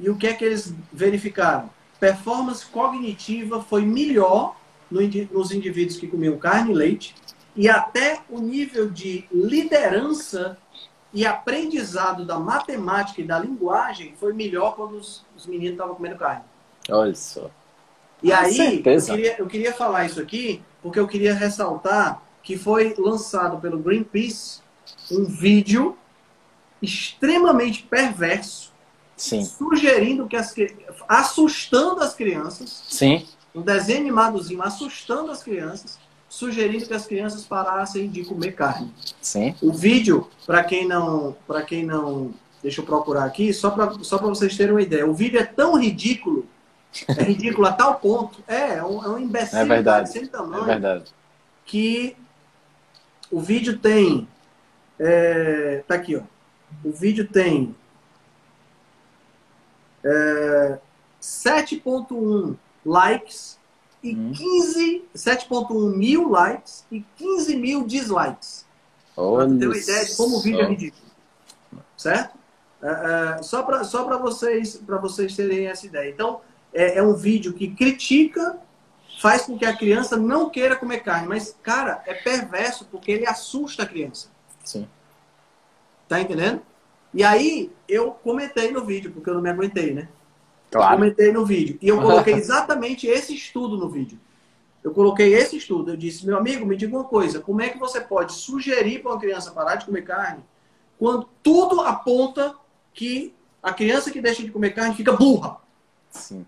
E 0.00 0.08
o 0.08 0.16
que 0.16 0.26
é 0.26 0.32
que 0.32 0.44
eles 0.44 0.74
verificaram? 0.92 1.70
Performance 2.00 2.64
cognitiva 2.66 3.60
foi 3.62 3.84
melhor 3.84 4.56
nos 4.90 5.52
indivíduos 5.52 5.98
que 5.98 6.06
comiam 6.06 6.38
carne 6.38 6.72
e 6.72 6.74
leite, 6.74 7.14
e 7.54 7.68
até 7.68 8.20
o 8.30 8.40
nível 8.40 8.88
de 8.88 9.26
liderança 9.30 10.56
e 11.12 11.26
aprendizado 11.26 12.24
da 12.24 12.38
matemática 12.38 13.20
e 13.20 13.24
da 13.24 13.38
linguagem 13.38 14.14
foi 14.18 14.32
melhor 14.32 14.76
quando 14.76 14.96
os, 14.96 15.24
os 15.36 15.46
meninos 15.46 15.72
estavam 15.72 15.94
comendo 15.94 16.16
carne. 16.16 16.44
Olha 16.88 17.14
só. 17.14 17.50
E 18.22 18.30
Com 18.30 18.36
aí, 18.36 18.82
eu 18.84 19.02
queria, 19.02 19.36
eu 19.38 19.46
queria 19.46 19.72
falar 19.72 20.06
isso 20.06 20.20
aqui, 20.20 20.62
porque 20.82 20.98
eu 20.98 21.08
queria 21.08 21.34
ressaltar 21.34 22.22
que 22.42 22.56
foi 22.56 22.94
lançado 22.98 23.60
pelo 23.60 23.78
Greenpeace 23.78 24.60
um 25.10 25.24
vídeo 25.24 25.96
extremamente 26.80 27.82
perverso, 27.82 28.72
Sim. 29.16 29.44
sugerindo 29.44 30.26
que 30.26 30.36
as 30.36 30.54
assustando 31.08 32.00
as 32.00 32.14
crianças. 32.14 32.84
Sim. 32.88 33.26
Um 33.54 33.62
desenho 33.62 34.00
animadozinho 34.00 34.62
assustando 34.62 35.30
as 35.30 35.42
crianças, 35.42 35.98
sugerindo 36.28 36.86
que 36.86 36.94
as 36.94 37.06
crianças 37.06 37.44
parassem 37.44 38.08
de 38.08 38.24
comer 38.24 38.52
carne. 38.52 38.92
Sim. 39.20 39.54
O 39.60 39.72
vídeo, 39.72 40.28
para 40.46 40.62
quem 40.62 40.86
não, 40.86 41.36
para 41.46 41.62
quem 41.62 41.84
não, 41.84 42.32
deixa 42.62 42.80
eu 42.80 42.86
procurar 42.86 43.24
aqui, 43.24 43.52
só 43.52 43.70
para 43.70 43.92
só 44.04 44.18
para 44.18 44.28
vocês 44.28 44.56
terem 44.56 44.72
uma 44.72 44.82
ideia. 44.82 45.06
O 45.06 45.14
vídeo 45.14 45.40
é 45.40 45.44
tão 45.44 45.78
ridículo, 45.78 46.46
é 47.06 47.22
ridículo 47.22 47.66
a 47.66 47.72
tal 47.72 47.96
ponto, 47.96 48.42
é, 48.46 48.76
é 48.76 48.84
um, 48.84 49.04
é 49.04 49.08
um 49.08 49.18
imbecil 49.18 49.58
é 49.58 49.64
verdade. 49.64 50.10
sem 50.10 50.26
tamanho, 50.26 50.64
é 50.64 50.66
verdade. 50.66 51.14
que 51.64 52.16
o 53.30 53.40
vídeo 53.40 53.78
tem. 53.78 54.28
É, 54.98 55.84
tá 55.86 55.94
aqui, 55.94 56.16
ó. 56.16 56.22
O 56.84 56.92
vídeo 56.92 57.26
tem 57.26 57.74
é, 60.04 60.78
7.1 61.20 62.56
likes 62.84 63.58
e 64.02 64.14
hum. 64.14 64.32
15. 64.32 65.04
7.1 65.14 65.96
mil 65.96 66.28
likes 66.28 66.84
e 66.90 67.04
15 67.16 67.56
mil 67.56 67.86
dislikes. 67.86 68.66
Olha 69.16 69.48
pra 69.48 69.58
ter 69.58 69.66
uma 69.66 69.76
ideia 69.76 70.04
de 70.04 70.16
como 70.16 70.36
o 70.36 70.40
vídeo 70.40 70.60
é 70.60 70.66
ridículo. 70.66 71.08
Certo? 71.96 72.38
É, 72.80 73.38
é, 73.38 73.42
só 73.42 73.62
para 73.62 73.82
só 73.82 74.18
vocês, 74.18 74.80
vocês 74.86 75.34
terem 75.34 75.66
essa 75.66 75.84
ideia. 75.86 76.10
Então, 76.10 76.40
é, 76.72 76.98
é 76.98 77.02
um 77.02 77.14
vídeo 77.14 77.52
que 77.52 77.68
critica 77.68 78.58
faz 79.20 79.42
com 79.42 79.58
que 79.58 79.64
a 79.64 79.76
criança 79.76 80.16
não 80.16 80.48
queira 80.48 80.76
comer 80.76 81.00
carne. 81.00 81.28
Mas, 81.28 81.56
cara, 81.62 82.02
é 82.06 82.14
perverso 82.14 82.86
porque 82.90 83.10
ele 83.10 83.26
assusta 83.26 83.82
a 83.82 83.86
criança. 83.86 84.30
Sim. 84.64 84.88
Tá 86.08 86.20
entendendo? 86.20 86.62
E 87.12 87.24
aí 87.24 87.72
eu 87.88 88.12
comentei 88.12 88.70
no 88.70 88.84
vídeo, 88.84 89.10
porque 89.10 89.28
eu 89.28 89.34
não 89.34 89.42
me 89.42 89.50
aguentei, 89.50 89.92
né? 89.92 90.08
Claro. 90.70 90.94
Eu 90.94 90.98
comentei 90.98 91.32
no 91.32 91.44
vídeo. 91.44 91.78
E 91.80 91.88
eu 91.88 91.96
coloquei 92.00 92.34
exatamente 92.34 93.06
esse 93.06 93.34
estudo 93.34 93.76
no 93.76 93.88
vídeo. 93.88 94.18
Eu 94.84 94.92
coloquei 94.92 95.34
esse 95.34 95.56
estudo. 95.56 95.92
Eu 95.92 95.96
disse, 95.96 96.24
meu 96.24 96.36
amigo, 96.36 96.64
me 96.64 96.76
diga 96.76 96.96
uma 96.96 97.04
coisa: 97.04 97.40
como 97.40 97.60
é 97.60 97.68
que 97.68 97.78
você 97.78 98.00
pode 98.00 98.32
sugerir 98.32 99.00
para 99.00 99.12
uma 99.12 99.20
criança 99.20 99.50
parar 99.50 99.76
de 99.76 99.86
comer 99.86 100.02
carne 100.02 100.44
quando 100.98 101.28
tudo 101.42 101.80
aponta 101.80 102.54
que 102.92 103.34
a 103.62 103.72
criança 103.72 104.10
que 104.10 104.20
deixa 104.20 104.42
de 104.42 104.50
comer 104.50 104.70
carne 104.70 104.94
fica 104.94 105.12
burra? 105.12 105.58
Sim. 106.10 106.46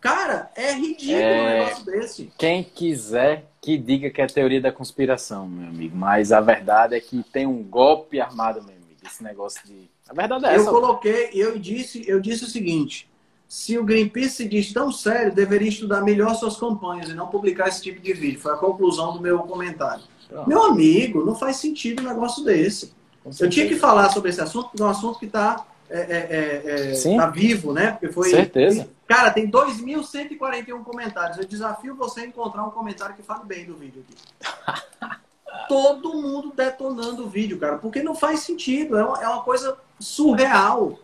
Cara, 0.00 0.50
é 0.56 0.72
ridículo 0.72 1.18
É. 1.18 1.40
um 1.42 1.64
negócio 1.64 1.84
desse. 1.86 2.32
Quem 2.38 2.64
quiser 2.64 3.44
que 3.60 3.76
diga 3.76 4.08
que 4.10 4.22
é 4.22 4.26
teoria 4.26 4.60
da 4.60 4.72
conspiração, 4.72 5.46
meu 5.46 5.68
amigo. 5.68 5.94
Mas 5.96 6.32
a 6.32 6.40
verdade 6.40 6.94
é 6.94 7.00
que 7.00 7.22
tem 7.32 7.46
um 7.46 7.62
golpe 7.62 8.20
armado, 8.20 8.62
meu 8.62 8.70
amigo. 8.74 8.80
Esse 9.04 9.22
negócio 9.22 9.60
de. 9.66 9.90
A 10.08 10.14
verdade 10.14 10.46
é 10.46 10.56
Eu 10.56 10.62
essa. 10.62 10.70
coloquei, 10.70 11.30
eu 11.34 11.58
disse, 11.58 12.02
eu 12.08 12.18
disse 12.20 12.44
o 12.44 12.48
seguinte: 12.48 13.08
se 13.46 13.76
o 13.78 13.84
Greenpeace 13.84 14.30
se 14.36 14.48
diz 14.48 14.72
tão 14.72 14.90
sério, 14.90 15.34
deveria 15.34 15.68
estudar 15.68 16.00
melhor 16.02 16.34
suas 16.34 16.56
campanhas 16.56 17.08
e 17.10 17.14
não 17.14 17.26
publicar 17.28 17.68
esse 17.68 17.82
tipo 17.82 18.00
de 18.00 18.12
vídeo. 18.14 18.40
Foi 18.40 18.52
a 18.52 18.56
conclusão 18.56 19.12
do 19.12 19.20
meu 19.20 19.40
comentário. 19.40 20.02
Pronto, 20.28 20.48
Meu 20.48 20.62
amigo, 20.64 21.24
não 21.24 21.34
faz 21.34 21.56
sentido 21.56 22.02
um 22.02 22.06
negócio 22.08 22.42
desse. 22.44 22.92
Eu 23.38 23.50
tinha 23.50 23.68
que 23.68 23.76
falar 23.76 24.08
sobre 24.10 24.30
esse 24.30 24.40
assunto, 24.40 24.68
porque 24.70 24.82
é 24.82 24.86
um 24.86 24.88
assunto 24.88 25.18
que 25.18 25.26
está 25.26 25.66
é, 25.90 26.94
Sim. 26.94 27.16
tá 27.16 27.26
vivo, 27.26 27.72
né? 27.72 27.92
Porque 27.92 28.08
foi. 28.12 28.30
Certeza. 28.30 28.88
Cara, 29.06 29.30
tem 29.30 29.50
2.141 29.50 30.82
comentários. 30.84 31.38
Eu 31.38 31.44
desafio 31.44 31.96
você 31.96 32.20
a 32.20 32.26
encontrar 32.26 32.64
um 32.64 32.70
comentário 32.70 33.16
que 33.16 33.22
fale 33.22 33.44
bem 33.44 33.64
do 33.64 33.74
vídeo 33.74 34.04
aqui. 34.08 35.16
Todo 35.68 36.14
mundo 36.14 36.52
detonando 36.54 37.24
o 37.24 37.28
vídeo, 37.28 37.58
cara, 37.58 37.78
porque 37.78 38.02
não 38.02 38.14
faz 38.14 38.40
sentido. 38.40 38.96
É 38.96 39.04
uma, 39.04 39.22
é 39.22 39.28
uma 39.28 39.42
coisa 39.42 39.76
surreal. 39.98 40.98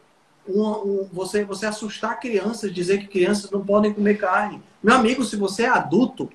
Um- 0.48 0.70
um- 0.70 1.08
você, 1.12 1.44
você 1.44 1.66
assustar 1.66 2.20
crianças, 2.20 2.72
dizer 2.72 2.98
que 2.98 3.08
crianças 3.08 3.50
não 3.50 3.64
podem 3.64 3.92
comer 3.92 4.16
carne. 4.16 4.62
Meu 4.82 4.94
amigo, 4.94 5.24
se 5.24 5.34
você 5.34 5.64
é 5.64 5.68
adulto, 5.68 6.30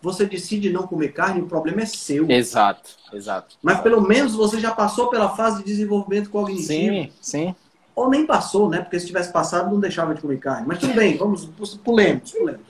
você 0.00 0.24
decide 0.24 0.70
não 0.70 0.86
comer 0.86 1.08
carne, 1.12 1.42
o 1.42 1.46
problema 1.46 1.82
é 1.82 1.86
seu. 1.86 2.30
Exato, 2.30 2.90
exato. 3.12 3.56
Mas 3.62 3.80
pelo 3.80 4.00
menos 4.00 4.34
você 4.34 4.58
já 4.58 4.72
passou 4.72 5.08
pela 5.08 5.36
fase 5.36 5.58
de 5.58 5.64
desenvolvimento 5.64 6.30
cognitivo. 6.30 6.66
Sim, 6.68 7.12
sim. 7.20 7.54
Ou 8.00 8.08
nem 8.08 8.24
passou, 8.24 8.70
né? 8.70 8.80
Porque 8.80 8.98
se 8.98 9.06
tivesse 9.06 9.30
passado, 9.30 9.70
não 9.70 9.78
deixava 9.78 10.14
de 10.14 10.22
comer 10.22 10.38
carne. 10.38 10.66
Mas 10.66 10.78
tudo 10.78 10.94
bem, 10.94 11.18
vamos, 11.18 11.44
pulemos, 11.84 12.32
pulemos. 12.32 12.62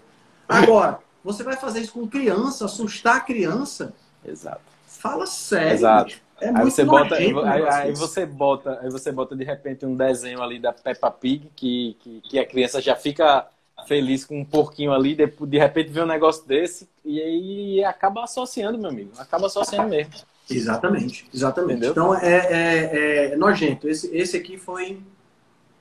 Agora, 0.48 0.98
você 1.22 1.44
vai 1.44 1.56
fazer 1.56 1.80
isso 1.80 1.92
com 1.92 2.04
criança, 2.08 2.64
assustar 2.64 3.18
a 3.18 3.20
criança? 3.20 3.92
Exato. 4.24 4.60
Fala 4.88 5.26
sério. 5.26 5.72
Exato. 5.74 6.16
É 6.40 6.48
Aí 6.48 6.52
muito 6.54 6.72
você 6.74 6.84
bota, 6.84 7.14
aí, 7.14 7.32
aí 7.68 7.92
você 7.92 8.26
bota, 8.26 8.80
aí 8.82 8.90
você 8.90 9.12
bota 9.12 9.36
de 9.36 9.44
repente 9.44 9.86
um 9.86 9.94
desenho 9.94 10.42
ali 10.42 10.58
da 10.58 10.72
Peppa 10.72 11.10
Pig 11.12 11.48
que, 11.54 11.96
que, 12.00 12.20
que 12.22 12.38
a 12.38 12.46
criança 12.46 12.80
já 12.80 12.96
fica 12.96 13.46
feliz 13.86 14.24
com 14.24 14.40
um 14.40 14.44
porquinho 14.44 14.92
ali, 14.92 15.14
de, 15.14 15.26
de 15.26 15.58
repente 15.58 15.90
vê 15.90 16.02
um 16.02 16.06
negócio 16.06 16.44
desse 16.44 16.88
e 17.04 17.20
aí 17.20 17.84
acaba 17.84 18.24
associando, 18.24 18.78
meu 18.78 18.90
amigo. 18.90 19.12
Acaba 19.16 19.46
associando 19.46 19.90
mesmo. 19.90 20.12
Exatamente, 20.50 21.28
exatamente. 21.32 21.72
Entendeu? 21.76 21.90
Então 21.92 22.14
é, 22.14 22.36
é- 22.36 23.32
é 23.32 23.36
nojento. 23.36 23.88
Esse, 23.88 24.14
esse 24.16 24.36
aqui 24.36 24.58
foi, 24.58 24.98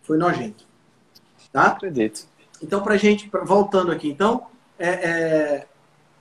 foi 0.09 0.17
nojento. 0.17 0.65
Tá? 1.53 1.67
Acredito. 1.67 2.25
Então, 2.63 2.81
para 2.81 2.97
gente, 2.97 3.29
pra- 3.29 3.43
voltando 3.43 3.91
aqui, 3.91 4.09
então, 4.09 4.47
é, 4.79 4.89
é, 4.89 5.67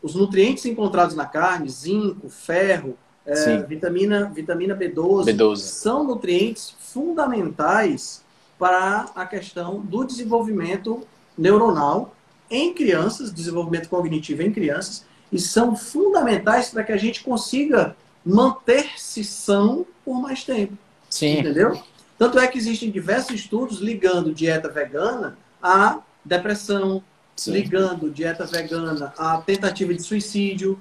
os 0.02 0.14
nutrientes 0.14 0.66
encontrados 0.66 1.16
na 1.16 1.24
carne, 1.24 1.70
zinco, 1.70 2.28
ferro, 2.28 2.98
é, 3.24 3.62
vitamina, 3.62 4.26
vitamina 4.26 4.76
B12, 4.76 5.24
B12. 5.24 5.56
são 5.56 6.04
nutrientes 6.04 6.74
fundamentais 6.78 8.22
para 8.58 9.06
a 9.14 9.24
questão 9.24 9.80
do 9.80 10.04
desenvolvimento 10.04 11.00
neuronal 11.36 12.14
em 12.50 12.74
crianças, 12.74 13.32
desenvolvimento 13.32 13.88
cognitivo 13.88 14.42
em 14.42 14.52
crianças, 14.52 15.06
e 15.32 15.38
são 15.38 15.74
fundamentais 15.74 16.68
para 16.68 16.84
que 16.84 16.92
a 16.92 16.96
gente 16.98 17.24
consiga 17.24 17.96
manter-se 18.24 19.24
são 19.24 19.86
por 20.04 20.20
mais 20.20 20.44
tempo. 20.44 20.74
Sim, 21.08 21.38
Entendeu? 21.40 21.80
Tanto 22.18 22.38
é 22.38 22.46
que 22.48 22.58
existem 22.58 22.90
diversos 22.90 23.32
estudos 23.34 23.78
ligando 23.80 24.34
dieta 24.34 24.68
vegana 24.68 25.38
à 25.62 26.00
depressão, 26.24 27.02
sim. 27.36 27.52
ligando 27.52 28.10
dieta 28.10 28.44
vegana 28.44 29.12
à 29.16 29.38
tentativa 29.38 29.94
de 29.94 30.02
suicídio. 30.02 30.78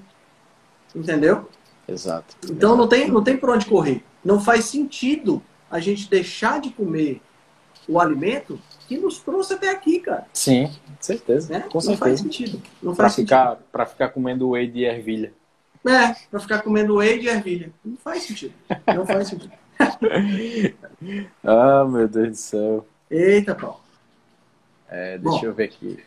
Entendeu? 0.94 1.48
Exato. 1.86 2.34
Então 2.50 2.76
não 2.76 2.88
tem, 2.88 3.08
não 3.10 3.22
tem 3.22 3.36
por 3.36 3.50
onde 3.50 3.66
correr. 3.66 4.02
Não 4.24 4.40
faz 4.40 4.64
sentido 4.64 5.42
a 5.70 5.78
gente 5.78 6.08
deixar 6.10 6.60
de 6.60 6.70
comer 6.70 7.20
o 7.88 7.98
alimento 8.00 8.60
que 8.86 8.98
nos 8.98 9.18
trouxe 9.18 9.54
até 9.54 9.70
aqui, 9.70 10.00
cara. 10.00 10.26
Sim, 10.32 10.70
certeza. 11.00 11.52
Né? 11.52 11.60
Com 11.70 11.78
não 11.78 11.96
faz 11.96 12.18
certeza. 12.20 12.22
sentido. 12.22 12.62
Não 12.82 12.94
Pra 12.94 13.04
faz 13.04 13.16
ficar, 13.16 13.56
pra 13.70 13.86
ficar 13.86 14.08
comendo 14.10 14.50
whey 14.50 14.66
de 14.66 14.84
ervilha. 14.84 15.32
sentido. 15.82 15.94
É, 15.94 16.16
pra 16.30 16.40
ficar 16.40 16.62
comendo 16.62 16.96
whey 16.96 17.18
de 17.20 17.28
ervilha. 17.28 17.70
Não 17.84 17.96
faz 17.96 18.24
sentido. 18.24 18.52
Não 18.94 19.06
faz 19.06 19.28
sentido. 19.28 19.52
Ah, 21.44 21.84
meu 21.84 22.08
Deus 22.08 22.28
do 22.30 22.34
céu. 22.36 22.86
Eita, 23.10 23.54
pau. 23.54 23.80
É, 24.88 25.16
Bom. 25.18 25.30
deixa 25.30 25.46
eu 25.46 25.54
ver 25.54 25.64
aqui. 25.64 26.02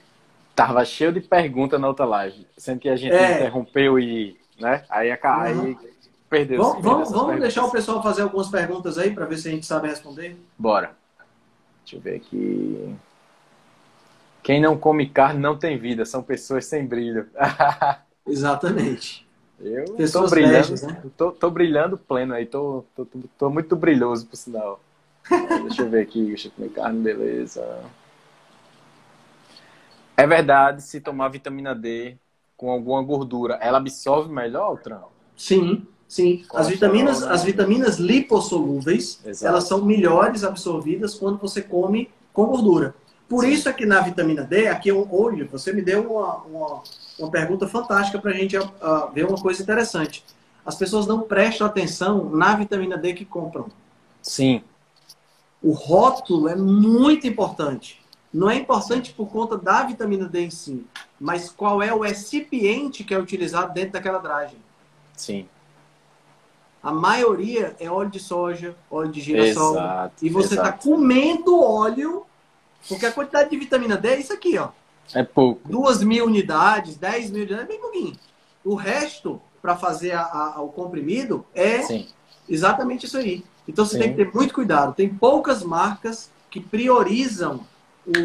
Tava 0.55 0.83
cheio 0.83 1.13
de 1.13 1.21
perguntas 1.21 1.79
na 1.79 1.87
outra 1.87 2.05
live. 2.05 2.45
Sendo 2.57 2.79
que 2.79 2.89
a 2.89 2.95
gente 2.95 3.13
É. 3.13 3.35
interrompeu 3.35 3.97
e. 3.97 4.37
Né? 4.59 4.83
Aí, 4.89 5.11
aí 5.11 5.53
Uhum. 5.57 5.77
perdeu. 6.29 6.61
Vamos, 6.61 6.83
vamos, 6.83 7.11
vamos 7.11 7.39
deixar 7.39 7.63
o 7.65 7.71
pessoal 7.71 8.03
fazer 8.03 8.23
algumas 8.23 8.49
perguntas 8.49 8.97
aí 8.97 9.11
para 9.11 9.25
ver 9.25 9.37
se 9.37 9.47
a 9.47 9.51
gente 9.51 9.65
sabe 9.65 9.87
responder. 9.87 10.35
Bora. 10.57 10.91
Deixa 11.83 11.95
eu 11.95 12.01
ver 12.01 12.17
aqui. 12.17 12.95
Quem 14.43 14.59
não 14.59 14.77
come 14.77 15.07
carne 15.07 15.39
não 15.39 15.57
tem 15.57 15.77
vida, 15.77 16.03
são 16.05 16.21
pessoas 16.21 16.65
sem 16.65 16.85
brilho. 16.85 17.27
Exatamente. 18.27 19.25
Eu 19.63 19.85
tô 19.85 19.97
Pessoas 19.97 20.29
brilhando, 20.29 20.75
beijas, 20.75 20.81
né? 20.83 21.03
tô, 21.17 21.31
tô 21.31 21.49
brilhando 21.51 21.97
pleno 21.97 22.33
aí, 22.33 22.45
tô, 22.45 22.83
tô, 22.95 23.05
tô, 23.05 23.19
tô 23.37 23.49
muito 23.49 23.75
brilhoso, 23.75 24.25
por 24.27 24.35
sinal. 24.35 24.79
Deixa 25.63 25.83
eu 25.83 25.89
ver 25.89 26.01
aqui, 26.03 26.25
deixa 26.25 26.47
eu 26.47 26.51
comer 26.53 26.69
carne, 26.71 27.01
beleza. 27.03 27.61
É 30.15 30.25
verdade, 30.27 30.81
se 30.83 31.01
tomar 31.01 31.29
vitamina 31.29 31.73
D 31.75 32.17
com 32.55 32.69
alguma 32.71 33.01
gordura, 33.03 33.55
ela 33.55 33.77
absorve 33.79 34.31
melhor, 34.31 34.77
Tran? 34.77 35.03
Sim, 35.35 35.87
sim. 36.07 36.45
As 36.53 36.67
vitaminas, 36.67 37.21
né? 37.21 37.27
as 37.31 37.43
vitaminas 37.43 37.97
lipossolúveis, 37.97 39.19
Exato. 39.25 39.53
elas 39.53 39.67
são 39.67 39.83
melhores 39.85 40.43
absorvidas 40.43 41.15
quando 41.15 41.37
você 41.39 41.61
come 41.61 42.09
com 42.33 42.45
gordura. 42.45 42.95
Por 43.27 43.43
Sim. 43.43 43.53
isso 43.53 43.69
é 43.69 43.73
que 43.73 43.85
na 43.85 44.01
vitamina 44.01 44.43
D, 44.43 44.67
aqui 44.67 44.91
hoje, 44.91 45.43
você 45.45 45.71
me 45.73 45.81
deu 45.81 46.11
uma, 46.11 46.35
uma, 46.43 46.83
uma 47.21 47.31
pergunta 47.31 47.67
fantástica 47.67 48.19
para 48.19 48.31
a 48.31 48.33
gente 48.33 48.57
ah, 48.57 49.09
ver 49.13 49.25
uma 49.25 49.37
coisa 49.37 49.61
interessante. 49.61 50.23
As 50.65 50.75
pessoas 50.75 51.07
não 51.07 51.21
prestam 51.21 51.65
atenção 51.65 52.29
na 52.29 52.55
vitamina 52.55 52.97
D 52.97 53.13
que 53.13 53.25
compram. 53.25 53.67
Sim, 54.21 54.63
O 55.61 55.71
rótulo 55.71 56.47
é 56.47 56.55
muito 56.55 57.25
importante. 57.27 57.99
Não 58.33 58.49
é 58.49 58.55
importante 58.55 59.13
por 59.13 59.27
conta 59.29 59.57
da 59.57 59.83
vitamina 59.83 60.25
D 60.27 60.45
em 60.45 60.49
si, 60.49 60.85
mas 61.19 61.49
qual 61.49 61.81
é 61.81 61.93
o 61.93 61.99
recipiente 61.99 63.03
que 63.03 63.13
é 63.13 63.19
utilizado 63.19 63.73
dentro 63.73 63.93
daquela 63.93 64.19
dragem. 64.19 64.57
sim. 65.15 65.47
A 66.83 66.91
maioria 66.91 67.75
é 67.79 67.91
óleo 67.91 68.09
de 68.09 68.19
soja, 68.19 68.75
óleo 68.89 69.11
de 69.11 69.21
girassol. 69.21 69.73
Exato. 69.73 70.25
E 70.25 70.29
você 70.29 70.55
está 70.55 70.71
comendo 70.71 71.61
óleo, 71.61 72.25
porque 72.89 73.05
a 73.05 73.11
quantidade 73.11 73.51
de 73.51 73.57
vitamina 73.57 73.95
D 73.97 74.07
é 74.09 74.19
isso 74.19 74.33
aqui, 74.33 74.57
ó. 74.57 74.69
É 75.13 75.23
pouco. 75.23 75.61
Duas 75.67 76.03
mil 76.03 76.25
unidades, 76.25 76.95
10 76.97 77.31
mil 77.31 77.41
unidades, 77.43 77.65
é 77.65 77.67
bem 77.67 77.79
pouquinho. 77.79 78.13
O 78.63 78.75
resto, 78.75 79.41
para 79.61 79.75
fazer 79.75 80.11
a- 80.13 80.53
a- 80.55 80.61
o 80.61 80.69
comprimido, 80.69 81.45
é 81.53 81.81
Sim, 81.81 82.07
exatamente 82.49 83.05
isso 83.05 83.17
aí. 83.17 83.43
Então 83.67 83.85
você 83.85 83.93
Sim. 83.93 83.99
tem 84.03 84.09
que 84.15 84.25
ter 84.25 84.33
muito 84.33 84.53
cuidado. 84.53 84.93
Tem 84.93 85.07
poucas 85.09 85.63
marcas 85.63 86.29
que 86.49 86.59
priorizam 86.59 87.61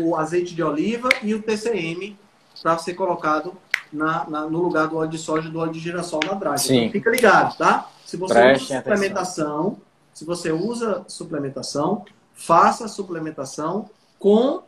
o 0.03 0.17
azeite 0.17 0.55
de 0.55 0.63
oliva 0.63 1.09
e 1.23 1.35
o 1.35 1.43
TCM 1.43 2.17
para 2.63 2.79
ser 2.79 2.95
colocado 2.95 3.53
na- 3.93 4.29
na- 4.29 4.47
no 4.47 4.63
lugar 4.63 4.89
do 4.89 4.97
óleo 4.97 5.11
de 5.11 5.19
soja 5.19 5.49
e 5.49 5.53
do 5.53 5.59
óleo 5.59 5.73
de 5.73 5.79
girassol 5.79 6.21
na. 6.25 6.57
Sim. 6.59 6.79
Então 6.79 6.93
fica 6.93 7.11
ligado, 7.11 7.57
tá? 7.57 7.89
Se 8.05 8.17
você 8.17 8.35
Prestem 8.35 8.77
usa 8.77 8.77
suplementação, 8.83 9.77
se 10.15 10.25
você 10.25 10.53
usa 10.53 11.05
suplementação, 11.07 12.05
faça 12.35 12.87
a 12.87 12.89
suplementação 12.89 13.89
com 14.19 14.63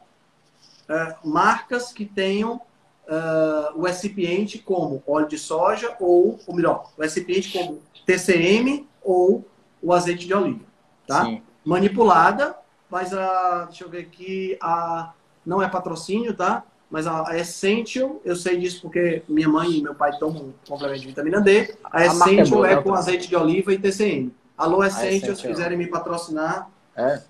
eh, 0.88 1.14
marcas 1.24 1.92
que 1.92 2.04
tenham 2.04 2.60
eh, 3.08 3.70
o 3.74 3.82
recipiente 3.82 4.58
como 4.58 5.02
óleo 5.06 5.28
de 5.28 5.38
soja 5.38 5.96
ou, 6.00 6.38
ou 6.46 6.54
melhor, 6.54 6.90
o 6.96 7.02
recipiente 7.02 7.52
como 7.52 7.80
TCM 8.06 8.86
ou 9.02 9.44
o 9.82 9.92
azeite 9.92 10.26
de 10.26 10.34
oliva, 10.34 10.60
tá? 11.06 11.24
sim. 11.24 11.42
Manipulada, 11.64 12.56
mas 12.90 13.12
a, 13.12 13.64
deixa 13.66 13.84
eu 13.84 13.90
ver 13.90 14.00
aqui, 14.00 14.56
a, 14.62 15.12
não 15.44 15.60
é 15.62 15.68
patrocínio, 15.68 16.34
tá? 16.34 16.64
Mas 16.90 17.06
a, 17.06 17.28
a 17.28 17.38
Essential, 17.38 18.20
eu 18.24 18.34
sei 18.34 18.56
disso 18.56 18.80
porque 18.80 19.22
minha 19.28 19.48
mãe 19.48 19.72
e 19.72 19.82
meu 19.82 19.94
pai 19.94 20.16
tomam 20.18 20.44
um 20.44 20.52
complemento 20.66 21.00
de 21.00 21.06
vitamina 21.08 21.40
D. 21.40 21.76
A, 21.84 21.98
A 21.98 22.02
é 22.04 22.06
Essential 22.06 22.46
boa, 22.48 22.70
é, 22.70 22.76
né, 22.76 22.82
com 22.82 22.94
azeite 22.94 23.28
de 23.28 23.36
oliva 23.36 23.74
e 23.74 23.78
TCM. 23.78 24.32
Alô, 24.56 24.82
Essential, 24.82 25.36
se 25.36 25.46
quiserem 25.46 25.76
me 25.76 25.86
patrocinar, 25.86 26.70
É. 26.96 27.22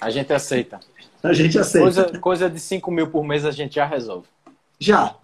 A 0.00 0.10
gente 0.10 0.32
aceita. 0.32 0.80
A 1.22 1.32
gente 1.32 1.58
aceita. 1.58 1.84
Coisa, 1.84 2.18
coisa 2.18 2.50
de 2.50 2.60
5 2.60 2.90
mil 2.90 3.08
por 3.08 3.24
mês 3.24 3.44
a 3.44 3.50
gente 3.50 3.76
já 3.76 3.84
resolve. 3.86 4.28
Já. 4.78 5.14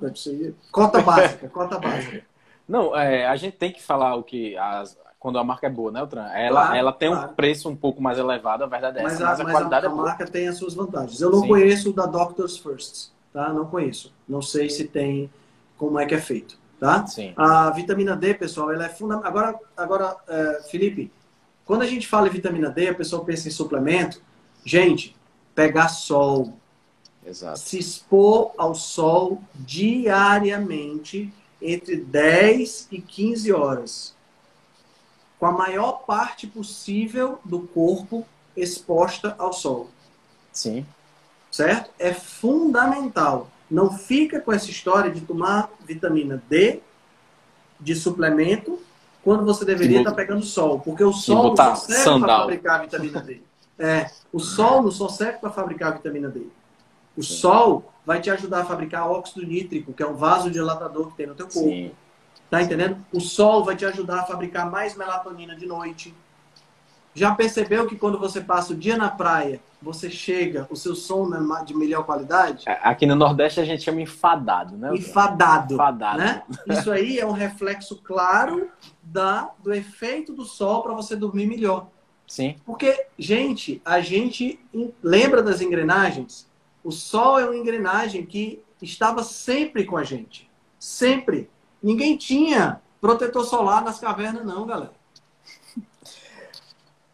Cota 0.70 1.02
básica, 1.02 1.48
cota 1.48 1.78
básica. 1.78 2.22
Não, 2.66 2.96
é, 2.96 3.26
a 3.26 3.36
gente 3.36 3.56
tem 3.56 3.70
que 3.72 3.82
falar 3.82 4.14
o 4.16 4.22
que. 4.22 4.56
As, 4.56 4.96
quando 5.18 5.38
a 5.38 5.44
marca 5.44 5.66
é 5.66 5.70
boa, 5.70 5.92
né, 5.92 6.00
Altran? 6.00 6.26
Ela, 6.32 6.66
Claro, 6.68 6.92
tem 6.94 7.10
claro. 7.10 7.30
um 7.30 7.34
preço 7.34 7.68
um 7.68 7.76
pouco 7.76 8.02
mais 8.02 8.18
elevado, 8.18 8.64
a 8.64 8.66
verdade 8.66 8.98
é 8.98 9.02
Mas 9.02 9.14
essa, 9.14 9.24
a, 9.24 9.26
mas 9.28 9.40
a 9.40 9.44
mas 9.44 9.52
qualidade 9.52 9.86
a, 9.86 9.88
é 9.88 9.92
a 9.92 9.94
boa. 9.94 10.06
marca 10.08 10.26
tem 10.26 10.48
as 10.48 10.56
suas 10.56 10.74
vantagens. 10.74 11.20
Eu 11.20 11.30
não 11.30 11.42
Sim. 11.42 11.48
conheço 11.48 11.90
o 11.90 11.92
da 11.92 12.06
Doctor's 12.06 12.56
First, 12.56 13.10
tá? 13.32 13.52
Não 13.52 13.66
conheço. 13.66 14.12
Não 14.28 14.42
sei 14.42 14.68
se 14.68 14.84
tem 14.88 15.30
como 15.78 15.98
é 16.00 16.06
que 16.06 16.14
é 16.14 16.18
feito, 16.20 16.58
tá? 16.80 17.06
Sim. 17.06 17.34
A 17.36 17.70
vitamina 17.70 18.16
D, 18.16 18.34
pessoal, 18.34 18.72
ela 18.72 18.86
é 18.86 18.88
fundamental. 18.88 19.28
Agora, 19.30 19.58
agora 19.76 20.16
é, 20.28 20.62
Felipe, 20.70 21.12
quando 21.64 21.82
a 21.82 21.86
gente 21.86 22.08
fala 22.08 22.26
em 22.26 22.30
vitamina 22.30 22.68
D, 22.70 22.88
a 22.88 22.94
pessoa 22.94 23.24
pensa 23.24 23.46
em 23.46 23.50
suplemento. 23.52 24.20
Gente, 24.64 25.16
pegar 25.54 25.88
sol, 25.88 26.54
Exato. 27.26 27.58
se 27.58 27.78
expor 27.78 28.52
ao 28.56 28.74
sol 28.74 29.40
diariamente 29.54 31.32
entre 31.60 31.96
10 31.96 32.88
e 32.90 33.00
15 33.00 33.52
horas. 33.52 34.14
Com 35.38 35.46
a 35.46 35.52
maior 35.52 36.04
parte 36.04 36.46
possível 36.46 37.38
do 37.44 37.60
corpo 37.60 38.24
exposta 38.56 39.34
ao 39.38 39.52
sol. 39.52 39.90
Sim. 40.52 40.86
Certo? 41.50 41.90
É 41.98 42.12
fundamental. 42.14 43.48
Não 43.70 43.96
fica 43.96 44.40
com 44.40 44.52
essa 44.52 44.70
história 44.70 45.10
de 45.10 45.20
tomar 45.22 45.70
vitamina 45.80 46.42
D 46.48 46.80
de 47.80 47.94
suplemento 47.94 48.78
quando 49.24 49.44
você 49.44 49.64
deveria 49.64 49.98
estar 49.98 50.10
bot- 50.10 50.16
pegando 50.16 50.44
sol. 50.44 50.80
Porque 50.80 51.02
o 51.02 51.12
sol 51.12 51.54
não 51.56 51.76
serve 51.76 52.20
para 52.20 52.38
fabricar 52.38 52.80
vitamina 52.82 53.20
D. 53.20 53.40
É, 53.78 54.10
o 54.32 54.38
sol 54.38 54.82
não 54.82 54.90
só 54.90 55.08
serve 55.08 55.38
para 55.38 55.50
fabricar 55.50 55.94
vitamina 55.94 56.28
D. 56.28 56.46
O 57.16 57.22
sol 57.22 57.92
vai 58.04 58.20
te 58.20 58.30
ajudar 58.30 58.60
a 58.60 58.64
fabricar 58.64 59.10
óxido 59.10 59.46
nítrico, 59.46 59.92
que 59.92 60.02
é 60.02 60.06
um 60.06 60.14
vasodilatador 60.14 61.08
que 61.08 61.16
tem 61.16 61.26
no 61.26 61.34
teu 61.34 61.46
corpo. 61.46 61.68
Sim. 61.68 61.92
Tá 62.50 62.62
entendendo? 62.62 62.98
O 63.12 63.20
sol 63.20 63.64
vai 63.64 63.76
te 63.76 63.84
ajudar 63.84 64.20
a 64.20 64.24
fabricar 64.24 64.70
mais 64.70 64.96
melatonina 64.96 65.56
de 65.56 65.66
noite. 65.66 66.14
Já 67.14 67.34
percebeu 67.34 67.86
que 67.86 67.96
quando 67.96 68.18
você 68.18 68.40
passa 68.40 68.72
o 68.72 68.76
dia 68.76 68.96
na 68.96 69.10
praia, 69.10 69.60
você 69.80 70.08
chega, 70.08 70.66
o 70.70 70.76
seu 70.76 70.94
sono 70.94 71.34
é 71.34 71.64
de 71.64 71.74
melhor 71.74 72.04
qualidade? 72.04 72.64
Aqui 72.66 73.04
no 73.04 73.14
Nordeste 73.14 73.60
a 73.60 73.64
gente 73.64 73.82
chama 73.82 74.00
enfadado, 74.00 74.76
né? 74.76 74.94
Enfadado. 74.94 75.74
Enfadado. 75.74 76.18
Né? 76.18 76.42
Isso 76.68 76.90
aí 76.90 77.18
é 77.18 77.26
um 77.26 77.32
reflexo 77.32 78.00
claro 78.02 78.70
da, 79.02 79.50
do 79.62 79.72
efeito 79.72 80.32
do 80.32 80.44
sol 80.44 80.82
para 80.82 80.94
você 80.94 81.16
dormir 81.16 81.46
melhor. 81.46 81.88
Sim. 82.32 82.56
Porque, 82.64 83.08
gente, 83.18 83.82
a 83.84 84.00
gente 84.00 84.58
em- 84.72 84.90
lembra 85.02 85.42
das 85.42 85.60
engrenagens? 85.60 86.48
O 86.82 86.90
sol 86.90 87.38
é 87.38 87.44
uma 87.44 87.54
engrenagem 87.54 88.24
que 88.24 88.62
estava 88.80 89.22
sempre 89.22 89.84
com 89.84 89.98
a 89.98 90.02
gente. 90.02 90.50
Sempre. 90.78 91.50
Ninguém 91.82 92.16
tinha 92.16 92.80
protetor 93.02 93.44
solar 93.44 93.84
nas 93.84 93.98
cavernas, 93.98 94.46
não, 94.46 94.64
galera. 94.66 94.94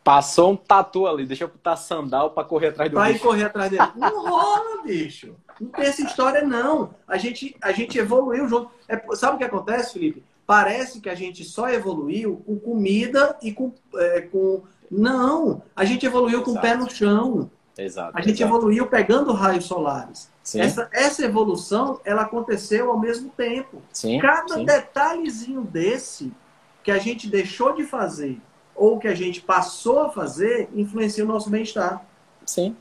Passou 0.05 0.53
um 0.53 0.57
tatu 0.57 1.05
ali, 1.09 1.27
deixa 1.27 1.43
eu 1.45 1.49
botar 1.49 1.75
sandal 1.75 2.31
pra 2.31 2.45
correr 2.45 2.69
atrás 2.69 2.89
do 2.89 2.95
Pra 2.95 3.11
ir 3.11 3.15
bicho. 3.15 3.25
correr 3.25 3.45
atrás 3.47 3.71
dele. 3.73 3.83
Não 3.97 4.25
rola, 4.25 4.83
bicho. 4.85 5.35
Não 5.61 5.69
tem 5.71 5.85
essa 5.87 6.03
história, 6.03 6.45
não. 6.45 6.95
A 7.09 7.17
gente, 7.19 7.57
a 7.61 7.73
gente 7.73 7.99
evoluiu 7.99 8.47
junto. 8.49 8.71
É, 8.89 9.03
sabe 9.17 9.35
o 9.35 9.39
que 9.39 9.45
acontece, 9.45 9.95
Felipe? 9.95 10.23
Parece 10.47 11.01
que 11.01 11.11
a 11.11 11.15
gente 11.17 11.43
só 11.45 11.69
evoluiu 11.69 12.37
com 12.47 12.57
comida 12.61 13.37
e 13.43 13.53
com. 13.53 13.73
é, 13.97 14.21
com... 14.21 14.63
Não! 14.91 15.63
A 15.75 15.85
gente 15.85 16.05
evoluiu 16.07 16.43
com 16.43 16.53
o 16.53 16.61
pé 16.61 16.69
Exato. 16.71 16.85
no 16.85 16.91
chão. 16.91 17.51
Exato. 17.77 18.13
A 18.17 18.21
gente 18.21 18.43
exato. 18.43 18.51
evoluiu 18.57 18.87
pegando 18.87 19.33
raios 19.33 19.65
solares. 19.67 20.31
Sim, 20.43 20.61
Essa, 20.61 20.89
essa 20.93 21.25
evolução, 21.25 22.01
ela 22.05 22.23
aconteceu 22.23 22.91
ao 22.91 22.99
mesmo 22.99 23.31
tempo. 23.31 23.83
sim, 23.93 24.19
Cada 24.19 24.55
sim. 24.55 24.65
detalhezinho 24.65 25.61
desse 25.63 26.33
que 26.83 26.91
a 26.91 26.99
gente 26.99 27.29
deixou 27.29 27.75
de 27.75 27.85
fazer 27.85 28.41
ou 28.75 28.99
que 28.99 29.07
a 29.09 29.15
gente 29.15 29.41
passou 29.41 30.05
a 30.05 30.09
fazer 30.11 30.71
influencia 30.75 31.25
o 31.25 31.27
nosso 31.29 31.51
bem-estar. 31.51 32.03
Sim, 32.47 32.75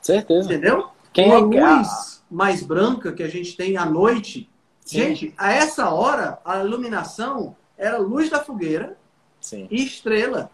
certeza. 0.00 0.46
Entendeu? 0.52 0.88
Quem 1.12 1.26
Uma 1.26 1.56
é 1.56 1.76
luz 1.78 2.22
mais 2.30 2.62
branca 2.62 3.12
que 3.12 3.22
a 3.22 3.28
gente 3.28 3.56
tem 3.56 3.76
à 3.76 3.84
noite. 3.84 4.48
Sim. 4.84 4.98
Gente, 4.98 5.34
a 5.36 5.52
essa 5.52 5.90
hora, 5.90 6.38
a 6.44 6.58
iluminação 6.62 7.56
era 7.76 7.98
luz 7.98 8.30
da 8.30 8.42
fogueira 8.42 8.96
Sim. 9.40 9.66
e 9.70 9.82
estrela. 9.84 10.50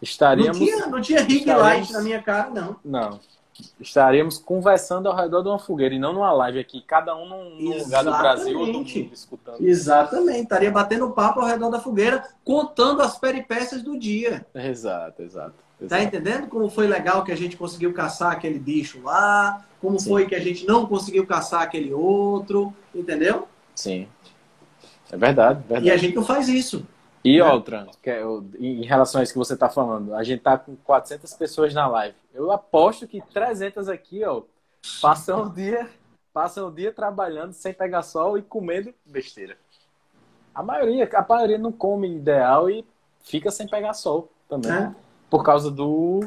Estaríamos... 0.00 0.58
Não 0.58 0.66
tinha, 0.66 0.86
não 0.86 1.00
tinha 1.00 1.20
Estaremos- 1.20 1.62
light 1.62 1.92
na 1.92 2.00
minha 2.02 2.22
cara, 2.22 2.50
não. 2.50 2.76
Não. 2.84 3.20
Estaríamos 3.78 4.38
conversando 4.38 5.08
ao 5.08 5.14
redor 5.14 5.42
de 5.42 5.48
uma 5.48 5.58
fogueira 5.58 5.94
e 5.94 5.98
não 5.98 6.12
numa 6.14 6.32
live 6.32 6.58
aqui, 6.58 6.80
cada 6.80 7.14
um 7.14 7.28
num, 7.28 7.50
num 7.56 7.78
lugar 7.78 8.04
do 8.04 8.10
Brasil 8.10 8.58
mundo 8.58 8.88
escutando. 9.12 9.60
Exatamente. 9.60 10.42
Estaria 10.44 10.70
batendo 10.70 11.10
papo 11.10 11.40
ao 11.40 11.46
redor 11.46 11.68
da 11.68 11.78
fogueira, 11.78 12.24
contando 12.42 13.02
as 13.02 13.18
peripécias 13.18 13.82
do 13.82 13.98
dia. 13.98 14.46
Exato, 14.54 15.22
exato. 15.22 15.54
Tá 15.78 15.84
exato. 15.84 16.02
entendendo 16.02 16.46
como 16.48 16.68
foi 16.68 16.86
legal 16.86 17.24
que 17.24 17.32
a 17.32 17.36
gente 17.36 17.56
conseguiu 17.56 17.92
caçar 17.92 18.32
aquele 18.32 18.58
bicho 18.58 19.02
lá? 19.02 19.64
Como 19.80 19.98
Sim. 19.98 20.08
foi 20.10 20.26
que 20.26 20.34
a 20.34 20.40
gente 20.40 20.66
não 20.66 20.86
conseguiu 20.86 21.26
caçar 21.26 21.62
aquele 21.62 21.92
outro? 21.92 22.72
Entendeu? 22.94 23.48
Sim. 23.74 24.06
É 25.10 25.16
verdade, 25.16 25.60
verdade. 25.66 25.86
E 25.86 25.90
a 25.90 25.96
gente 25.96 26.14
não 26.14 26.24
faz 26.24 26.48
isso. 26.48 26.86
E 27.24 27.38
Né? 27.38 27.44
outra, 27.44 27.86
que 28.02 28.08
é 28.10 28.22
em 28.58 28.84
relação 28.84 29.20
a 29.20 29.24
isso 29.24 29.32
que 29.32 29.38
você 29.38 29.54
está 29.54 29.68
falando, 29.68 30.14
a 30.14 30.22
gente 30.22 30.40
tá 30.42 30.56
com 30.56 30.74
400 30.76 31.32
pessoas 31.34 31.74
na 31.74 31.86
live. 31.86 32.16
Eu 32.32 32.50
aposto 32.50 33.06
que 33.06 33.20
300 33.32 33.88
aqui, 33.88 34.24
ó, 34.24 34.42
passam 35.02 35.42
o 35.44 35.50
dia, 35.50 35.88
passam 36.32 36.68
o 36.68 36.72
dia 36.72 36.92
trabalhando 36.92 37.52
sem 37.52 37.74
pegar 37.74 38.02
sol 38.02 38.38
e 38.38 38.42
comendo 38.42 38.94
besteira. 39.04 39.56
A 40.54 40.62
maioria, 40.62 41.08
a 41.12 41.26
maioria 41.28 41.58
não 41.58 41.70
come 41.72 42.10
ideal 42.16 42.70
e 42.70 42.84
fica 43.22 43.50
sem 43.50 43.68
pegar 43.68 43.92
sol 43.94 44.30
também, 44.48 44.70
Né? 44.70 44.94
por 45.28 45.44
causa 45.44 45.70
do 45.70 46.20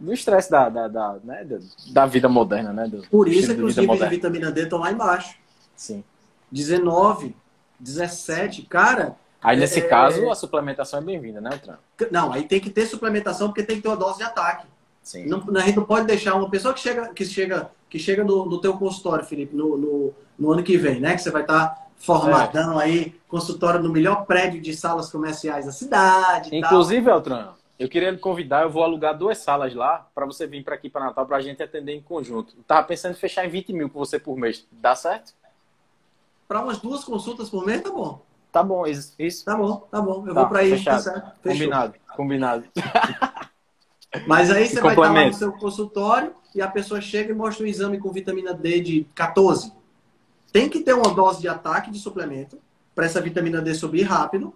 do 0.00 0.12
estresse 0.12 0.50
da, 0.50 0.68
da, 0.68 0.88
da, 0.88 1.16
né, 1.22 1.44
da, 1.44 1.58
da 1.92 2.06
vida 2.06 2.28
moderna, 2.28 2.72
né? 2.72 2.88
Do 2.88 3.02
Por 3.08 3.28
isso 3.28 3.52
é 3.52 3.54
que 3.54 3.62
os 3.62 3.76
níveis 3.76 4.00
de 4.00 4.06
vitamina 4.08 4.50
D 4.50 4.62
estão 4.62 4.80
lá 4.80 4.90
embaixo. 4.90 5.38
Sim. 5.76 6.02
19, 6.50 7.36
17. 7.78 8.62
Cara, 8.62 9.14
Aí 9.42 9.56
nesse 9.58 9.80
É- 9.80 9.88
caso 9.88 10.30
a 10.30 10.34
suplementação 10.34 11.00
é 11.00 11.02
bem-vinda, 11.02 11.40
né, 11.40 11.50
Tran? 11.62 11.76
não, 12.10 12.32
aí 12.32 12.44
tem 12.44 12.60
que 12.60 12.70
ter 12.70 12.86
suplementação 12.86 13.48
porque 13.48 13.62
tem 13.62 13.76
que 13.76 13.82
ter 13.82 13.88
uma 13.88 13.96
dose 13.96 14.18
de 14.18 14.24
ataque. 14.24 14.66
Sim. 15.02 15.26
Não, 15.26 15.42
a 15.56 15.60
gente 15.60 15.76
não 15.76 15.84
pode 15.84 16.06
deixar 16.06 16.34
uma 16.36 16.48
pessoa 16.48 16.72
que 16.72 16.80
chega, 16.80 17.12
que 17.12 17.24
chega, 17.24 17.70
que 17.90 17.98
chega 17.98 18.22
no, 18.22 18.46
no 18.46 18.60
teu 18.60 18.76
consultório, 18.78 19.24
Felipe, 19.24 19.56
no, 19.56 19.76
no, 19.76 20.14
no 20.38 20.52
ano 20.52 20.62
que 20.62 20.76
vem, 20.76 21.00
né? 21.00 21.16
Que 21.16 21.22
você 21.22 21.30
vai 21.30 21.42
estar 21.42 21.88
formadão 21.96 22.78
aí, 22.78 23.14
consultório 23.28 23.80
no 23.82 23.88
melhor 23.90 24.26
prédio 24.26 24.60
de 24.60 24.74
salas 24.76 25.10
comerciais 25.10 25.66
da 25.66 25.72
cidade. 25.72 26.48
e 26.54 26.60
tal. 26.60 26.70
Inclusive, 26.70 27.10
Eltran, 27.10 27.48
eu 27.78 27.88
queria 27.88 28.10
lhe 28.12 28.18
convidar, 28.18 28.62
eu 28.62 28.70
vou 28.70 28.84
alugar 28.84 29.16
duas 29.18 29.38
salas 29.38 29.74
lá 29.74 30.06
para 30.14 30.24
você 30.24 30.46
vir 30.46 30.62
para 30.62 30.76
aqui 30.76 30.88
para 30.88 31.04
Natal 31.06 31.26
para 31.26 31.36
a 31.36 31.40
gente 31.40 31.60
atender 31.62 31.92
em 31.94 32.00
conjunto. 32.00 32.54
Eu 32.56 32.62
tava 32.62 32.86
pensando 32.86 33.12
em 33.12 33.16
fechar 33.18 33.44
em 33.44 33.48
20 33.48 33.72
mil 33.72 33.90
com 33.90 33.98
você 33.98 34.20
por 34.20 34.36
mês. 34.36 34.64
Dá 34.70 34.94
certo? 34.94 35.32
Para 36.46 36.60
umas 36.62 36.78
duas 36.78 37.02
consultas 37.04 37.50
por 37.50 37.66
mês, 37.66 37.82
tá 37.82 37.90
bom. 37.90 38.20
Tá 38.52 38.62
bom, 38.62 38.86
isso. 38.86 39.14
isso. 39.18 39.44
Tá 39.44 39.56
bom, 39.56 39.88
tá 39.90 40.00
bom. 40.00 40.24
Eu 40.26 40.34
Tá, 40.34 40.40
vou 40.40 40.48
para 40.50 40.60
aí, 40.60 40.70
tá 40.70 40.76
fechado. 40.76 41.02
Fechou. 41.04 41.32
Combinado, 41.42 41.94
combinado. 42.14 42.64
Mas 44.26 44.50
aí 44.50 44.68
você 44.68 44.80
vai 44.80 44.94
estar 44.94 45.10
lá 45.10 45.24
no 45.26 45.32
seu 45.32 45.52
consultório 45.52 46.34
e 46.54 46.60
a 46.60 46.68
pessoa 46.68 47.00
chega 47.00 47.32
e 47.32 47.34
mostra 47.34 47.64
um 47.64 47.68
exame 47.68 47.98
com 47.98 48.12
vitamina 48.12 48.52
D 48.52 48.80
de 48.80 49.06
14. 49.14 49.72
Tem 50.52 50.68
que 50.68 50.80
ter 50.80 50.92
uma 50.92 51.14
dose 51.14 51.40
de 51.40 51.48
ataque 51.48 51.90
de 51.90 51.98
suplemento 51.98 52.58
para 52.94 53.06
essa 53.06 53.22
vitamina 53.22 53.62
D 53.62 53.74
subir 53.74 54.02
rápido. 54.02 54.52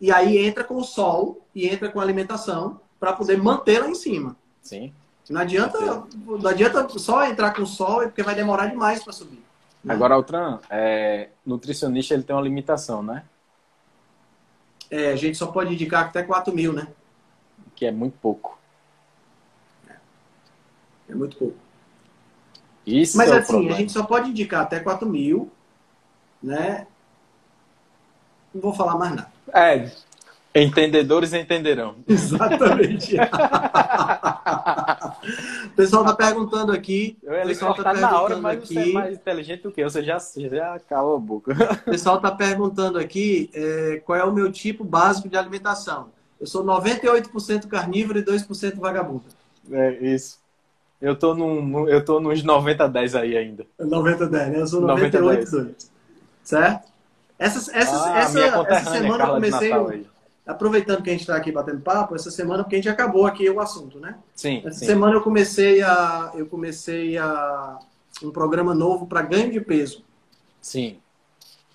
E 0.00 0.10
aí 0.10 0.38
entra 0.38 0.64
com 0.64 0.74
o 0.74 0.82
sol 0.82 1.46
e 1.54 1.68
entra 1.68 1.88
com 1.88 2.00
a 2.00 2.02
alimentação 2.02 2.80
para 2.98 3.12
poder 3.12 3.38
mantê-la 3.40 3.88
em 3.88 3.94
cima. 3.94 4.36
Sim. 4.60 4.92
Não 5.28 5.40
adianta, 5.40 5.78
não 6.26 6.50
adianta 6.50 6.88
só 6.98 7.24
entrar 7.24 7.54
com 7.54 7.62
o 7.62 7.66
sol, 7.66 8.00
porque 8.02 8.22
vai 8.24 8.34
demorar 8.34 8.66
demais 8.66 9.04
para 9.04 9.12
subir. 9.12 9.40
Agora, 9.88 10.14
Altran, 10.14 10.58
é, 10.68 11.30
nutricionista 11.44 12.12
ele 12.14 12.22
tem 12.22 12.36
uma 12.36 12.42
limitação, 12.42 13.02
né? 13.02 13.24
É, 14.90 15.12
a 15.12 15.16
gente 15.16 15.38
só 15.38 15.46
pode 15.46 15.72
indicar 15.72 16.06
até 16.06 16.22
4 16.22 16.54
mil, 16.54 16.72
né? 16.72 16.88
Que 17.74 17.86
é 17.86 17.92
muito 17.92 18.18
pouco. 18.20 18.58
É 21.08 21.14
muito 21.14 21.36
pouco. 21.36 21.56
Isso 22.86 23.16
Mas 23.16 23.30
é 23.30 23.38
assim, 23.38 23.52
problema. 23.52 23.74
a 23.74 23.78
gente 23.78 23.92
só 23.92 24.02
pode 24.04 24.30
indicar 24.30 24.62
até 24.62 24.80
4 24.80 25.08
mil, 25.08 25.50
né? 26.42 26.86
Não 28.52 28.60
vou 28.60 28.74
falar 28.74 28.96
mais 28.96 29.14
nada. 29.14 29.30
É, 29.52 29.90
entendedores 30.54 31.32
entenderão. 31.32 31.96
Exatamente. 32.08 33.16
o 35.66 35.70
pessoal 35.70 36.04
tá 36.04 36.14
perguntando 36.14 36.72
aqui. 36.72 37.16
Eu 37.22 37.34
ia 37.34 37.46
pessoal 37.46 37.74
tá 37.74 37.82
cortar 37.82 38.00
na 38.00 38.20
hora, 38.20 38.34
perguntando 38.34 38.42
mas 38.42 38.68
você 38.68 38.78
é 38.78 38.82
aqui. 38.82 38.92
mais 38.92 39.14
inteligente 39.14 39.62
do 39.62 39.72
que 39.72 39.80
eu. 39.80 39.90
Você 39.90 40.02
já, 40.02 40.18
já 40.18 40.78
cala 40.88 41.14
a 41.14 41.18
boca. 41.18 41.52
O 41.86 41.90
pessoal 41.90 42.20
tá 42.20 42.30
perguntando 42.30 42.98
aqui 42.98 43.50
é, 43.52 44.02
qual 44.04 44.18
é 44.18 44.24
o 44.24 44.32
meu 44.32 44.50
tipo 44.50 44.84
básico 44.84 45.28
de 45.28 45.36
alimentação. 45.36 46.08
Eu 46.40 46.46
sou 46.46 46.64
98% 46.64 47.66
carnívoro 47.66 48.18
e 48.18 48.24
2% 48.24 48.76
vagabundo. 48.76 49.24
É, 49.70 49.92
isso. 50.00 50.38
Eu 51.00 51.16
tô, 51.16 51.34
num, 51.34 51.88
eu 51.88 52.04
tô 52.04 52.20
nos 52.20 52.42
90-10 52.42 53.18
aí 53.18 53.36
ainda. 53.36 53.66
90-10, 53.80 54.28
né? 54.30 54.60
Eu 54.60 54.66
sou 54.66 54.82
98-2. 54.82 55.74
Certo? 56.42 56.90
Essa, 57.38 57.78
essa, 57.78 58.12
Ah, 58.12 58.18
essa, 58.18 58.38
essa 58.68 58.90
semana 58.90 59.24
eu 59.24 59.34
comecei. 59.34 59.72
Aproveitando 60.50 61.02
que 61.02 61.10
a 61.10 61.12
gente 61.12 61.20
está 61.22 61.36
aqui 61.36 61.50
batendo 61.52 61.80
papo, 61.80 62.14
essa 62.14 62.30
semana, 62.30 62.62
porque 62.62 62.76
a 62.76 62.78
gente 62.78 62.88
acabou 62.88 63.26
aqui 63.26 63.48
o 63.48 63.60
assunto, 63.60 63.98
né? 63.98 64.16
Sim, 64.34 64.62
Essa 64.64 64.80
sim. 64.80 64.86
semana 64.86 65.14
eu 65.14 65.20
comecei 65.22 65.82
a. 65.82 66.32
Eu 66.34 66.46
comecei 66.46 67.16
a. 67.18 67.78
um 68.22 68.30
programa 68.30 68.74
novo 68.74 69.06
para 69.06 69.22
ganho 69.22 69.50
de 69.50 69.60
peso. 69.60 70.02
Sim. 70.60 70.98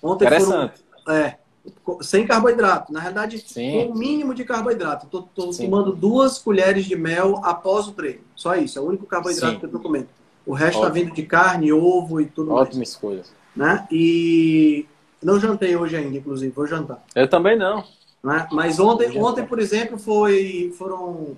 Ontem 0.02 0.28
foram, 0.28 0.36
Interessante. 0.46 0.84
é, 1.08 1.36
co- 1.82 2.02
sem 2.02 2.26
carboidrato. 2.26 2.92
Na 2.92 3.00
realidade, 3.00 3.38
Sim. 3.46 3.86
com 3.88 3.92
o 3.92 3.98
mínimo 3.98 4.34
de 4.34 4.44
carboidrato. 4.44 5.06
Estou 5.06 5.22
tomando 5.52 5.92
duas 5.92 6.38
colheres 6.38 6.84
de 6.84 6.94
mel 6.94 7.40
após 7.42 7.88
o 7.88 7.92
treino. 7.92 8.20
Só 8.36 8.54
isso, 8.54 8.78
é 8.78 8.82
o 8.82 8.84
único 8.86 9.06
carboidrato 9.06 9.54
Sim. 9.54 9.58
que 9.58 9.64
eu 9.64 9.68
estou 9.68 9.80
comendo. 9.80 10.08
O 10.44 10.52
resto 10.54 10.78
está 10.78 10.88
vindo 10.90 11.12
de 11.12 11.22
carne, 11.24 11.72
ovo 11.72 12.20
e 12.20 12.26
tudo 12.26 12.52
Ótima 12.52 12.82
escolha. 12.84 13.24
mais. 13.56 13.80
Né? 13.80 13.88
E 13.90 14.86
não 15.22 15.40
jantei 15.40 15.74
hoje 15.74 15.96
ainda, 15.96 16.16
inclusive, 16.18 16.52
vou 16.54 16.66
jantar. 16.66 17.02
Eu 17.14 17.26
também 17.28 17.56
não. 17.58 17.82
Né? 18.26 18.48
Mas 18.50 18.80
ontem, 18.80 19.16
ontem, 19.22 19.46
por 19.46 19.60
exemplo, 19.60 19.96
foi, 19.96 20.74
foram 20.76 21.36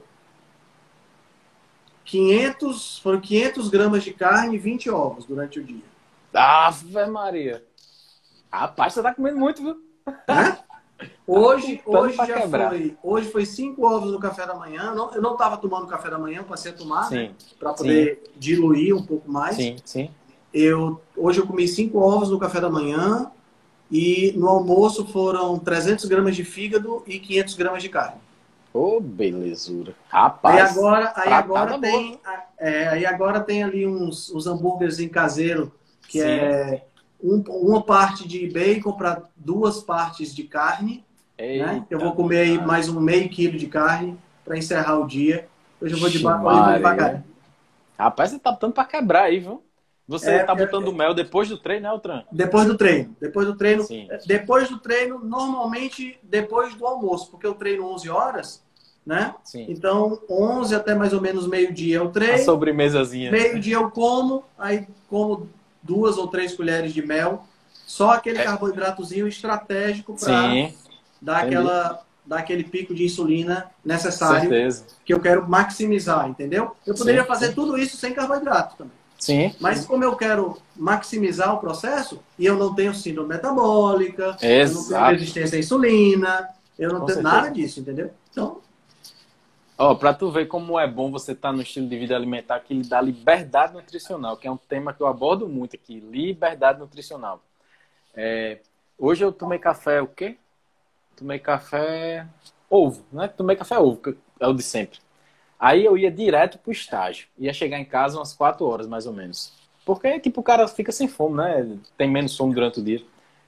500, 2.03 2.99
foram 3.01 3.21
500 3.21 3.69
gramas 3.69 4.03
de 4.03 4.15
carne 4.15 4.57
e 4.57 4.59
20 4.59 4.89
ovos 4.89 5.27
durante 5.27 5.61
o 5.61 5.65
dia. 5.65 5.85
Ave 6.33 7.05
Maria. 7.05 7.63
Rapaz, 8.51 8.95
você 8.95 9.03
tá 9.03 9.15
comendo 9.15 9.39
muito, 9.39 9.63
viu? 9.63 9.77
Né? 10.27 10.59
Hoje, 11.27 11.81
hoje 11.87 12.17
já 12.17 12.41
quebrar. 12.41 12.71
foi. 12.71 12.97
Hoje 13.03 13.31
foi 13.31 13.45
cinco 13.47 13.87
ovos 13.87 14.11
no 14.11 14.19
café 14.19 14.47
da 14.47 14.55
manhã. 14.55 14.95
Não- 14.95 15.13
eu 15.15 15.21
não 15.23 15.35
estava 15.35 15.57
tomando 15.59 15.87
café 15.87 16.09
da 16.11 16.19
manhã, 16.19 16.39
eu 16.39 16.45
passei 16.45 16.73
a 16.73 16.75
tomar, 16.75 17.09
né? 17.11 17.29
Sim, 17.29 17.35
Para 17.57 17.73
poder 17.75 18.33
diluir 18.37 18.97
um 18.97 19.03
pouco 19.05 19.31
mais. 19.31 19.55
sim, 19.55 19.77
sim. 19.85 20.11
Eu, 20.53 21.01
hoje 21.17 21.39
eu 21.39 21.47
comi 21.47 21.69
cinco 21.69 21.99
ovos 21.99 22.31
no 22.31 22.39
café 22.39 22.61
da 22.61 22.71
manhã 22.71 23.31
e 23.91 24.33
no 24.37 24.49
almoço 24.49 25.07
foram 25.07 25.59
300 25.59 26.05
gramas 26.07 26.37
de 26.37 26.45
fígado 26.45 27.03
e 27.07 27.19
500 27.19 27.55
gramas 27.55 27.83
de 27.83 27.89
carne. 27.89 28.21
Ô, 28.73 29.01
belezura. 29.01 29.93
Aí 29.93 30.21
Rapaz. 30.21 30.77
agora, 30.77 31.13
aí 31.17 31.33
agora 31.33 31.79
tem, 31.81 32.21
é, 32.59 32.89
aí 32.89 33.07
agora 33.07 33.41
tem 33.41 33.63
ali 33.63 33.87
uns, 33.87 34.31
uns 34.31 34.47
hambúrgueres 34.47 34.99
em 35.01 35.09
caseiro 35.09 35.73
que 36.07 36.21
Sim. 36.21 36.29
é 36.29 36.85
um- 37.23 37.43
uma 37.49 37.83
parte 37.83 38.29
de 38.29 38.47
bacon 38.49 38.93
para 38.93 39.23
duas 39.37 39.81
partes 39.81 40.35
de 40.35 40.45
carne. 40.45 41.05
né? 41.39 41.75
Eita, 41.75 41.87
Eu 41.91 41.99
vou 42.01 42.13
comer 42.15 42.41
aí 42.41 42.59
mais 42.67 42.89
um 42.89 43.01
meio 43.01 43.29
quilo 43.31 43.57
de 43.57 43.69
carne 43.69 44.19
para 44.45 44.59
encerrar 44.59 44.99
o 44.99 45.07
dia. 45.07 45.49
Hoje 45.81 45.95
eu 45.95 45.99
vou 46.01 46.09
Ixi, 46.09 46.19
devagar. 46.19 47.23
Rapaz, 47.99 48.31
você 48.31 48.39
tá 48.39 48.51
botando 48.53 48.73
pra 48.73 48.85
quebrar 48.85 49.23
aí, 49.25 49.39
viu? 49.41 49.63
Você 50.09 50.31
É, 50.31 50.39
tá 50.43 50.55
é, 50.55 50.57
botando 50.57 50.91
mel 50.93 51.13
depois 51.13 51.51
do 51.51 51.59
treino, 51.59 51.83
né, 51.83 51.89
Altran? 51.91 52.25
Depois 52.33 52.67
do 52.67 52.77
treino. 52.79 53.15
Depois 53.21 53.47
do 53.47 53.55
treino. 53.55 53.83
Sim. 53.85 54.09
Depois 54.27 54.69
do 54.71 54.79
treino, 54.79 55.19
normalmente 55.23 56.19
depois 56.23 56.75
do 56.75 56.87
almoço, 56.87 57.31
porque 57.31 57.47
eu 57.47 57.55
treino 57.55 57.85
11 57.85 58.09
horas, 58.09 58.63
né? 59.05 59.35
Sim. 59.45 59.67
Então, 59.69 60.19
11 60.31 60.75
até 60.75 60.95
mais 60.95 61.13
ou 61.13 61.21
menos 61.21 61.47
meio-dia 61.47 61.97
eu 61.97 62.07
A 62.07 62.11
treino. 62.11 62.39
sobremesazinha. 62.45 63.31
Meio-dia 63.31 63.75
eu 63.77 63.91
como, 63.91 64.45
aí 64.59 64.87
como 65.11 65.47
duas 65.83 66.17
ou 66.17 66.27
três 66.27 66.55
colheres 66.55 66.95
de 66.95 67.05
mel. 67.07 67.45
Só 67.87 68.11
aquele 68.13 68.39
É. 68.39 68.45
carboidratozinho 68.45 69.29
estratégico 69.29 70.15
para 70.19 70.71
dar, 71.21 71.39
aquela, 71.45 72.03
dar 72.25 72.39
aquele 72.39 72.65
pico 72.65 72.95
de 72.95 73.05
insulina 73.05 73.71
necessário 73.85 74.41
certeza. 74.49 74.85
que 75.05 75.13
eu 75.13 75.21
quero 75.21 75.47
maximizar, 75.49 76.29
entendeu? 76.29 76.75
Eu 76.87 76.95
poderia 76.95 77.25
fazer 77.25 77.55
tudo 77.55 77.79
isso 77.79 77.97
sem 77.99 78.13
carboidrato 78.15 78.77
também. 78.77 78.98
Sim. 79.19 79.55
Mas 79.59 79.85
como 79.85 80.05
eu 80.05 80.15
quero 80.17 80.57
maximizar 80.77 81.55
o 81.55 81.59
processo, 81.59 82.21
e 82.39 82.47
eu 82.47 82.57
não 82.57 82.75
tenho 82.75 82.95
síndrome 82.95 83.29
metabólica, 83.31 84.23
eu 84.23 84.29
não 84.29 84.37
tenho 84.39 84.61
Exato. 84.61 85.11
resistência 85.13 85.57
à 85.57 85.59
insulina, 85.59 86.49
eu 86.79 86.93
não 86.93 87.01
Com 87.01 87.07
tenho 87.07 87.23
certeza. 87.23 87.35
nada 87.37 87.51
disso, 87.51 87.81
entendeu? 87.81 88.11
Então, 88.31 88.61
Ó, 89.81 89.95
pra 89.95 90.13
tu 90.13 90.29
ver 90.29 90.47
como 90.47 90.77
é 90.77 90.89
bom 90.89 91.09
você 91.09 91.33
estar 91.33 91.53
no 91.53 91.63
estilo 91.63 91.89
de 91.89 91.97
vida 91.97 92.17
alimentar 92.17 92.59
que 92.59 92.75
lhe 92.75 92.83
dá 92.83 93.01
liberdade 93.01 93.75
nutricional, 93.75 94.37
que 94.37 94.49
é 94.49 94.51
um 94.51 94.57
tema 94.57 94.93
que 94.93 95.01
eu 95.01 95.07
abordo 95.07 95.49
muito 95.49 95.77
aqui, 95.77 96.01
liberdade 96.01 96.81
nutricional. 96.81 97.41
É, 98.13 98.59
hoje 98.99 99.25
eu 99.25 99.31
tomei 99.31 99.61
café, 99.61 100.03
o 100.03 100.09
quê? 100.09 100.37
Tomei 101.17 101.39
café 101.39 102.27
ovo, 102.69 103.05
né? 103.13 103.29
Tomei 103.29 103.55
café 103.55 103.79
ovo, 103.79 103.99
que 103.99 104.17
é 104.41 104.49
o 104.49 104.53
de 104.53 104.65
sempre. 104.65 104.99
Aí 105.59 105.85
eu 105.85 105.99
ia 105.99 106.11
direto 106.11 106.59
pro 106.59 106.71
estágio. 106.73 107.27
Ia 107.39 107.53
chegar 107.53 107.79
em 107.79 107.85
casa 107.85 108.19
umas 108.19 108.33
4 108.33 108.65
horas, 108.67 108.87
mais 108.87 109.07
ou 109.07 109.13
menos. 109.13 109.53
Porque, 109.85 110.21
tipo, 110.21 110.41
o 110.41 110.45
cara 110.45 110.69
fica 110.69 110.93
sem 110.93 111.09
fome, 111.09 111.37
né? 111.39 111.79
Tem 111.97 112.09
menos 112.09 112.37
fome 112.37 112.55
durante 112.55 112.81
o 112.81 112.85
dia. 112.85 113.03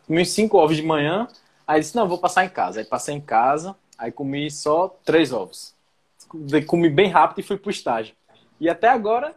Comi 0.06 0.24
cinco 0.26 0.56
ovos 0.58 0.76
de 0.76 0.82
manhã, 0.82 1.28
aí 1.66 1.80
disse, 1.80 1.94
não, 1.94 2.08
vou 2.08 2.18
passar 2.18 2.44
em 2.44 2.48
casa. 2.48 2.80
Aí 2.80 2.84
passei 2.86 3.14
em 3.14 3.20
casa, 3.20 3.76
aí 3.96 4.10
comi 4.10 4.50
só 4.50 4.88
três 5.04 5.32
ovos. 5.32 5.74
Comi 6.66 6.88
bem 6.88 7.08
rápido 7.10 7.40
e 7.40 7.42
fui 7.42 7.56
pro 7.56 7.70
estágio. 7.70 8.14
E 8.58 8.68
até 8.68 8.88
agora, 8.88 9.36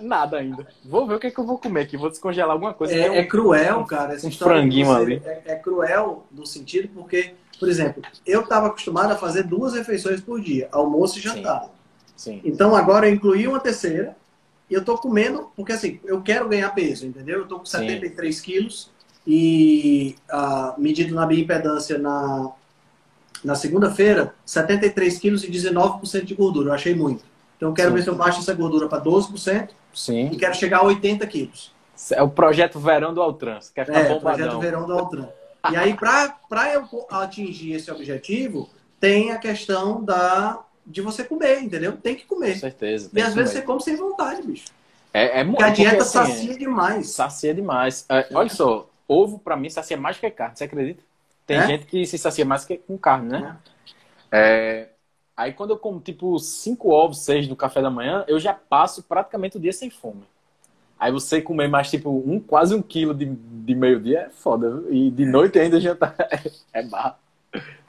nada 0.00 0.38
ainda. 0.38 0.66
Vou 0.84 1.06
ver 1.06 1.14
o 1.14 1.18
que, 1.20 1.28
é 1.28 1.30
que 1.30 1.38
eu 1.38 1.44
vou 1.46 1.58
comer 1.58 1.82
aqui. 1.82 1.96
Vou 1.96 2.10
descongelar 2.10 2.50
alguma 2.52 2.74
coisa. 2.74 2.92
Tem 2.94 3.10
um- 3.10 3.14
é, 3.14 3.18
é 3.18 3.24
cruel, 3.24 3.84
cara. 3.84 4.14
Essa 4.14 4.26
um 4.26 4.30
franguinho 4.32 4.92
ali. 4.92 5.22
É, 5.24 5.42
é 5.46 5.56
cruel 5.56 6.26
no 6.30 6.44
sentido 6.46 6.88
porque, 6.94 7.34
por 7.58 7.68
exemplo, 7.68 8.02
eu 8.26 8.42
estava 8.42 8.66
acostumado 8.68 9.12
a 9.12 9.16
fazer 9.16 9.44
duas 9.44 9.74
refeições 9.74 10.20
por 10.20 10.40
dia, 10.40 10.68
almoço 10.72 11.18
e 11.18 11.22
jantar. 11.22 11.64
Sim, 11.64 11.70
Então 12.44 12.74
agora 12.74 13.08
eu 13.08 13.14
incluí 13.14 13.46
uma 13.46 13.60
terceira 13.60 14.16
e 14.70 14.74
eu 14.74 14.84
tô 14.84 14.96
comendo, 14.98 15.50
porque 15.54 15.72
assim, 15.72 16.00
eu 16.04 16.22
quero 16.22 16.48
ganhar 16.48 16.70
peso, 16.70 17.06
entendeu? 17.06 17.40
Eu 17.40 17.46
tô 17.46 17.58
com 17.58 17.64
Sim. 17.66 17.78
73 17.78 18.40
quilos 18.40 18.90
e 19.26 20.16
ah, 20.30 20.74
medido 20.78 21.14
na 21.14 21.26
minha 21.26 21.40
impedância 21.42 21.98
na, 21.98 22.50
na 23.44 23.54
segunda-feira, 23.54 24.34
73 24.44 25.18
quilos 25.18 25.44
e 25.44 25.50
19% 25.50 26.24
de 26.24 26.34
gordura. 26.34 26.70
Eu 26.70 26.74
achei 26.74 26.94
muito. 26.94 27.24
Então 27.56 27.70
eu 27.70 27.74
quero 27.74 27.90
Sim. 27.90 27.96
ver 27.96 28.02
se 28.02 28.08
eu 28.08 28.14
baixo 28.14 28.40
essa 28.40 28.54
gordura 28.54 28.88
para 28.88 29.02
12% 29.02 29.68
e 29.68 29.98
sim. 29.98 30.30
quero 30.38 30.54
chegar 30.54 30.78
a 30.78 30.84
80 30.84 31.26
quilos. 31.26 31.72
É 32.12 32.22
o 32.22 32.28
projeto 32.28 32.78
verão 32.78 33.14
do 33.14 33.22
Altran. 33.22 33.60
Você 33.60 33.70
quer 33.74 33.86
ficar 33.86 34.00
É, 34.00 34.12
o 34.12 34.20
projeto 34.20 34.38
bombadão. 34.50 34.60
verão 34.60 34.86
do 34.86 34.92
Altran. 34.92 35.28
E 35.70 35.76
aí, 35.76 35.94
para 35.94 36.74
eu 36.74 36.86
atingir 37.10 37.72
esse 37.72 37.90
objetivo, 37.90 38.68
tem 39.00 39.32
a 39.32 39.38
questão 39.38 40.04
da 40.04 40.60
de 40.86 41.00
você 41.02 41.24
comer, 41.24 41.60
entendeu? 41.62 41.96
Tem 41.98 42.16
que 42.16 42.24
Com 42.42 42.52
comer. 42.52 42.54
certeza. 42.54 43.10
E 43.12 43.20
às 43.20 43.34
vezes 43.34 43.52
comer. 43.52 43.52
você 43.52 43.62
come 43.62 43.80
sem 43.82 43.96
vontade, 43.96 44.42
bicho. 44.42 44.66
É, 45.12 45.40
é 45.40 45.44
muito 45.44 45.56
Porque 45.56 45.62
a 45.62 45.70
dieta 45.70 46.04
assim, 46.04 46.04
sacia 46.04 46.56
demais. 46.58 47.06
Sacia 47.08 47.54
demais. 47.54 48.06
É, 48.10 48.30
olha 48.34 48.48
só, 48.48 48.90
ovo 49.08 49.38
pra 49.38 49.56
mim 49.56 49.70
sacia 49.70 49.96
mais 49.96 50.18
que 50.18 50.30
carne, 50.30 50.56
você 50.56 50.64
acredita? 50.64 51.02
Tem 51.46 51.60
É? 51.60 51.62
gente 51.62 51.86
que 51.86 52.06
se 52.06 52.18
sacia 52.18 52.44
mais 52.44 52.64
que 52.64 52.76
com 52.78 52.98
carne, 52.98 53.28
né? 53.30 53.58
É, 54.32 54.90
aí 55.36 55.52
quando 55.52 55.70
eu 55.72 55.78
como 55.78 56.00
tipo 56.00 56.38
cinco 56.38 56.90
ovos, 56.90 57.20
seis 57.24 57.48
no 57.48 57.56
café 57.56 57.82
da 57.82 57.90
manhã, 57.90 58.24
eu 58.28 58.38
já 58.40 58.54
passo 58.54 59.02
praticamente 59.04 59.56
o 59.56 59.60
dia 59.60 59.72
sem 59.72 59.90
fome. 59.90 60.24
Aí 60.98 61.12
você 61.12 61.42
comer 61.42 61.68
mais 61.68 61.90
tipo 61.90 62.10
um, 62.10 62.40
quase 62.40 62.74
um 62.74 62.82
quilo 62.82 63.14
de, 63.14 63.26
de 63.26 63.74
meio-dia 63.74 64.20
é 64.20 64.30
foda. 64.30 64.70
viu? 64.70 64.92
E 64.94 65.10
de 65.10 65.26
noite 65.26 65.58
ainda 65.58 65.80
já 65.80 65.94
tá. 65.96 66.14
É 66.72 66.82
barra. 66.82 67.18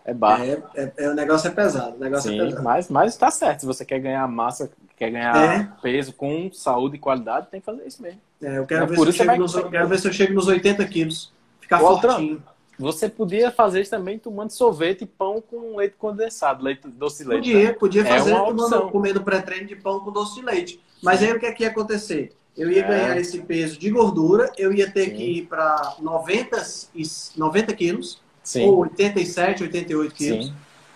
É 0.07 0.13
barra. 0.13 0.45
É, 0.45 0.63
é- 0.75 0.93
é- 0.97 1.09
o 1.09 1.13
negócio 1.13 1.49
é 1.49 1.51
pesado. 1.51 1.97
O 1.97 1.99
negócio 1.99 2.29
é 2.29 2.33
Sim, 2.33 2.39
pesado. 2.39 2.63
mas, 2.63 2.89
mas 2.89 3.17
tá 3.17 3.29
certo. 3.29 3.59
Se 3.59 3.65
você 3.65 3.83
quer 3.83 3.99
ganhar 3.99 4.25
massa, 4.27 4.71
quer 4.95 5.11
ganhar 5.11 5.35
É. 5.35 5.69
peso 5.81 6.13
com 6.13 6.49
saúde 6.53 6.95
e 6.95 6.99
qualidade, 6.99 7.47
tem 7.51 7.59
que 7.59 7.65
fazer 7.65 7.85
isso 7.85 8.01
mesmo. 8.01 8.21
É, 8.41 8.57
eu 8.57 8.65
quero, 8.65 8.85
É 8.85 8.87
ver 8.87 8.95
se 8.95 9.01
eu 9.05 9.11
chego 9.11 9.25
vai- 9.27 9.37
nos, 9.37 9.53
quero 9.53 9.87
ver 9.89 9.99
se 9.99 10.07
eu 10.07 10.13
chego 10.13 10.33
nos 10.33 10.47
80 10.47 10.85
quilos. 10.85 11.31
Ficar 11.59 11.83
Ô, 11.83 11.99
fortinho. 11.99 12.41
Você 12.79 13.09
podia 13.09 13.51
fazer 13.51 13.81
isso 13.81 13.89
também 13.89 14.17
tomando 14.19 14.51
sorvete 14.51 15.01
e 15.01 15.05
pão 15.07 15.41
com 15.41 15.75
leite 15.75 15.95
condensado, 15.97 16.63
leite 16.63 16.87
doce 16.87 17.23
de 17.23 17.29
leite. 17.29 17.41
Podia, 17.51 17.63
né? 17.63 17.73
podia 17.73 18.01
É 18.03 18.05
fazer 18.05 18.31
tomando, 18.35 18.89
comendo 18.91 19.23
pré-treino 19.23 19.67
de 19.67 19.75
pão 19.75 19.99
com 19.99 20.11
doce 20.11 20.35
de 20.35 20.45
leite. 20.45 20.79
Mas 21.03 21.21
aí 21.21 21.33
o 21.33 21.39
que 21.39 21.47
é 21.47 21.51
que 21.51 21.63
ia 21.63 21.69
acontecer? 21.69 22.33
Eu 22.55 22.71
ia 22.71 22.85
É. 22.85 22.87
ganhar 22.87 23.17
esse 23.17 23.39
peso 23.41 23.77
de 23.79 23.89
gordura, 23.89 24.51
eu 24.57 24.71
ia 24.71 24.89
ter 24.89 25.05
Sim. 25.09 25.15
que 25.15 25.23
ir 25.39 25.41
para 25.47 25.95
90, 25.99 26.63
e- 26.95 27.03
90 27.35 27.73
quilos, 27.73 28.21
Sim, 28.47 28.65
ou 28.69 28.77
87, 28.77 29.63
88 29.63 30.15
quilos, 30.15 30.53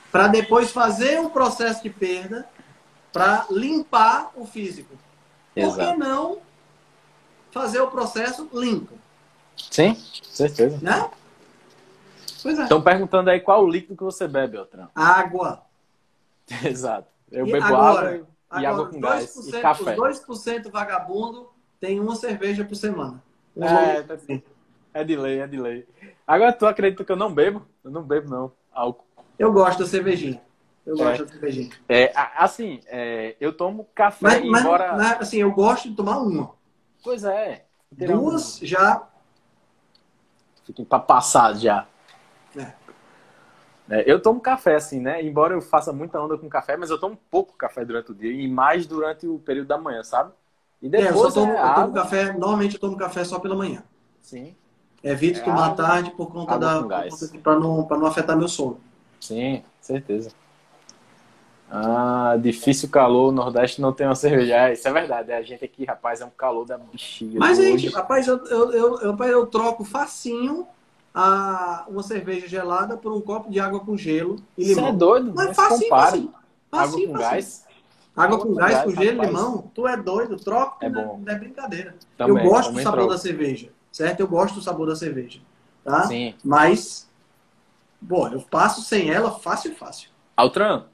para 0.09 0.27
depois 0.29 0.71
fazer 0.71 1.19
um 1.19 1.29
processo 1.29 1.83
de 1.83 1.89
perda 1.89 2.47
para 3.11 3.45
limpar 3.51 4.31
o 4.35 4.45
físico. 4.45 4.95
Por 5.53 5.75
que 5.75 5.81
exato. 5.81 5.99
não 5.99 6.37
fazer 7.51 7.81
o 7.81 7.87
processo 7.91 8.47
limpo, 8.53 8.93
Sim, 9.69 9.95
certeza. 10.23 10.79
né? 10.81 11.09
Pois 12.41 12.57
é. 12.57 12.63
Estão 12.63 12.81
perguntando 12.81 13.29
aí 13.29 13.41
qual 13.41 13.65
o 13.65 13.69
líquido 13.69 13.97
que 13.97 14.03
você 14.03 14.29
bebe, 14.29 14.53
Beltrão. 14.53 14.87
água. 14.95 15.61
Exato. 16.63 17.07
Eu 17.29 17.45
E 17.45 17.51
bebo 17.51 17.65
agora? 17.65 18.09
água 18.15 18.27
e, 18.57 18.61
e 18.61 18.65
água 18.65 18.81
Agora, 18.85 18.89
com 18.93 18.99
gás. 19.01 19.35
2%, 19.35 19.57
E 19.57 19.61
café. 19.61 19.95
os 19.99 20.21
2% 20.25 20.71
vagabundo 20.71 21.49
tem 21.81 21.99
uma 21.99 22.15
cerveja 22.15 22.63
por 22.63 22.75
semana. 22.75 23.21
Um 23.57 23.65
É, 23.65 24.01
tá- 24.03 24.17
é 24.93 25.03
de 25.03 25.15
lei, 25.17 25.39
é 25.39 25.47
de 25.47 25.57
lei. 25.57 25.85
Agora 26.31 26.53
tu 26.53 26.65
acredita 26.65 27.03
que 27.03 27.11
eu 27.11 27.17
não 27.17 27.33
bebo? 27.33 27.65
Eu 27.83 27.91
não 27.91 28.01
bebo, 28.01 28.29
não. 28.29 28.51
Álcool. 28.71 29.03
Eu 29.37 29.51
gosto 29.51 29.79
da 29.79 29.85
cervejinha. 29.85 30.41
Eu 30.85 30.95
gosto 30.95 31.25
da 31.25 31.31
cervejinha. 31.31 31.69
É, 31.89 32.13
assim, 32.37 32.79
é, 32.87 33.35
eu 33.37 33.51
tomo 33.51 33.85
café, 33.93 34.39
Mas, 34.39 34.45
mas 34.45 34.63
embora. 34.63 34.95
né, 34.95 35.17
assim, 35.19 35.39
eu 35.39 35.51
gosto 35.51 35.89
de 35.89 35.95
tomar 35.95 36.19
uma. 36.19 36.53
Pois 37.03 37.25
é. 37.25 37.65
Duas 37.91 38.59
já. 38.59 39.09
Fiquem 40.65 40.85
pra 40.85 40.99
passar 40.99 41.53
já. 41.57 41.85
É. 42.55 42.73
É, 43.89 44.09
eu 44.09 44.21
tomo 44.21 44.39
café, 44.39 44.75
assim, 44.75 44.99
né? 45.01 45.21
Embora 45.21 45.53
eu 45.53 45.61
faça 45.61 45.91
muita 45.91 46.21
onda 46.21 46.37
com 46.37 46.47
café, 46.47 46.77
mas 46.77 46.89
eu 46.89 46.99
tomo 46.99 47.17
pouco 47.29 47.53
café 47.57 47.83
durante 47.83 48.11
o 48.11 48.15
dia 48.15 48.31
e 48.31 48.47
mais 48.47 48.85
durante 48.85 49.27
o 49.27 49.37
período 49.39 49.67
da 49.67 49.77
manhã, 49.77 50.03
sabe? 50.03 50.31
E 50.81 50.87
É, 50.93 51.09
eu, 51.09 51.13
depois 51.13 51.33
tomo, 51.33 51.51
é 51.51 51.57
eu 51.57 51.73
tomo 51.73 51.91
água. 51.91 51.93
café. 51.93 52.33
Normalmente 52.33 52.75
eu 52.75 52.79
tomo 52.79 52.97
café 52.97 53.23
só 53.25 53.39
pela 53.39 53.55
manhã. 53.55 53.83
Sim, 54.21 54.55
Evito 55.03 55.39
É 55.39 55.43
tomar 55.43 55.65
água- 55.65 55.75
tarde 55.85 56.11
por 56.11 56.31
conta 56.31 56.57
da. 56.59 56.83
Pra 57.41 57.59
não, 57.59 57.83
pra 57.83 57.97
não 57.97 58.05
afetar 58.05 58.37
meu 58.37 58.47
sono. 58.47 58.79
sim, 59.19 59.63
certeza. 59.81 60.31
Ah, 61.73 62.35
difícil 62.37 62.89
calor, 62.89 63.29
o 63.29 63.31
Nordeste 63.31 63.79
não 63.81 63.93
tem 63.93 64.05
uma 64.05 64.13
cerveja. 64.15 64.55
É, 64.55 64.73
isso 64.73 64.85
é 64.87 64.91
verdade. 64.91 65.31
A 65.31 65.41
gente 65.41 65.63
aqui, 65.63 65.85
rapaz, 65.85 66.19
é 66.19 66.25
um 66.25 66.29
calor 66.29 66.65
da 66.65 66.77
bexiga. 66.77 67.39
Mas, 67.39 67.57
gente, 67.57 67.87
rapaz, 67.89 68.27
eu, 68.27 68.37
eu, 68.47 68.71
eu, 68.99 69.17
eu, 69.23 69.45
troco 69.47 69.85
facinho 69.85 70.67
a, 71.15 71.85
uma 71.87 72.03
cerveja 72.03 72.45
gelada 72.47 72.97
por 72.97 73.13
um 73.13 73.21
copo 73.21 73.49
de 73.49 73.57
água 73.59 73.79
com 73.79 73.95
gelo 73.95 74.35
e 74.57 74.65
Você 74.65 74.75
limão. 74.75 74.89
é 74.89 74.93
doido? 74.93 75.31
Mas 75.33 75.47
Mas 75.47 75.55
facinho, 75.55 75.79
compara. 75.89 76.05
facinho. 76.11 76.33
Água 76.73 76.85
Facinho, 76.87 77.07
com 77.07 77.13
facinho. 77.13 77.31
gás 77.31 77.65
Água 78.13 78.39
com 78.39 78.53
gás, 78.53 78.83
com 78.83 78.89
gelo 78.91 79.23
e 79.23 79.25
limão, 79.27 79.71
tu 79.73 79.87
é 79.87 79.95
doido, 79.95 80.35
troco, 80.37 80.77
É 80.81 80.89
não, 80.89 81.03
bom. 81.07 81.21
não 81.25 81.33
é 81.33 81.37
brincadeira. 81.39 81.95
eu 82.19 82.35
gosto 82.43 82.73
do 82.73 82.81
sabor 82.81 83.07
da 83.07 83.17
cerveja, 83.17 83.69
certo? 83.91 84.19
Eu 84.19 84.27
gosto 84.27 84.55
do 84.55 84.61
sabor 84.61 84.87
da 84.87 84.95
cerveja, 84.95 85.39
tá? 85.83 86.03
Sim. 86.03 86.35
Mas, 86.43 87.09
bom, 87.99 88.27
eu 88.29 88.41
passo 88.41 88.81
sem 88.81 89.09
ela 89.09 89.31
fácil, 89.31 89.75
fácil. 89.75 90.09
Altran, 90.35 90.85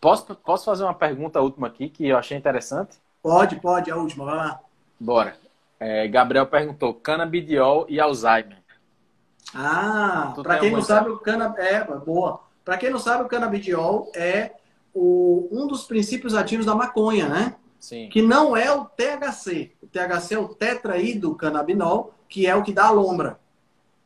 posso, 0.00 0.34
posso 0.34 0.64
fazer 0.64 0.84
uma 0.84 0.94
pergunta 0.94 1.40
última 1.40 1.66
aqui 1.66 1.88
que 1.88 2.06
eu 2.06 2.16
achei 2.16 2.36
interessante? 2.36 2.96
Pode, 3.22 3.56
pode, 3.56 3.90
a 3.90 3.96
última, 3.96 4.24
vai 4.24 4.36
lá. 4.36 4.60
Bora. 4.98 5.36
É, 5.78 6.06
Gabriel 6.08 6.46
perguntou: 6.46 6.94
canabidiol 6.94 7.86
e 7.88 8.00
Alzheimer. 8.00 8.58
Ah, 9.54 10.34
para 10.42 10.58
quem 10.58 10.70
não 10.70 10.82
sabe, 10.82 11.10
o 11.10 11.18
cana 11.18 11.54
é 11.58 11.82
boa. 11.84 12.40
Para 12.64 12.76
quem 12.76 12.90
não 12.90 12.98
sabe, 12.98 13.24
o 13.24 13.28
canabidiol 13.28 14.12
é 14.14 14.52
o, 14.94 15.48
um 15.50 15.66
dos 15.66 15.84
princípios 15.84 16.34
ativos 16.34 16.66
da 16.66 16.74
maconha, 16.74 17.28
né? 17.28 17.56
Sim. 17.80 18.08
Que 18.10 18.20
não 18.22 18.54
é 18.56 18.70
o 18.70 18.84
THC. 18.84 19.72
O 19.82 19.86
THC 19.86 20.34
é 20.34 20.38
o 20.38 20.48
tetraído 20.48 21.34
canabinol, 21.34 22.12
que 22.28 22.46
é 22.46 22.54
o 22.54 22.62
que 22.62 22.72
dá 22.72 22.84
a 22.86 22.90
lombra. 22.90 23.38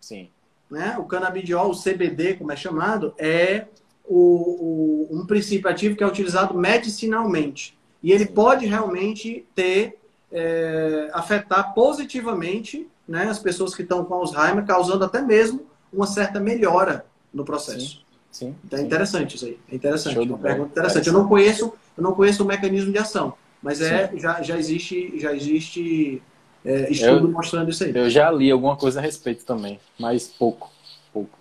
Sim. 0.00 0.28
né? 0.70 0.96
O 0.98 1.04
canabidiol, 1.04 1.70
o 1.70 1.76
CBD, 1.76 2.34
como 2.34 2.50
é 2.52 2.56
chamado, 2.56 3.14
é 3.18 3.66
o, 4.04 5.08
o- 5.10 5.16
um 5.18 5.26
princípio 5.26 5.68
ativo 5.70 5.96
que 5.96 6.02
é 6.02 6.06
utilizado 6.06 6.54
medicinalmente. 6.54 7.76
E 8.02 8.12
ele 8.12 8.26
pode 8.26 8.66
realmente 8.66 9.46
ter, 9.54 9.98
é, 10.30 11.10
afetar 11.12 11.72
positivamente 11.74 12.86
né, 13.08 13.24
as 13.24 13.38
pessoas 13.38 13.74
que 13.74 13.82
estão 13.82 14.04
com 14.04 14.14
Alzheimer, 14.14 14.64
causando 14.66 15.04
até 15.04 15.20
mesmo 15.22 15.66
uma 15.92 16.06
certa 16.06 16.38
melhora 16.40 17.06
no 17.32 17.44
processo. 17.44 18.04
Sim. 18.30 18.54
Então 18.64 18.78
é 18.78 18.80
sim. 18.82 18.86
interessante 18.86 19.36
isso 19.36 19.44
aí. 19.46 19.58
É 19.70 19.74
interessante. 19.76 20.18
Uma 20.18 20.38
pergunta 20.38 20.70
interessante. 20.70 21.06
Eu 21.06 21.12
não 21.12 21.28
conheço, 21.28 21.72
eu 21.96 22.02
não 22.02 22.12
conheço 22.14 22.42
o 22.42 22.46
mecanismo 22.46 22.90
de 22.92 22.98
ação, 22.98 23.34
mas 23.64 23.80
é, 23.80 24.12
já, 24.16 24.42
já 24.42 24.58
existe, 24.58 25.18
já 25.18 25.34
existe 25.34 26.22
é, 26.64 26.90
estudo 26.92 27.26
Eu- 27.28 27.32
mostrando 27.32 27.70
isso 27.70 27.82
aí. 27.82 27.92
Eu 27.96 28.10
já 28.10 28.30
li 28.30 28.50
alguma 28.50 28.76
coisa 28.76 29.00
a 29.00 29.02
respeito 29.02 29.44
também, 29.44 29.80
mas 29.98 30.28
pouco. 30.28 30.70
Pouco. 31.12 31.36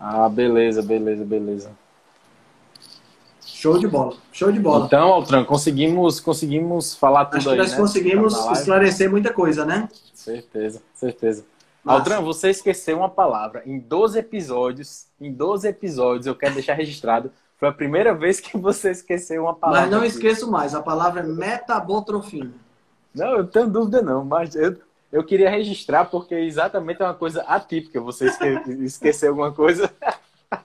Ah, 0.00 0.28
beleza, 0.28 0.82
beleza, 0.82 1.24
beleza. 1.24 1.70
Show 3.44 3.78
de 3.78 3.86
bola. 3.86 4.16
Show 4.32 4.50
de 4.50 4.58
bola. 4.60 4.86
Então, 4.86 5.08
Altran, 5.12 5.44
conseguimos, 5.44 6.20
conseguimos 6.20 6.94
falar 6.94 7.26
tudo 7.26 7.38
Acho 7.38 7.50
aí, 7.50 7.56
que 7.56 7.62
nós 7.62 7.70
né? 7.72 7.76
conseguimos 7.78 8.34
live. 8.34 8.52
esclarecer 8.58 9.10
muita 9.10 9.32
coisa, 9.32 9.64
né? 9.64 9.88
Certeza, 10.12 10.82
certeza. 10.94 11.44
Massa. 11.82 11.98
Altran, 11.98 12.20
você 12.22 12.48
esqueceu 12.50 12.96
uma 12.98 13.08
palavra. 13.10 13.62
Em 13.66 13.78
12 13.78 14.18
episódios, 14.18 15.06
em 15.20 15.30
12 15.32 15.68
episódios, 15.68 16.26
eu 16.26 16.34
quero 16.34 16.54
deixar 16.54 16.74
registrado, 16.74 17.30
foi 17.56 17.68
a 17.68 17.72
primeira 17.72 18.14
vez 18.14 18.40
que 18.40 18.56
você 18.58 18.90
esqueceu 18.90 19.44
uma 19.44 19.54
palavra. 19.54 19.82
Mas 19.82 19.90
não 19.90 19.98
aqui. 19.98 20.08
esqueço 20.08 20.50
mais, 20.50 20.74
a 20.74 20.82
palavra 20.82 21.20
é 21.20 21.24
metabotrofina. 21.24 22.52
Não, 23.14 23.36
eu 23.36 23.46
tenho 23.46 23.68
dúvida 23.68 24.02
não, 24.02 24.24
mas 24.24 24.56
eu, 24.56 24.76
eu 25.12 25.24
queria 25.24 25.48
registrar 25.48 26.06
porque 26.06 26.34
exatamente 26.34 27.00
é 27.00 27.04
uma 27.04 27.14
coisa 27.14 27.42
atípica. 27.42 28.00
Você 28.00 28.26
esque, 28.26 28.46
esquecer 28.84 29.28
alguma 29.28 29.52
coisa. 29.52 29.90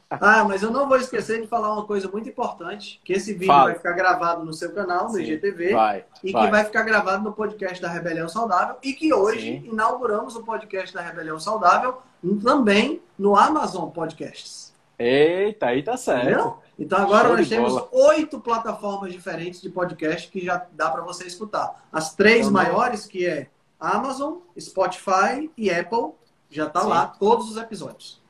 Ah, 0.10 0.44
mas 0.44 0.62
eu 0.62 0.72
não 0.72 0.88
vou 0.88 0.98
esquecer 0.98 1.42
de 1.42 1.48
falar 1.48 1.74
uma 1.74 1.86
coisa 1.86 2.08
muito 2.10 2.30
importante, 2.30 3.00
que 3.04 3.14
esse 3.14 3.34
vídeo 3.34 3.48
Fala. 3.48 3.66
vai 3.66 3.76
ficar 3.76 3.94
gravado 3.94 4.44
no 4.46 4.54
seu 4.54 4.72
canal, 4.72 5.06
no 5.06 5.16
Sim, 5.16 5.22
IGTV, 5.24 5.74
Vai, 5.74 6.06
e 6.24 6.32
vai. 6.32 6.46
que 6.46 6.52
vai 6.52 6.64
ficar 6.66 6.84
gravado 6.84 7.24
no 7.24 7.34
podcast 7.34 7.82
da 7.82 7.90
Rebelião 7.90 8.28
Saudável, 8.30 8.76
e 8.84 8.94
que 8.94 9.12
hoje 9.14 9.42
Sim. 9.42 9.70
inauguramos 9.72 10.36
o 10.36 10.44
podcast 10.44 10.94
da 10.94 11.02
Rebelião 11.02 11.40
Saudável 11.40 11.98
também 12.44 13.02
no 13.18 13.36
Amazon 13.36 13.90
Podcasts. 13.90 14.74
Eita, 14.98 15.68
aí 15.68 15.82
tá 15.82 15.96
certo. 15.96 16.28
Entendeu? 16.28 16.58
Então 16.80 16.98
agora 17.00 17.28
Show 17.28 17.38
nós 17.38 17.48
de 17.48 17.56
temos 17.56 17.74
bola. 17.74 17.90
oito 17.92 18.40
plataformas 18.40 19.12
diferentes 19.12 19.62
de 19.62 19.70
podcast 19.70 20.30
que 20.32 20.46
já 20.46 20.66
dá 20.72 20.90
para 20.90 21.02
você 21.02 21.26
escutar. 21.28 21.86
As 21.92 22.16
três 22.16 22.50
maiores, 22.50 23.06
que 23.06 23.26
é 23.26 23.50
Amazon, 23.80 24.36
Spotify 24.58 25.52
e 25.58 25.70
Apple, 25.70 26.12
já 26.50 26.70
tá 26.70 26.82
Sim. 26.82 26.88
lá 26.88 27.06
todos 27.08 27.52
os 27.52 27.58
episódios. 27.58 28.22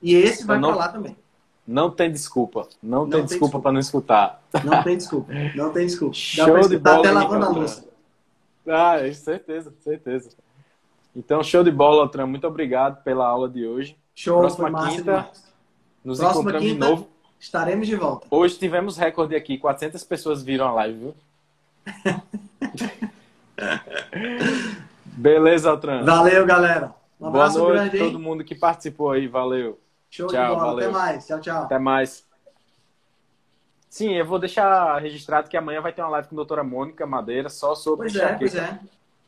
E 0.00 0.14
esse 0.14 0.46
vai 0.46 0.60
para 0.60 0.74
lá 0.74 0.88
também. 0.88 1.16
Não 1.66 1.90
tem 1.90 2.10
desculpa. 2.10 2.68
Não, 2.82 3.00
Não 3.00 3.10
tem 3.10 3.18
tem 3.20 3.26
desculpa 3.26 3.58
para 3.60 3.72
não 3.72 3.80
escutar. 3.80 4.42
Não 4.64 4.82
tem 4.82 4.96
desculpa. 4.96 5.32
Não 5.54 5.72
tem 5.72 5.86
desculpa. 5.86 6.14
Dá 6.36 6.44
Show 6.46 6.68
de 6.68 6.78
bola, 6.78 6.98
até 7.00 7.10
lavando 7.10 7.44
a 7.46 7.48
louça. 7.48 7.84
Ah, 8.66 8.96
é, 9.06 9.12
certeza, 9.12 9.74
certeza. 9.80 10.30
Então, 11.16 11.42
show 11.42 11.64
de 11.64 11.70
bola, 11.70 12.02
Altran. 12.02 12.26
Muito 12.26 12.46
obrigado 12.46 13.02
pela 13.02 13.26
aula 13.26 13.48
de 13.48 13.66
hoje. 13.66 13.98
Show, 14.14 14.38
Próxima 14.38 14.68
quinta. 14.88 15.02
demais. 15.02 15.52
Nos 16.04 16.18
Próxima 16.18 16.40
encontramos 16.42 16.66
de 16.68 16.74
quinta. 16.74 16.88
novo. 16.88 17.08
Estaremos 17.38 17.86
de 17.86 17.94
volta. 17.94 18.26
Hoje 18.30 18.58
tivemos 18.58 18.96
recorde 18.96 19.36
aqui. 19.36 19.58
400 19.58 20.02
pessoas 20.04 20.42
viram 20.42 20.66
a 20.66 20.72
live, 20.72 20.98
viu? 20.98 21.14
Beleza, 25.04 25.70
Altran. 25.70 26.04
Valeu, 26.04 26.44
galera. 26.46 26.94
Um 27.20 27.30
Boa 27.30 27.44
abraço 27.44 27.58
noite 27.58 27.72
grande, 27.74 27.96
a 27.96 28.04
todo 28.04 28.18
mundo 28.18 28.44
que 28.44 28.54
participou 28.54 29.10
aí. 29.10 29.26
Valeu. 29.26 29.78
Show 30.10 30.28
Tchau, 30.28 30.54
de 30.54 30.60
bola. 30.60 30.66
valeu. 30.72 30.90
Até 30.90 30.98
mais. 30.98 31.26
Tchau, 31.26 31.40
tchau. 31.40 31.62
Até 31.64 31.78
mais. 31.78 32.24
Sim, 33.88 34.14
eu 34.14 34.26
vou 34.26 34.38
deixar 34.38 34.98
registrado 34.98 35.48
que 35.48 35.56
amanhã 35.56 35.80
vai 35.80 35.92
ter 35.92 36.02
uma 36.02 36.10
live 36.10 36.28
com 36.28 36.34
a 36.34 36.36
doutora 36.36 36.62
Mônica 36.62 37.06
Madeira 37.06 37.48
só 37.48 37.74
sobre 37.74 38.10
Pois 38.10 38.16
é, 38.16 38.34
pois 38.34 38.54
é. 38.54 38.78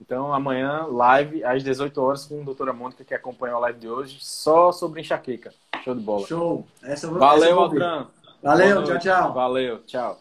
Então, 0.00 0.32
amanhã, 0.32 0.86
live 0.86 1.44
às 1.44 1.62
18 1.62 2.02
horas 2.02 2.24
com 2.24 2.40
a 2.40 2.44
doutora 2.44 2.72
Mônica, 2.72 3.04
que 3.04 3.14
acompanhou 3.14 3.58
a 3.58 3.60
live 3.60 3.78
de 3.78 3.88
hoje, 3.88 4.18
só 4.20 4.72
sobre 4.72 5.00
enxaqueca. 5.00 5.52
Show 5.84 5.94
de 5.94 6.00
bola. 6.00 6.26
Show. 6.26 6.66
Essa 6.82 7.06
eu 7.06 7.10
vou 7.10 7.18
Valeu. 7.18 7.60
Altran. 7.60 8.06
Valeu, 8.42 8.84
tchau, 8.84 8.98
tchau. 8.98 9.32
Valeu, 9.34 9.78
tchau. 9.84 10.18